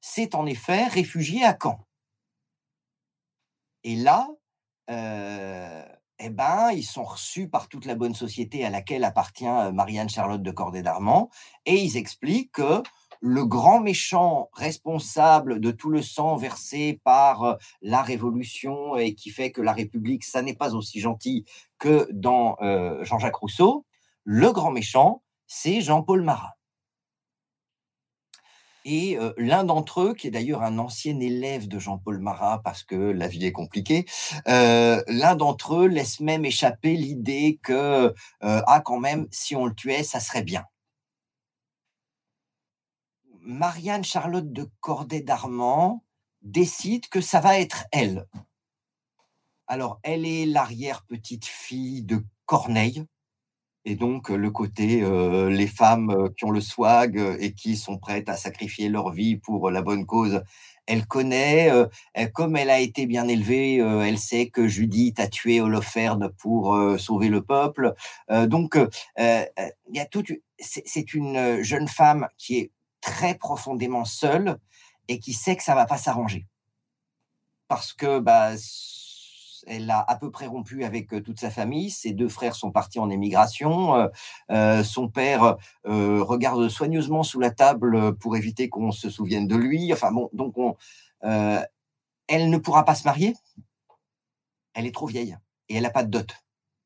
s'est 0.00 0.34
en 0.34 0.46
effet 0.46 0.86
réfugiée 0.86 1.44
à 1.44 1.56
Caen. 1.60 1.86
Et 3.84 3.96
là, 3.96 4.28
eh 6.18 6.30
ben, 6.30 6.70
ils 6.72 6.84
sont 6.84 7.04
reçus 7.04 7.48
par 7.48 7.68
toute 7.68 7.84
la 7.84 7.94
bonne 7.94 8.14
société 8.14 8.64
à 8.64 8.70
laquelle 8.70 9.04
appartient 9.04 9.46
euh, 9.46 9.72
Marianne 9.72 10.08
Charlotte 10.08 10.42
de 10.42 10.50
Corday 10.50 10.82
d'Armand, 10.82 11.30
et 11.66 11.76
ils 11.76 11.96
expliquent 11.96 12.52
que 12.52 12.82
le 13.20 13.44
grand 13.44 13.80
méchant 13.80 14.50
responsable 14.52 15.60
de 15.60 15.70
tout 15.70 15.90
le 15.90 16.02
sang 16.02 16.36
versé 16.36 17.00
par 17.04 17.42
euh, 17.42 17.54
la 17.82 18.02
Révolution 18.02 18.96
et 18.96 19.14
qui 19.14 19.30
fait 19.30 19.50
que 19.50 19.60
la 19.60 19.72
République, 19.72 20.24
ça 20.24 20.42
n'est 20.42 20.54
pas 20.54 20.74
aussi 20.74 21.00
gentil 21.00 21.44
que 21.78 22.08
dans 22.12 22.56
euh, 22.60 23.02
Jean-Jacques 23.04 23.36
Rousseau, 23.36 23.84
le 24.24 24.52
grand 24.52 24.70
méchant, 24.70 25.22
c'est 25.46 25.80
Jean-Paul 25.80 26.22
Marat. 26.22 26.55
Et 28.88 29.18
l'un 29.36 29.64
d'entre 29.64 30.00
eux, 30.00 30.14
qui 30.14 30.28
est 30.28 30.30
d'ailleurs 30.30 30.62
un 30.62 30.78
ancien 30.78 31.18
élève 31.18 31.66
de 31.66 31.80
Jean-Paul 31.80 32.20
Marat, 32.20 32.62
parce 32.62 32.84
que 32.84 32.94
la 32.94 33.26
vie 33.26 33.44
est 33.44 33.50
compliquée, 33.50 34.06
l'un 34.46 35.34
d'entre 35.34 35.74
eux 35.74 35.86
laisse 35.88 36.20
même 36.20 36.44
échapper 36.44 36.94
l'idée 36.94 37.58
que, 37.64 38.14
ah, 38.40 38.80
quand 38.84 39.00
même, 39.00 39.26
si 39.32 39.56
on 39.56 39.66
le 39.66 39.74
tuait, 39.74 40.04
ça 40.04 40.20
serait 40.20 40.44
bien. 40.44 40.64
Marianne 43.40 44.04
Charlotte 44.04 44.52
de 44.52 44.70
Corday 44.80 45.20
d'Armand 45.20 46.04
décide 46.42 47.08
que 47.08 47.20
ça 47.20 47.40
va 47.40 47.58
être 47.58 47.86
elle. 47.90 48.28
Alors, 49.66 49.98
elle 50.04 50.24
est 50.24 50.46
l'arrière-petite-fille 50.46 52.04
de 52.04 52.24
Corneille, 52.44 53.04
et 53.88 53.94
donc, 53.94 54.30
le 54.30 54.50
côté, 54.50 55.04
les 55.48 55.66
femmes 55.68 56.30
qui 56.36 56.44
ont 56.44 56.50
le 56.50 56.60
swag 56.60 57.16
et 57.38 57.52
qui 57.52 57.76
sont 57.76 57.98
prêtes 57.98 58.28
à 58.28 58.36
sacrifier 58.36 58.88
leur 58.88 59.12
vie 59.12 59.36
pour 59.36 59.70
la 59.70 59.80
bonne 59.80 60.06
cause, 60.06 60.42
elle 60.86 61.06
connaît. 61.06 61.70
comme 62.34 62.56
elle 62.56 62.70
a 62.70 62.80
été 62.80 63.06
bien 63.06 63.28
élevée, 63.28 63.76
elle 63.76 64.18
sait 64.18 64.48
que 64.48 64.66
Judith 64.66 65.20
a 65.20 65.28
tué 65.28 65.60
Holoferne 65.60 66.30
pour 66.36 66.76
sauver 66.98 67.28
le 67.28 67.42
peuple. 67.42 67.94
donc, 68.28 68.76
il 69.16 69.46
y 69.92 70.00
a. 70.00 70.06
C'est 70.58 71.14
une 71.14 71.62
jeune 71.62 71.86
femme 71.86 72.28
qui 72.38 72.58
est 72.58 72.72
très 73.00 73.36
profondément 73.36 74.04
seule 74.04 74.58
et 75.06 75.20
qui 75.20 75.32
sait 75.32 75.54
que 75.54 75.62
ça 75.62 75.76
va 75.76 75.86
pas 75.86 75.98
s'arranger. 75.98 76.48
Parce 77.68 77.92
que 77.92 78.18
bah, 78.18 78.50
elle 79.66 79.90
a 79.90 80.00
à 80.00 80.16
peu 80.16 80.30
près 80.30 80.46
rompu 80.46 80.84
avec 80.84 81.08
toute 81.24 81.40
sa 81.40 81.50
famille. 81.50 81.90
Ses 81.90 82.12
deux 82.12 82.28
frères 82.28 82.54
sont 82.54 82.70
partis 82.70 82.98
en 82.98 83.10
émigration. 83.10 84.10
son 84.48 85.08
père 85.08 85.56
regarde 85.84 86.68
soigneusement 86.68 87.22
sous 87.22 87.40
la 87.40 87.50
table 87.50 88.16
pour 88.16 88.36
éviter 88.36 88.68
qu'on 88.68 88.92
se 88.92 89.10
souvienne 89.10 89.46
de 89.46 89.56
lui. 89.56 89.92
Enfin 89.92 90.12
bon, 90.12 90.30
donc 90.32 90.54
elle 91.22 92.50
ne 92.50 92.58
pourra 92.58 92.84
pas 92.84 92.94
se 92.94 93.04
marier. 93.04 93.34
Elle 94.74 94.86
est 94.86 94.94
trop 94.94 95.06
vieille 95.06 95.36
et 95.68 95.76
elle 95.76 95.82
n'a 95.82 95.90
pas 95.90 96.04
de 96.04 96.10
dot. 96.10 96.34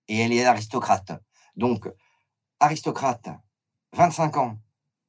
Et 0.08 0.18
elle 0.18 0.32
est 0.32 0.44
aristocrate. 0.44 1.12
Donc, 1.56 1.88
aristocrate, 2.58 3.28
25 3.92 4.36
ans, 4.38 4.58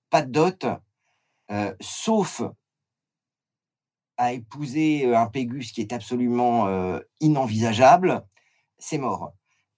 pas 0.09 0.21
de 0.21 0.31
dot, 0.31 0.65
sauf 1.79 2.41
a 4.21 4.33
épousé 4.33 5.05
euh, 5.05 5.17
un 5.17 5.25
Pégus 5.25 5.71
qui 5.71 5.81
est 5.81 5.93
absolument 5.93 6.67
euh, 6.67 6.99
inenvisageable, 7.21 8.23
c'est 8.77 8.99
mort. 8.99 9.33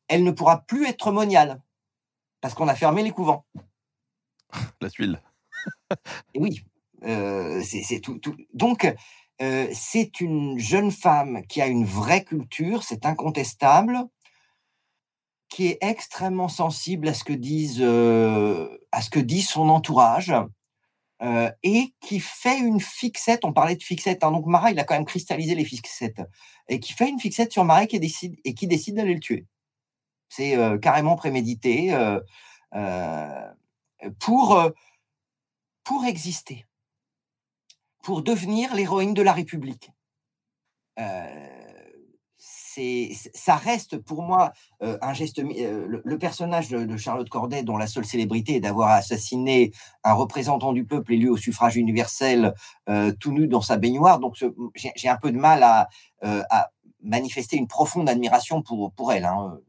Elle 0.09 0.25
ne 0.25 0.31
pourra 0.31 0.65
plus 0.65 0.85
être 0.85 1.13
moniale 1.13 1.61
parce 2.41 2.53
qu'on 2.53 2.67
a 2.67 2.75
fermé 2.75 3.03
les 3.03 3.11
couvents. 3.11 3.45
La 4.81 4.89
tuile. 4.89 5.21
Et 6.33 6.39
oui, 6.39 6.65
euh, 7.03 7.63
c'est 7.63 8.01
tout, 8.01 8.19
Donc, 8.53 8.93
c'est 9.39 10.21
une 10.21 10.57
jeune 10.57 10.91
femme 10.91 11.45
qui 11.47 11.61
a 11.61 11.67
une 11.67 11.83
vraie 11.83 12.23
culture, 12.23 12.83
c'est 12.83 13.05
incontestable, 13.05 13.99
qui 15.49 15.67
est 15.67 15.77
extrêmement 15.81 16.47
sensible 16.47 17.09
à 17.09 17.13
ce 17.13 17.25
que 17.25 17.33
disent, 17.33 17.81
à 17.81 19.01
ce 19.01 19.09
que 19.09 19.19
dit 19.19 19.41
son 19.41 19.67
entourage. 19.67 20.33
Euh, 21.23 21.49
et 21.63 21.93
qui 22.01 22.19
fait 22.19 22.59
une 22.59 22.81
fixette. 22.81 23.45
On 23.45 23.53
parlait 23.53 23.77
de 23.77 23.83
fixette, 23.83 24.25
hein, 24.25 24.31
donc 24.31 24.45
Marat, 24.45 24.71
il 24.71 24.79
a 24.79 24.83
quand 24.83 24.95
même 24.95 25.05
cristallisé 25.05 25.55
les 25.55 25.63
fixettes, 25.63 26.21
et 26.67 26.81
qui 26.81 26.91
fait 26.91 27.07
une 27.07 27.19
fixette 27.19 27.53
sur 27.53 27.63
Marat 27.63 27.85
qui 27.85 27.97
décide, 27.99 28.35
et 28.43 28.53
qui 28.53 28.67
décide 28.67 28.95
d'aller 28.95 29.13
le 29.13 29.21
tuer. 29.21 29.45
C'est 30.27 30.57
euh, 30.57 30.77
carrément 30.77 31.15
prémédité 31.15 31.93
euh, 31.93 32.19
pour, 34.19 34.61
pour 35.85 36.05
exister, 36.05 36.65
pour 38.01 38.21
devenir 38.21 38.75
l'héroïne 38.75 39.13
de 39.13 39.21
la 39.21 39.31
République 39.31 39.91
ça 43.33 43.55
reste 43.55 43.97
pour 43.97 44.23
moi 44.23 44.53
euh, 44.81 44.97
un 45.01 45.13
geste. 45.13 45.39
Euh, 45.39 46.01
le, 46.03 46.17
personnage 46.17 46.69
de, 46.69 46.97
Charlotte 46.97 47.29
Corday, 47.29 47.63
dont 47.63 47.77
la 47.77 47.87
seule 47.87 48.05
célébrité 48.05 48.55
est 48.55 48.59
d'avoir 48.59 48.89
assassiné 48.89 49.71
un 50.03 50.13
représentant 50.13 50.73
du 50.73 50.85
peuple 50.85 51.13
élu 51.13 51.29
au 51.29 51.37
suffrage 51.37 51.77
universel 51.77 52.53
euh, 52.89 53.11
tout 53.19 53.31
nu 53.31 53.47
dans 53.47 53.61
sa 53.61 53.77
baignoire. 53.77 54.19
Donc 54.19 54.35
j'ai 54.75 55.09
un 55.09 55.17
peu 55.17 55.31
de 55.31 55.37
mal 55.37 55.63
à, 55.63 55.89
manifester 57.05 57.57
une 57.57 57.67
profonde 57.67 58.07
admiration 58.07 58.61
pour, 58.61 59.11
elle. 59.11 59.25
Hein. 59.25 59.59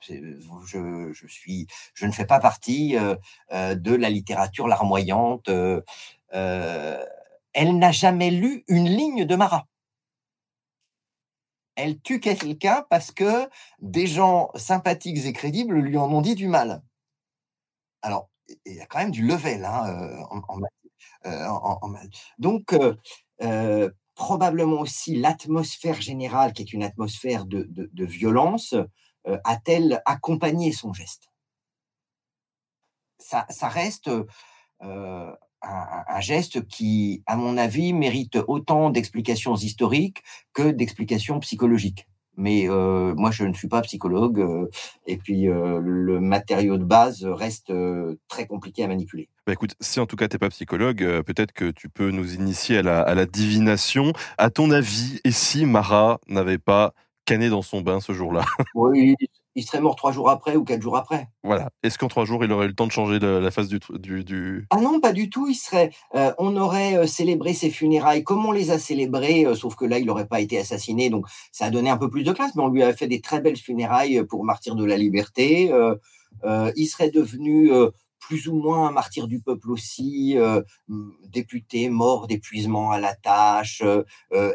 Je 0.00 2.06
ne 2.06 2.10
fais 2.10 2.26
pas 2.26 2.40
partie 2.40 2.96
de 3.52 3.94
la 3.94 4.10
littérature 4.10 4.66
larmoyante. 4.66 5.48
elle 6.32 6.98
n'a 7.54 7.92
jamais 7.92 8.32
lu 8.32 8.64
une 8.66 8.88
ligne 8.88 9.24
de 9.24 9.36
Marat 9.36 9.68
elle 11.76 12.00
tue 12.00 12.20
quelqu'un 12.20 12.84
parce 12.90 13.10
que 13.10 13.48
des 13.80 14.06
gens 14.06 14.50
sympathiques 14.54 15.24
et 15.24 15.32
crédibles 15.32 15.78
lui 15.78 15.96
en 15.96 16.10
ont 16.12 16.22
dit 16.22 16.34
du 16.34 16.48
mal. 16.48 16.82
Alors, 18.02 18.28
il 18.66 18.74
y 18.74 18.80
a 18.80 18.86
quand 18.86 18.98
même 18.98 19.10
du 19.10 19.26
level 19.26 19.64
hein, 19.64 19.86
euh, 19.88 20.20
euh, 21.26 21.46
en, 21.48 21.88
mal. 21.88 22.08
Donc, 22.38 22.74
euh, 23.42 23.90
probablement 24.14 24.80
aussi 24.80 25.16
l'atmosphère 25.16 26.00
générale, 26.00 26.52
qui 26.52 26.62
est 26.62 26.72
une 26.72 26.82
atmosphère 26.82 27.46
de, 27.46 28.04
violence, 28.04 28.74
a-t-elle 29.24 30.02
accompagné 30.04 30.72
son 30.72 30.92
geste? 30.92 31.30
Ça, 33.18 33.46
reste 33.68 34.10
un, 35.64 36.20
geste 36.20 36.66
qui, 36.66 37.22
à 37.26 37.36
mon 37.36 37.56
avis, 37.56 37.92
mérite 37.92 38.38
autant 38.48 38.90
d'explications 38.90 39.54
historiques 39.56 40.22
que 40.52 40.70
d'explications 40.70 41.40
psychologiques. 41.40 42.06
Mais 42.36 42.68
euh, 42.68 43.14
moi, 43.14 43.30
je 43.30 43.44
ne 43.44 43.52
suis 43.52 43.68
pas 43.68 43.80
psychologue, 43.82 44.40
euh, 44.40 44.68
et 45.06 45.16
puis 45.16 45.48
euh, 45.48 45.78
le 45.80 46.20
matériau 46.20 46.78
de 46.78 46.84
base 46.84 47.24
reste 47.24 47.72
très 48.28 48.46
compliqué 48.46 48.82
à 48.82 48.88
manipuler. 48.88 49.28
Bah 49.46 49.52
écoute, 49.52 49.74
si 49.80 50.00
en 50.00 50.06
tout 50.06 50.16
cas 50.16 50.26
tu 50.26 50.34
n'es 50.34 50.38
pas 50.38 50.48
psychologue, 50.48 50.98
peut-être 51.22 51.52
que 51.52 51.70
tu 51.70 51.88
peux 51.88 52.10
nous 52.10 52.34
initier 52.34 52.78
à 52.78 52.82
la, 52.82 53.00
à 53.02 53.14
la 53.14 53.26
divination. 53.26 54.12
À 54.38 54.50
ton 54.50 54.70
avis, 54.70 55.20
et 55.24 55.30
si 55.30 55.64
Marat 55.66 56.18
n'avait 56.26 56.58
pas 56.58 56.92
cané 57.24 57.50
dans 57.50 57.62
son 57.62 57.80
bain 57.82 58.00
ce 58.00 58.12
jour-là? 58.12 58.44
Oui, 58.74 59.14
il 59.54 59.64
serait 59.64 59.80
mort 59.80 59.96
trois 59.96 60.12
jours 60.12 60.30
après 60.30 60.56
ou 60.56 60.64
quatre 60.64 60.82
jours 60.82 60.96
après. 60.96 61.28
Voilà. 61.42 61.70
Est-ce 61.82 61.98
qu'en 61.98 62.08
trois 62.08 62.24
jours, 62.24 62.44
il 62.44 62.52
aurait 62.52 62.66
eu 62.66 62.68
le 62.68 62.74
temps 62.74 62.86
de 62.86 62.92
changer 62.92 63.18
la, 63.18 63.50
face 63.50 63.68
du, 63.68 63.78
du, 64.24 64.66
Ah 64.70 64.80
non, 64.80 65.00
pas 65.00 65.12
du 65.12 65.30
tout. 65.30 65.46
Il 65.48 65.54
serait, 65.54 65.90
euh, 66.14 66.32
on 66.38 66.56
aurait 66.56 66.96
euh, 66.96 67.06
célébré 67.06 67.54
ses 67.54 67.70
funérailles 67.70 68.24
comme 68.24 68.44
on 68.44 68.52
les 68.52 68.70
a 68.70 68.78
célébrées, 68.78 69.46
euh, 69.46 69.54
sauf 69.54 69.76
que 69.76 69.84
là, 69.84 69.98
il 69.98 70.06
n'aurait 70.06 70.26
pas 70.26 70.40
été 70.40 70.58
assassiné, 70.58 71.10
donc 71.10 71.26
ça 71.52 71.66
a 71.66 71.70
donné 71.70 71.90
un 71.90 71.96
peu 71.96 72.10
plus 72.10 72.24
de 72.24 72.32
classe. 72.32 72.54
Mais 72.56 72.62
on 72.62 72.68
lui 72.68 72.82
a 72.82 72.92
fait 72.92 73.06
des 73.06 73.20
très 73.20 73.40
belles 73.40 73.56
funérailles 73.56 74.24
pour 74.24 74.44
martyr 74.44 74.74
de 74.74 74.84
la 74.84 74.96
liberté. 74.96 75.72
il 76.76 76.86
serait 76.86 77.10
devenu 77.10 77.70
plus 78.18 78.48
ou 78.48 78.54
moins 78.54 78.88
un 78.88 78.90
martyr 78.90 79.28
du 79.28 79.40
peuple 79.40 79.70
aussi, 79.70 80.36
député 81.28 81.88
mort 81.88 82.26
d'épuisement 82.26 82.90
à 82.90 82.98
la 82.98 83.14
tâche, 83.14 83.82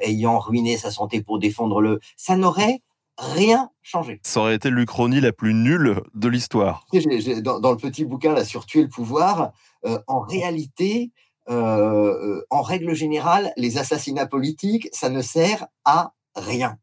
ayant 0.01 0.39
ruiné 0.39 0.77
sa 0.77 0.91
santé 0.91 1.21
pour 1.21 1.39
défendre 1.39 1.81
le. 1.81 1.99
Ça 2.17 2.35
n'aurait 2.35 2.81
rien 3.19 3.69
changé. 3.81 4.19
Ça 4.23 4.39
aurait 4.41 4.55
été 4.55 4.69
l'Uchronie 4.69 5.21
la 5.21 5.31
plus 5.31 5.53
nulle 5.53 6.01
de 6.13 6.27
l'histoire. 6.27 6.85
Dans, 6.91 7.71
le 7.71 7.77
petit 7.77 8.05
bouquin 8.05 8.33
là, 8.33 8.45
sur 8.45 8.65
Tuer 8.65 8.83
le 8.83 8.87
pouvoir, 8.87 9.51
euh, 9.85 9.99
en 10.07 10.21
réalité, 10.21 11.11
euh, 11.49 11.53
euh, 11.53 12.45
en 12.49 12.61
règle 12.61 12.93
générale, 12.93 13.51
les 13.57 13.77
assassinats 13.77 14.27
politiques, 14.27 14.87
ça 14.91 15.09
ne 15.09 15.21
sert 15.21 15.67
à 15.85 16.13
rien. 16.35 16.77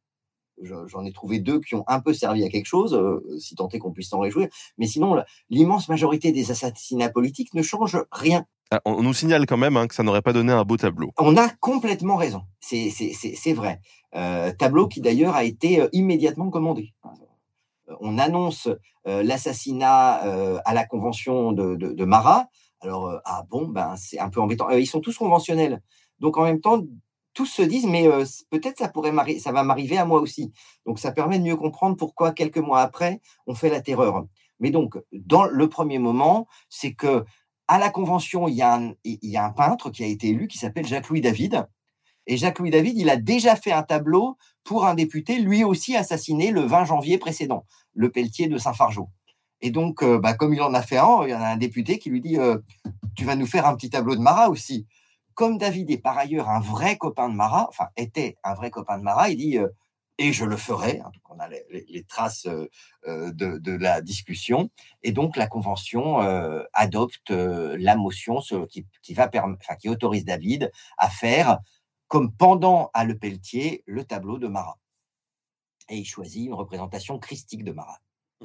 J'en 0.63 1.05
ai 1.05 1.13
trouvé 1.13 1.39
deux 1.39 1.61
qui 1.61 1.75
ont 1.75 1.85
un 1.87 2.01
peu 2.01 2.15
servi 2.15 2.45
à 2.45 2.49
quelque 2.49 2.67
chose, 2.67 2.99
si 3.39 3.55
tant 3.55 3.69
est 3.69 3.79
qu'on 3.79 3.93
puisse 3.93 4.09
s'en 4.09 4.21
réjouir. 4.21 4.49
Mais 4.79 4.87
sinon, 4.87 5.17
l'immense 5.51 5.89
majorité 5.89 6.33
des 6.33 6.51
assassinats 6.51 7.11
politiques 7.11 7.53
ne 7.55 7.63
changent 7.63 8.03
rien. 8.11 8.47
Ah, 8.73 8.81
on 8.85 9.03
nous 9.03 9.15
signale 9.15 9.47
quand 9.47 9.57
même 9.57 9.77
hein, 9.77 9.87
que 9.87 9.95
ça 9.95 10.03
n'aurait 10.03 10.23
pas 10.23 10.33
donné 10.33 10.53
un 10.53 10.65
beau 10.65 10.77
tableau. 10.77 11.13
On 11.19 11.37
a 11.37 11.49
complètement 11.61 12.17
raison. 12.17 12.43
C'est 12.61 13.53
vrai. 13.53 13.81
Euh, 14.17 14.53
tableau 14.53 14.89
qui 14.89 15.01
d'ailleurs 15.01 15.37
a 15.37 15.45
été 15.45 15.81
euh, 15.81 15.89
immédiatement 15.93 16.51
commandé. 16.51 16.93
On 18.01 18.19
annonce 18.19 18.69
euh, 19.07 19.23
l'assassinat 19.23 20.61
à 20.65 20.75
la 20.75 20.85
convention 20.85 21.53
de, 21.53 22.05
Marat. 22.05 22.49
Alors, 22.81 23.21
ah 23.25 23.45
bon, 23.49 23.69
ben, 23.69 23.95
c'est 23.97 24.19
un 24.19 24.29
peu 24.29 24.41
embêtant. 24.41 24.69
ils 24.71 24.87
sont 24.87 25.01
tous 25.01 25.17
conventionnels. 25.17 25.81
Donc, 26.19 26.37
en 26.37 26.43
même 26.43 26.61
temps, 26.61 26.83
tous 27.37 27.47
se 27.47 27.63
disent, 27.63 27.87
mais 27.87 28.09
peut-être 28.51 28.79
ça 28.79 28.89
pourrait 28.89 29.13
ça 29.39 29.53
va 29.53 29.63
m'arriver 29.63 29.99
à 29.99 30.05
moi 30.05 30.21
aussi. 30.21 30.53
Donc, 30.87 30.99
ça 30.99 31.13
permet 31.13 31.39
de 31.39 31.45
mieux 31.45 31.57
comprendre 31.57 31.97
pourquoi 31.97 32.33
quelques 32.33 32.59
mois 32.59 32.81
après, 32.81 33.21
on 33.47 33.55
fait 33.55 33.69
la 33.69 33.81
terreur. 33.81 34.27
Mais 34.59 34.71
donc, 34.71 34.99
dans 35.13 35.45
le 35.45 35.69
premier 35.69 35.99
moment, 35.99 36.49
c'est 36.71 36.95
que 36.95 37.25
à 37.69 37.79
la 37.79 37.91
convention, 37.91 38.49
il 38.49 38.55
y, 38.55 38.63
a 38.63 38.81
il 39.05 39.19
y 39.23 39.37
a 39.37 39.45
un 39.45 39.51
peintre 39.51 39.91
qui 39.91 40.03
a 40.03 40.07
été 40.07 40.29
élu 40.29 40.49
qui 40.49 40.57
s'appelle 40.57 40.87
Jacques-Louis 40.87 41.21
David, 41.21 41.67
et 42.27 42.37
Jacques-Louis 42.37 42.71
David, 42.71 42.99
il 42.99 43.09
a 43.09 43.17
déjà 43.17 43.55
fait 43.55 43.73
un 43.73 43.83
tableau 43.83 44.37
pour 44.65 44.85
un 44.87 44.95
député, 44.95 45.39
lui 45.39 45.63
aussi 45.63 45.97
assassiné 45.97 46.51
le 46.51 46.63
20 46.63 46.85
janvier 46.87 47.19
précédent, 47.19 47.65
le 47.95 48.11
Pelletier 48.11 48.49
de 48.49 48.59
Saint-Fargeau. 48.59 49.09
Et 49.61 49.71
donc, 49.71 50.03
euh, 50.03 50.19
bah, 50.19 50.35
comme 50.35 50.53
il 50.53 50.61
en 50.61 50.75
a 50.75 50.83
fait 50.83 50.99
un, 50.99 51.21
il 51.25 51.31
y 51.31 51.35
en 51.35 51.41
a 51.41 51.49
un 51.49 51.57
député 51.57 51.99
qui 51.99 52.11
lui 52.11 52.21
dit 52.21 52.37
euh, 52.37 52.59
Tu 53.17 53.25
vas 53.25 53.37
nous 53.37 53.47
faire 53.47 53.67
un 53.67 53.77
petit 53.77 53.91
tableau 53.91 54.17
de 54.17 54.21
Marat 54.21 54.51
aussi. 54.51 54.87
Comme 55.37 55.59
David 55.59 55.91
est 55.93 55.99
par 55.99 56.19
ailleurs 56.19 56.49
un 56.49 56.61
vrai 56.61 56.97
copain 56.97 57.29
de 57.29 57.35
Marat, 57.35 57.67
enfin 57.69 57.91
était 57.97 58.37
un 58.43 58.55
vrai 58.55 58.71
copain 58.71 58.99
de 58.99 59.05
Marat, 59.05 59.31
il 59.31 59.37
dit 59.37 59.59
et 60.19 60.33
je 60.33 60.45
le 60.45 60.57
ferai. 60.57 61.01
Hein, 61.01 61.11
donc 61.13 61.23
on 61.31 61.39
a 61.39 61.49
les, 61.49 62.05
traces 62.09 62.49
de, 63.07 63.77
la 63.77 64.01
discussion. 64.01 64.71
Et 65.03 65.13
donc 65.13 65.37
la 65.37 65.47
convention 65.47 66.19
adopte 66.73 67.31
la 67.31 67.97
motion 67.97 68.41
qui, 68.69 69.15
va 69.15 69.31
qui 69.79 69.89
autorise 69.89 70.25
David 70.25 70.73
à 70.97 71.11
faire 71.11 71.59
comme 72.09 72.33
pendant 72.33 72.91
à 72.95 73.05
Le 73.05 73.19
Pelletier 73.19 73.83
le 73.87 74.05
tableau 74.05 74.39
de 74.39 74.49
Marat. 74.49 74.79
Et 75.91 75.99
il 75.99 76.07
choisit 76.07 76.47
une 76.47 76.55
représentation 76.55 77.19
christique 77.19 77.63
de 77.63 77.73
Marat. 77.73 78.01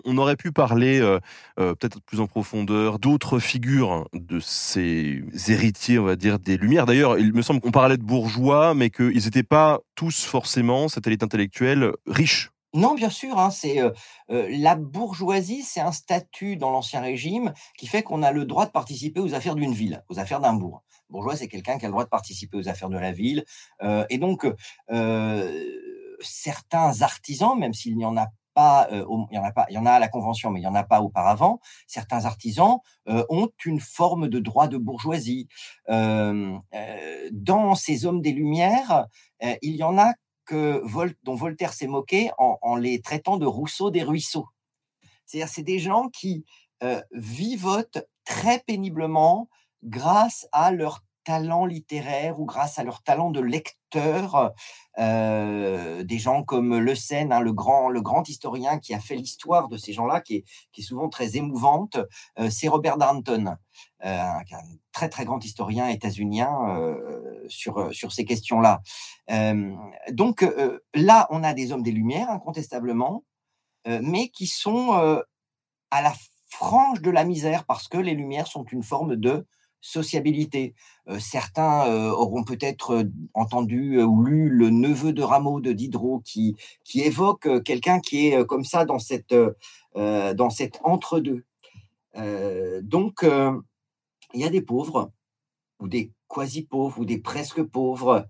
On 0.05 0.17
aurait 0.17 0.37
pu 0.37 0.51
parler 0.51 1.01
euh, 1.01 1.19
euh, 1.59 1.75
peut-être 1.75 2.01
plus 2.01 2.21
en 2.21 2.27
profondeur 2.27 2.97
d'autres 2.97 3.39
figures 3.39 4.07
de 4.13 4.39
ces 4.39 5.21
héritiers, 5.49 5.99
on 5.99 6.05
va 6.05 6.15
dire, 6.15 6.39
des 6.39 6.55
Lumières. 6.55 6.85
D'ailleurs, 6.85 7.19
il 7.19 7.33
me 7.33 7.41
semble 7.41 7.59
qu'on 7.59 7.71
parlait 7.71 7.97
de 7.97 8.03
bourgeois, 8.03 8.73
mais 8.73 8.89
qu'ils 8.89 9.25
n'étaient 9.25 9.43
pas 9.43 9.81
tous 9.95 10.23
forcément, 10.23 10.87
cette 10.87 11.07
élite 11.07 11.23
intellectuelle, 11.23 11.91
riche. 12.07 12.51
Non, 12.73 12.95
bien 12.95 13.09
sûr, 13.09 13.37
hein, 13.37 13.49
c'est 13.49 13.81
euh, 13.81 13.91
la 14.29 14.75
bourgeoisie, 14.75 15.61
c'est 15.61 15.81
un 15.81 15.91
statut 15.91 16.55
dans 16.55 16.71
l'Ancien 16.71 17.01
Régime 17.01 17.53
qui 17.77 17.85
fait 17.85 18.01
qu'on 18.01 18.23
a 18.23 18.31
le 18.31 18.45
droit 18.45 18.65
de 18.65 18.71
participer 18.71 19.19
aux 19.19 19.33
affaires 19.33 19.55
d'une 19.55 19.73
ville, 19.73 20.05
aux 20.07 20.19
affaires 20.19 20.39
d'un 20.39 20.53
bourg. 20.53 20.83
Bourgeois, 21.09 21.35
c'est 21.35 21.49
quelqu'un 21.49 21.77
qui 21.77 21.83
a 21.83 21.89
le 21.89 21.91
droit 21.91 22.05
de 22.05 22.09
participer 22.09 22.55
aux 22.55 22.69
affaires 22.69 22.87
de 22.87 22.97
la 22.97 23.11
ville. 23.11 23.43
et 24.09 24.17
donc, 24.17 24.47
certains 26.21 27.01
artisans, 27.01 27.59
même 27.59 27.73
s'il 27.73 27.97
n'y 27.97 28.05
en 28.05 28.15
a 28.15 28.27
pas, 28.53 28.87
euh, 28.91 29.05
il 29.31 29.35
y 29.35 29.39
en 29.39 29.43
a 29.43 29.51
pas, 29.51 29.65
il 29.69 29.73
y 29.73 29.77
en 29.77 29.85
a 29.85 29.91
à 29.91 29.99
la 29.99 30.07
convention, 30.07 30.49
mais 30.49 30.59
il 30.59 30.63
y 30.63 30.67
en 30.67 30.75
a 30.75 30.83
pas 30.83 31.01
auparavant. 31.01 31.59
Certains 31.87 32.25
artisans 32.25 32.79
euh, 33.07 33.25
ont 33.29 33.49
une 33.65 33.79
forme 33.79 34.27
de 34.27 34.39
droit 34.39 34.67
de 34.67 34.77
bourgeoisie. 34.77 35.47
Euh, 35.89 36.57
dans 37.31 37.75
ces 37.75 38.05
hommes 38.05 38.21
des 38.21 38.31
Lumières, 38.31 39.07
il 39.61 39.75
y 39.75 39.83
en 39.83 39.97
a 39.97 40.13
que 40.45 40.83
dont 41.23 41.35
Voltaire 41.35 41.73
s'est 41.73 41.87
moqué 41.87 42.31
en, 42.37 42.75
les 42.75 43.01
traitant 43.01 43.37
de 43.37 43.45
Rousseau 43.45 43.91
des 43.91 44.03
ruisseaux. 44.03 44.47
C'est-à-dire, 45.25 45.49
c'est 45.49 45.63
des 45.63 45.79
gens 45.79 46.09
qui 46.09 46.45
vivotent 47.11 48.05
très 48.25 48.59
péniblement 48.59 49.49
grâce 49.83 50.47
à 50.51 50.71
leur 50.71 51.03
talent 51.23 51.65
littéraire 51.65 52.39
ou 52.39 52.45
grâce 52.45 52.79
à 52.79 52.83
leur 52.83 53.01
talent 53.03 53.31
de 53.31 53.39
lecteur, 53.39 54.51
euh, 54.99 56.03
des 56.03 56.17
gens 56.17 56.43
comme 56.43 56.77
Le 56.77 56.95
Seine, 56.95 57.31
hein, 57.31 57.39
le, 57.39 57.53
grand, 57.53 57.89
le 57.89 58.01
grand 58.01 58.27
historien 58.27 58.79
qui 58.79 58.93
a 58.93 58.99
fait 58.99 59.15
l'histoire 59.15 59.67
de 59.67 59.77
ces 59.77 59.93
gens-là, 59.93 60.21
qui 60.21 60.43
est, 60.75 60.81
souvent 60.81 61.09
très 61.09 61.37
émouvante, 61.37 61.97
euh, 62.39 62.49
c'est 62.49 62.67
Robert 62.67 62.97
Darnton, 62.97 63.55
euh, 64.03 64.19
un 64.19 64.41
très 64.91 65.09
très 65.09 65.25
grand 65.25 65.43
historien 65.43 65.87
états-unien 65.87 66.87
sur, 67.47 67.93
sur 67.93 68.11
ces 68.11 68.25
questions-là. 68.25 68.81
donc 70.11 70.45
là, 70.93 71.27
on 71.29 71.43
a 71.43 71.53
des 71.53 71.71
hommes 71.71 71.83
des 71.83 71.91
Lumières, 71.91 72.29
incontestablement, 72.29 73.23
mais 73.85 74.29
qui 74.29 74.47
sont 74.47 74.91
à 75.91 76.01
la 76.01 76.13
frange 76.47 77.01
de 77.01 77.09
la 77.09 77.23
misère 77.23 77.63
parce 77.65 77.87
que 77.87 77.97
les 77.97 78.13
Lumières 78.13 78.47
sont 78.47 78.65
une 78.65 78.83
forme 78.83 79.15
de 79.15 79.47
sociabilité. 79.81 80.73
certains 81.19 82.11
auront 82.11 82.43
peut-être 82.43 83.05
entendu 83.33 84.01
ou 84.01 84.23
lu 84.23 84.49
le 84.49 84.69
neveu 84.69 85.11
de 85.11 85.23
Rameau 85.23 85.59
de 85.59 85.73
Diderot 85.73 86.21
qui, 86.23 86.55
qui 86.83 87.01
évoque 87.01 87.63
quelqu'un 87.63 87.99
qui 87.99 88.27
est 88.27 88.45
comme 88.45 88.63
ça 88.63 88.85
dans 88.85 88.99
cette, 88.99 89.35
dans 89.95 90.49
cet 90.49 90.79
entre-deux. 90.83 91.43
donc, 92.83 93.25
il 94.33 94.39
y 94.39 94.43
a 94.43 94.49
des 94.49 94.61
pauvres 94.61 95.11
ou 95.79 95.87
des 95.87 96.11
quasi-pauvres 96.29 96.99
ou 96.99 97.05
des 97.05 97.17
presque 97.17 97.63
pauvres 97.63 98.27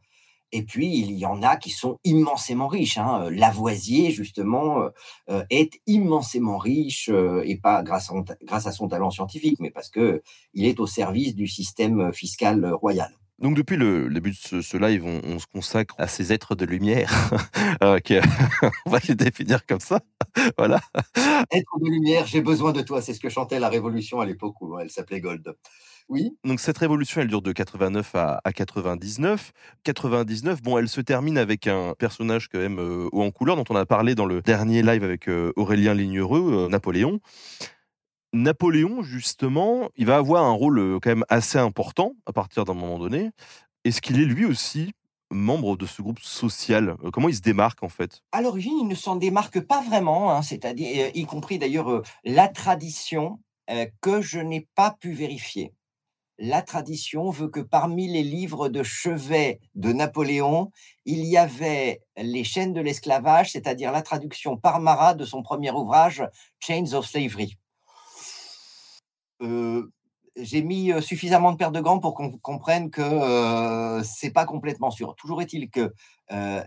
et 0.51 0.63
puis, 0.63 0.99
il 0.99 1.11
y 1.13 1.25
en 1.25 1.41
a 1.43 1.55
qui 1.55 1.69
sont 1.69 1.99
immensément 2.03 2.67
riches. 2.67 2.97
Hein. 2.97 3.29
Lavoisier, 3.29 4.11
justement, 4.11 4.81
euh, 4.81 4.89
euh, 5.29 5.43
est 5.49 5.79
immensément 5.87 6.57
riche, 6.57 7.09
euh, 7.09 7.41
et 7.45 7.57
pas 7.57 7.83
grâce 7.83 8.11
à, 8.11 8.13
grâce 8.43 8.67
à 8.67 8.71
son 8.71 8.87
talent 8.87 9.11
scientifique, 9.11 9.59
mais 9.59 9.71
parce 9.71 9.89
qu'il 9.89 10.21
est 10.55 10.79
au 10.79 10.87
service 10.87 11.35
du 11.35 11.47
système 11.47 12.13
fiscal 12.13 12.73
royal. 12.73 13.11
Donc 13.39 13.55
depuis 13.55 13.75
le, 13.75 14.07
début 14.09 14.31
de 14.31 14.61
ce, 14.61 14.77
live, 14.77 15.03
on, 15.03 15.39
se 15.39 15.47
consacre 15.47 15.95
à 15.97 16.07
ces 16.07 16.31
êtres 16.31 16.53
de 16.53 16.63
lumière. 16.63 17.11
on 17.81 18.89
va 18.89 18.99
les 19.07 19.15
définir 19.15 19.65
comme 19.65 19.79
ça. 19.79 20.01
voilà. 20.57 20.79
Être 21.51 21.79
de 21.79 21.89
lumière, 21.89 22.27
j'ai 22.27 22.41
besoin 22.41 22.71
de 22.71 22.81
toi. 22.81 23.01
C'est 23.01 23.15
ce 23.15 23.19
que 23.19 23.29
chantait 23.29 23.59
la 23.59 23.69
Révolution 23.69 24.19
à 24.19 24.25
l'époque 24.25 24.61
où 24.61 24.77
elle 24.77 24.91
s'appelait 24.91 25.21
Gold. 25.21 25.55
Oui. 26.09 26.31
Donc 26.43 26.59
cette 26.59 26.77
révolution, 26.77 27.21
elle 27.21 27.27
dure 27.27 27.41
de 27.41 27.51
89 27.51 28.15
à, 28.15 28.41
99. 28.53 29.51
99, 29.83 30.61
bon, 30.61 30.77
elle 30.77 30.89
se 30.89 31.01
termine 31.01 31.37
avec 31.37 31.67
un 31.67 31.93
personnage 31.97 32.49
quand 32.49 32.59
même 32.59 32.79
euh, 32.79 33.09
haut 33.11 33.23
en 33.23 33.31
couleur 33.31 33.55
dont 33.55 33.63
on 33.69 33.75
a 33.75 33.85
parlé 33.85 34.15
dans 34.15 34.25
le 34.25 34.41
dernier 34.41 34.81
live 34.81 35.03
avec 35.03 35.27
euh, 35.27 35.53
Aurélien 35.55 35.93
Lignereux, 35.93 36.65
euh, 36.65 36.69
Napoléon. 36.69 37.19
Napoléon, 38.33 39.03
justement, 39.03 39.89
il 39.97 40.05
va 40.05 40.17
avoir 40.17 40.45
un 40.45 40.51
rôle 40.51 40.99
quand 41.01 41.09
même 41.09 41.25
assez 41.29 41.57
important 41.57 42.13
à 42.25 42.31
partir 42.31 42.63
d'un 42.63 42.73
moment 42.73 42.97
donné. 42.97 43.31
Est-ce 43.83 44.01
qu'il 44.01 44.21
est 44.21 44.25
lui 44.25 44.45
aussi 44.45 44.93
membre 45.31 45.75
de 45.75 45.85
ce 45.85 46.01
groupe 46.01 46.19
social? 46.19 46.95
Comment 47.11 47.27
il 47.27 47.35
se 47.35 47.41
démarque 47.41 47.83
en 47.83 47.89
fait? 47.89 48.21
À 48.31 48.41
l'origine, 48.41 48.77
il 48.79 48.87
ne 48.87 48.95
s'en 48.95 49.17
démarque 49.17 49.59
pas 49.59 49.81
vraiment, 49.81 50.31
hein, 50.31 50.41
c'est-à-dire, 50.41 51.11
y 51.13 51.25
compris 51.25 51.59
d'ailleurs 51.59 52.03
la 52.23 52.47
tradition 52.47 53.39
que 53.99 54.21
je 54.21 54.39
n'ai 54.39 54.67
pas 54.75 54.91
pu 54.91 55.11
vérifier 55.11 55.73
la 56.41 56.63
tradition 56.63 57.29
veut 57.29 57.49
que 57.49 57.59
parmi 57.59 58.07
les 58.07 58.23
livres 58.23 58.67
de 58.67 58.81
chevet 58.81 59.59
de 59.75 59.93
Napoléon, 59.93 60.71
il 61.05 61.23
y 61.25 61.37
avait 61.37 62.01
Les 62.17 62.43
chaînes 62.43 62.73
de 62.73 62.81
l'esclavage, 62.81 63.51
c'est-à-dire 63.51 63.91
la 63.91 64.01
traduction 64.01 64.57
par 64.57 64.79
Marat 64.79 65.13
de 65.13 65.23
son 65.23 65.43
premier 65.43 65.69
ouvrage 65.69 66.23
Chains 66.59 66.93
of 66.93 67.05
Slavery. 67.05 67.59
Euh, 69.43 69.91
j'ai 70.35 70.63
mis 70.63 70.91
euh, 70.91 70.99
suffisamment 70.99 71.51
de 71.51 71.57
paires 71.57 71.71
de 71.71 71.79
gants 71.79 71.99
pour 71.99 72.15
qu'on 72.15 72.31
comprenne 72.31 72.89
que 72.89 73.01
euh, 73.01 74.01
c'est 74.01 74.31
pas 74.31 74.45
complètement 74.45 74.89
sûr. 74.89 75.15
Toujours 75.15 75.43
est-il 75.43 75.69
que 75.69 75.93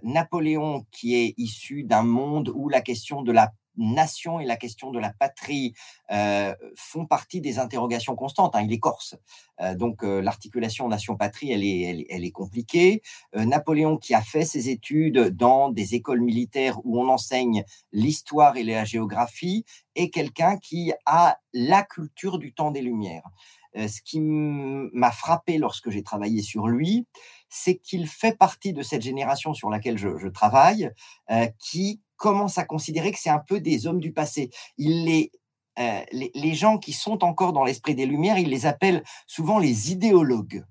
Napoléon, 0.03 0.85
qui 0.93 1.17
est 1.17 1.35
issu 1.39 1.85
d'un 1.85 2.03
monde 2.03 2.53
où 2.55 2.69
la 2.69 2.83
question 2.83 3.23
de 3.23 3.33
la 3.33 3.51
nation 3.77 4.41
et 4.41 4.45
la 4.45 4.57
question 4.57 4.91
de 4.91 4.99
la 4.99 5.13
patrie 5.13 5.75
euh, 6.11 6.55
font 6.77 7.07
partie 7.07 7.41
des 7.41 7.59
interrogations 7.59 8.15
constantes. 8.17 8.55
Hein, 8.55 8.63
il 8.63 8.73
est 8.73 8.79
corse, 8.79 9.17
euh, 9.61 9.75
donc 9.75 10.05
euh, 10.05 10.21
l'articulation 10.21 10.89
nation-patrie, 10.89 11.53
elle 11.53 11.65
est, 11.65 12.07
elle, 12.09 12.25
est 12.25 12.31
compliquée. 12.31 13.03
Napoléon, 13.35 13.97
qui 13.97 14.15
a 14.15 14.23
fait 14.23 14.45
ses 14.45 14.69
études 14.69 15.19
dans 15.37 15.71
des 15.71 15.95
écoles 15.95 16.21
militaires 16.21 16.79
où 16.85 17.01
on 17.01 17.09
enseigne 17.09 17.65
l'histoire 17.93 18.57
et 18.57 18.65
la 18.65 18.85
géographie, 18.85 19.65
est 19.95 20.11
quelqu'un 20.11 20.57
qui 20.59 20.93
a 21.07 21.39
la 21.53 21.83
culture 21.83 22.39
du 22.39 22.53
temps 22.53 22.71
des 22.71 22.83
Lumières. 22.83 23.29
ce 23.77 24.01
qui 24.03 24.21
m'a 24.21 25.11
frappé 25.11 25.59
lorsque 25.59 25.91
j'ai 25.91 26.03
travaillé 26.03 26.43
sur 26.43 26.69
lui, 26.69 27.07
c'est 27.49 27.77
qu'il 27.77 28.07
fait 28.07 28.37
partie 28.37 28.73
de 28.73 28.83
cette 28.83 29.03
génération 29.03 29.55
sur 29.55 29.71
laquelle 29.71 29.99
je, 29.99 30.17
je 30.19 30.29
travaille, 30.29 30.91
qui 31.59 32.01
commence 32.17 32.59
à 32.59 32.65
considérer 32.65 33.13
que 33.13 33.19
c'est 33.19 33.31
un 33.31 33.43
peu 33.47 33.61
des 33.61 33.87
hommes 33.87 34.01
du 34.01 34.13
passé. 34.13 34.51
Il 34.79 35.05
les, 35.05 35.31
euh, 35.79 36.01
les, 36.13 36.55
gens 36.55 36.79
qui 36.79 36.93
sont 36.93 37.25
encore 37.25 37.53
dans 37.53 37.65
l'esprit 37.65 37.95
des 37.95 38.07
Lumières, 38.07 38.39
il 38.39 38.51
les 38.51 38.67
appelle 38.67 39.03
souvent 39.27 39.59
les 39.59 39.91
idéologues 39.91 40.65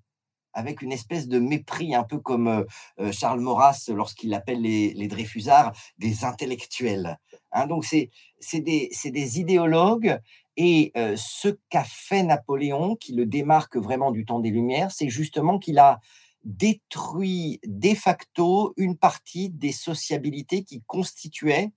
avec 0.54 0.82
une 0.84 0.92
espèce 0.92 1.28
de 1.28 1.40
mépris, 1.40 1.96
un 1.96 2.04
peu 2.04 2.20
comme 2.20 2.48
euh, 2.48 2.64
euh, 3.00 3.12
Charles 3.12 3.42
Maurras 3.42 3.90
lorsqu'il 3.90 4.34
appelle 4.34 4.62
les, 4.62 4.94
les, 4.94 5.08
Dreyfusards 5.08 5.74
des 5.98 6.24
intellectuels. 6.24 7.18
Hein, 7.52 7.68
donc, 7.68 7.86
c'est 7.86 8.12
des, 8.54 8.92
des, 9.04 9.40
idéologues. 9.40 10.20
Et 10.56 10.92
ce 11.16 11.58
qu'a 11.70 11.84
fait 11.84 12.22
Napoléon, 12.22 12.96
qui 12.96 13.16
le 13.16 13.26
démarque 13.26 13.76
vraiment 13.76 14.12
du 14.12 14.24
temps 14.24 14.40
des 14.40 14.52
Lumières, 14.52 14.92
c'est 14.92 15.10
justement 15.10 15.58
qu'il 15.58 15.80
a 15.80 16.00
détruit 16.44 17.60
de 17.66 17.94
facto 17.94 18.74
une 18.78 18.98
partie 18.98 19.50
des 19.50 19.72
sociabilités 19.72 20.64
qui 20.64 20.82
constituaient 20.88 21.72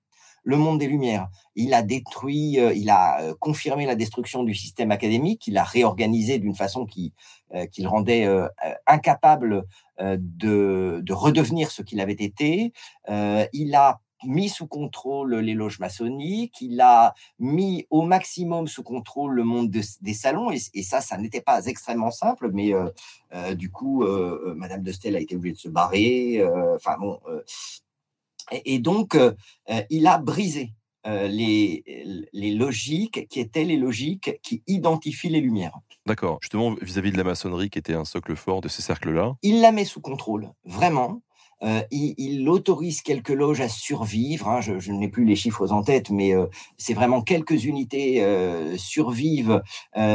le 0.47 0.57
monde 0.57 0.79
des 0.79 0.87
Lumières. 0.87 1.29
Il 1.57 1.75
a 1.75 1.83
détruit, 1.83 2.61
euh, 2.61 2.73
il 2.73 2.89
a 2.89 3.21
euh, 3.21 3.35
confirmé 3.41 3.85
la 3.85 3.97
destruction 3.97 4.45
du 4.45 4.55
système 4.55 4.93
académique, 4.93 5.49
il 5.49 5.59
a 5.59 5.65
réorganisé 5.65 6.39
d'une 6.39 6.55
façon 6.55 6.87
qui, 6.87 7.13
euh, 7.53 7.67
qui 7.67 7.83
le 7.83 7.89
rendait 7.89 8.27
incapable 8.87 9.65
de, 9.99 11.01
de, 11.03 11.13
redevenir 11.13 11.71
ce 11.71 11.83
qu'il 11.83 12.01
avait 12.01 12.13
été. 12.13 12.73
il 13.09 13.75
a 13.75 14.01
mis 14.25 14.49
sous 14.49 14.67
contrôle 14.67 15.37
les 15.37 15.55
loges 15.55 15.79
maçonniques, 15.79 16.61
il 16.61 16.81
a 16.81 17.15
mis 17.39 17.87
au 17.91 18.03
maximum 18.03 18.67
sous 18.67 18.83
contrôle 18.83 19.35
le 19.35 19.45
monde 19.45 19.71
des 19.71 20.15
salons, 20.15 20.51
et, 20.51 20.83
ça, 20.83 21.01
ça 21.01 21.19
n'était 21.19 21.41
pas 21.41 21.67
extrêmement 21.67 22.11
simple, 22.11 22.51
mais 22.53 22.73
euh, 22.73 22.89
euh, 23.35 23.55
du 23.55 23.71
coup, 23.71 24.05
euh, 24.05 24.55
Madame 24.57 24.83
de 24.83 24.93
Stel 24.93 25.17
a 25.17 25.21
été 25.21 25.37
obligée 25.37 25.55
de 25.55 25.61
se 25.61 25.69
barrer, 25.69 26.45
enfin 26.75 26.97
bon, 26.99 27.21
et, 28.65 28.79
donc, 28.79 29.19
il 29.91 30.07
a 30.07 30.19
brisé 30.19 30.73
les, 31.05 31.85
les 32.33 32.55
logiques 32.55 33.29
qui 33.29 33.41
étaient 33.41 33.65
les 33.65 33.77
logiques 33.77 34.41
qui 34.43 34.63
identifient 34.67 35.29
les 35.29 35.41
Lumières. 35.41 35.79
D'accord. 36.07 36.39
Justement, 36.41 36.75
vis-à-vis 36.81 37.11
de 37.11 37.17
la 37.17 37.25
maçonnerie 37.25 37.71
qui 37.71 37.79
était 37.79 37.95
un 37.95 38.05
socle 38.05 38.37
fort 38.37 38.61
de 38.61 38.69
ces 38.69 38.83
cercles-là. 38.83 39.35
Il 39.43 39.61
la 39.61 39.73
met 39.73 39.85
sous 39.85 40.01
contrôle, 40.01 40.51
vraiment. 40.65 41.23
Il, 41.63 42.49
autorise 42.49 43.03
quelques 43.03 43.31
loges 43.31 43.61
à 43.61 43.69
survivre. 43.69 44.49
Hein. 44.49 44.61
je, 44.61 44.93
n'ai 44.93 45.09
plus 45.09 45.25
les 45.25 45.37
chiffres 45.37 45.73
en 45.73 45.83
tête, 45.83 46.11
mais 46.11 46.33
c'est 46.77 46.95
vraiment 46.95 47.23
quelques 47.23 47.65
unités 47.65 48.25
survivent 48.77 49.63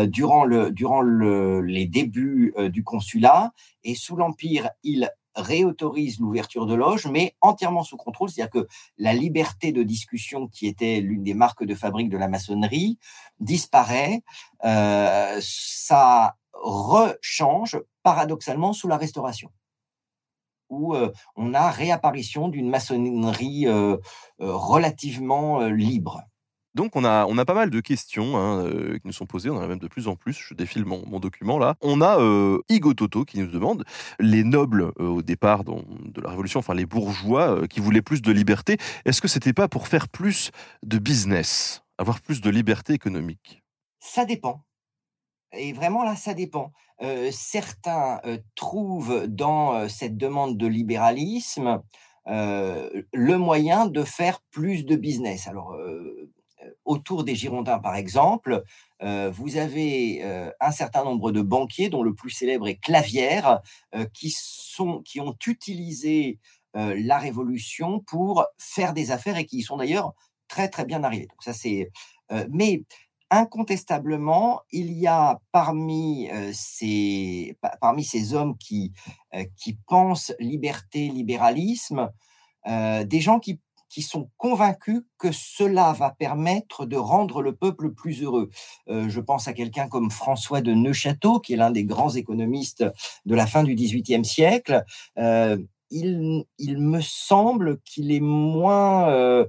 durant, 0.08 0.46
le, 0.46 0.72
durant 0.72 1.02
le, 1.02 1.62
les 1.62 1.86
débuts 1.86 2.54
du 2.70 2.84
consulat. 2.84 3.52
Et 3.84 3.96
sous 3.96 4.16
l'Empire, 4.16 4.70
il 4.84 5.10
réautorise 5.36 6.20
l'ouverture 6.20 6.66
de 6.66 6.74
loges, 6.74 7.08
mais 7.08 7.36
entièrement 7.42 7.84
sous 7.84 7.98
contrôle, 7.98 8.30
c'est-à-dire 8.30 8.52
que 8.52 8.68
la 8.98 9.14
liberté 9.14 9.72
de 9.72 9.84
discussion, 9.84 10.48
qui 10.48 10.68
était 10.68 11.00
l'une 11.00 11.24
des 11.24 11.34
marques 11.34 11.64
de 11.64 11.76
fabrique 11.76 12.10
de 12.10 12.18
la 12.18 12.28
maçonnerie, 12.28 12.98
disparaît. 13.40 14.24
Euh, 14.66 15.40
ça 15.42 16.36
rechange 16.54 17.80
paradoxalement 18.04 18.74
sous 18.74 18.88
la 18.88 18.98
Restauration, 18.98 19.50
où 20.72 20.96
euh, 20.96 21.12
on 21.36 21.54
a 21.54 21.70
réapparition 21.70 22.48
d'une 22.48 22.70
maçonnerie 22.70 23.68
euh, 23.68 23.98
relativement 24.40 25.62
libre. 25.68 26.24
Donc 26.74 26.96
on 26.96 27.04
a, 27.04 27.26
on 27.26 27.38
a 27.38 27.44
pas 27.44 27.54
mal 27.54 27.70
de 27.70 27.80
questions 27.82 28.38
hein, 28.38 28.66
euh, 28.66 28.94
qui 28.98 29.02
nous 29.06 29.12
sont 29.12 29.26
posées, 29.26 29.50
on 29.50 29.58
en 29.58 29.62
a 29.62 29.68
même 29.68 29.80
de 29.80 29.88
plus 29.90 30.08
en 30.08 30.16
plus, 30.16 30.34
je 30.48 30.54
défile 30.54 30.86
mon, 30.86 31.06
mon 31.06 31.20
document 31.20 31.60
là. 31.60 31.76
On 31.82 32.00
a 32.00 32.18
euh, 32.20 32.60
Igo 32.70 32.94
Toto 32.94 33.26
qui 33.26 33.40
nous 33.40 33.48
demande, 33.48 33.84
les 34.20 34.44
nobles 34.46 34.94
euh, 35.00 35.08
au 35.08 35.22
départ 35.22 35.66
de 35.66 36.22
la 36.22 36.30
Révolution, 36.30 36.60
enfin 36.60 36.74
les 36.74 36.86
bourgeois 36.86 37.68
qui 37.68 37.82
voulaient 37.82 38.02
plus 38.02 38.22
de 38.22 38.32
liberté, 38.32 38.78
est-ce 39.04 39.22
que 39.22 39.28
c'était 39.28 39.54
pas 39.54 39.68
pour 39.68 39.90
faire 39.90 40.08
plus 40.08 40.52
de 40.84 40.98
business, 40.98 41.84
avoir 41.98 42.22
plus 42.22 42.40
de 42.40 42.50
liberté 42.50 42.94
économique? 42.94 43.62
Ça 44.00 44.24
dépend. 44.24 44.64
Et 45.54 45.74
vraiment 45.74 46.04
là, 46.04 46.16
ça 46.16 46.34
dépend. 46.34 46.72
certains 47.32 48.22
trouvent 48.56 49.28
dans 49.28 49.90
cette 49.90 50.18
demande 50.18 50.58
de 50.58 50.68
libéralisme 50.68 51.82
le 52.26 53.36
moyen 53.38 53.88
de 53.88 54.04
faire 54.04 54.42
plus 54.52 54.86
de 54.86 54.96
business. 54.96 55.48
Alors, 55.48 55.76
autour 56.86 57.24
des 57.24 57.36
Girondins, 57.36 57.80
par 57.80 57.96
exemple, 57.96 58.64
euh, 59.02 59.32
vous 59.32 59.58
avez 59.58 60.24
euh, 60.24 60.52
un 60.60 60.72
certain 60.72 61.04
nombre 61.04 61.32
de 61.32 61.42
banquiers, 61.42 61.90
dont 61.90 62.04
le 62.04 62.14
plus 62.14 62.30
célèbre 62.30 62.68
est 62.68 62.76
Clavière, 62.76 63.62
euh, 63.96 64.06
qui, 64.14 64.34
sont, 64.36 65.02
qui 65.02 65.20
ont 65.20 65.36
utilisé 65.48 66.40
la 66.74 67.18
Révolution 67.18 68.00
pour 68.00 68.46
faire 68.58 68.94
des 68.94 69.12
affaires 69.12 69.36
et 69.36 69.46
qui 69.46 69.58
y 69.58 69.62
sont 69.62 69.76
d'ailleurs 69.76 70.14
très 70.48 70.70
très 70.70 70.86
bien 70.86 71.04
arrivés. 71.04 71.28
Donc 71.28 71.44
ça 71.44 71.52
c'est, 71.52 71.92
mais 72.50 72.86
incontestablement, 73.32 74.62
il 74.72 74.92
y 74.94 75.08
a 75.08 75.40
parmi 75.52 76.30
ces 76.54 77.58
parmi 77.80 78.04
ces 78.04 78.34
hommes 78.34 78.58
qui 78.58 78.94
qui 79.56 79.80
pensent 79.88 80.34
liberté, 80.40 81.08
libéralisme, 81.08 82.12
des 82.66 83.22
gens 83.22 83.40
qui 83.40 83.60
qui 83.92 84.02
sont 84.02 84.30
convaincus 84.38 85.02
que 85.18 85.32
cela 85.34 85.92
va 85.92 86.12
permettre 86.12 86.86
de 86.86 86.96
rendre 86.96 87.42
le 87.42 87.54
peuple 87.54 87.92
plus 87.92 88.24
heureux. 88.24 88.50
Euh, 88.88 89.10
je 89.10 89.20
pense 89.20 89.50
à 89.50 89.54
quelqu'un 89.54 89.90
comme 89.90 90.10
François 90.10 90.62
de 90.62 90.74
Neuchâteau, 90.74 91.42
qui 91.42 91.54
est 91.54 91.58
l'un 91.58 91.72
des 91.72 91.84
grands 91.84 92.16
économistes 92.16 92.86
de 93.26 93.36
la 93.36 93.46
fin 93.46 93.64
du 93.64 93.76
XVIIIe 93.76 94.24
siècle. 94.24 94.86
Euh, 95.94 96.44
il, 96.58 96.78
me 96.80 97.02
semble 97.02 97.80
qu'il 97.82 98.12
est 98.12 98.22
moins, 98.22 99.10
euh, 99.10 99.46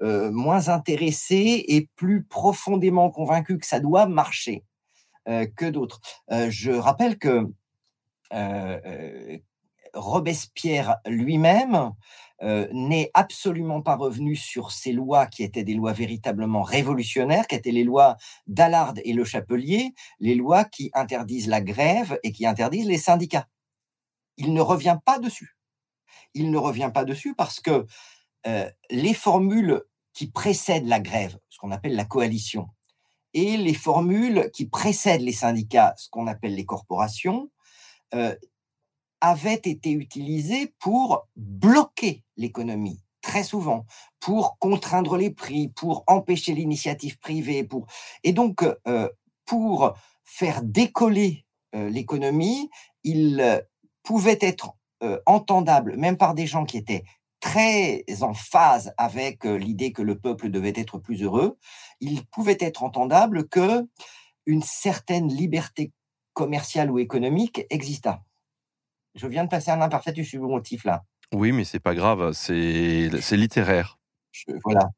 moins 0.00 0.68
intéressé 0.68 1.64
et 1.68 1.88
plus 1.96 2.24
profondément 2.24 3.10
convaincu 3.10 3.58
que 3.58 3.66
ça 3.66 3.80
doit 3.80 4.06
marcher 4.06 4.64
que 5.56 5.68
d'autres. 5.68 6.00
je 6.30 6.70
rappelle 6.70 7.18
que 7.18 7.48
Robespierre 9.92 10.98
lui-même 11.04 11.92
euh, 12.42 12.68
n'est 12.70 13.10
absolument 13.14 13.80
pas 13.80 13.96
revenu 13.96 14.36
sur 14.36 14.70
ces 14.70 14.92
lois 14.92 15.26
qui 15.26 15.42
étaient 15.42 15.64
des 15.64 15.74
lois 15.74 15.92
véritablement 15.92 16.62
révolutionnaires, 16.62 17.46
qui 17.46 17.54
étaient 17.54 17.70
les 17.70 17.84
lois 17.84 18.16
d'Allard 18.46 18.94
et 19.04 19.14
Le 19.14 19.24
Chapelier, 19.24 19.94
les 20.20 20.34
lois 20.34 20.64
qui 20.64 20.90
interdisent 20.92 21.48
la 21.48 21.62
grève 21.62 22.18
et 22.22 22.32
qui 22.32 22.44
interdisent 22.44 22.88
les 22.88 22.98
syndicats. 22.98 23.48
Il 24.36 24.52
ne 24.52 24.60
revient 24.60 24.98
pas 25.04 25.18
dessus. 25.18 25.55
Il 26.34 26.50
ne 26.50 26.58
revient 26.58 26.90
pas 26.92 27.04
dessus 27.04 27.34
parce 27.34 27.60
que 27.60 27.86
euh, 28.46 28.70
les 28.90 29.14
formules 29.14 29.82
qui 30.12 30.28
précèdent 30.28 30.86
la 30.86 31.00
grève, 31.00 31.38
ce 31.48 31.58
qu'on 31.58 31.72
appelle 31.72 31.96
la 31.96 32.04
coalition, 32.04 32.68
et 33.34 33.56
les 33.56 33.74
formules 33.74 34.50
qui 34.52 34.66
précèdent 34.66 35.22
les 35.22 35.32
syndicats, 35.32 35.94
ce 35.98 36.08
qu'on 36.08 36.26
appelle 36.26 36.54
les 36.54 36.64
corporations, 36.64 37.50
euh, 38.14 38.34
avait 39.20 39.54
été 39.54 39.90
utilisé 39.90 40.74
pour 40.78 41.26
bloquer 41.34 42.22
l'économie 42.36 43.02
très 43.20 43.42
souvent 43.42 43.84
pour 44.20 44.56
contraindre 44.58 45.16
les 45.16 45.30
prix, 45.30 45.68
pour 45.68 46.04
empêcher 46.06 46.54
l'initiative 46.54 47.18
privée, 47.18 47.64
pour 47.64 47.86
et 48.22 48.32
donc 48.32 48.62
euh, 48.86 49.08
pour 49.44 49.94
faire 50.24 50.62
décoller 50.62 51.44
l'économie, 51.72 52.70
il 53.04 53.62
pouvait 54.02 54.38
être 54.40 54.76
entendable 55.26 55.96
même 55.96 56.16
par 56.16 56.34
des 56.34 56.46
gens 56.46 56.64
qui 56.64 56.78
étaient 56.78 57.04
très 57.40 58.04
en 58.22 58.34
phase 58.34 58.92
avec 58.96 59.44
l'idée 59.44 59.92
que 59.92 60.02
le 60.02 60.18
peuple 60.18 60.50
devait 60.50 60.72
être 60.74 60.98
plus 60.98 61.22
heureux. 61.22 61.58
Il 62.00 62.24
pouvait 62.26 62.56
être 62.60 62.82
entendable 62.82 63.48
que 63.48 63.86
une 64.46 64.62
certaine 64.62 65.28
liberté 65.28 65.92
commerciale 66.32 66.90
ou 66.90 66.98
économique 66.98 67.66
exista. 67.70 68.22
Je 69.14 69.26
viens 69.26 69.44
de 69.44 69.48
passer 69.48 69.70
un 69.70 69.80
imparfait 69.80 70.12
du 70.12 70.24
subjonctif 70.24 70.84
là. 70.84 71.04
Oui, 71.32 71.52
mais 71.52 71.64
c'est 71.64 71.80
pas 71.80 71.94
grave, 71.94 72.32
c'est 72.32 73.08
littéraire. 73.32 73.98
voilà. 74.64 74.90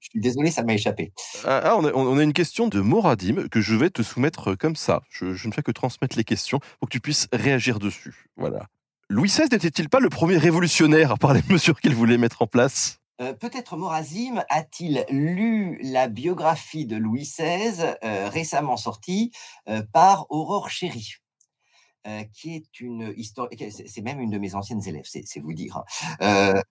Je 0.00 0.08
suis 0.08 0.20
désolé, 0.20 0.50
ça 0.50 0.62
m'a 0.62 0.72
échappé. 0.72 1.12
Ah, 1.44 1.60
ah 1.64 1.76
on, 1.76 2.18
a, 2.18 2.22
une 2.22 2.32
question 2.32 2.66
de 2.66 2.80
Moradim 2.80 3.46
que 3.48 3.60
je 3.60 3.74
vais 3.74 3.90
te 3.90 4.02
soumettre 4.02 4.54
comme 4.54 4.74
ça. 4.74 5.02
Je, 5.10 5.26
ne 5.26 5.52
fais 5.52 5.62
que 5.62 5.70
transmettre 5.70 6.16
les 6.16 6.24
questions 6.24 6.60
pour 6.80 6.88
que 6.88 6.92
tu 6.92 7.00
puisses 7.00 7.28
réagir 7.30 7.78
dessus. 7.78 8.26
Voilà. 8.38 8.68
Louis 9.08 9.28
XVI 9.28 9.44
n'était-il 9.52 9.88
pas 9.88 10.00
le 10.00 10.08
premier 10.08 10.36
révolutionnaire 10.36 11.16
par 11.18 11.32
les 11.32 11.42
mesures 11.48 11.80
qu'il 11.80 11.94
voulait 11.94 12.18
mettre 12.18 12.42
en 12.42 12.48
place? 12.48 12.98
Euh, 13.20 13.32
Peut-être 13.32 13.76
Morazim 13.76 14.42
a-t-il 14.50 15.06
lu 15.10 15.78
la 15.82 16.08
biographie 16.08 16.86
de 16.86 16.96
Louis 16.96 17.22
XVI 17.22 17.94
euh, 18.02 18.28
récemment 18.28 18.76
sortie 18.76 19.30
euh, 19.68 19.82
par 19.92 20.26
Aurore 20.30 20.70
Chéry. 20.70 21.14
Qui 22.32 22.54
est 22.54 22.78
une 22.78 23.12
histoire, 23.16 23.48
c'est 23.68 24.00
même 24.00 24.20
une 24.20 24.30
de 24.30 24.38
mes 24.38 24.54
anciennes 24.54 24.86
élèves, 24.86 25.08
c'est 25.08 25.40
vous 25.40 25.54
dire. 25.54 25.82
Hein. 26.20 26.62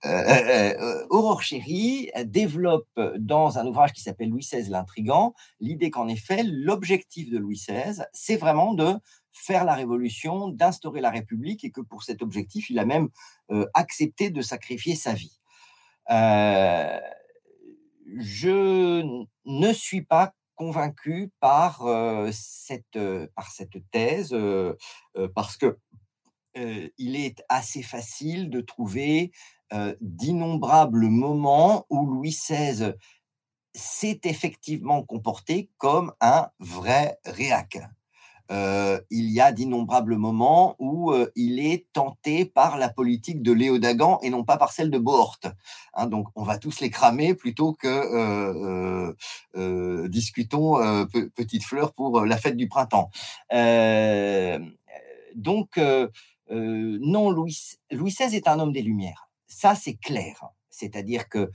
Aurore 1.09 1.41
Chéry 1.41 2.09
développe 2.23 2.87
dans 3.17 3.57
un 3.57 3.67
ouvrage 3.67 3.91
qui 3.91 4.01
s'appelle 4.01 4.29
Louis 4.29 4.47
XVI 4.49 4.69
l'intrigant 4.69 5.33
l'idée 5.59 5.91
qu'en 5.91 6.07
effet, 6.07 6.41
l'objectif 6.45 7.29
de 7.29 7.37
Louis 7.37 7.57
XVI, 7.57 8.05
c'est 8.13 8.37
vraiment 8.37 8.73
de 8.73 8.93
faire 9.35 9.65
la 9.65 9.75
révolution, 9.75 10.47
d'instaurer 10.47 11.01
la 11.01 11.11
République, 11.11 11.63
et 11.63 11.71
que 11.71 11.81
pour 11.81 12.03
cet 12.03 12.21
objectif, 12.21 12.69
il 12.69 12.79
a 12.79 12.85
même 12.85 13.09
accepté 13.73 14.29
de 14.29 14.41
sacrifier 14.41 14.95
sa 14.95 15.13
vie. 15.13 15.39
je 18.17 19.03
ne 19.45 19.73
suis 19.73 20.03
pas 20.03 20.33
convaincu 20.55 21.31
par, 21.39 21.85
cette, 22.31 22.99
par 23.35 23.51
cette 23.51 23.89
thèse, 23.91 24.35
parce 25.35 25.57
que 25.57 25.77
il 26.55 27.15
est 27.17 27.43
assez 27.49 27.83
facile 27.83 28.49
de 28.49 28.61
trouver 28.61 29.31
d'innombrables 29.99 31.07
moments 31.07 31.85
où 31.89 32.05
Louis 32.05 32.29
XVI 32.29 32.93
s'est 33.73 34.21
effectivement 34.23 35.03
comporté 35.03 35.69
comme 35.77 36.13
un 36.21 36.49
vrai 36.59 37.19
réac. 37.25 37.79
Euh, 38.51 38.99
il 39.09 39.29
y 39.31 39.41
a 39.41 39.51
d'innombrables 39.51 40.17
moments 40.17 40.75
où 40.79 41.11
euh, 41.11 41.31
il 41.35 41.59
est 41.59 41.87
tenté 41.93 42.45
par 42.45 42.77
la 42.77 42.89
politique 42.89 43.41
de 43.41 43.51
Léo 43.51 43.79
Dagan 43.79 44.19
et 44.21 44.29
non 44.29 44.43
pas 44.43 44.57
par 44.57 44.71
celle 44.71 44.91
de 44.91 44.99
Bohort. 44.99 45.39
Hein, 45.93 46.07
donc, 46.07 46.27
on 46.35 46.43
va 46.43 46.57
tous 46.57 46.79
les 46.79 46.89
cramer 46.89 47.33
plutôt 47.33 47.73
que 47.73 49.13
euh, 49.55 50.07
discutons 50.07 50.75
petite 51.35 51.63
fleur 51.63 51.93
pour 51.93 52.25
la 52.25 52.37
fête 52.37 52.57
du 52.57 52.67
printemps. 52.67 53.09
donc, 55.35 55.79
non, 56.49 57.29
Louis 57.31 57.75
XVI 57.91 58.35
est 58.35 58.47
un 58.47 58.59
homme 58.59 58.73
des 58.73 58.81
Lumières. 58.81 59.29
Ça, 59.47 59.75
c'est 59.75 59.95
clair. 59.95 60.49
C'est-à-dire 60.69 61.29
que 61.29 61.51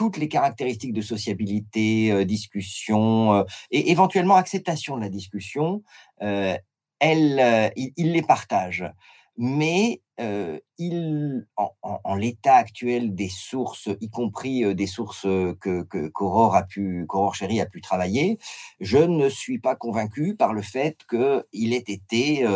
toutes 0.00 0.16
les 0.16 0.28
caractéristiques 0.28 0.94
de 0.94 1.02
sociabilité, 1.02 2.10
euh, 2.10 2.24
discussion 2.24 3.34
euh, 3.34 3.44
et 3.70 3.90
éventuellement 3.90 4.36
acceptation 4.36 4.96
de 4.96 5.02
la 5.02 5.10
discussion, 5.10 5.82
euh, 6.22 6.56
elle, 7.00 7.70
il, 7.76 8.12
les 8.12 8.22
partage. 8.22 8.90
Mais 9.36 10.00
il, 10.78 11.46
en, 11.56 12.14
l'état 12.14 12.54
actuel 12.54 13.14
des 13.14 13.28
sources, 13.28 13.90
y 14.00 14.08
compris 14.08 14.74
des 14.74 14.86
sources 14.86 15.26
que, 15.60 15.82
qu'Aurore 16.08 16.56
a 16.56 16.62
pu, 16.62 17.04
qu'Aurore 17.06 17.34
Chéri 17.34 17.60
a 17.60 17.66
pu 17.66 17.82
travailler, 17.82 18.38
je 18.80 18.98
ne 18.98 19.28
suis 19.28 19.58
pas 19.58 19.76
convaincu 19.76 20.34
par 20.34 20.52
le 20.52 20.60
fait 20.60 20.98
qu'il 21.08 21.72
ait 21.72 21.84
été 21.88 22.46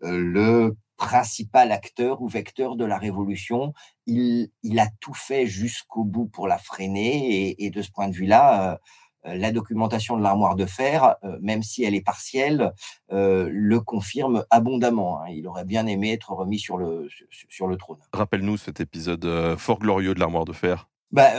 le 0.00 0.76
principal 1.04 1.70
acteur 1.70 2.22
ou 2.22 2.28
vecteur 2.28 2.76
de 2.76 2.84
la 2.84 2.98
révolution. 2.98 3.74
Il, 4.06 4.48
il 4.62 4.78
a 4.78 4.88
tout 5.00 5.14
fait 5.14 5.46
jusqu'au 5.46 6.04
bout 6.04 6.26
pour 6.26 6.48
la 6.48 6.58
freiner 6.58 7.48
et, 7.48 7.66
et 7.66 7.70
de 7.70 7.82
ce 7.82 7.90
point 7.90 8.08
de 8.08 8.14
vue-là, 8.14 8.78
euh, 9.26 9.36
la 9.36 9.52
documentation 9.52 10.16
de 10.16 10.22
l'armoire 10.22 10.54
de 10.54 10.66
fer, 10.66 11.16
euh, 11.24 11.38
même 11.40 11.62
si 11.62 11.84
elle 11.84 11.94
est 11.94 12.04
partielle, 12.04 12.72
euh, 13.12 13.48
le 13.50 13.80
confirme 13.80 14.44
abondamment. 14.50 15.20
Hein. 15.20 15.28
Il 15.30 15.46
aurait 15.46 15.64
bien 15.64 15.86
aimé 15.86 16.12
être 16.12 16.32
remis 16.32 16.58
sur 16.58 16.76
le, 16.76 17.08
sur 17.48 17.66
le 17.66 17.76
trône. 17.76 17.98
Rappelle-nous 18.12 18.56
cet 18.56 18.80
épisode 18.80 19.56
fort 19.56 19.78
glorieux 19.78 20.14
de 20.14 20.20
l'armoire 20.20 20.44
de 20.44 20.52
fer. 20.52 20.88
Bah, 21.10 21.30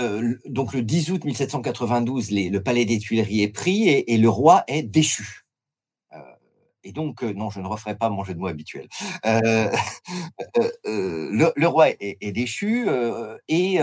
donc 0.46 0.74
le 0.74 0.82
10 0.82 1.12
août 1.12 1.26
1792, 1.26 2.32
le 2.32 2.60
palais 2.60 2.86
des 2.86 2.98
Tuileries 2.98 3.42
est 3.42 3.50
pris 3.50 3.90
et 3.90 4.18
le 4.18 4.30
roi 4.30 4.64
est 4.68 4.84
déchu. 4.84 5.45
Et 6.86 6.92
donc, 6.92 7.24
euh, 7.24 7.34
non, 7.34 7.50
je 7.50 7.60
ne 7.60 7.68
referai 7.68 7.96
pas 7.96 8.10
mon 8.10 8.24
jeu 8.24 8.34
de 8.34 8.40
mots 8.40 8.48
habituel. 8.48 8.88
Euh, 10.58 10.70
euh, 10.86 11.52
le, 11.56 11.68
roi 11.68 11.90
est, 11.90 12.32
déchu 12.32 12.88
et 13.48 13.82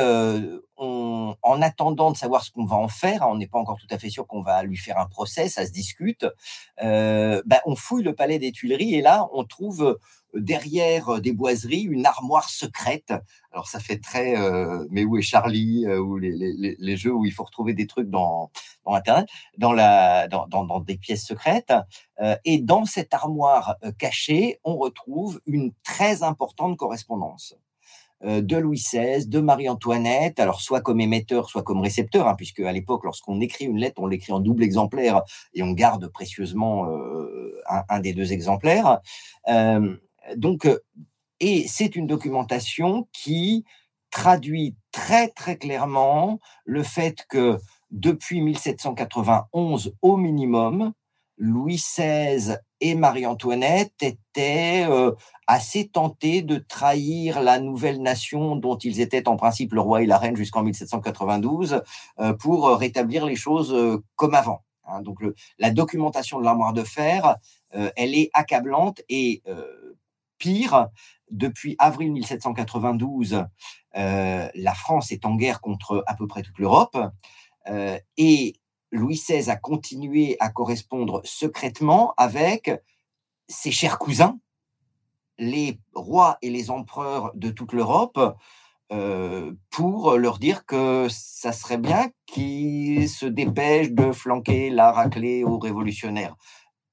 en 0.79 1.62
attendant 1.62 2.12
de 2.12 2.16
savoir 2.16 2.45
ce 2.45 2.51
qu'on 2.51 2.65
va 2.65 2.77
en 2.77 2.89
faire, 2.89 3.27
on 3.29 3.37
n'est 3.37 3.49
pas 3.49 3.59
encore 3.59 3.79
tout 3.79 3.93
à 3.93 3.99
fait 3.99 4.09
sûr 4.09 4.27
qu'on 4.27 4.41
va 4.41 4.62
lui 4.62 4.77
faire 4.77 4.99
un 4.99 5.07
procès, 5.07 5.49
ça 5.49 5.66
se 5.66 5.73
discute. 5.73 6.27
Bah, 6.81 7.61
on 7.66 7.74
fouille 7.74 8.05
le 8.05 8.15
palais 8.15 8.39
des 8.39 8.53
Tuileries 8.53 8.95
et 8.95 9.03
là, 9.03 9.29
on 9.33 9.45
trouve 9.45 9.99
derrière 10.35 11.21
des 11.21 11.33
boiseries 11.33 11.83
une 11.83 12.07
armoire 12.07 12.49
secrète. 12.49 13.13
Alors 13.53 13.69
ça 13.69 13.81
fait 13.81 13.99
très 13.99 14.35
mais 14.91 15.05
où 15.05 15.17
est 15.17 15.23
Charlie 15.23 15.87
ou 15.87 16.17
les, 16.17 16.97
jeux 16.97 17.13
où 17.13 17.25
il 17.27 17.33
faut 17.33 17.45
retrouver 17.45 17.75
des 17.75 17.87
trucs 17.87 18.09
dans, 18.09 18.51
internet, 18.87 19.29
dans 19.59 19.73
la 19.73 20.29
dans, 20.29 20.47
dans, 20.47 20.81
des 20.81 20.97
pièces 20.97 21.27
secrètes. 21.27 21.73
et 22.45 22.59
dans 22.59 22.85
cette 22.85 23.15
armoire 23.15 23.77
cachée, 23.99 24.59
on 24.65 24.77
retrouve 24.77 25.41
une 25.47 25.73
très 25.85 26.23
importante 26.23 26.77
correspondance 26.77 27.57
de 28.25 28.57
Louis 28.57 28.79
XVI, 28.79 29.27
de 29.27 29.41
Marie-Antoinette, 29.41 30.39
alors 30.39 30.61
soit 30.61 30.81
comme 30.81 31.01
émetteur, 31.01 31.49
soit 31.49 31.63
comme 31.63 31.81
récepteur, 31.81 32.29
hein, 32.29 32.35
puisque 32.37 32.61
à 32.61 32.71
l'époque, 32.73 33.05
lorsqu'on 33.05 33.41
écrit 33.41 33.65
une 33.65 33.79
lettre, 33.79 34.01
on 34.01 34.07
l'écrit 34.07 34.33
en 34.33 34.41
double 34.41 34.63
exemplaire 34.63 35.23
et 35.55 35.63
on 35.63 35.73
garde 35.73 36.07
précieusement 36.09 36.87
un, 37.89 38.01
des 38.01 38.13
deux 38.13 38.33
exemplaires 38.33 39.01
donc, 40.36 40.66
euh, 40.66 40.78
et 41.40 41.66
c'est 41.69 41.97
une 41.97 42.07
documentation 42.07 43.09
qui 43.12 43.65
traduit 44.11 44.77
très 44.93 45.28
très 45.28 45.57
clairement 45.57 46.39
le 46.65 46.82
fait 46.82 47.24
que 47.28 47.59
depuis 47.90 48.40
1791 48.40 49.94
au 50.03 50.16
minimum, 50.16 50.93
Louis 51.39 51.77
XVI 51.77 52.59
et 52.81 52.94
Marie-Antoinette 52.94 54.03
étaient 54.03 54.86
euh, 54.89 55.12
assez 55.47 55.89
tentés 55.89 56.43
de 56.43 56.59
trahir 56.59 57.40
la 57.40 57.59
nouvelle 57.59 58.01
nation 58.01 58.55
dont 58.55 58.77
ils 58.77 59.01
étaient 59.01 59.28
en 59.28 59.36
principe 59.36 59.73
le 59.73 59.81
roi 59.81 60.03
et 60.03 60.07
la 60.07 60.19
reine 60.19 60.36
jusqu'en 60.36 60.62
1792 60.62 61.82
euh, 62.20 62.32
pour 62.35 62.69
rétablir 62.77 63.27
les 63.27 63.36
choses 63.36 64.01
comme 64.15 64.35
avant. 64.35 64.62
Hein. 64.85 65.01
donc 65.01 65.19
la 65.59 65.70
documentation 65.70 66.39
de 66.39 66.44
l'armoire 66.44 66.73
de 66.73 66.82
fer, 66.82 67.36
elle 67.70 68.15
est 68.15 68.31
accablante 68.35 69.01
et 69.09 69.43
Pire, 70.43 70.89
depuis 71.31 71.77
avril 71.78 72.10
1792, 72.10 73.44
euh, 73.97 74.48
la 74.52 74.74
France 74.74 75.12
est 75.12 75.24
en 75.24 75.36
guerre 75.36 75.60
contre 75.60 76.02
à 76.09 76.14
peu 76.14 76.27
près 76.27 76.43
toute 76.43 76.59
l'Europe 76.59 76.98
euh, 77.69 77.97
et 78.16 78.56
Louis 78.90 79.14
XVI 79.14 79.51
a 79.51 79.56
continué 79.56 80.36
à 80.40 80.48
correspondre 80.51 81.20
secrètement 81.23 82.12
avec 82.16 82.73
ses 83.47 83.70
chers 83.70 84.01
cousins, 84.01 84.40
les 85.39 85.78
rois 85.94 86.39
et 86.43 86.51
les 86.51 86.73
empereurs 86.73 87.31
de 87.35 87.51
toute 87.51 87.73
l'Europe, 87.73 88.36
euh, 88.90 89.52
pour 89.70 90.16
leur 90.16 90.40
dire 90.40 90.66
que 90.66 91.06
ça 91.09 91.52
serait 91.52 91.78
bien 91.78 92.10
qu'ils 92.27 93.09
se 93.09 93.27
dépêchent 93.27 93.93
de 93.93 94.10
flanquer 94.10 94.70
la 94.70 94.90
raclée 94.90 95.44
aux 95.44 95.60
révolutionnaires 95.60 96.35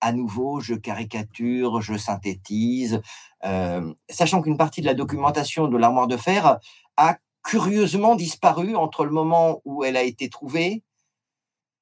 à 0.01 0.11
nouveau, 0.11 0.59
je 0.59 0.75
caricature, 0.75 1.81
je 1.81 1.97
synthétise, 1.97 3.01
euh, 3.45 3.93
sachant 4.09 4.41
qu'une 4.41 4.57
partie 4.57 4.81
de 4.81 4.85
la 4.85 4.93
documentation 4.93 5.67
de 5.67 5.77
l'armoire 5.77 6.07
de 6.07 6.17
fer 6.17 6.59
a 6.97 7.17
curieusement 7.43 8.15
disparu 8.15 8.75
entre 8.75 9.05
le 9.05 9.11
moment 9.11 9.61
où 9.65 9.83
elle 9.83 9.97
a 9.97 10.03
été 10.03 10.29
trouvée, 10.29 10.83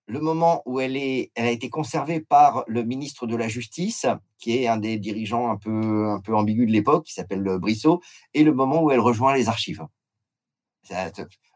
le 0.07 0.19
moment 0.19 0.61
où 0.65 0.79
elle, 0.79 0.95
a 0.95 1.51
été 1.51 1.69
conservée 1.69 2.21
par 2.21 2.63
le 2.67 2.83
ministre 2.83 3.27
de 3.27 3.35
la 3.35 3.47
Justice, 3.47 4.05
qui 4.37 4.57
est 4.57 4.67
un 4.67 4.77
des 4.77 4.97
dirigeants 4.97 5.49
un 5.49 5.57
peu, 5.57 6.09
un 6.09 6.21
peu 6.21 6.35
ambigus 6.35 6.67
de 6.67 6.71
l'époque, 6.71 7.05
qui 7.05 7.13
s'appelle 7.13 7.43
Brissot, 7.59 8.01
et 8.33 8.43
le 8.43 8.53
moment 8.53 8.81
où 8.81 8.91
elle 8.91 9.01
rejoint 9.01 9.35
les 9.35 9.49
archives. 9.49 9.85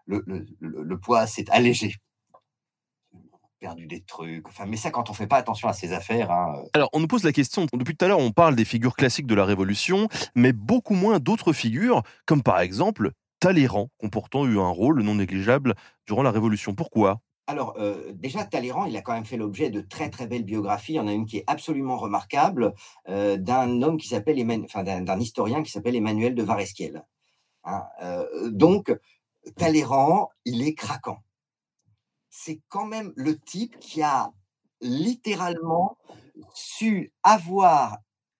Le 0.08 0.96
poids 0.98 1.28
s'est 1.28 1.50
allégé 1.50 1.96
perdu 3.62 3.86
des 3.86 4.02
trucs. 4.02 4.48
Enfin, 4.50 4.66
mais 4.66 4.76
ça, 4.76 4.90
quand 4.90 5.10
on 5.10 5.14
fait 5.14 5.28
pas 5.28 5.38
attention 5.38 5.70
à 5.70 5.74
ces 5.74 5.94
affaires. 5.94 6.32
Hein, 6.32 6.56
euh. 6.58 6.70
Alors, 6.74 6.90
on 6.92 7.00
nous 7.00 7.08
pose 7.08 7.24
la 7.24 7.32
question. 7.32 7.68
Depuis 7.72 7.96
tout 7.96 8.04
à 8.04 8.08
l'heure, 8.10 8.20
on 8.20 8.32
parle 8.32 8.56
des 8.56 8.66
figures 8.66 8.96
classiques 8.96 9.28
de 9.28 9.36
la 9.36 9.46
Révolution, 9.46 10.10
mais 10.36 10.52
beaucoup 10.52 10.96
moins 10.96 11.20
d'autres 11.20 11.54
figures, 11.54 12.02
comme 12.26 12.44
par 12.44 12.60
exemple 12.60 13.12
Talleyrand, 13.40 13.90
qui 14.00 14.08
ont 14.08 14.10
pourtant 14.10 14.46
eu 14.46 14.60
un 14.60 14.68
rôle 14.68 15.02
non 15.04 15.16
négligeable 15.16 15.76
durant 16.08 16.24
la 16.24 16.32
Révolution. 16.32 16.74
Pourquoi? 16.74 17.22
Alors, 17.48 17.76
euh, 17.78 18.12
déjà, 18.16 18.44
Talleyrand, 18.46 18.86
il 18.86 18.98
a 18.98 19.02
quand 19.02 19.14
même 19.14 19.26
fait 19.26 19.38
l'objet 19.38 19.70
de 19.70 19.82
très 19.82 20.10
très 20.10 20.26
belles 20.26 20.44
biographies. 20.44 20.94
Il 20.94 20.98
y 20.98 21.00
en 21.00 21.08
a 21.08 21.14
une 21.14 21.26
qui 21.26 21.38
est 21.38 21.44
absolument 21.48 21.98
remarquable 21.98 22.74
euh, 23.10 23.38
d'un 23.38 23.84
homme 23.84 23.98
qui 23.98 24.08
s'appelle, 24.08 24.44
enfin, 24.66 24.84
d'un 24.84 25.20
historien 25.20 25.62
qui 25.62 25.72
s'appelle 25.72 25.96
Emmanuel 25.96 26.34
de 26.34 26.44
Varesquiel. 26.44 27.06
Hein. 27.64 27.84
donc, 28.50 28.92
Talleyrand, 29.56 30.30
il 30.46 30.68
est 30.68 30.74
craquant 30.74 31.20
c'est 32.32 32.62
quand 32.70 32.86
même 32.86 33.14
le 33.16 33.38
type 33.38 33.78
qui 33.80 34.02
a 34.02 34.32
littéralement 34.80 35.98
su 36.56 37.14
avoir 37.22 37.98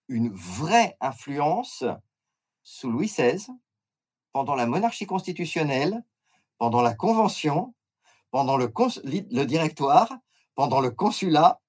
une 0.08 0.34
vraie 0.34 0.98
influence 1.02 1.84
sous 2.64 2.90
Louis 2.90 3.08
XVI, 3.08 3.46
pendant 4.32 4.56
la 4.56 4.66
monarchie 4.66 5.06
constitutionnelle, 5.06 6.04
pendant 6.58 6.82
la 6.82 6.94
Convention, 6.94 7.76
pendant 8.32 8.56
le, 8.56 9.46
directoire, 9.46 10.12
pendant 10.56 10.80
le 10.80 10.92
consulat, 10.92 11.60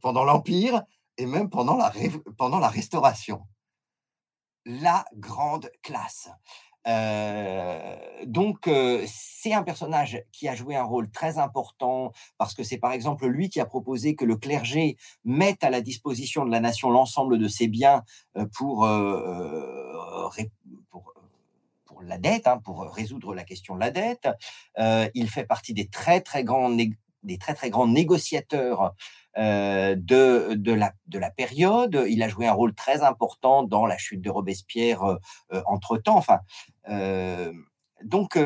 pendant 0.00 0.24
l'Empire 0.24 0.82
et 1.16 1.26
même 1.26 1.48
pendant 1.48 1.76
la 1.76 2.68
Restauration. 2.68 3.46
La 4.64 5.04
grande 5.14 5.70
classe. 5.82 6.28
Euh, 6.88 7.96
donc, 8.24 8.66
euh, 8.66 9.04
c'est 9.06 9.52
un 9.52 9.62
personnage 9.62 10.22
qui 10.32 10.48
a 10.48 10.54
joué 10.54 10.74
un 10.74 10.84
rôle 10.84 11.10
très 11.10 11.38
important 11.38 12.12
parce 12.38 12.54
que 12.54 12.62
c'est 12.62 12.78
par 12.78 12.92
exemple 12.92 13.26
lui 13.26 13.50
qui 13.50 13.60
a 13.60 13.66
proposé 13.66 14.14
que 14.14 14.24
le 14.24 14.36
clergé 14.36 14.96
mette 15.24 15.62
à 15.64 15.70
la 15.70 15.80
disposition 15.80 16.46
de 16.46 16.50
la 16.50 16.60
nation 16.60 16.90
l'ensemble 16.90 17.38
de 17.38 17.48
ses 17.48 17.68
biens 17.68 18.02
euh, 18.36 18.46
pour, 18.56 18.88
pour, 21.84 22.02
la 22.02 22.18
dette, 22.18 22.46
hein, 22.46 22.58
pour 22.58 22.82
résoudre 22.94 23.34
la 23.34 23.44
question 23.44 23.74
de 23.74 23.80
la 23.80 23.90
dette. 23.90 24.28
il 25.14 25.28
fait 25.28 25.44
partie 25.44 25.74
des 25.74 25.88
très 25.88 26.20
très 26.20 26.44
grands 26.44 26.70
des 26.70 27.38
très 27.38 27.54
très 27.54 27.70
grands 27.70 27.88
négociateurs 27.88 28.94
euh, 29.38 29.94
de, 29.96 30.54
de, 30.54 30.72
la, 30.72 30.92
de 31.06 31.18
la 31.18 31.30
période. 31.30 32.04
Il 32.08 32.24
a 32.24 32.28
joué 32.28 32.48
un 32.48 32.52
rôle 32.52 32.74
très 32.74 33.02
important 33.02 33.62
dans 33.62 33.86
la 33.86 33.96
chute 33.96 34.20
de 34.20 34.30
Robespierre 34.30 35.04
euh, 35.04 35.16
euh, 35.52 35.62
entre-temps. 35.66 36.16
Enfin, 36.16 36.40
donc, 38.04 38.38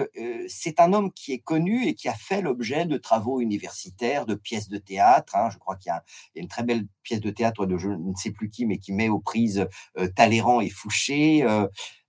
c'est 0.49 0.81
un 0.81 0.95
homme 0.95 1.13
qui 1.13 1.33
est 1.33 1.39
connu 1.39 1.87
et 1.87 1.95
qui 1.95 2.09
a 2.09 2.15
fait 2.15 2.41
l'objet 2.41 2.87
de 2.87 2.97
travaux 2.97 3.41
universitaires, 3.41 4.25
de 4.25 4.35
pièces 4.35 4.69
de 4.69 4.79
théâtre. 4.79 5.37
Hein. 5.37 5.51
Je 5.51 5.59
crois 5.59 5.77
qu'il 5.77 5.91
y, 5.91 5.93
a 5.93 6.03
une 6.37 6.49
très 6.49 6.63
belle 6.63 6.87
pièce 7.03 7.21
de 7.21 7.31
théâtre 7.31 7.67
de 7.67 7.77
je 7.77 7.91
ne 7.91 8.15
sais 8.15 8.31
plus 8.31 8.49
qui, 8.49 8.65
mais 8.65 8.79
qui 8.79 8.93
met 8.93 9.11
aux 9.11 9.21
prises 9.21 9.69
Talleyrand 10.17 10.63
et 10.63 10.71
Fouché. 10.71 11.47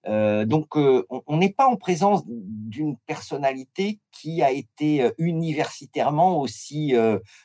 Euh, 0.07 0.45
donc, 0.45 0.75
euh, 0.75 1.05
on 1.27 1.37
n'est 1.37 1.51
pas 1.51 1.67
en 1.67 1.75
présence 1.75 2.23
d'une 2.25 2.97
personnalité 3.05 3.99
qui 4.11 4.41
a 4.41 4.51
été 4.51 5.01
euh, 5.03 5.11
universitairement 5.17 6.39
aussi 6.39 6.93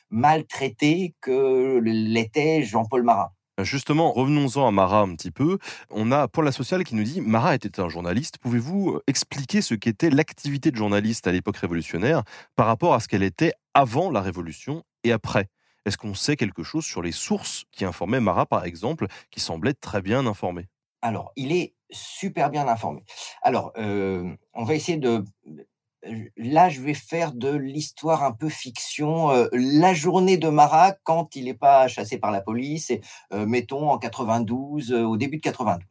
maltraitée 0.09 1.15
que 1.21 1.79
l'était 1.83 2.63
Jean-Paul 2.63 3.03
Marat. 3.03 3.33
Justement, 3.61 4.13
revenons-en 4.13 4.67
à 4.67 4.71
Marat 4.71 5.01
un 5.01 5.15
petit 5.15 5.31
peu. 5.31 5.57
On 5.89 6.13
a 6.13 6.29
Paul 6.29 6.45
La 6.45 6.53
Sociale 6.53 6.85
qui 6.85 6.95
nous 6.95 7.03
dit 7.03 7.19
Marat 7.19 7.55
était 7.55 7.81
un 7.81 7.89
journaliste. 7.89 8.37
Pouvez-vous 8.37 8.99
expliquer 9.07 9.61
ce 9.61 9.73
qu'était 9.73 10.09
l'activité 10.09 10.71
de 10.71 10.77
journaliste 10.77 11.27
à 11.27 11.33
l'époque 11.33 11.57
révolutionnaire 11.57 12.23
par 12.55 12.67
rapport 12.67 12.93
à 12.93 13.01
ce 13.01 13.09
qu'elle 13.09 13.23
était 13.23 13.51
avant 13.73 14.11
la 14.11 14.21
Révolution 14.21 14.83
et 15.03 15.11
après? 15.11 15.47
Est-ce 15.85 15.97
qu'on 15.97 16.13
sait 16.13 16.37
quelque 16.37 16.63
chose 16.63 16.85
sur 16.85 17.01
les 17.01 17.11
sources 17.11 17.65
qui 17.71 17.83
informaient 17.83 18.21
Marat, 18.21 18.45
par 18.45 18.63
exemple, 18.63 19.07
qui 19.29 19.41
semblait 19.41 19.73
très 19.73 20.01
bien 20.01 20.25
informé 20.25 20.67
Alors, 21.01 21.31
il 21.35 21.51
est 21.51 21.75
super 21.91 22.49
bien 22.49 22.67
informé. 22.67 23.03
Alors, 23.41 23.71
on 23.75 24.63
va 24.63 24.75
essayer 24.75 24.97
de 24.97 25.23
là, 26.37 26.69
je 26.69 26.81
vais 26.81 26.93
faire 26.93 27.33
de 27.33 27.49
l'histoire 27.49 28.23
un 28.23 28.31
peu 28.31 28.49
fiction. 28.49 29.29
la 29.51 29.93
journée 29.93 30.37
de 30.37 30.47
Marat, 30.49 30.93
quand 31.03 31.35
il 31.35 31.45
n'est 31.45 31.53
pas 31.53 31.87
chassé 31.87 32.17
par 32.17 32.31
la 32.31 32.41
police, 32.41 32.89
et, 32.89 33.01
mettons 33.31 33.89
en 33.89 33.97
92, 33.97 34.93
au 34.93 35.17
début 35.17 35.37
de 35.37 35.41
92. 35.41 35.85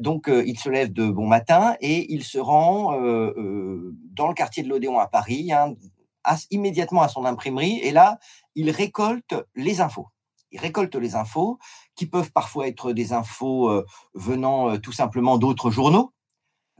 donc, 0.00 0.28
il 0.28 0.58
se 0.58 0.68
lève 0.68 0.92
de 0.92 1.08
bon 1.08 1.26
matin 1.26 1.76
et 1.80 2.12
il 2.12 2.24
se 2.24 2.38
rend 2.38 2.92
dans 2.92 4.28
le 4.28 4.34
quartier 4.34 4.62
de 4.62 4.68
l'Odéon 4.68 4.98
à 4.98 5.08
Paris, 5.08 5.52
hein, 5.52 5.74
immédiatement 6.50 7.02
à 7.02 7.08
son 7.08 7.24
imprimerie. 7.24 7.80
Et 7.80 7.90
là, 7.90 8.18
il 8.54 8.70
récolte 8.70 9.34
les 9.54 9.80
infos. 9.80 10.08
Il 10.50 10.60
récolte 10.60 10.94
les 10.94 11.16
infos 11.16 11.58
qui 11.96 12.06
peuvent 12.06 12.32
parfois 12.32 12.68
être 12.68 12.92
des 12.92 13.12
infos 13.12 13.70
venant 14.14 14.78
tout 14.78 14.92
simplement 14.92 15.38
d'autres 15.38 15.70
journaux, 15.70 16.14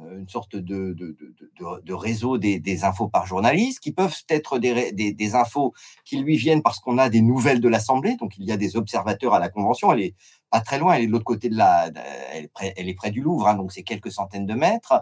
euh, 0.00 0.18
une 0.18 0.28
sorte 0.28 0.56
de, 0.56 0.96
réseau 1.94 2.36
des, 2.36 2.84
infos 2.84 3.06
par 3.06 3.26
journaliste, 3.26 3.78
qui 3.78 3.92
peuvent 3.92 4.16
être 4.28 4.58
des, 4.58 5.34
infos 5.34 5.72
qui 6.04 6.18
lui 6.18 6.36
viennent 6.36 6.62
parce 6.62 6.80
qu'on 6.80 6.98
a 6.98 7.08
des 7.08 7.20
nouvelles 7.20 7.60
de 7.60 7.68
l'Assemblée, 7.68 8.16
donc 8.16 8.32
il 8.36 8.44
y 8.44 8.50
a 8.50 8.56
des 8.56 8.76
observateurs 8.76 9.34
à 9.34 9.38
la 9.38 9.48
Convention, 9.48 9.92
elle 9.92 10.00
est 10.00 10.14
pas 10.50 10.60
très 10.60 10.80
loin, 10.80 10.94
elle 10.94 11.04
est 11.04 11.06
de 11.06 11.12
l'autre 11.12 11.24
côté 11.24 11.48
de 11.48 11.56
la... 11.56 11.90
Elle 12.32 12.88
est 12.88 12.94
près, 12.94 13.10
du 13.12 13.20
Louvre, 13.20 13.46
hein, 13.46 13.54
donc 13.54 13.72
c'est 13.72 13.84
quelques 13.84 14.10
centaines 14.10 14.46
de 14.46 14.54
mètres. 14.54 14.94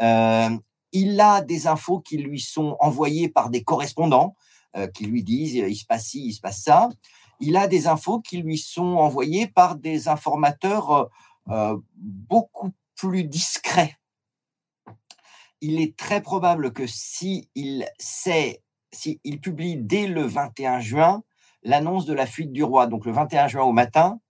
Euh, 0.00 0.48
il 0.92 1.20
a 1.20 1.42
des 1.42 1.66
infos 1.66 2.00
qui 2.00 2.16
lui 2.16 2.40
sont 2.40 2.78
envoyées 2.80 3.28
par 3.28 3.50
des 3.50 3.62
correspondants 3.62 4.34
euh, 4.76 4.86
qui 4.86 5.04
lui 5.04 5.22
disent 5.22 5.54
il 5.54 5.76
se 5.76 5.84
passe 5.84 6.06
ci, 6.06 6.24
il 6.24 6.32
se 6.32 6.40
passe 6.40 6.62
ça. 6.62 6.88
Il 7.40 7.56
a 7.56 7.66
des 7.68 7.86
infos 7.86 8.20
qui 8.20 8.38
lui 8.38 8.58
sont 8.58 8.96
envoyées 8.96 9.46
par 9.46 9.76
des 9.76 10.08
informateurs 10.08 11.08
euh, 11.48 11.76
beaucoup 11.96 12.72
plus 12.96 13.24
discrets 13.24 13.98
il 15.60 15.80
est 15.80 15.96
très 15.96 16.20
probable 16.20 16.72
que 16.72 16.86
si 16.86 17.48
il 17.54 19.40
publie 19.40 19.76
dès 19.76 20.06
le 20.06 20.22
21 20.22 20.80
juin 20.80 21.22
l'annonce 21.62 22.06
de 22.06 22.14
la 22.14 22.26
fuite 22.26 22.52
du 22.52 22.62
roi, 22.62 22.86
donc 22.86 23.04
le 23.04 23.12
21 23.12 23.48
juin 23.48 23.64
au 23.64 23.72
matin, 23.72 24.20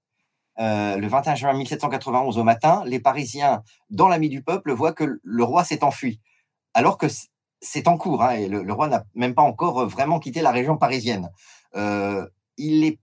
euh, 0.59 0.97
le 0.97 1.06
21 1.06 1.35
juin 1.35 1.52
1791 1.52 2.39
au 2.39 2.44
matin, 2.44 2.82
les 2.86 2.98
Parisiens, 2.98 3.62
dans 3.90 4.09
l'ami 4.09 4.28
du 4.28 4.43
peuple, 4.43 4.72
voient 4.72 4.94
que 4.94 5.20
le 5.22 5.44
roi 5.44 5.62
s'est 5.64 5.85
enfui, 5.85 6.20
alors 6.74 6.98
que 6.98 7.06
c'est 7.60 7.86
en 7.86 7.97
cours, 7.98 8.22
hein, 8.22 8.30
et 8.30 8.48
le, 8.48 8.72
roi 8.72 8.89
n'a 8.89 9.05
même 9.14 9.35
pas 9.35 9.43
encore 9.43 9.86
vraiment 9.86 10.18
quitté 10.18 10.40
la 10.40 10.51
région 10.51 10.76
parisienne. 10.76 11.30
Euh, 11.76 12.26
il 12.59 12.85
est 12.85 12.98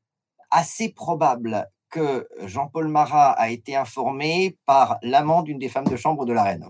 assez 0.51 0.89
probable 0.89 1.67
que 1.89 2.27
Jean-Paul 2.41 2.87
Marat 2.87 3.31
a 3.31 3.49
été 3.49 3.75
informé 3.75 4.57
par 4.65 4.97
l'amant 5.01 5.43
d'une 5.43 5.59
des 5.59 5.69
femmes 5.69 5.87
de 5.87 5.95
chambre 5.95 6.25
de 6.25 6.33
la 6.33 6.43
reine. 6.43 6.69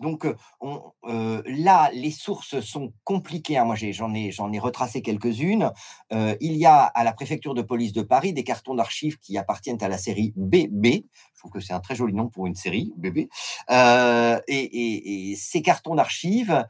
Donc 0.00 0.26
là, 1.44 1.90
les 1.92 2.10
sources 2.10 2.60
sont 2.60 2.92
compliquées. 3.04 3.56
Hein. 3.56 3.64
Moi, 3.64 3.76
j'en 3.76 4.12
ai, 4.14 4.58
retracé 4.58 5.00
quelques-unes. 5.00 5.70
il 6.10 6.56
y 6.56 6.66
a 6.66 6.84
à 6.84 7.04
la 7.04 7.12
préfecture 7.12 7.54
de 7.54 7.62
police 7.62 7.92
de 7.92 8.02
Paris 8.02 8.32
des 8.32 8.44
cartons 8.44 8.74
d'archives 8.74 9.18
qui 9.18 9.38
appartiennent 9.38 9.82
à 9.82 9.88
la 9.88 9.98
série 9.98 10.32
BB. 10.36 11.04
Je 11.34 11.38
trouve 11.38 11.52
que 11.52 11.60
c'est 11.60 11.72
un 11.72 11.80
très 11.80 11.94
joli 11.94 12.14
nom 12.14 12.28
pour 12.28 12.46
une 12.46 12.56
série, 12.56 12.92
BB. 12.96 13.28
Et, 14.48 15.34
ces 15.36 15.62
cartons 15.62 15.94
d'archives 15.94 16.66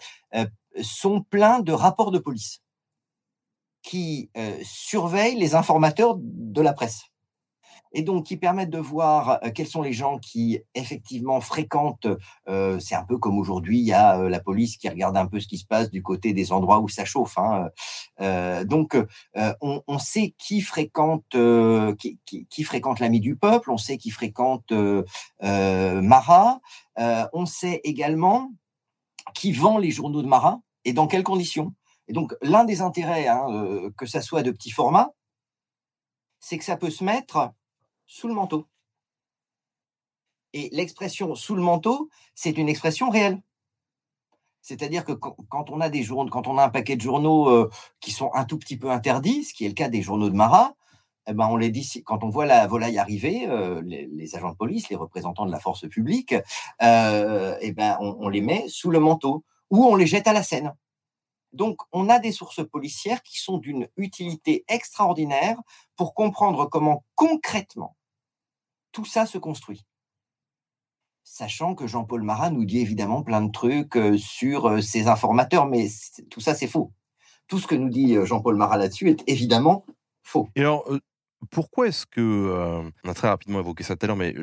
sont 0.83 1.23
pleins 1.23 1.61
de 1.61 1.73
rapports 1.73 2.11
de 2.11 2.19
police 2.19 2.62
qui 3.83 4.31
surveillent 4.63 5.39
les 5.39 5.55
informateurs 5.55 6.17
de 6.19 6.61
la 6.61 6.73
presse 6.73 7.13
et 7.95 8.03
donc 8.03 8.27
qui 8.27 8.37
permettent 8.37 8.71
de 8.71 8.79
voir 8.79 9.41
quels 9.55 9.67
sont 9.67 9.83
les 9.83 9.93
gens 9.93 10.19
qui 10.19 10.61
effectivement 10.75 11.41
fréquentent. 11.41 12.07
c'est 12.47 12.95
un 12.95 13.05
peu 13.05 13.19
comme 13.19 13.39
aujourd'hui, 13.39 13.79
il 13.79 13.85
y 13.85 13.93
a 13.93 14.17
la 14.29 14.41
police 14.41 14.77
qui 14.77 14.89
regarde 14.89 15.17
un 15.17 15.27
peu 15.27 15.41
ce 15.41 15.47
qui 15.47 15.59
se 15.59 15.67
passe 15.67 15.91
du 15.91 16.03
côté 16.03 16.33
des 16.33 16.53
endroits 16.53 16.81
où 16.81 16.89
ça 16.89 17.05
chauffe. 17.05 17.37
Hein. 17.39 17.69
donc, 18.65 18.97
on, 19.61 19.99
sait 19.99 20.35
qui 20.39 20.61
fréquente, 20.61 21.37
qui, 21.99 22.19
qui, 22.25 22.63
fréquente 22.65 23.01
l'ami 23.01 23.21
du 23.21 23.37
peuple, 23.37 23.71
on 23.71 23.79
sait 23.79 23.99
qui 23.99 24.11
fréquente 24.11 24.73
Marat, 25.43 26.61
on 26.97 27.47
sait 27.47 27.81
également 27.85 28.51
qui 29.35 29.53
vend 29.53 29.79
les 29.79 29.91
journaux 29.91 30.23
de 30.23 30.29
Marat 30.29 30.61
et 30.85 30.93
dans 30.93 31.07
quelles 31.07 31.23
conditions. 31.23 31.73
Et 32.13 32.15
donc, 32.15 32.35
l'un 32.43 32.65
des 32.65 32.83
intérêts, 32.83 33.27
hein, 33.27 33.91
que 33.97 34.05
ça 34.05 34.21
soit 34.21 34.43
de 34.43 34.51
petit 34.51 34.71
format, 34.71 35.15
c'est 36.41 36.59
que 36.59 36.65
ça 36.65 36.77
peut 36.77 36.91
se 36.91 37.03
mettre 37.03 37.55
sous 38.07 38.29
le 38.29 38.35
manteau. 38.35 38.69
Et 40.53 40.69
l'expression 40.73 41.35
sous 41.35 41.55
le 41.55 41.63
manteau, 41.63 42.11
c'est 42.35 42.59
une 42.59 42.69
expression 42.69 43.09
réelle. 43.09 43.41
C'est-à-dire 44.61 45.07
que 45.07 45.13
quand 45.13 45.71
on 45.71 45.81
a 45.81 45.89
des 45.89 46.03
journaux, 46.03 46.29
quand 46.31 46.49
on 46.49 46.59
a 46.59 46.65
un 46.65 46.69
paquet 46.69 46.97
de 46.97 47.01
journaux 47.01 47.49
euh, 47.49 47.71
qui 48.01 48.11
sont 48.11 48.31
un 48.35 48.45
tout 48.45 48.59
petit 48.59 48.77
peu 48.77 48.91
interdits, 48.91 49.45
ce 49.45 49.55
qui 49.55 49.65
est 49.65 49.69
le 49.69 49.75
cas 49.75 49.89
des 49.89 50.03
journaux 50.03 50.29
de 50.29 50.37
Marat, 50.37 50.75
eh 51.27 51.33
ben 51.33 51.49
on 51.49 51.57
les 51.57 51.71
dit 51.71 52.03
quand 52.05 52.25
on 52.25 52.29
voit 52.29 52.45
la 52.45 52.67
volaille 52.67 52.99
arriver, 52.99 53.47
euh, 53.49 53.81
les, 53.87 54.37
agents 54.37 54.51
de 54.51 54.57
police, 54.57 54.91
les 54.91 54.97
représentants 54.97 55.47
de 55.47 55.51
la 55.51 55.61
force 55.61 55.89
publique, 55.89 56.35
euh, 56.83 57.57
eh 57.63 57.73
ben 57.73 57.97
on, 58.01 58.29
les 58.29 58.43
met 58.43 58.67
sous 58.69 58.91
le 58.91 59.01
manteau 59.01 59.45
ou 59.71 59.87
on 59.87 59.97
les 59.97 60.07
jette 60.07 60.29
à 60.29 60.35
la 60.35 60.43
Seine. 60.43 60.75
Donc, 61.53 61.81
on 61.93 62.09
a 62.09 62.19
des 62.19 62.33
sources 62.33 62.67
policières 62.67 63.23
qui 63.23 63.39
sont 63.39 63.59
d'une 63.59 63.89
utilité 63.97 64.65
extraordinaire 64.69 65.59
pour 65.97 66.15
comprendre 66.15 66.67
comment 66.67 67.05
concrètement 67.15 67.97
tout 68.93 69.05
ça 69.05 69.27
se 69.27 69.39
construit. 69.39 69.85
Sachant 71.25 71.75
que 71.75 71.87
Jean-Paul 71.87 72.23
Marat 72.23 72.51
nous 72.51 72.65
dit 72.65 72.81
évidemment 72.81 73.23
plein 73.23 73.43
de 73.43 73.51
trucs 73.51 73.97
euh, 73.97 74.19
sur 74.19 74.69
euh, 74.69 74.81
ses 74.81 75.09
informateurs, 75.09 75.67
mais 75.67 75.89
tout 76.31 76.41
ça, 76.41 76.55
c'est 76.55 76.67
faux. 76.67 76.93
Tout 77.49 77.59
ce 77.59 77.67
que 77.67 77.75
nous 77.75 77.89
dit 77.89 78.17
euh, 78.17 78.27
Jean-Paul 78.27 78.57
Marat 78.57 78.77
là-dessus 78.77 79.09
est 79.09 79.23
évidemment 79.27 79.87
faux. 80.23 80.49
Et 80.57 80.61
alors, 80.61 80.85
pourquoi 81.51 81.89
est-ce 81.89 82.07
que, 82.07 82.93
on 83.03 83.09
a 83.09 83.15
très 83.15 83.29
rapidement 83.29 83.61
évoqué 83.61 83.83
ça 83.83 83.97
tout 83.97 84.05
à 84.05 84.09
l'heure, 84.09 84.17
mais 84.17 84.35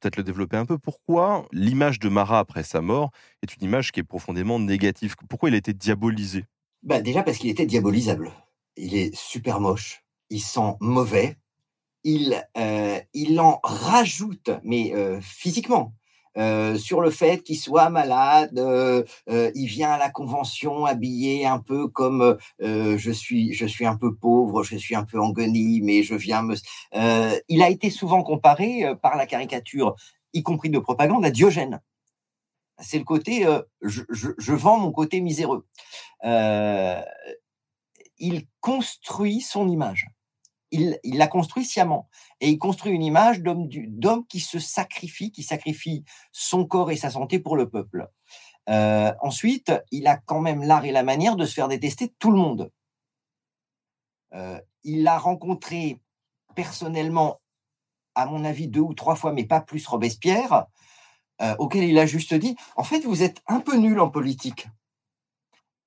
peut-être 0.00 0.16
le 0.16 0.22
développer 0.22 0.56
un 0.56 0.66
peu, 0.66 0.78
pourquoi 0.78 1.46
l'image 1.52 1.98
de 1.98 2.08
Marat 2.08 2.40
après 2.40 2.62
sa 2.62 2.80
mort 2.80 3.10
est 3.42 3.54
une 3.56 3.64
image 3.64 3.92
qui 3.92 4.00
est 4.00 4.04
profondément 4.04 4.58
négative? 4.58 5.14
Pourquoi 5.28 5.48
il 5.48 5.54
a 5.54 5.58
été 5.58 5.72
diabolisé? 5.72 6.44
Bah 6.82 7.00
Déjà 7.00 7.22
parce 7.22 7.38
qu'il 7.38 7.50
était 7.50 7.66
diabolisable. 7.66 8.32
Il 8.76 8.94
est 8.94 9.14
super 9.14 9.60
moche, 9.60 10.04
il 10.30 10.40
sent 10.40 10.76
mauvais, 10.80 11.36
il, 12.04 12.42
euh, 12.56 12.98
il 13.14 13.40
en 13.40 13.60
rajoute, 13.62 14.50
mais 14.64 14.92
euh, 14.94 15.20
physiquement, 15.20 15.94
euh, 16.38 16.78
sur 16.78 17.02
le 17.02 17.10
fait 17.10 17.42
qu'il 17.42 17.58
soit 17.58 17.90
malade, 17.90 18.58
il 19.28 19.66
vient 19.66 19.90
à 19.90 19.98
la 19.98 20.08
convention 20.08 20.86
habillé 20.86 21.44
un 21.46 21.58
peu 21.58 21.88
comme 21.88 22.38
je 22.60 23.10
suis, 23.10 23.52
je 23.52 23.66
suis 23.66 23.86
un 23.86 23.96
peu 23.96 24.14
pauvre, 24.14 24.62
je 24.62 24.76
suis 24.76 24.94
un 24.94 25.04
peu 25.04 25.20
en 25.20 25.30
guenille, 25.30 25.82
mais 25.82 26.02
je 26.02 26.14
viens 26.14 26.42
me. 26.42 26.56
il 27.48 27.62
a 27.62 27.68
été 27.68 27.90
souvent 27.90 28.22
comparé 28.22 28.94
par 29.02 29.16
la 29.16 29.26
caricature, 29.26 29.94
y 30.32 30.42
compris 30.42 30.70
de 30.70 30.78
propagande, 30.78 31.24
à 31.24 31.30
Diogène. 31.30 31.80
C'est 32.82 32.98
le 32.98 33.04
côté 33.04 33.46
je, 33.80 34.02
je, 34.10 34.52
vends 34.52 34.78
mon 34.78 34.92
côté 34.92 35.20
miséreux. 35.20 35.66
il 38.18 38.46
construit 38.60 39.40
son 39.40 39.68
image 39.68 40.06
il, 40.72 40.98
la 41.04 41.28
construit 41.28 41.64
sciemment. 41.64 42.08
Et 42.40 42.48
il 42.48 42.58
construit 42.58 42.92
une 42.92 43.04
image 43.04 43.40
d'homme 43.40 44.26
qui 44.26 44.40
se 44.40 44.58
sacrifie, 44.58 45.30
qui 45.30 45.42
sacrifie 45.42 46.04
son 46.32 46.66
corps 46.66 46.90
et 46.90 46.96
sa 46.96 47.10
santé 47.10 47.38
pour 47.38 47.56
le 47.56 47.68
peuple. 47.68 48.08
Euh, 48.68 49.12
ensuite, 49.20 49.72
il 49.90 50.06
a 50.06 50.16
quand 50.16 50.40
même 50.40 50.62
l'art 50.62 50.84
et 50.84 50.92
la 50.92 51.02
manière 51.02 51.36
de 51.36 51.44
se 51.44 51.54
faire 51.54 51.68
détester 51.68 52.12
tout 52.18 52.30
le 52.30 52.38
monde. 52.38 52.70
Euh, 54.34 54.60
il 54.82 55.06
a 55.06 55.18
rencontré 55.18 56.00
personnellement, 56.54 57.40
à 58.14 58.26
mon 58.26 58.44
avis, 58.44 58.68
deux 58.68 58.80
ou 58.80 58.94
trois 58.94 59.14
fois, 59.14 59.32
mais 59.32 59.44
pas 59.44 59.60
plus, 59.60 59.86
Robespierre, 59.86 60.66
euh, 61.42 61.54
auquel 61.58 61.84
il 61.84 61.98
a 61.98 62.06
juste 62.06 62.34
dit, 62.34 62.56
en 62.76 62.84
fait, 62.84 63.00
vous 63.00 63.22
êtes 63.22 63.42
un 63.46 63.60
peu 63.60 63.76
nul 63.76 64.00
en 64.00 64.10
politique. 64.10 64.68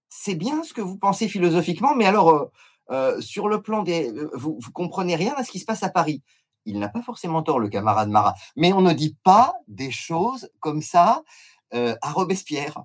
C'est 0.10 0.36
bien 0.36 0.64
ce 0.64 0.73
que 0.73 0.82
vous 0.82 0.98
pensez 0.98 1.27
philosophiquement, 1.27 1.95
mais 1.95 2.06
alors, 2.06 2.52
euh, 2.91 3.19
sur 3.19 3.48
le 3.48 3.61
plan 3.61 3.84
des. 3.84 4.11
Euh, 4.11 4.30
vous, 4.34 4.57
vous 4.61 4.72
comprenez 4.72 5.15
rien 5.15 5.34
à 5.38 5.44
ce 5.44 5.52
qui 5.52 5.60
se 5.60 5.65
passe 5.65 5.84
à 5.84 5.90
Paris. 5.90 6.22
Il 6.65 6.80
n'a 6.80 6.90
pas 6.90 7.02
forcément 7.02 7.44
tort, 7.44 7.60
le 7.60 7.69
camarade 7.69 8.10
Marat. 8.10 8.36
Mais 8.56 8.73
on 8.73 8.82
ne 8.82 8.94
dit 8.94 9.18
pas 9.23 9.56
des 9.68 9.91
choses 9.91 10.49
comme 10.60 10.82
ça 10.82 11.23
euh, 11.73 11.95
à 12.02 12.11
Robespierre, 12.11 12.84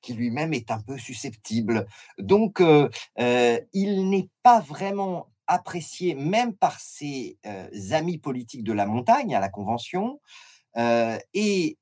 qui 0.00 0.14
lui-même 0.14 0.52
est 0.54 0.70
un 0.70 0.80
peu 0.80 0.98
susceptible. 0.98 1.86
Donc, 2.18 2.60
il 2.60 4.10
n'est 4.10 4.28
pas 4.42 4.60
vraiment 4.60 5.28
apprécié, 5.46 6.14
même 6.14 6.54
par 6.54 6.78
ses 6.78 7.38
amis 7.92 8.18
politiques 8.18 8.64
de 8.64 8.72
la 8.72 8.84
montagne, 8.84 9.34
à 9.34 9.40
la 9.40 9.48
Convention. 9.48 10.20
Et 10.76 11.78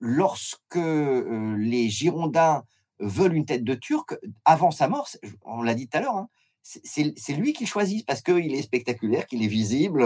lorsque 0.00 0.76
les 0.76 1.88
Girondins 1.88 2.64
veulent 3.00 3.34
une 3.34 3.46
tête 3.46 3.64
de 3.64 3.74
Turc, 3.74 4.16
avant 4.44 4.70
sa 4.70 4.88
mort, 4.88 5.08
on 5.44 5.62
l'a 5.62 5.74
dit 5.74 5.88
tout 5.88 5.98
à 5.98 6.00
l'heure, 6.00 6.16
hein, 6.16 6.28
c'est 6.62 7.32
lui 7.32 7.52
qui 7.52 7.66
choisit 7.66 8.06
parce 8.06 8.22
qu'il 8.22 8.54
est 8.54 8.62
spectaculaire, 8.62 9.26
qu'il 9.26 9.42
est 9.42 9.48
visible. 9.48 10.04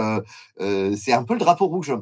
c'est 0.59 1.13
un 1.13 1.23
peu 1.23 1.33
le 1.33 1.39
drapeau 1.39 1.67
rouge. 1.67 1.93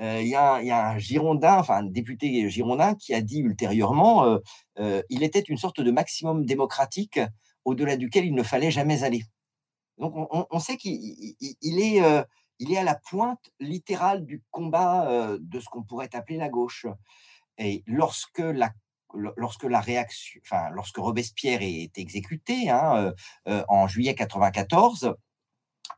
Il 0.00 0.26
y, 0.26 0.34
a 0.34 0.88
un 0.88 0.98
Girondin, 0.98 1.58
enfin 1.58 1.76
un 1.76 1.84
député 1.84 2.50
girondin, 2.50 2.94
qui 2.96 3.14
a 3.14 3.20
dit 3.20 3.40
ultérieurement 3.40 4.38
il 4.78 5.22
était 5.22 5.40
une 5.40 5.56
sorte 5.56 5.80
de 5.80 5.90
maximum 5.90 6.44
démocratique 6.44 7.20
au-delà 7.64 7.96
duquel 7.96 8.26
il 8.26 8.34
ne 8.34 8.42
fallait 8.42 8.70
jamais 8.70 9.02
aller. 9.02 9.22
Donc 9.98 10.14
on, 10.16 10.58
sait 10.58 10.76
qu'il 10.76 11.36
est, 11.62 12.24
il 12.64 12.72
est 12.72 12.78
à 12.78 12.84
la 12.84 12.94
pointe 12.94 13.50
littérale 13.60 14.24
du 14.24 14.42
combat 14.50 15.36
de 15.38 15.60
ce 15.60 15.66
qu'on 15.66 15.82
pourrait 15.82 16.14
appeler 16.14 16.38
la 16.38 16.48
gauche. 16.48 16.86
Et 17.58 17.82
lorsque 17.86 18.38
la 18.38 18.72
lorsque 19.36 19.64
la 19.64 19.80
réaction, 19.80 20.40
enfin, 20.44 20.70
lorsque 20.70 20.96
Robespierre 20.96 21.62
est 21.62 21.96
exécuté 21.98 22.68
hein, 22.68 23.12
en 23.68 23.86
juillet 23.86 24.14
94, 24.14 25.14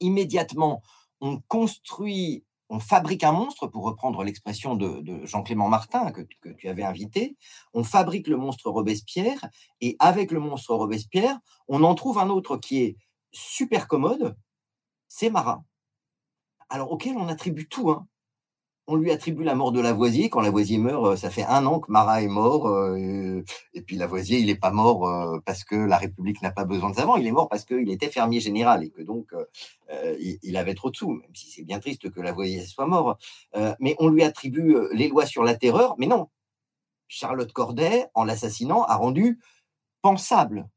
immédiatement 0.00 0.82
on 1.20 1.40
construit, 1.48 2.44
on 2.68 2.78
fabrique 2.78 3.24
un 3.24 3.32
monstre, 3.32 3.66
pour 3.68 3.84
reprendre 3.84 4.22
l'expression 4.24 4.74
de, 4.74 5.24
Jean-Clément 5.24 5.68
Martin 5.68 6.10
que, 6.10 6.22
que, 6.40 6.50
tu 6.50 6.68
avais 6.68 6.82
invité, 6.82 7.36
on 7.72 7.84
fabrique 7.84 8.28
le 8.28 8.36
monstre 8.36 8.70
Robespierre 8.70 9.48
et 9.80 9.96
avec 9.98 10.30
le 10.30 10.40
monstre 10.40 10.74
Robespierre, 10.74 11.38
on 11.68 11.84
en 11.84 11.94
trouve 11.94 12.18
un 12.18 12.28
autre 12.28 12.56
qui 12.56 12.82
est 12.82 12.96
super 13.32 13.88
commode, 13.88 14.36
c'est 15.08 15.30
Marat. 15.30 15.64
Alors 16.68 16.92
auquel 16.92 17.16
on 17.16 17.28
attribue 17.28 17.68
tout, 17.68 17.90
hein 17.90 18.06
on 18.88 18.96
lui 18.96 19.10
attribue 19.10 19.42
la 19.42 19.54
mort 19.54 19.72
de 19.72 19.80
Lavoisier. 19.80 20.30
Quand 20.30 20.40
Lavoisier 20.40 20.78
meurt, 20.78 21.04
euh, 21.04 21.16
ça 21.16 21.30
fait 21.30 21.44
un 21.44 21.66
an 21.66 21.80
que 21.80 21.90
Marat 21.90 22.22
est 22.22 22.28
mort. 22.28 22.68
Euh, 22.68 23.42
et 23.74 23.82
puis 23.82 23.96
Lavoisier, 23.96 24.38
il 24.38 24.46
n'est 24.46 24.54
pas 24.56 24.70
mort 24.70 25.08
euh, 25.08 25.38
parce 25.44 25.64
que 25.64 25.74
la 25.74 25.98
République 25.98 26.40
n'a 26.42 26.52
pas 26.52 26.64
besoin 26.64 26.90
de 26.90 26.96
savants. 26.96 27.16
Il 27.16 27.26
est 27.26 27.32
mort 27.32 27.48
parce 27.48 27.64
qu'il 27.64 27.90
était 27.90 28.08
fermier 28.08 28.40
général 28.40 28.84
et 28.84 28.90
que 28.90 29.02
donc 29.02 29.32
il 30.20 30.56
avait 30.56 30.74
trop 30.74 30.90
de 30.90 30.96
sous, 30.96 31.10
même 31.10 31.34
si 31.34 31.48
c'est 31.48 31.62
bien 31.62 31.80
triste 31.80 32.10
que 32.10 32.20
Lavoisier 32.20 32.64
soit 32.64 32.86
mort. 32.86 33.18
mais 33.80 33.96
on 33.98 34.08
lui 34.08 34.22
attribue 34.22 34.76
les 34.92 35.08
lois 35.08 35.26
sur 35.26 35.42
la 35.42 35.54
terreur. 35.54 35.96
Mais 35.98 36.06
non, 36.06 36.28
Charlotte 37.08 37.52
Corday, 37.52 38.06
en 38.14 38.24
l'assassinant, 38.24 38.84
a 38.84 38.96
rendu 38.96 39.40
pensable 40.02 40.68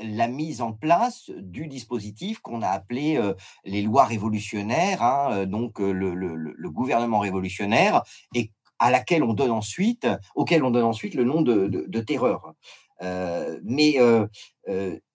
la 0.00 0.28
mise 0.28 0.62
en 0.62 0.72
place 0.72 1.30
du 1.36 1.66
dispositif 1.66 2.40
qu'on 2.40 2.62
a 2.62 2.68
appelé 2.68 3.20
les 3.64 3.82
lois 3.82 4.04
révolutionnaires, 4.04 5.02
hein, 5.02 5.46
donc 5.46 5.78
le, 5.78 6.70
gouvernement 6.70 7.20
révolutionnaire, 7.20 8.02
et 8.34 8.50
à 8.78 8.90
laquelle 8.90 9.22
on 9.22 9.34
donne 9.34 9.50
ensuite, 9.50 10.08
auquel 10.34 10.64
on 10.64 10.70
donne 10.70 10.84
ensuite 10.84 11.14
le 11.14 11.24
nom 11.24 11.42
de, 11.42 12.00
terreur. 12.00 12.54
mais 13.00 13.98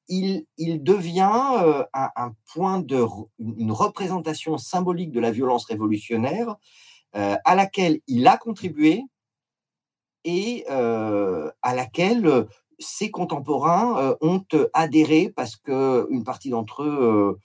il, 0.08 0.84
devient 0.84 1.84
un, 1.94 2.32
point 2.54 2.80
de 2.80 3.06
une 3.40 3.72
représentation 3.72 4.58
symbolique 4.58 5.12
de 5.12 5.20
la 5.20 5.32
violence 5.32 5.66
révolutionnaire 5.66 6.56
à 7.14 7.56
laquelle 7.56 8.00
il 8.08 8.28
a 8.28 8.38
contribué 8.38 9.04
et 10.24 10.66
à 10.68 11.76
laquelle 11.76 12.48
ses 12.80 13.12
contemporains 13.12 13.98
euh, 14.00 14.16
ont 14.22 14.44
euh, 14.54 14.70
adhéré 14.74 15.32
parce 15.36 15.56
qu'une 15.56 16.24
partie 16.24 16.50
d'entre 16.50 16.84
eux 16.84 17.40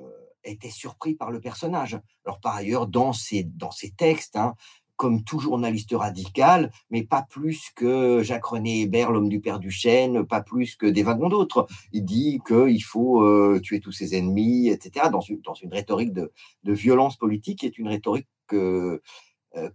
euh, 0.00 0.04
étaient 0.44 0.70
surpris 0.70 1.14
par 1.14 1.30
le 1.30 1.40
personnage. 1.40 1.98
Alors 2.24 2.40
par 2.40 2.56
ailleurs, 2.56 2.86
dans 2.86 3.12
ces, 3.12 3.44
dans 3.44 3.70
textes, 3.96 4.36
hein, 4.36 4.54
comme 4.96 5.24
tout 5.24 5.40
journaliste 5.40 5.92
radical, 5.92 6.70
mais 6.90 7.02
pas 7.02 7.22
plus 7.28 7.70
que 7.74 8.22
Jacques-René 8.22 8.82
Hébert, 8.82 9.10
l'homme 9.10 9.28
du 9.28 9.40
Père 9.40 9.58
Duchesne, 9.58 10.24
pas 10.24 10.40
plus 10.40 10.76
que 10.76 10.86
des 10.86 11.02
wagons 11.02 11.28
d'autres. 11.28 11.66
Il 11.92 12.04
dit 12.04 12.40
qu'il 12.46 12.84
faut 12.84 13.58
tuer 13.58 13.80
tous 13.80 13.90
ses 13.90 14.16
ennemis, 14.16 14.68
etc., 14.68 15.06
dans 15.10 15.20
une, 15.20 15.40
dans 15.40 15.54
une 15.54 15.72
rhétorique 15.72 16.12
de, 16.12 16.30
de, 16.62 16.72
violence 16.72 17.16
politique 17.16 17.58
qui 17.58 17.66
est 17.66 17.76
une 17.76 17.88
rhétorique 17.88 18.28
que, 18.46 19.02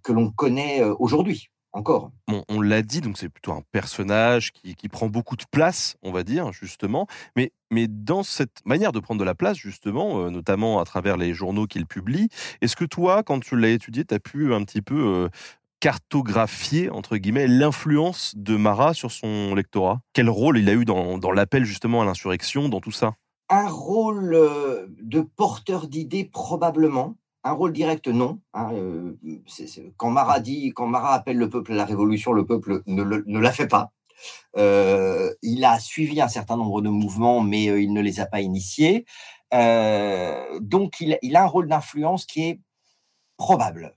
que 0.03 0.13
l'on 0.13 0.31
connaît 0.31 0.85
aujourd'hui 0.85 1.49
encore. 1.71 2.11
on 2.27 2.61
l'a 2.61 2.81
dit, 2.81 3.01
donc 3.01 3.17
c'est 3.17 3.29
plutôt 3.29 3.51
un 3.51 3.61
personnage 3.71 4.51
qui, 4.51 4.89
prend 4.89 5.07
beaucoup 5.07 5.35
de 5.35 5.43
place, 5.51 5.97
on 6.01 6.11
va 6.11 6.23
dire, 6.23 6.51
justement. 6.51 7.07
Mais, 7.35 7.51
mais 7.71 7.87
dans 7.87 8.23
cette 8.23 8.65
manière 8.65 8.91
de 8.91 8.99
prendre 8.99 9.19
de 9.19 9.25
la 9.25 9.35
place, 9.35 9.57
justement, 9.57 10.19
euh, 10.19 10.29
notamment 10.29 10.79
à 10.79 10.85
travers 10.85 11.15
les 11.15 11.33
journaux 11.33 11.67
qu'il 11.67 11.85
publie, 11.85 12.29
est-ce 12.61 12.75
que 12.75 12.85
toi, 12.85 13.23
quand 13.23 13.39
tu 13.39 13.55
l'as 13.55 13.69
étudié, 13.69 14.03
tu 14.03 14.13
as 14.13 14.19
pu 14.19 14.53
un 14.53 14.63
petit 14.63 14.81
peu 14.81 14.95
euh, 14.95 15.29
cartographier, 15.79 16.89
entre 16.89 17.17
guillemets, 17.17 17.47
l'influence 17.47 18.33
de 18.35 18.55
Marat 18.55 18.93
sur 18.93 19.11
son 19.11 19.53
lectorat? 19.53 20.01
Quel 20.13 20.29
rôle 20.29 20.57
il 20.57 20.69
a 20.69 20.73
eu 20.73 20.85
dans, 20.85 21.17
dans 21.17 21.31
l'appel, 21.31 21.65
justement, 21.65 22.01
à 22.01 22.05
l'insurrection, 22.05 22.67
dans 22.69 22.81
tout 22.81 22.91
ça? 22.91 23.13
Un 23.49 23.67
rôle 23.67 24.33
euh, 24.33 24.87
de 25.01 25.21
porteur 25.21 25.87
d'idées 25.87 26.25
probablement, 26.25 27.15
un 27.43 27.51
rôle 27.51 27.73
direct, 27.73 28.07
non. 28.07 28.39
Hein, 28.53 28.71
euh, 28.73 29.17
quand 29.97 30.09
Marat 30.09 30.39
dit, 30.39 30.71
quand 30.73 30.93
appelle 30.93 31.37
le 31.37 31.49
peuple 31.49 31.73
à 31.73 31.75
la 31.75 31.85
révolution, 31.85 32.33
le 32.33 32.45
peuple 32.45 32.83
ne, 32.85 33.39
la 33.39 33.51
fait 33.51 33.67
pas. 33.67 33.91
Euh, 34.57 35.33
il 35.41 35.63
a 35.63 35.79
suivi 35.79 36.21
un 36.21 36.27
certain 36.27 36.57
nombre 36.57 36.81
de 36.81 36.89
mouvements, 36.89 37.41
mais 37.41 37.69
euh, 37.69 37.81
il 37.81 37.93
ne 37.93 38.01
les 38.01 38.19
a 38.19 38.25
pas 38.25 38.41
initiés. 38.41 39.05
donc, 39.51 40.99
il, 40.99 41.35
a 41.35 41.43
un 41.43 41.47
rôle 41.47 41.67
d'influence 41.67 42.25
qui 42.25 42.41
est 42.43 42.59
probable. 43.37 43.95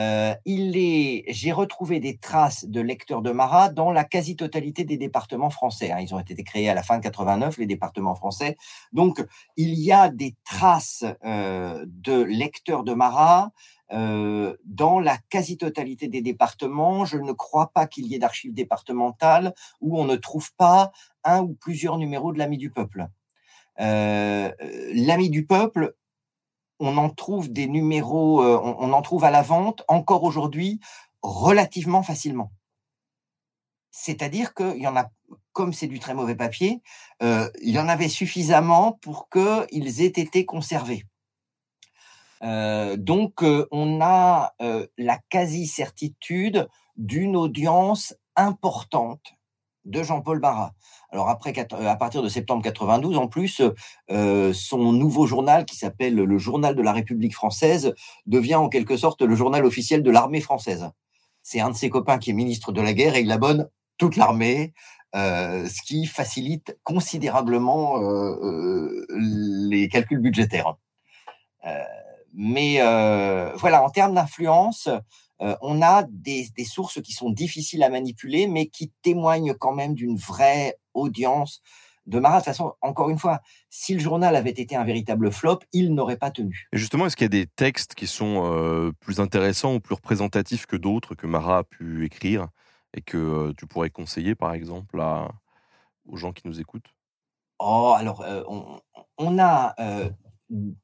Euh, 0.00 0.34
j'ai 0.46 1.52
retrouvé 1.52 2.00
des 2.00 2.16
traces 2.16 2.64
de 2.64 2.80
lecteurs 2.80 3.20
de 3.20 3.32
Marat 3.32 3.68
dans 3.68 3.92
la 3.92 4.04
quasi-totalité 4.04 4.84
des 4.84 4.96
départements 4.96 5.50
français. 5.50 5.90
Hein. 5.90 5.98
Ils 6.00 6.14
ont 6.14 6.18
été 6.18 6.42
créés 6.42 6.70
à 6.70 6.74
la 6.74 6.82
fin 6.82 6.96
de 6.96 7.02
89, 7.02 7.58
les 7.58 7.66
départements 7.66 8.14
français. 8.14 8.56
Donc, 8.92 9.22
il 9.56 9.74
y 9.74 9.92
a 9.92 10.08
des 10.08 10.36
traces 10.44 11.04
euh, 11.24 11.84
de 11.86 12.22
lecteurs 12.22 12.82
de 12.82 12.94
Marat 12.94 13.50
euh, 13.92 14.56
dans 14.64 15.00
la 15.00 15.18
quasi-totalité 15.28 16.08
des 16.08 16.22
départements. 16.22 17.04
Je 17.04 17.18
ne 17.18 17.32
crois 17.32 17.70
pas 17.74 17.86
qu'il 17.86 18.06
y 18.06 18.14
ait 18.14 18.18
d'archives 18.18 18.54
départementales 18.54 19.52
où 19.80 20.00
on 20.00 20.04
ne 20.04 20.16
trouve 20.16 20.50
pas 20.54 20.92
un 21.24 21.42
ou 21.42 21.54
plusieurs 21.54 21.98
numéros 21.98 22.32
de 22.32 22.38
l'Ami 22.38 22.56
du 22.56 22.70
Peuple. 22.70 23.06
L'Ami 23.78 25.30
du 25.30 25.46
Peuple 25.46 25.94
on 26.80 26.96
en 26.96 27.10
trouve 27.10 27.52
des 27.52 27.68
numéros, 27.68 28.42
euh, 28.42 28.58
on, 28.62 28.92
en 28.92 29.02
trouve 29.02 29.24
à 29.24 29.30
la 29.30 29.42
vente 29.42 29.84
encore 29.86 30.24
aujourd'hui 30.24 30.80
relativement 31.22 32.02
facilement. 32.02 32.50
C'est-à-dire 33.90 34.54
qu'il 34.54 34.78
y 34.78 34.86
en 34.86 34.96
a, 34.96 35.10
comme 35.52 35.72
c'est 35.72 35.86
du 35.86 36.00
très 36.00 36.14
mauvais 36.14 36.34
papier, 36.34 36.82
euh, 37.22 37.50
il 37.62 37.70
y 37.70 37.78
en 37.78 37.88
avait 37.88 38.08
suffisamment 38.08 38.92
pour 39.02 39.28
qu'ils 39.28 40.00
aient 40.00 40.06
été 40.06 40.46
conservés. 40.46 41.04
Euh, 42.42 42.96
donc, 42.96 43.44
on 43.70 44.00
a 44.00 44.54
la 44.96 45.18
quasi-certitude 45.28 46.68
d'une 46.96 47.36
audience 47.36 48.14
importante 48.36 49.34
de 49.84 50.02
Jean-Paul 50.02 50.40
Barra. 50.40 50.72
Alors 51.12 51.28
après, 51.28 51.52
à 51.58 51.96
partir 51.96 52.22
de 52.22 52.28
septembre 52.28 52.62
92, 52.62 53.16
en 53.16 53.26
plus, 53.26 53.62
euh, 54.10 54.52
son 54.52 54.92
nouveau 54.92 55.26
journal, 55.26 55.64
qui 55.64 55.76
s'appelle 55.76 56.14
le 56.14 56.38
Journal 56.38 56.76
de 56.76 56.82
la 56.82 56.92
République 56.92 57.34
française, 57.34 57.94
devient 58.26 58.54
en 58.54 58.68
quelque 58.68 58.96
sorte 58.96 59.22
le 59.22 59.34
journal 59.34 59.64
officiel 59.64 60.02
de 60.02 60.10
l'armée 60.10 60.40
française. 60.40 60.90
C'est 61.42 61.60
un 61.60 61.70
de 61.70 61.76
ses 61.76 61.90
copains 61.90 62.18
qui 62.18 62.30
est 62.30 62.34
ministre 62.34 62.70
de 62.70 62.80
la 62.80 62.92
guerre 62.92 63.16
et 63.16 63.22
il 63.22 63.32
abonne 63.32 63.68
toute 63.98 64.16
l'armée, 64.16 64.72
euh, 65.16 65.66
ce 65.66 65.82
qui 65.82 66.06
facilite 66.06 66.78
considérablement 66.84 68.00
euh, 68.00 69.04
les 69.10 69.88
calculs 69.88 70.20
budgétaires. 70.20 70.76
mais 72.34 72.78
voilà, 73.56 73.82
en 73.82 73.90
termes 73.90 74.14
d'influence, 74.14 74.88
euh, 75.42 75.56
on 75.62 75.80
a 75.80 76.02
des, 76.02 76.46
sources 76.64 77.00
qui 77.00 77.12
sont 77.12 77.30
difficiles 77.30 77.82
à 77.82 77.88
manipuler, 77.88 78.46
mais 78.46 78.66
qui 78.66 78.92
témoignent 79.02 79.54
quand 79.54 79.72
même 79.72 79.94
d'une 79.94 80.16
vraie 80.16 80.76
audience 80.94 81.62
de 82.06 82.18
Marat. 82.18 82.38
De 82.38 82.44
toute 82.44 82.46
façon, 82.46 82.74
encore 82.80 83.10
une 83.10 83.18
fois, 83.18 83.40
si 83.68 83.94
le 83.94 84.00
journal 84.00 84.36
avait 84.36 84.50
été 84.50 84.76
un 84.76 84.84
véritable 84.84 85.30
flop, 85.30 85.60
il 85.72 85.94
n'aurait 85.94 86.16
pas 86.16 86.30
tenu. 86.30 86.68
Et 86.72 86.78
justement, 86.78 87.06
est-ce 87.06 87.16
qu'il 87.16 87.24
y 87.24 87.26
a 87.26 87.28
des 87.28 87.46
textes 87.46 87.94
qui 87.94 88.06
sont 88.06 88.42
euh, 88.44 88.92
plus 89.00 89.20
intéressants 89.20 89.74
ou 89.74 89.80
plus 89.80 89.94
représentatifs 89.94 90.66
que 90.66 90.76
d'autres 90.76 91.14
que 91.14 91.26
Marat 91.26 91.58
a 91.58 91.64
pu 91.64 92.04
écrire 92.04 92.48
et 92.94 93.02
que 93.02 93.16
euh, 93.16 93.52
tu 93.56 93.66
pourrais 93.66 93.90
conseiller, 93.90 94.34
par 94.34 94.52
exemple, 94.52 95.00
aux 96.06 96.16
gens 96.16 96.32
qui 96.32 96.46
nous 96.46 96.60
écoutent? 96.60 96.92
Oh, 97.58 97.94
alors, 97.96 98.24
on, 99.18 99.38
a 99.38 99.74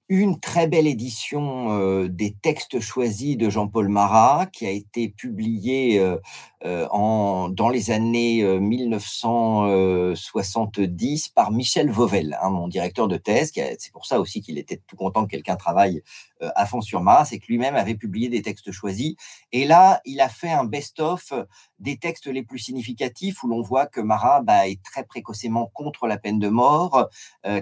une 0.08 0.38
très 0.38 0.68
belle 0.68 0.86
édition 0.86 1.72
euh, 1.72 2.06
des 2.08 2.32
textes 2.32 2.78
choisis 2.78 3.36
de 3.36 3.50
Jean-Paul 3.50 3.88
Marat, 3.88 4.46
qui 4.52 4.64
a 4.64 4.70
été 4.70 5.08
publiée 5.08 5.98
euh, 5.98 6.18
euh, 6.64 6.86
en, 6.92 7.48
dans 7.48 7.68
les 7.68 7.90
années 7.90 8.44
1970 8.44 11.30
par 11.30 11.50
Michel 11.50 11.90
Vauvel, 11.90 12.38
hein, 12.40 12.50
mon 12.50 12.68
directeur 12.68 13.08
de 13.08 13.16
thèse. 13.16 13.50
C'est 13.54 13.92
pour 13.92 14.06
ça 14.06 14.20
aussi 14.20 14.40
qu'il 14.40 14.56
était 14.58 14.80
tout 14.86 14.94
content 14.94 15.24
que 15.24 15.30
quelqu'un 15.30 15.56
travaille 15.56 16.04
à 16.40 16.66
fond 16.66 16.82
sur 16.82 17.00
Marat, 17.00 17.24
c'est 17.24 17.38
que 17.38 17.46
lui-même 17.48 17.76
avait 17.76 17.94
publié 17.94 18.28
des 18.28 18.42
textes 18.42 18.70
choisis. 18.70 19.14
Et 19.52 19.64
là, 19.64 20.02
il 20.04 20.20
a 20.20 20.28
fait 20.28 20.52
un 20.52 20.64
best-of 20.64 21.32
des 21.78 21.98
textes 21.98 22.26
les 22.26 22.42
plus 22.42 22.58
significatifs 22.58 23.42
où 23.42 23.48
l'on 23.48 23.62
voit 23.62 23.86
que 23.86 24.00
Marat 24.00 24.42
bah, 24.42 24.68
est 24.68 24.82
très 24.82 25.04
précocement 25.04 25.70
contre 25.74 26.06
la 26.06 26.18
peine 26.18 26.38
de 26.38 26.48
mort, 26.48 27.08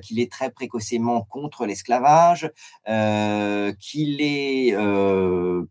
qu'il 0.03 0.21
est 0.21 0.31
très 0.31 0.51
précocement 0.51 1.23
contre 1.23 1.67
l'esclavage 1.67 2.51
euh, 2.89 3.73
qu'il 3.81 4.21
est 4.21 4.75
euh, 4.75 5.65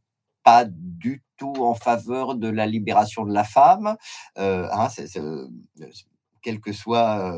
pas 0.43 0.65
du 0.65 1.23
tout 1.37 1.53
en 1.59 1.75
faveur 1.75 2.35
de 2.35 2.47
la 2.47 2.65
libération 2.65 3.25
de 3.25 3.33
la 3.33 3.43
femme, 3.43 3.95
euh, 4.37 4.67
hein, 4.71 4.87
quel 6.41 6.59
que 6.59 6.73
soit, 6.73 7.33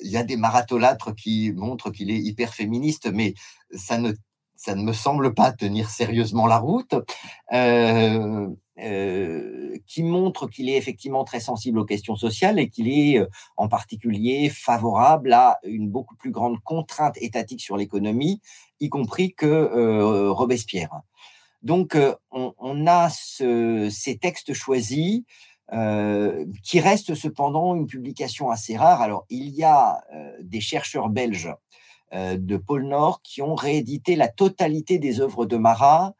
il 0.00 0.10
y 0.10 0.16
a 0.16 0.24
des 0.24 0.36
maratholatres 0.36 1.14
qui 1.14 1.52
montrent 1.52 1.90
qu'il 1.90 2.10
est 2.10 2.18
hyper 2.18 2.54
féministe, 2.54 3.10
mais 3.12 3.34
ça 3.74 3.98
ne 3.98 4.12
ça 4.56 4.74
ne 4.74 4.82
me 4.82 4.92
semble 4.92 5.34
pas 5.34 5.52
tenir 5.52 5.90
sérieusement 5.90 6.46
la 6.46 6.58
route. 6.58 6.94
Euh, 7.52 8.48
euh, 8.78 9.78
qui 9.86 10.02
montre 10.02 10.46
qu'il 10.48 10.68
est 10.68 10.76
effectivement 10.76 11.24
très 11.24 11.40
sensible 11.40 11.78
aux 11.78 11.86
questions 11.86 12.14
sociales 12.14 12.58
et 12.58 12.68
qu'il 12.68 12.90
est 12.90 13.18
euh, 13.18 13.26
en 13.56 13.68
particulier 13.68 14.50
favorable 14.50 15.32
à 15.32 15.58
une 15.64 15.88
beaucoup 15.88 16.14
plus 16.14 16.30
grande 16.30 16.60
contrainte 16.60 17.16
étatique 17.22 17.62
sur 17.62 17.78
l'économie, 17.78 18.42
y 18.80 18.90
compris 18.90 19.32
que 19.32 19.46
euh, 19.46 20.30
Robespierre. 20.30 20.90
Donc, 21.62 21.96
on, 22.30 22.86
a 22.86 23.08
ces 23.08 24.18
textes 24.20 24.52
choisis 24.52 25.22
qui 26.62 26.80
restent 26.80 27.14
cependant 27.16 27.74
une 27.74 27.86
publication 27.86 28.50
assez 28.50 28.76
rare. 28.76 29.00
Alors, 29.00 29.24
il 29.30 29.48
y 29.48 29.64
a 29.64 30.00
des 30.42 30.60
chercheurs 30.60 31.08
belges 31.08 31.52
de 32.12 32.56
Pôle 32.56 32.86
Nord 32.86 33.20
qui 33.22 33.42
ont 33.42 33.56
réédité 33.56 34.14
la 34.14 34.28
totalité 34.28 35.00
des 35.00 35.20
œuvres 35.20 35.44
de 35.44 35.56
Marat 35.56 36.14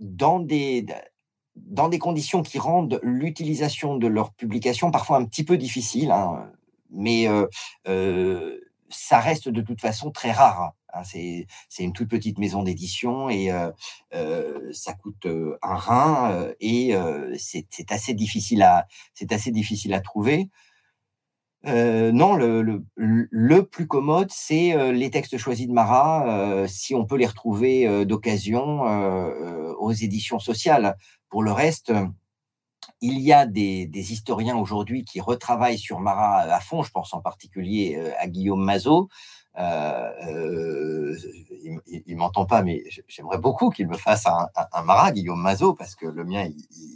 dans 0.00 0.40
des, 0.40 0.86
dans 1.56 1.88
des 1.88 1.98
conditions 1.98 2.42
qui 2.42 2.58
rendent 2.58 3.00
l'utilisation 3.02 3.96
de 3.96 4.06
leur 4.06 4.32
publication 4.32 4.90
parfois 4.90 5.16
un 5.18 5.24
petit 5.24 5.44
peu 5.44 5.56
difficile, 5.56 6.10
hein, 6.10 6.50
mais 6.90 7.28
euh, 7.28 7.46
euh, 7.88 8.60
ça 8.90 9.20
reste 9.20 9.48
de 9.48 9.60
toute 9.60 9.80
façon 9.80 10.10
très 10.10 10.32
rare. 10.32 10.72
Hein, 10.92 11.02
c'est, 11.04 11.46
une 11.78 11.92
toute 11.92 12.08
petite 12.08 12.38
maison 12.38 12.62
d'édition 12.62 13.28
et 13.28 13.50
euh, 13.50 14.72
ça 14.72 14.94
coûte 14.94 15.26
un 15.62 15.74
rein 15.74 16.52
et 16.60 16.94
c'est, 17.38 17.66
assez 17.90 18.14
difficile 18.14 18.62
à, 18.62 18.86
c'est 19.12 19.32
assez 19.32 19.50
difficile 19.50 19.92
à 19.94 20.00
trouver. 20.00 20.48
Euh, 21.66 22.12
non, 22.12 22.36
le, 22.36 22.84
le, 22.94 23.62
plus 23.64 23.88
commode, 23.88 24.30
c'est 24.30 24.72
euh, 24.72 24.92
les 24.92 25.10
textes 25.10 25.36
choisis 25.36 25.66
de 25.66 25.72
Marat, 25.72 26.28
euh, 26.28 26.66
si 26.68 26.94
on 26.94 27.04
peut 27.04 27.16
les 27.16 27.26
retrouver 27.26 28.04
d'occasion 28.04 28.82
aux 29.78 29.92
éditions 29.92 30.38
sociales. 30.38 30.96
Pour 31.28 31.42
le 31.42 31.52
reste, 31.52 31.92
il 33.00 33.20
y 33.20 33.32
a 33.32 33.46
des, 33.46 33.88
historiens 34.12 34.56
aujourd'hui 34.56 35.04
qui 35.04 35.20
retravaillent 35.20 35.78
sur 35.78 35.98
Marat 35.98 36.42
à 36.42 36.60
fond, 36.60 36.82
je 36.82 36.90
pense 36.90 37.12
en 37.14 37.20
particulier 37.20 38.00
à 38.18 38.28
Guillaume 38.28 38.64
Mazot. 38.64 39.08
Il, 39.56 41.22
ne 42.06 42.16
m'entend 42.16 42.46
pas, 42.46 42.62
mais 42.62 42.82
j'aimerais 43.08 43.38
beaucoup 43.38 43.70
qu'il 43.70 43.88
me 43.88 43.96
fasse 43.96 44.26
un, 44.26 44.48
Marat, 44.82 45.12
Guillaume 45.12 45.40
Mazot, 45.40 45.74
parce 45.74 45.94
que 45.94 46.06
le 46.06 46.24
mien, 46.24 46.48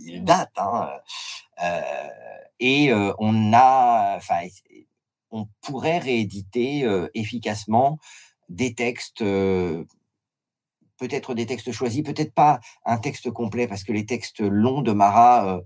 il, 0.07 0.25
date. 0.25 0.53
Hein. 0.57 0.91
Et 2.61 2.93
euh, 2.93 3.13
on 3.19 3.53
a, 3.55 4.17
enfin, 4.17 4.43
on 5.31 5.49
pourrait 5.63 5.99
rééditer 5.99 6.85
euh, 6.85 7.09
efficacement 7.15 7.99
des 8.49 8.75
textes 8.75 9.23
euh, 9.23 9.85
peut-être 10.99 11.35
des 11.35 11.47
textes 11.47 11.73
choisis, 11.73 12.03
peut-être 12.03 12.35
pas 12.35 12.61
un 12.85 12.99
texte 12.99 13.31
complet, 13.31 13.67
parce 13.67 13.85
que 13.85 13.93
les 13.93 14.05
textes 14.05 14.41
longs 14.41 14.83
de 14.83 14.93
Marat, 14.93 15.61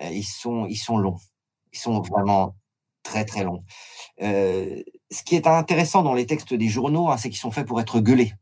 ils, 0.00 0.24
sont, 0.24 0.66
ils 0.66 0.76
sont 0.76 0.98
longs. 0.98 1.18
Ils 1.72 1.78
sont 1.78 2.00
vraiment 2.00 2.56
très, 3.04 3.24
très 3.24 3.44
longs. 3.44 3.62
Ce 5.12 5.22
qui 5.22 5.36
est 5.36 5.46
intéressant 5.46 6.02
dans 6.02 6.14
les 6.14 6.26
textes 6.26 6.54
des 6.54 6.68
journaux, 6.68 7.10
hein, 7.10 7.16
c'est 7.16 7.28
qu'ils 7.28 7.38
sont 7.38 7.50
faits 7.50 7.66
pour 7.66 7.80
être 7.80 8.00
gueulés. 8.00 8.32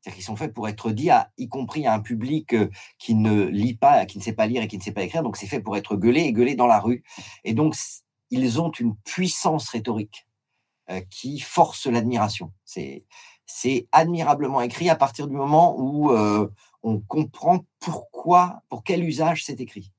C'est-à-dire 0.00 0.16
qu'ils 0.16 0.24
sont 0.24 0.36
faits 0.36 0.54
pour 0.54 0.68
être 0.68 0.90
dits, 0.90 1.10
y 1.36 1.48
compris 1.48 1.86
à 1.86 1.92
un 1.92 2.00
public 2.00 2.54
euh, 2.54 2.70
qui 2.98 3.14
ne 3.14 3.44
lit 3.44 3.74
pas, 3.74 4.06
qui 4.06 4.18
ne 4.18 4.22
sait 4.22 4.32
pas 4.32 4.46
lire 4.46 4.62
et 4.62 4.68
qui 4.68 4.78
ne 4.78 4.82
sait 4.82 4.92
pas 4.92 5.02
écrire. 5.02 5.22
Donc, 5.22 5.36
c'est 5.36 5.46
fait 5.46 5.60
pour 5.60 5.76
être 5.76 5.96
gueulé 5.96 6.20
et 6.20 6.32
gueulé 6.32 6.54
dans 6.54 6.66
la 6.66 6.78
rue. 6.78 7.02
Et 7.44 7.52
donc, 7.52 7.74
ils 8.30 8.60
ont 8.60 8.70
une 8.70 8.96
puissance 8.96 9.68
rhétorique 9.68 10.26
euh, 10.90 11.00
qui 11.10 11.40
force 11.40 11.86
l'admiration. 11.86 12.52
C'est, 12.64 13.04
c'est 13.44 13.88
admirablement 13.92 14.60
écrit 14.60 14.88
à 14.88 14.96
partir 14.96 15.26
du 15.26 15.34
moment 15.34 15.76
où 15.78 16.12
euh, 16.12 16.48
on 16.82 17.00
comprend 17.00 17.64
pourquoi, 17.80 18.62
pour 18.68 18.84
quel 18.84 19.04
usage 19.04 19.44
c'est 19.44 19.60
écrit. 19.60 19.92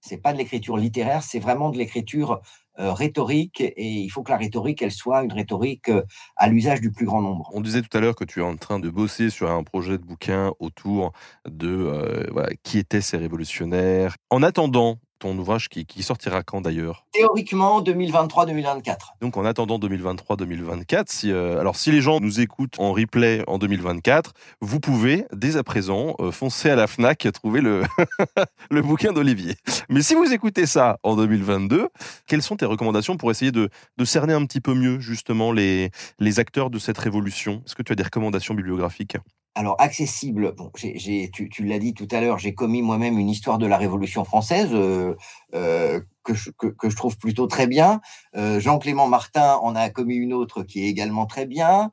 C'est 0.00 0.18
pas 0.18 0.32
de 0.32 0.38
l'écriture 0.38 0.76
littéraire, 0.76 1.22
c'est 1.22 1.38
vraiment 1.38 1.70
de 1.70 1.78
l'écriture 1.78 2.40
euh, 2.78 2.92
rhétorique 2.92 3.60
et 3.60 3.74
il 3.76 4.08
faut 4.08 4.22
que 4.22 4.30
la 4.30 4.38
rhétorique, 4.38 4.80
elle 4.80 4.92
soit 4.92 5.22
une 5.22 5.32
rhétorique 5.32 5.90
euh, 5.90 6.02
à 6.36 6.48
l'usage 6.48 6.80
du 6.80 6.90
plus 6.90 7.04
grand 7.04 7.20
nombre. 7.20 7.50
On 7.52 7.60
disait 7.60 7.82
tout 7.82 7.94
à 7.96 8.00
l'heure 8.00 8.14
que 8.14 8.24
tu 8.24 8.40
es 8.40 8.42
en 8.42 8.56
train 8.56 8.78
de 8.78 8.88
bosser 8.88 9.28
sur 9.28 9.50
un 9.50 9.62
projet 9.62 9.98
de 9.98 10.04
bouquin 10.04 10.52
autour 10.60 11.12
de 11.46 11.68
euh, 11.68 12.46
qui 12.62 12.78
étaient 12.78 13.02
ces 13.02 13.18
révolutionnaires. 13.18 14.14
En 14.30 14.42
attendant, 14.42 14.98
ton 15.20 15.38
ouvrage 15.38 15.68
qui, 15.68 16.02
sortira 16.02 16.42
quand 16.42 16.60
d'ailleurs? 16.60 17.06
Théoriquement 17.12 17.80
2023-2024. 17.82 18.96
Donc 19.20 19.36
en 19.36 19.44
attendant 19.44 19.78
2023-2024, 19.78 21.04
si, 21.06 21.30
euh, 21.30 21.60
alors 21.60 21.76
si 21.76 21.92
les 21.92 22.00
gens 22.00 22.20
nous 22.20 22.40
écoutent 22.40 22.80
en 22.80 22.92
replay 22.92 23.44
en 23.46 23.58
2024, 23.58 24.32
vous 24.60 24.80
pouvez 24.80 25.26
dès 25.32 25.56
à 25.56 25.62
présent 25.62 26.16
euh, 26.18 26.32
foncer 26.32 26.70
à 26.70 26.74
la 26.74 26.86
FNAC 26.86 27.26
et 27.26 27.32
trouver 27.32 27.60
le, 27.60 27.82
le 28.70 28.82
bouquin 28.82 29.12
d'Olivier. 29.12 29.54
Mais 29.88 30.02
si 30.02 30.14
vous 30.14 30.32
écoutez 30.32 30.66
ça 30.66 30.98
en 31.02 31.14
2022, 31.14 31.88
quelles 32.26 32.42
sont 32.42 32.56
tes 32.56 32.66
recommandations 32.66 33.16
pour 33.16 33.30
essayer 33.30 33.52
de, 33.52 33.68
de 33.96 34.04
cerner 34.04 34.32
un 34.32 34.44
petit 34.46 34.60
peu 34.60 34.74
mieux 34.74 34.98
justement 35.00 35.52
les, 35.52 35.90
les 36.18 36.40
acteurs 36.40 36.70
de 36.70 36.78
cette 36.78 36.98
révolution? 36.98 37.62
Est-ce 37.66 37.74
que 37.74 37.82
tu 37.82 37.92
as 37.92 37.96
des 37.96 38.02
recommandations 38.02 38.54
bibliographiques? 38.54 39.16
Alors 39.56 39.74
accessible, 39.80 40.54
bon, 40.54 40.70
tu, 40.74 41.64
l'as 41.64 41.78
dit 41.78 41.92
tout 41.92 42.06
à 42.12 42.20
l'heure, 42.20 42.38
j'ai 42.38 42.54
commis 42.54 42.82
moi-même 42.82 43.18
une 43.18 43.28
histoire 43.28 43.58
de 43.58 43.66
la 43.66 43.78
Révolution 43.78 44.24
française 44.24 44.70
euh, 44.72 45.16
euh, 45.54 46.00
que, 46.22 46.34
je, 46.34 46.96
trouve 46.96 47.18
plutôt 47.18 47.48
très 47.48 47.66
bien. 47.66 48.00
Euh, 48.36 48.60
Jean-Clément 48.60 49.08
Martin 49.08 49.56
en 49.56 49.74
a 49.74 49.90
commis 49.90 50.14
une 50.14 50.32
autre 50.32 50.62
qui 50.62 50.84
est 50.84 50.88
également 50.88 51.26
très 51.26 51.46
bien. 51.46 51.90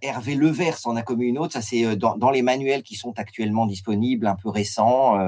Hervé 0.00 0.34
Levers 0.34 0.78
en 0.86 0.96
a 0.96 1.02
commis 1.02 1.26
une 1.26 1.38
autre. 1.38 1.52
Ça 1.52 1.62
c'est 1.62 1.94
dans, 1.96 2.30
les 2.30 2.42
manuels 2.42 2.82
qui 2.82 2.94
sont 2.94 3.12
actuellement 3.18 3.66
disponibles, 3.66 4.26
un 4.26 4.36
peu 4.36 4.48
récents 4.48 5.18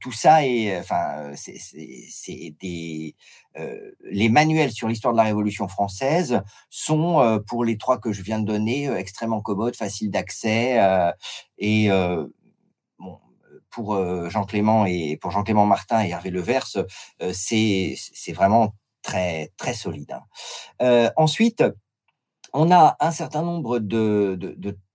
tout, 0.00 0.12
ça 0.12 0.46
est, 0.46 0.78
enfin, 0.78 1.32
c'est 1.34 2.54
des, 2.60 3.14
les 4.10 4.28
manuels 4.28 4.72
sur 4.72 4.88
l'histoire 4.88 5.12
de 5.12 5.18
la 5.18 5.24
Révolution 5.24 5.68
française 5.68 6.42
sont, 6.70 7.20
euh, 7.20 7.38
pour 7.38 7.64
les 7.64 7.78
trois 7.78 7.98
que 7.98 8.12
je 8.12 8.22
viens 8.22 8.38
de 8.38 8.46
donner, 8.46 8.88
euh, 8.88 8.96
extrêmement 8.96 9.40
commodes, 9.40 9.76
faciles 9.76 10.10
d'accès 10.10 10.78
et 11.58 11.88
bon, 12.98 13.18
pour 13.70 13.96
Jean 14.30 14.44
Clément 14.44 14.86
et 14.86 15.16
pour 15.20 15.30
Jean 15.30 15.42
Clément 15.42 15.66
Martin 15.66 16.04
et 16.04 16.10
Hervé 16.10 16.30
Levers, 16.30 16.84
c'est 17.32 17.96
vraiment 18.34 18.74
très 19.02 19.52
très 19.56 19.74
solide. 19.74 20.12
Hein. 20.80 21.10
ensuite, 21.16 21.62
on 22.52 22.70
a 22.70 22.96
un 23.00 23.10
certain 23.10 23.42
nombre 23.42 23.78
de, 23.78 24.38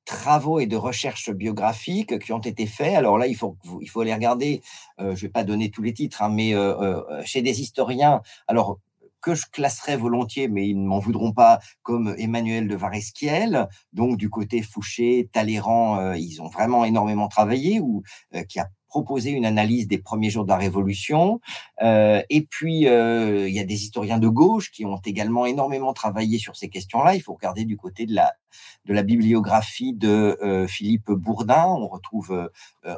travaux 0.06 0.60
et 0.60 0.66
de 0.66 0.76
recherches 0.76 1.32
biographiques 1.32 2.20
qui 2.20 2.34
ont 2.34 2.40
été 2.40 2.66
faits. 2.66 2.96
Alors 2.96 3.18
là, 3.18 3.28
il 3.28 3.36
faut, 3.36 3.56
il 3.82 3.90
faut 3.90 4.02
aller 4.02 4.14
regarder, 4.14 4.62
euh, 5.00 5.16
je 5.16 5.24
ne 5.24 5.28
vais 5.28 5.30
pas 5.30 5.44
donner 5.44 5.70
tous 5.70 5.82
les 5.82 5.94
titres, 5.94 6.22
hein, 6.22 6.30
mais 6.30 6.54
euh, 6.54 6.76
euh, 6.82 7.22
chez 7.24 7.42
des 7.42 7.62
historiens, 7.62 8.22
alors 8.48 8.80
que 9.22 9.36
je 9.36 9.46
classerais 9.52 9.98
volontiers, 9.98 10.48
mais 10.48 10.68
ils 10.68 10.82
ne 10.82 10.88
m'en 10.88 11.00
voudront 11.00 11.32
pas, 11.32 11.60
comme 11.84 12.16
Emmanuel 12.18 12.68
de 12.68 12.76
Varesquiel, 12.76 13.68
donc 13.94 14.18
du 14.18 14.30
côté 14.30 14.62
Fouché, 14.62 15.30
Talleyrand, 15.32 16.14
ils 16.14 16.42
ont 16.42 16.50
vraiment 16.50 16.86
énormément 16.86 17.28
travaillé, 17.28 17.80
ou 17.80 18.04
qui 18.50 18.60
a 18.60 18.68
proposer 18.92 19.32
une 19.32 19.46
analyse 19.46 19.88
des 19.88 20.00
premiers 20.00 20.30
jours 20.30 20.44
de 20.44 20.50
la 20.50 20.58
Révolution. 20.58 21.40
Euh, 21.82 22.22
et 22.30 22.42
puis, 22.42 22.88
euh, 22.88 23.48
il 23.48 23.56
y 23.56 23.60
a 23.60 23.64
des 23.64 23.84
historiens 23.86 24.20
de 24.20 24.28
gauche 24.28 24.70
qui 24.70 24.86
ont 24.86 25.00
également 25.06 25.46
énormément 25.46 25.94
travaillé 25.94 26.38
sur 26.38 26.58
ces 26.58 26.68
questions-là. 26.68 27.16
Il 27.16 27.22
faut 27.22 27.34
regarder 27.34 27.64
du 27.64 27.78
côté 27.78 28.06
de 28.06 28.14
la, 28.14 28.34
de 28.84 28.94
la 28.94 29.02
bibliographie 29.02 29.94
de 29.94 30.38
euh, 30.44 30.68
Philippe 30.68 31.10
Bourdin. 31.10 31.68
On 31.68 31.88
retrouve 31.88 32.50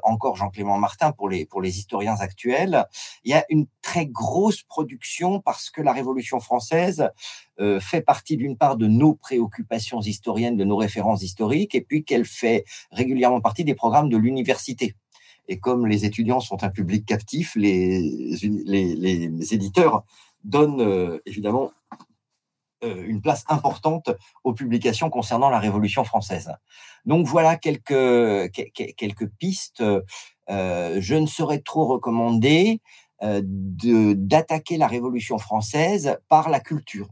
encore 0.01 0.35
Jean-Clément 0.35 0.79
Martin 0.79 1.11
pour 1.11 1.29
les, 1.29 1.45
pour 1.45 1.61
les 1.61 1.77
historiens 1.77 2.15
actuels. 2.19 2.85
Il 3.23 3.29
y 3.31 3.35
a 3.35 3.45
une 3.49 3.67
très 3.83 4.07
grosse 4.07 4.63
production 4.63 5.41
parce 5.41 5.69
que 5.69 5.81
la 5.81 5.93
Révolution 5.93 6.39
française 6.39 7.09
fait 7.79 8.01
partie 8.01 8.35
d'une 8.35 8.57
part 8.57 8.77
de 8.77 8.87
nos 8.87 9.13
préoccupations 9.13 10.01
historiennes, 10.01 10.57
de 10.57 10.63
nos 10.63 10.77
références 10.77 11.21
historiques, 11.21 11.75
et 11.75 11.81
puis 11.81 12.03
qu'elle 12.03 12.25
fait 12.25 12.63
régulièrement 12.91 13.41
partie 13.41 13.63
des 13.63 13.75
programmes 13.75 14.09
de 14.09 14.17
l'université. 14.17 14.95
Et 15.47 15.59
comme 15.59 15.87
les 15.87 16.05
étudiants 16.05 16.39
sont 16.39 16.63
un 16.63 16.69
public 16.69 17.05
captif, 17.05 17.55
les, 17.55 18.45
éditeurs 19.53 20.03
donnent 20.43 20.81
euh, 20.81 21.19
évidemment 21.25 21.71
euh, 22.83 23.03
une 23.05 23.21
place 23.21 23.43
importante 23.47 24.11
aux 24.43 24.53
publications 24.53 25.09
concernant 25.09 25.49
la 25.49 25.59
Révolution 25.59 26.03
française. 26.03 26.51
Donc 27.05 27.27
voilà 27.27 27.55
quelques, 27.57 28.51
quelques 28.51 29.27
pistes. 29.39 29.83
Euh, 30.49 30.97
je 30.99 31.15
ne 31.15 31.25
saurais 31.25 31.59
trop 31.59 31.85
recommander 31.85 32.81
d'attaquer 33.21 34.75
la 34.75 34.87
Révolution 34.87 35.37
française 35.37 36.17
par 36.27 36.49
la 36.49 36.59
culture 36.59 37.07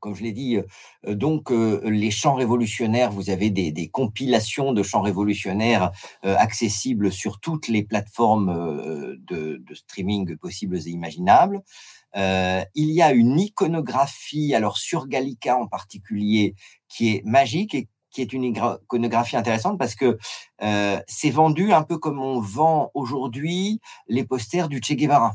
comme 0.00 0.14
je 0.14 0.22
l'ai 0.22 0.32
dit, 0.32 0.56
euh, 0.56 1.14
donc 1.14 1.50
euh, 1.50 1.80
les 1.84 2.10
chants 2.10 2.34
révolutionnaires, 2.34 3.10
vous 3.10 3.30
avez 3.30 3.50
des, 3.50 3.88
compilations 3.88 4.72
de 4.72 4.82
chants 4.82 5.02
révolutionnaires 5.02 5.90
euh, 6.24 6.36
accessibles 6.36 7.12
sur 7.12 7.40
toutes 7.40 7.68
les 7.68 7.82
plateformes 7.82 9.16
de, 9.18 9.62
streaming 9.74 10.36
possibles 10.36 10.76
et 10.76 10.90
imaginables. 10.90 11.62
il 12.14 12.90
y 12.90 13.02
a 13.02 13.12
une 13.12 13.38
iconographie, 13.40 14.54
alors 14.54 14.78
sur 14.78 15.06
Gallica 15.06 15.56
en 15.56 15.66
particulier, 15.66 16.54
qui 16.88 17.14
est 17.14 17.24
magique 17.24 17.74
et 17.74 17.88
qui 18.10 18.22
est 18.22 18.32
une 18.32 18.44
iconographie 18.44 19.36
intéressante 19.36 19.78
parce 19.78 19.94
que 19.94 20.18
c'est 21.06 21.30
vendu 21.30 21.72
un 21.72 21.82
peu 21.82 21.98
comme 21.98 22.20
on 22.20 22.40
vend 22.40 22.90
aujourd'hui 22.94 23.80
les 24.08 24.24
posters 24.24 24.68
du 24.68 24.80
Che 24.82 24.94
Guevara. 24.94 25.34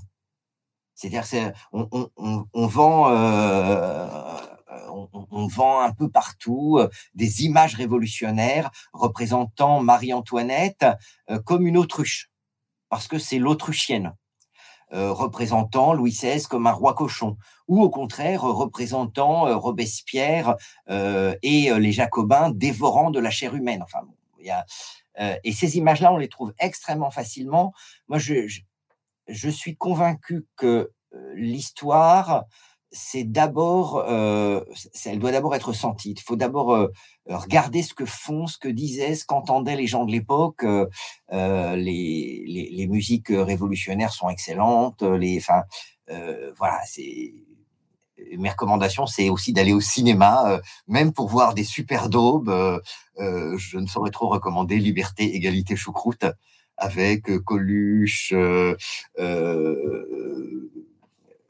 C'est-à-dire 0.99 1.53
on, 1.71 2.67
vend, 2.67 3.09
euh, 3.09 4.07
on, 5.31 5.47
vend 5.47 5.79
un 5.79 5.93
peu 5.93 6.09
partout 6.09 6.77
euh, 6.77 6.89
des 7.13 7.45
images 7.45 7.75
révolutionnaires 7.75 8.69
représentant 8.91 9.81
Marie-Antoinette 9.81 10.85
euh, 11.29 11.39
comme 11.39 11.65
une 11.65 11.77
autruche, 11.77 12.29
parce 12.89 13.07
que 13.07 13.17
c'est 13.17 13.39
l'autruchienne. 13.39 14.13
représentant 14.91 15.93
Louis 15.93 16.11
XVI 16.11 16.43
comme 16.43 16.67
un 16.67 16.73
roi 16.73 16.93
cochon, 16.95 17.37
ou 17.69 17.81
au 17.81 17.89
contraire 17.89 18.41
représentant 18.41 19.57
Robespierre 19.57 20.55
et 20.89 21.69
les 21.85 21.91
Jacobins 21.91 22.49
dévorant 22.49 23.11
de 23.11 23.19
la 23.19 23.29
chair 23.29 23.55
humaine. 23.55 23.83
Enfin, 23.83 24.01
et 25.43 25.53
ces 25.53 25.77
images-là, 25.77 26.11
on 26.11 26.17
les 26.17 26.27
trouve 26.27 26.53
extrêmement 26.59 27.11
facilement. 27.11 27.71
Moi, 28.07 28.17
je 28.17 28.49
suis 29.49 29.75
convaincu 29.75 30.45
que 30.55 30.91
euh, 31.13 31.33
l'histoire, 31.35 32.45
c'est 32.91 33.23
d'abord, 33.23 33.97
euh, 33.97 34.61
elle 35.05 35.19
doit 35.19 35.31
d'abord 35.31 35.55
être 35.55 35.73
sentie. 35.73 36.11
Il 36.11 36.21
faut 36.21 36.35
d'abord 36.35 36.73
euh, 36.73 36.87
regarder 37.27 37.83
ce 37.83 37.93
que 37.93 38.05
font, 38.05 38.47
ce 38.47 38.57
que 38.57 38.67
disaient, 38.67 39.15
ce 39.15 39.25
qu'entendaient 39.25 39.75
les 39.75 39.87
gens 39.87 40.05
de 40.05 40.11
l'époque. 40.11 40.65
les, 41.31 42.87
musiques 42.89 43.29
révolutionnaires 43.29 44.13
sont 44.13 44.29
excellentes. 44.29 45.03
Les, 45.03 45.37
enfin, 45.37 45.63
voilà, 46.57 46.79
c'est 46.85 47.33
mes 48.37 48.49
recommandations, 48.49 49.05
c'est 49.05 49.29
aussi 49.29 49.53
d'aller 49.53 49.71
au 49.71 49.79
cinéma, 49.79 50.59
même 50.87 51.13
pour 51.13 51.29
voir 51.29 51.53
des 51.53 51.63
super 51.63 52.09
daubes. 52.09 52.51
je 53.17 53.77
ne 53.77 53.85
saurais 53.85 54.11
trop 54.11 54.29
recommander 54.29 54.77
Liberté, 54.79 55.35
Égalité, 55.35 55.75
Choucroute 55.75 56.25
avec 56.79 57.37
Coluche, 57.43 58.33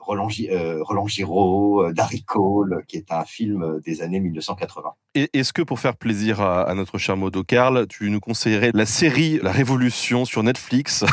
Roland, 0.09 0.27
euh, 0.49 0.83
Roland 0.83 1.07
Giraud, 1.07 1.83
euh, 1.83 1.93
Darry 1.93 2.23
Cole, 2.23 2.83
qui 2.87 2.97
est 2.97 3.11
un 3.11 3.25
film 3.25 3.79
des 3.85 4.01
années 4.01 4.19
1980. 4.19 4.89
Est-ce 5.13 5.53
que 5.53 5.61
pour 5.61 5.79
faire 5.79 5.95
plaisir 5.95 6.41
à, 6.41 6.73
notre 6.73 6.97
cher 6.97 7.15
Modo 7.15 7.43
Karl, 7.43 7.85
tu 7.87 8.09
nous 8.09 8.19
conseillerais 8.19 8.71
la 8.73 8.87
série 8.87 9.39
La 9.43 9.51
Révolution 9.51 10.25
sur 10.25 10.41
Netflix? 10.41 11.05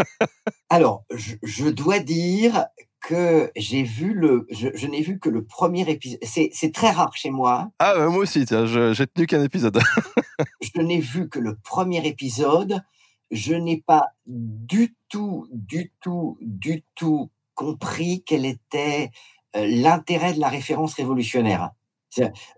Alors, 0.70 1.04
je, 1.12 1.68
dois 1.68 2.00
dire 2.00 2.66
que 3.00 3.52
j'ai 3.54 3.84
vu 3.84 4.12
le, 4.12 4.48
je, 4.50 4.86
n'ai 4.88 5.02
vu 5.02 5.20
que 5.20 5.28
le 5.28 5.44
premier 5.44 5.88
épisode. 5.88 6.18
C'est 6.24 6.74
très 6.74 6.90
rare 6.90 7.16
chez 7.16 7.30
moi. 7.30 7.70
Ah, 7.78 7.92
euh, 7.92 8.10
moi 8.10 8.22
aussi, 8.22 8.44
tiens, 8.44 8.66
j'ai 8.66 9.06
tenu 9.06 9.28
qu'un 9.28 9.44
épisode. 9.44 9.78
je 10.60 10.80
n'ai 10.80 10.98
vu 10.98 11.28
que 11.28 11.38
le 11.38 11.54
premier 11.54 12.04
épisode. 12.04 12.82
Je 13.30 13.54
n'ai 13.54 13.82
pas 13.86 14.08
du 14.26 14.94
tout, 15.08 15.48
du 15.50 15.92
tout, 16.00 16.38
du 16.40 16.84
tout 16.94 17.30
compris 17.56 18.22
quel 18.24 18.44
était 18.44 19.10
euh, 19.56 19.66
l'intérêt 19.66 20.34
de 20.34 20.40
la 20.40 20.48
référence 20.48 20.94
révolutionnaire. 20.94 21.72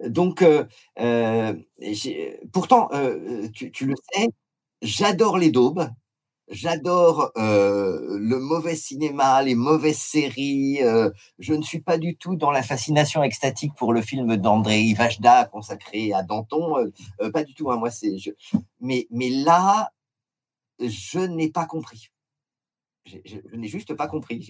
Donc, 0.07 0.43
euh, 0.43 0.65
euh, 1.01 1.53
pourtant, 2.53 2.90
tu, 3.53 3.86
le 3.86 3.95
sais, 4.12 4.28
j'adore 4.82 5.36
les 5.36 5.51
daubes, 5.51 5.89
j'adore 6.49 7.32
le 7.35 8.39
mauvais 8.39 8.77
cinéma, 8.77 9.43
les 9.43 9.57
mauvaises 9.57 9.99
séries. 9.99 10.78
je 11.40 11.55
ne 11.55 11.62
suis 11.62 11.81
pas 11.81 11.99
du 11.99 12.16
tout 12.16 12.36
dans 12.36 12.53
la 12.53 12.62
fascination 12.62 13.24
extatique 13.24 13.74
pour 13.74 13.93
le 13.93 14.01
film 14.01 14.36
d'André 14.36 14.81
Ivajda 14.81 15.47
consacré 15.47 16.12
à 16.12 16.23
Danton. 16.23 16.93
pas 17.32 17.43
du 17.43 17.55
tout. 17.55 17.73
Hein, 17.73 17.78
moi, 17.78 17.90
c'est. 17.90 18.15
Mais, 18.81 19.09
mais 19.11 19.31
là, 19.31 19.90
je 20.80 21.20
n'ai 21.20 21.50
pas 21.50 21.66
compris. 21.66 22.09
Je, 23.06 23.56
n'ai 23.56 23.68
juste 23.68 23.94
pas 23.94 24.06
compris. 24.06 24.48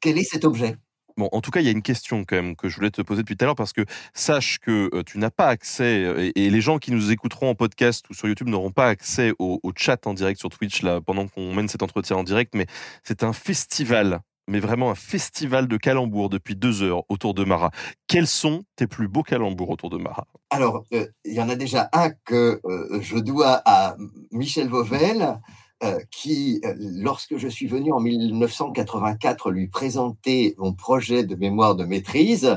Quel 0.00 0.18
est 0.18 0.24
cet 0.24 0.44
objet? 0.44 0.76
Bon, 1.16 1.28
en 1.32 1.40
tout 1.42 1.50
cas, 1.50 1.60
il 1.60 1.66
y 1.66 1.68
a 1.68 1.72
une 1.72 1.82
question 1.82 2.24
quand 2.24 2.36
même 2.36 2.56
que 2.56 2.68
je 2.68 2.76
voulais 2.76 2.90
te 2.90 3.02
poser 3.02 3.22
depuis 3.22 3.36
tout 3.36 3.44
à 3.44 3.46
l'heure 3.46 3.54
parce 3.54 3.72
que 3.72 3.84
sache 4.14 4.58
que 4.58 4.88
euh, 4.94 5.02
tu 5.02 5.18
n'as 5.18 5.30
pas 5.30 5.48
accès 5.48 6.04
euh, 6.04 6.30
et, 6.34 6.48
les 6.48 6.60
gens 6.60 6.78
qui 6.78 6.90
nous 6.90 7.10
écouteront 7.10 7.50
en 7.50 7.54
podcast 7.54 8.08
ou 8.08 8.14
sur 8.14 8.28
YouTube 8.28 8.48
n'auront 8.48 8.70
pas 8.70 8.88
accès 8.88 9.32
au, 9.38 9.60
chat 9.76 10.06
en 10.06 10.14
direct 10.14 10.40
sur 10.40 10.48
Twitch 10.48 10.82
là 10.82 11.00
pendant 11.00 11.28
qu'on 11.28 11.54
mène 11.54 11.68
cet 11.68 11.82
entretien 11.82 12.16
en 12.16 12.24
direct, 12.24 12.54
mais 12.54 12.66
c'est 13.04 13.24
un 13.24 13.32
festival, 13.32 14.20
mais 14.48 14.60
vraiment 14.60 14.90
un 14.90 14.94
festival 14.94 15.68
de 15.68 15.76
calembours 15.76 16.28
depuis 16.28 16.56
deux 16.56 16.82
heures 16.82 17.04
autour 17.08 17.34
de 17.34 17.44
Mara. 17.44 17.70
Quels 18.06 18.26
sont 18.26 18.64
tes 18.76 18.86
plus 18.86 19.08
beaux 19.08 19.22
calembours 19.22 19.70
autour 19.70 19.90
de 19.90 19.98
Mara 19.98 20.26
Alors, 20.50 20.84
euh, 20.92 21.06
il 21.24 21.34
y 21.34 21.40
en 21.40 21.48
a 21.48 21.56
déjà 21.56 21.88
un 21.92 22.10
que 22.24 22.60
je 23.00 23.18
dois 23.18 23.62
à 23.64 23.96
Michel 24.30 24.68
Vauvel. 24.68 25.38
Euh, 25.84 25.98
qui, 26.12 26.60
euh, 26.64 26.74
lorsque 26.78 27.38
je 27.38 27.48
suis 27.48 27.66
venu 27.66 27.92
en 27.92 27.98
1984 27.98 29.50
lui 29.50 29.66
présenter 29.66 30.54
mon 30.56 30.74
projet 30.74 31.24
de 31.24 31.34
mémoire 31.34 31.74
de 31.74 31.84
maîtrise, 31.84 32.56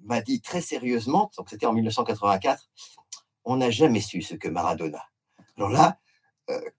m'a 0.00 0.20
dit 0.20 0.42
très 0.42 0.60
sérieusement, 0.60 1.30
donc 1.38 1.48
c'était 1.48 1.64
en 1.64 1.72
1984, 1.72 2.68
on 3.46 3.56
n'a 3.56 3.70
jamais 3.70 4.02
su 4.02 4.20
ce 4.20 4.34
que 4.34 4.46
Maradona. 4.46 5.02
Alors 5.56 5.70
là, 5.70 5.96
euh, 5.96 6.09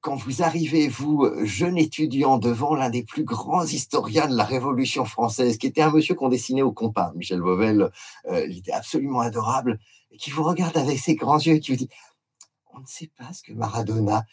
quand 0.01 0.15
vous 0.15 0.43
arrivez, 0.43 0.87
vous, 0.87 1.29
jeune 1.43 1.77
étudiant, 1.77 2.37
devant 2.37 2.75
l'un 2.75 2.89
des 2.89 3.03
plus 3.03 3.23
grands 3.23 3.65
historiens 3.65 4.27
de 4.27 4.35
la 4.35 4.43
Révolution 4.43 5.05
française, 5.05 5.57
qui 5.57 5.67
était 5.67 5.81
un 5.81 5.91
monsieur 5.91 6.15
qu'on 6.15 6.29
dessinait 6.29 6.61
au 6.61 6.71
compas, 6.71 7.11
Michel 7.15 7.41
Vauvel, 7.41 7.89
il 8.29 8.57
était 8.57 8.71
absolument 8.71 9.19
adorable, 9.21 9.79
et 10.11 10.17
qui 10.17 10.31
vous 10.31 10.43
regarde 10.43 10.77
avec 10.77 10.99
ses 10.99 11.15
grands 11.15 11.39
yeux 11.39 11.55
et 11.55 11.59
qui 11.59 11.71
vous 11.71 11.77
dit, 11.77 11.89
on 12.73 12.79
ne 12.79 12.85
sait 12.85 13.09
pas 13.17 13.31
ce 13.33 13.43
que 13.43 13.53
Maradona 13.53 14.25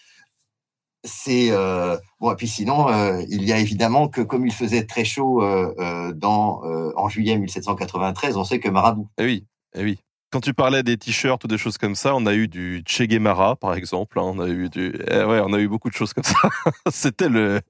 c'est 1.04 1.50
euh, 1.50 1.96
bon 2.20 2.32
et 2.32 2.36
puis 2.36 2.48
sinon 2.48 2.88
euh, 2.88 3.22
il 3.28 3.44
y 3.44 3.52
a 3.52 3.58
évidemment 3.58 4.08
que 4.08 4.20
comme 4.20 4.46
il 4.46 4.52
faisait 4.52 4.84
très 4.84 5.04
chaud 5.04 5.42
euh, 5.42 6.12
dans 6.12 6.62
en 6.96 7.08
juillet 7.08 7.38
1793 7.38 8.36
on 8.36 8.44
sait 8.44 8.58
que 8.58 8.68
Marabout. 8.68 9.08
Eh 9.18 9.24
oui 9.24 9.46
eh 9.74 9.82
oui 9.82 9.98
quand 10.30 10.40
tu 10.40 10.54
parlais 10.54 10.82
des 10.82 10.96
t-shirts 10.96 11.42
ou 11.44 11.48
des 11.48 11.58
choses 11.58 11.78
comme 11.78 11.94
ça, 11.94 12.14
on 12.14 12.26
a 12.26 12.34
eu 12.34 12.48
du 12.48 12.82
Che 12.86 13.02
Guevara, 13.02 13.56
par 13.56 13.74
exemple. 13.74 14.18
Hein, 14.18 14.24
on 14.24 14.38
a 14.40 14.48
eu 14.48 14.68
du, 14.68 14.92
eh 15.10 15.24
ouais, 15.24 15.40
on 15.40 15.52
a 15.52 15.58
eu 15.58 15.68
beaucoup 15.68 15.88
de 15.88 15.94
choses 15.94 16.12
comme 16.12 16.24
ça. 16.24 16.50
C'était 16.90 17.28
le, 17.28 17.60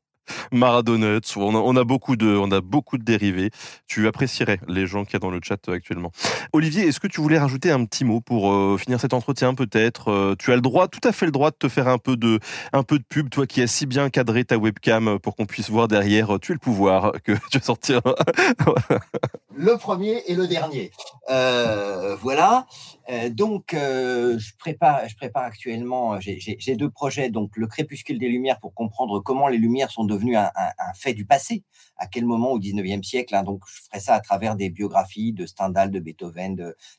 Maradonuts. 0.52 1.36
On 1.36 1.76
a, 1.76 1.84
beaucoup 1.84 2.16
de, 2.16 2.26
on 2.26 2.50
a 2.50 2.60
beaucoup 2.60 2.98
de 2.98 3.04
dérivés. 3.04 3.50
Tu 3.86 4.06
apprécierais 4.06 4.60
les 4.68 4.86
gens 4.86 5.04
qu'il 5.04 5.14
y 5.14 5.16
a 5.16 5.20
dans 5.20 5.30
le 5.30 5.40
chat 5.42 5.68
actuellement. 5.68 6.12
Olivier, 6.52 6.86
est-ce 6.86 7.00
que 7.00 7.06
tu 7.06 7.20
voulais 7.20 7.38
rajouter 7.38 7.70
un 7.70 7.84
petit 7.84 8.04
mot 8.04 8.20
pour 8.20 8.52
euh, 8.52 8.76
finir 8.78 9.00
cet 9.00 9.12
entretien 9.12 9.54
peut-être? 9.54 10.10
Euh, 10.10 10.34
Tu 10.38 10.52
as 10.52 10.56
le 10.56 10.60
droit, 10.60 10.88
tout 10.88 11.00
à 11.04 11.12
fait 11.12 11.26
le 11.26 11.32
droit 11.32 11.50
de 11.50 11.56
te 11.56 11.68
faire 11.68 11.88
un 11.88 11.98
peu 11.98 12.16
de, 12.16 12.40
un 12.72 12.82
peu 12.82 12.98
de 12.98 13.04
pub, 13.04 13.30
toi 13.30 13.46
qui 13.46 13.62
as 13.62 13.66
si 13.66 13.86
bien 13.86 14.10
cadré 14.10 14.44
ta 14.44 14.56
webcam 14.58 15.18
pour 15.18 15.36
qu'on 15.36 15.46
puisse 15.46 15.70
voir 15.70 15.88
derrière. 15.88 16.38
Tu 16.40 16.52
es 16.52 16.54
le 16.54 16.60
pouvoir 16.60 17.12
que 17.24 17.32
tu 17.50 17.58
vas 17.58 17.64
sortir. 17.64 18.00
le 19.58 19.76
premier 19.76 20.22
et 20.26 20.34
le 20.34 20.46
dernier. 20.46 20.90
Euh, 21.30 22.16
voilà. 22.16 22.66
Euh, 23.10 23.28
donc, 23.30 23.74
euh, 23.74 24.38
je, 24.38 24.52
prépare, 24.58 25.08
je 25.08 25.16
prépare 25.16 25.44
actuellement, 25.44 26.18
j'ai 26.20 26.76
deux 26.76 26.90
projets. 26.90 27.30
Donc, 27.30 27.56
le 27.56 27.66
crépuscule 27.66 28.18
des 28.18 28.28
Lumières 28.28 28.60
pour 28.60 28.74
comprendre 28.74 29.20
comment 29.20 29.48
les 29.48 29.58
Lumières 29.58 29.90
sont 29.90 30.04
devenues 30.04 30.17
un, 30.36 30.50
fait 30.94 31.14
du 31.14 31.24
passé, 31.24 31.64
à 31.96 32.06
quel 32.06 32.24
moment 32.24 32.52
au 32.52 32.58
19e 32.58 33.02
siècle. 33.02 33.34
Hein. 33.34 33.42
donc, 33.42 33.62
je 33.66 33.82
ferai 33.82 34.00
ça 34.00 34.14
à 34.14 34.20
travers 34.20 34.56
des 34.56 34.70
biographies 34.70 35.32
de 35.32 35.46
Stendhal, 35.46 35.90
de 35.90 36.00
Beethoven, 36.00 36.56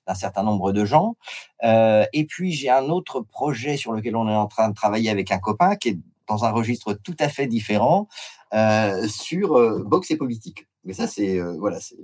d'un 0.07 0.13
certain 0.15 0.43
nombre 0.43 0.71
de 0.71 0.85
gens. 0.85 1.15
et 1.63 2.25
puis, 2.27 2.51
j'ai 2.51 2.69
un 2.69 2.85
autre 2.89 3.21
projet 3.21 3.77
sur 3.77 3.93
lequel 3.93 4.15
on 4.15 4.27
est 4.29 4.35
en 4.35 4.47
train 4.47 4.69
de 4.69 4.73
travailler 4.73 5.09
avec 5.09 5.31
un 5.31 5.39
copain 5.39 5.75
qui 5.75 5.89
est 5.89 5.99
dans 6.27 6.45
un 6.45 6.51
registre 6.51 6.93
tout 6.93 7.17
à 7.19 7.29
fait 7.29 7.47
différent 7.47 8.07
sur 9.07 9.83
boxe 9.85 10.11
et 10.11 10.17
politique. 10.17 10.67
Mais 10.83 10.93
ça, 10.93 11.07
c'est 11.07 11.39
voilà, 11.57 11.79
c'est 11.79 11.97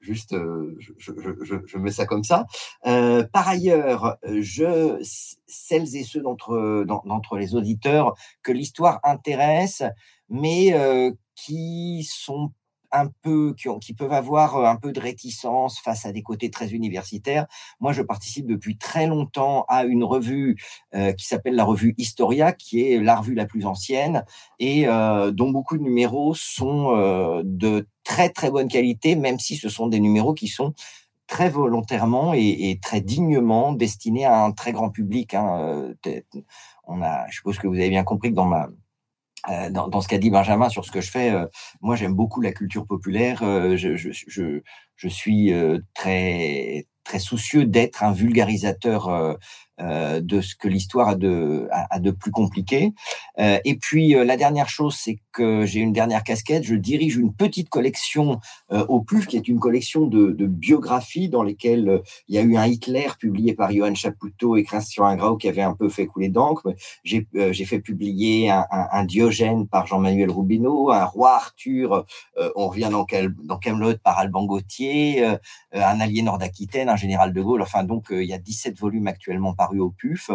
juste, 0.00 0.34
je, 0.78 1.78
mets 1.78 1.90
ça 1.90 2.06
comme 2.06 2.24
ça. 2.24 2.46
par 2.84 3.48
ailleurs, 3.48 4.16
je, 4.24 4.98
celles 5.46 5.96
et 5.96 6.04
ceux 6.04 6.20
d'entre, 6.20 6.84
d'entre 6.86 7.36
les 7.36 7.54
auditeurs 7.54 8.14
que 8.42 8.52
l'histoire 8.52 9.00
intéresse, 9.04 9.82
mais 10.28 10.74
qui 11.34 12.06
sont 12.08 12.52
un 12.92 13.08
peu, 13.22 13.54
qui, 13.54 13.68
ont, 13.68 13.78
qui, 13.78 13.94
peuvent 13.94 14.12
avoir 14.12 14.64
un 14.64 14.76
peu 14.76 14.92
de 14.92 15.00
réticence 15.00 15.78
face 15.78 16.06
à 16.06 16.12
des 16.12 16.22
côtés 16.22 16.50
très 16.50 16.72
universitaires. 16.72 17.46
Moi, 17.78 17.92
je 17.92 18.02
participe 18.02 18.46
depuis 18.46 18.76
très 18.76 19.06
longtemps 19.06 19.64
à 19.68 19.84
une 19.84 20.04
revue 20.04 20.56
euh, 20.94 21.12
qui 21.12 21.26
s'appelle 21.26 21.54
la 21.54 21.64
revue 21.64 21.94
Historia, 21.98 22.52
qui 22.52 22.82
est 22.82 23.00
la 23.00 23.16
revue 23.16 23.34
la 23.34 23.46
plus 23.46 23.66
ancienne 23.66 24.24
et 24.58 24.88
euh, 24.88 25.30
dont 25.30 25.50
beaucoup 25.50 25.78
de 25.78 25.82
numéros 25.82 26.34
sont 26.34 26.96
euh, 26.96 27.42
de 27.44 27.86
très 28.10 28.28
très 28.28 28.50
bonne 28.50 28.66
qualité, 28.66 29.14
même 29.14 29.38
si 29.38 29.54
ce 29.54 29.68
sont 29.68 29.86
des 29.86 30.00
numéros 30.00 30.34
qui 30.34 30.48
sont 30.48 30.74
très 31.28 31.48
volontairement 31.48 32.34
et, 32.34 32.76
très 32.82 33.00
dignement 33.00 33.72
destinés 33.72 34.24
à 34.24 34.42
un 34.42 34.50
très 34.50 34.72
grand 34.72 34.90
public. 34.90 35.34
Hein. 35.34 35.94
On 36.88 37.02
a, 37.02 37.28
je 37.28 37.36
suppose 37.36 37.58
que 37.58 37.68
vous 37.68 37.76
avez 37.76 37.88
bien 37.88 38.02
compris 38.02 38.30
que 38.30 38.34
dans 38.34 38.50
euh, 39.48 40.00
ce 40.00 40.08
qu'a 40.08 40.18
dit 40.18 40.30
Benjamin 40.30 40.68
sur 40.68 40.84
ce 40.84 40.90
que 40.90 41.00
je 41.00 41.08
fais, 41.08 41.30
euh, 41.30 41.46
moi 41.80 41.94
j'aime 41.94 42.14
beaucoup 42.14 42.40
la 42.40 42.50
culture 42.50 42.84
populaire. 42.84 43.44
Euh, 43.44 43.76
je, 43.76 43.94
je, 43.96 45.08
suis 45.08 45.52
très 45.94 46.86
très 47.04 47.20
soucieux 47.20 47.64
d'être 47.64 48.02
un 48.02 48.12
vulgarisateur 48.12 49.38
euh, 49.82 50.20
de 50.20 50.40
ce 50.42 50.54
que 50.56 50.68
l'histoire 50.68 51.08
a 51.08 51.14
de, 51.14 52.10
plus 52.10 52.30
compliqué. 52.30 52.92
Euh, 53.38 53.58
et 53.64 53.76
puis 53.76 54.14
euh, 54.14 54.24
la 54.24 54.36
dernière 54.36 54.68
chose, 54.68 54.94
c'est 54.94 55.18
que 55.32 55.64
j'ai 55.64 55.80
une 55.80 55.92
dernière 55.92 56.22
casquette. 56.22 56.64
Je 56.64 56.74
dirige 56.74 57.16
une 57.16 57.32
petite 57.32 57.70
collection 57.70 58.40
au 58.70 59.00
PUF, 59.00 59.26
qui 59.26 59.36
est 59.36 59.48
une 59.48 59.60
collection 59.60 60.06
de, 60.06 60.46
biographies 60.46 61.28
dans 61.28 61.42
lesquelles 61.42 62.02
il 62.28 62.34
y 62.34 62.38
a 62.38 62.42
eu 62.42 62.56
un 62.56 62.66
Hitler 62.66 63.08
publié 63.18 63.54
par 63.54 63.72
Johann 63.72 63.94
Chapoutot 63.94 64.56
et 64.56 64.64
Christian 64.64 65.04
Ingrao 65.04 65.36
qui 65.36 65.48
avait 65.48 65.62
un 65.62 65.74
peu 65.74 65.88
fait 65.88 66.06
couler 66.06 66.28
d'encre. 66.28 66.74
J'ai 67.04 67.24
fait 67.64 67.80
publier 67.80 68.50
un, 68.50 69.04
Diogène 69.04 69.66
par 69.66 69.86
Jean-Manuel 69.86 70.30
Roubineau, 70.30 70.90
un 70.90 71.04
Roi 71.04 71.34
Arthur, 71.34 72.06
on 72.56 72.68
revient 72.68 72.88
dans, 72.90 73.06
dans 73.44 73.58
Camelot 73.58 73.94
par 74.02 74.18
Alban 74.18 74.44
Gauthier, 74.44 75.24
un 75.72 76.00
allié 76.00 76.22
nord-aquitaine, 76.22 76.88
un 76.88 76.96
général 76.96 77.32
de 77.32 77.40
Gaulle. 77.40 77.62
Enfin 77.62 77.84
donc 77.84 78.08
il 78.10 78.24
y 78.24 78.34
a 78.34 78.38
17 78.38 78.78
volumes 78.78 79.06
actuellement 79.06 79.54
par 79.54 79.69
au 79.78 79.90
PUF. 79.90 80.30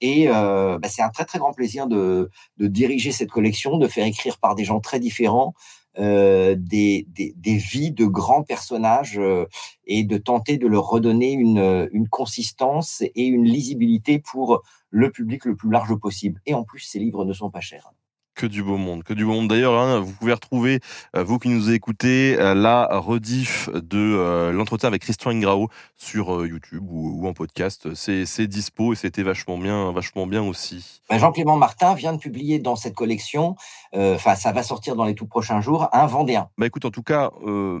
Et 0.00 0.28
euh, 0.28 0.78
bah, 0.78 0.88
c'est 0.88 1.02
un 1.02 1.08
très 1.08 1.24
très 1.24 1.38
grand 1.38 1.52
plaisir 1.52 1.86
de, 1.86 2.30
diriger 2.58 3.12
cette 3.12 3.30
collection, 3.30 3.78
de 3.78 3.88
faire 3.88 4.06
écrire 4.06 4.38
par 4.38 4.54
des 4.54 4.64
gens 4.64 4.80
très 4.80 5.00
différents 5.00 5.54
euh, 5.98 6.56
des, 6.58 7.06
vies 7.46 7.92
de 7.92 8.04
grands 8.04 8.42
personnages 8.42 9.18
euh, 9.18 9.46
et 9.86 10.02
de 10.02 10.18
tenter 10.18 10.58
de 10.58 10.66
leur 10.66 10.88
redonner 10.88 11.32
une, 11.32 11.88
une 11.92 12.08
consistance 12.08 13.02
et 13.02 13.24
une 13.24 13.44
lisibilité 13.44 14.18
pour 14.18 14.62
le 14.90 15.10
public 15.10 15.44
le 15.44 15.56
plus 15.56 15.70
large 15.70 15.94
possible. 15.96 16.40
Et 16.46 16.54
en 16.54 16.64
plus, 16.64 16.80
ces 16.80 16.98
livres 16.98 17.24
ne 17.24 17.32
sont 17.32 17.50
pas 17.50 17.60
chers 17.60 17.92
que 18.34 18.46
du 18.46 18.62
beau 18.62 18.76
monde, 18.76 19.02
que 19.02 19.14
du 19.14 19.24
beau 19.24 19.32
monde. 19.32 19.48
D'ailleurs, 19.48 19.78
hein, 19.78 20.00
vous 20.00 20.12
pouvez 20.12 20.32
retrouver, 20.32 20.80
euh, 21.16 21.22
vous 21.22 21.38
qui 21.38 21.48
nous 21.48 21.70
écoutez, 21.70 22.36
euh, 22.38 22.54
la 22.54 22.86
rediff 22.98 23.70
de 23.72 23.98
euh, 23.98 24.52
l'entretien 24.52 24.88
avec 24.88 25.02
Christian 25.02 25.30
Ingrao 25.30 25.68
sur 25.96 26.44
YouTube 26.46 26.84
ou, 26.90 27.26
en 27.26 27.32
podcast. 27.32 27.94
C'est 27.94 28.46
dispo 28.46 28.92
et 28.92 28.96
c'était 28.96 29.22
vachement 29.22 29.58
bien, 29.58 29.92
vachement 29.92 30.26
bien 30.26 30.42
aussi. 30.42 31.00
Bah, 31.08 31.18
Jean-Clément 31.18 31.56
Martin 31.56 31.94
vient 31.94 32.12
de 32.12 32.18
publier 32.18 32.58
dans 32.58 32.76
cette 32.76 32.94
collection, 32.94 33.56
enfin 33.94 34.34
ça 34.34 34.52
va 34.52 34.62
sortir 34.62 34.96
dans 34.96 35.04
les 35.04 35.14
tout 35.14 35.26
prochains 35.26 35.60
jours, 35.60 35.88
un 35.92 36.06
Vendéen. 36.06 36.48
Bah 36.58 36.66
écoute, 36.66 36.84
en 36.84 36.90
tout 36.90 37.02
cas, 37.02 37.30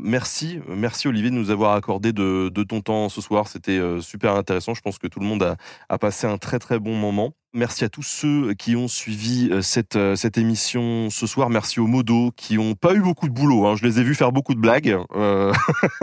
merci, 0.02 0.60
merci 0.68 1.08
Olivier 1.08 1.30
de 1.30 1.34
nous 1.34 1.50
avoir 1.50 1.74
accordé 1.74 2.12
de, 2.12 2.48
ton 2.68 2.80
temps 2.80 3.08
ce 3.08 3.20
soir. 3.20 3.48
C'était 3.48 3.80
super 4.00 4.34
intéressant. 4.34 4.74
Je 4.74 4.80
pense 4.80 4.98
que 4.98 5.06
tout 5.06 5.20
le 5.20 5.26
monde 5.26 5.42
a, 5.42 5.56
a 5.88 5.98
passé 5.98 6.26
un 6.26 6.38
très 6.38 6.58
très 6.58 6.78
bon 6.78 6.94
moment. 6.94 7.34
Merci 7.56 7.84
à 7.84 7.88
tous 7.88 8.02
ceux 8.02 8.52
qui 8.54 8.74
ont 8.74 8.88
suivi 8.88 9.48
euh, 9.52 9.62
cette, 9.62 9.94
euh, 9.94 10.16
cette 10.16 10.38
émission 10.38 11.08
ce 11.08 11.24
soir. 11.28 11.50
Merci 11.50 11.78
aux 11.78 11.86
modos 11.86 12.32
qui 12.32 12.58
ont 12.58 12.74
pas 12.74 12.94
eu 12.94 13.00
beaucoup 13.00 13.28
de 13.28 13.32
boulot. 13.32 13.68
Hein. 13.68 13.76
Je 13.76 13.84
les 13.84 14.00
ai 14.00 14.02
vus 14.02 14.16
faire 14.16 14.32
beaucoup 14.32 14.56
de 14.56 14.60
blagues. 14.60 14.98
Euh, 15.14 15.52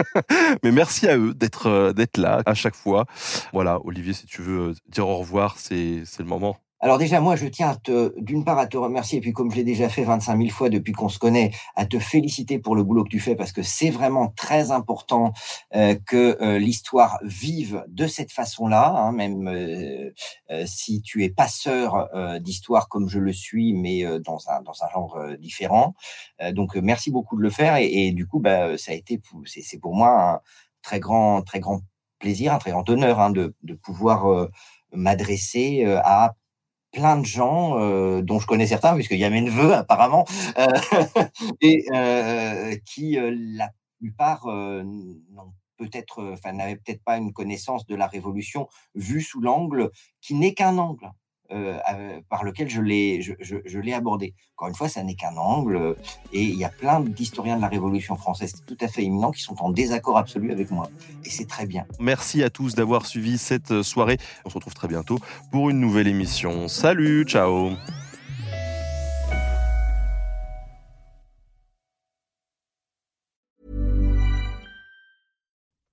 mais 0.64 0.72
merci 0.72 1.10
à 1.10 1.18
eux 1.18 1.34
d'être 1.34 1.92
d'être 1.92 2.16
là 2.16 2.42
à 2.46 2.54
chaque 2.54 2.76
fois. 2.76 3.06
Voilà, 3.52 3.80
Olivier, 3.84 4.14
si 4.14 4.28
tu 4.28 4.42
veux 4.42 4.74
dire 4.88 5.10
au 5.10 5.18
revoir, 5.18 5.58
c'est 5.58 6.04
le 6.20 6.26
moment. 6.26 6.58
Alors 6.84 6.98
déjà, 6.98 7.22
moi, 7.22 7.36
je 7.36 7.46
tiens 7.46 7.78
d'une 8.18 8.44
part 8.44 8.58
à 8.58 8.66
te 8.66 8.76
remercier, 8.76 9.20
et 9.20 9.22
puis 9.22 9.34
comme 9.34 9.52
je 9.52 9.58
l'ai 9.58 9.64
déjà 9.64 9.88
fait 9.88 10.04
25 10.04 10.36
000 10.36 10.50
fois 10.50 10.70
depuis 10.70 10.94
qu'on 10.94 11.10
se 11.10 11.20
connaît, 11.20 11.52
à 11.76 11.86
te 11.86 12.00
féliciter 12.00 12.58
pour 12.58 12.76
le 12.76 12.82
boulot 12.82 13.04
que 13.04 13.10
tu 13.10 13.20
fais, 13.20 13.36
parce 13.36 13.52
que 13.52 13.62
c'est 13.62 13.92
vraiment 13.92 14.30
très 14.30 14.72
important 14.72 15.32
euh, 15.76 15.96
que 16.08 16.42
euh, 16.42 16.58
l'histoire 16.58 17.20
vive 17.22 17.86
de 17.88 18.08
cette 18.08 18.32
façon-là, 18.32 18.96
hein, 18.96 19.12
même 19.12 19.48
euh, 19.48 20.10
si 20.66 21.04
tu 21.04 21.24
es 21.24 21.30
passeur 21.30 22.10
d'histoire 22.40 22.90
comme 22.90 23.08
je 23.08 23.20
le 23.20 23.32
suis, 23.32 23.74
mais 23.74 24.04
dans, 24.20 24.50
un, 24.50 24.62
dans 24.64 24.84
un 24.84 24.90
genre 24.90 25.20
différent. 25.40 25.94
donc, 26.54 26.76
merci 26.76 27.12
beaucoup 27.12 27.38
de 27.38 27.44
le 27.44 27.50
faire, 27.52 27.78
et, 27.78 28.12
du 28.12 28.26
coup, 28.26 28.40
bah, 28.40 28.78
ça 28.78 28.92
a 28.92 28.96
été, 28.96 29.22
c'est 29.46 29.80
pour 29.80 29.96
moi 29.96 30.34
un 30.34 30.40
très 30.82 31.00
grand, 31.00 31.44
très 31.44 31.60
grand 31.60 31.82
plaisir, 32.18 32.54
un 32.54 32.58
très 32.58 32.72
grand 32.72 32.90
honneur 32.90 33.20
hein, 33.20 33.30
de, 33.30 33.56
de 33.64 33.74
pouvoir 33.76 34.50
m'adresser 34.92 35.86
à 36.04 36.36
plein 36.92 37.18
de 37.18 37.26
gens, 37.26 37.80
euh, 37.80 38.22
dont 38.22 38.40
je 38.40 38.48
connais 38.48 38.68
certains, 38.68 38.94
puisqu'il 38.96 39.18
y 39.18 39.26
a 39.26 39.30
mes 39.30 39.42
neveux 39.42 39.74
apparemment, 39.74 40.26
euh, 40.58 40.68
et 41.62 41.86
euh, 41.94 42.76
qui, 42.86 43.18
la 43.58 43.70
plupart, 44.00 44.46
n'ont 44.48 45.54
peut-être, 45.78 46.36
n'avaient 46.52 46.76
peut-être 46.76 47.04
pas 47.04 47.18
une 47.18 47.34
connaissance 47.34 47.86
de 47.86 47.96
la 47.96 48.08
Révolution 48.08 48.68
vue 48.96 49.22
sous 49.22 49.42
l'angle 49.42 49.92
qui 50.22 50.36
n'est 50.36 50.54
qu'un 50.54 50.78
angle. 50.78 51.12
Euh, 51.54 51.78
par 52.30 52.44
lequel 52.44 52.70
je 52.70 52.82
l'ai 52.82 53.22
je, 53.22 53.34
je, 53.42 53.94
abordé. 53.94 54.34
Encore 54.56 54.70
une 54.70 54.76
fois, 54.76 54.88
ça 54.88 55.04
n'est 55.04 55.16
qu'un 55.16 55.36
angle, 55.36 55.76
euh, 55.76 55.94
et 56.32 56.44
il 56.44 56.56
y 56.56 56.64
a 56.64 56.70
plein 56.70 57.02
d'historiens 57.02 57.58
de 57.58 57.62
la 57.62 57.68
Révolution 57.68 58.16
française 58.16 58.64
tout 58.66 58.78
à 58.80 58.88
fait 58.88 59.04
éminents 59.04 59.32
qui 59.32 59.42
sont 59.42 59.62
en 59.62 59.70
désaccord 59.70 60.18
absolu 60.18 60.52
avec 60.52 60.72
moi, 60.72 60.90
et 61.26 61.30
c'est 61.30 61.48
très 61.48 61.66
bien. 61.66 61.86
Merci 62.00 62.42
à 62.44 62.50
tous 62.50 62.76
d'avoir 62.76 63.06
suivi 63.06 63.38
cette 63.38 63.82
soirée. 63.82 64.18
On 64.46 64.50
se 64.50 64.56
retrouve 64.56 64.74
très 64.74 64.88
bientôt 64.88 65.20
pour 65.52 65.70
une 65.70 65.80
nouvelle 65.80 66.08
émission. 66.08 66.70
Salut, 66.70 67.24
ciao. 67.26 67.72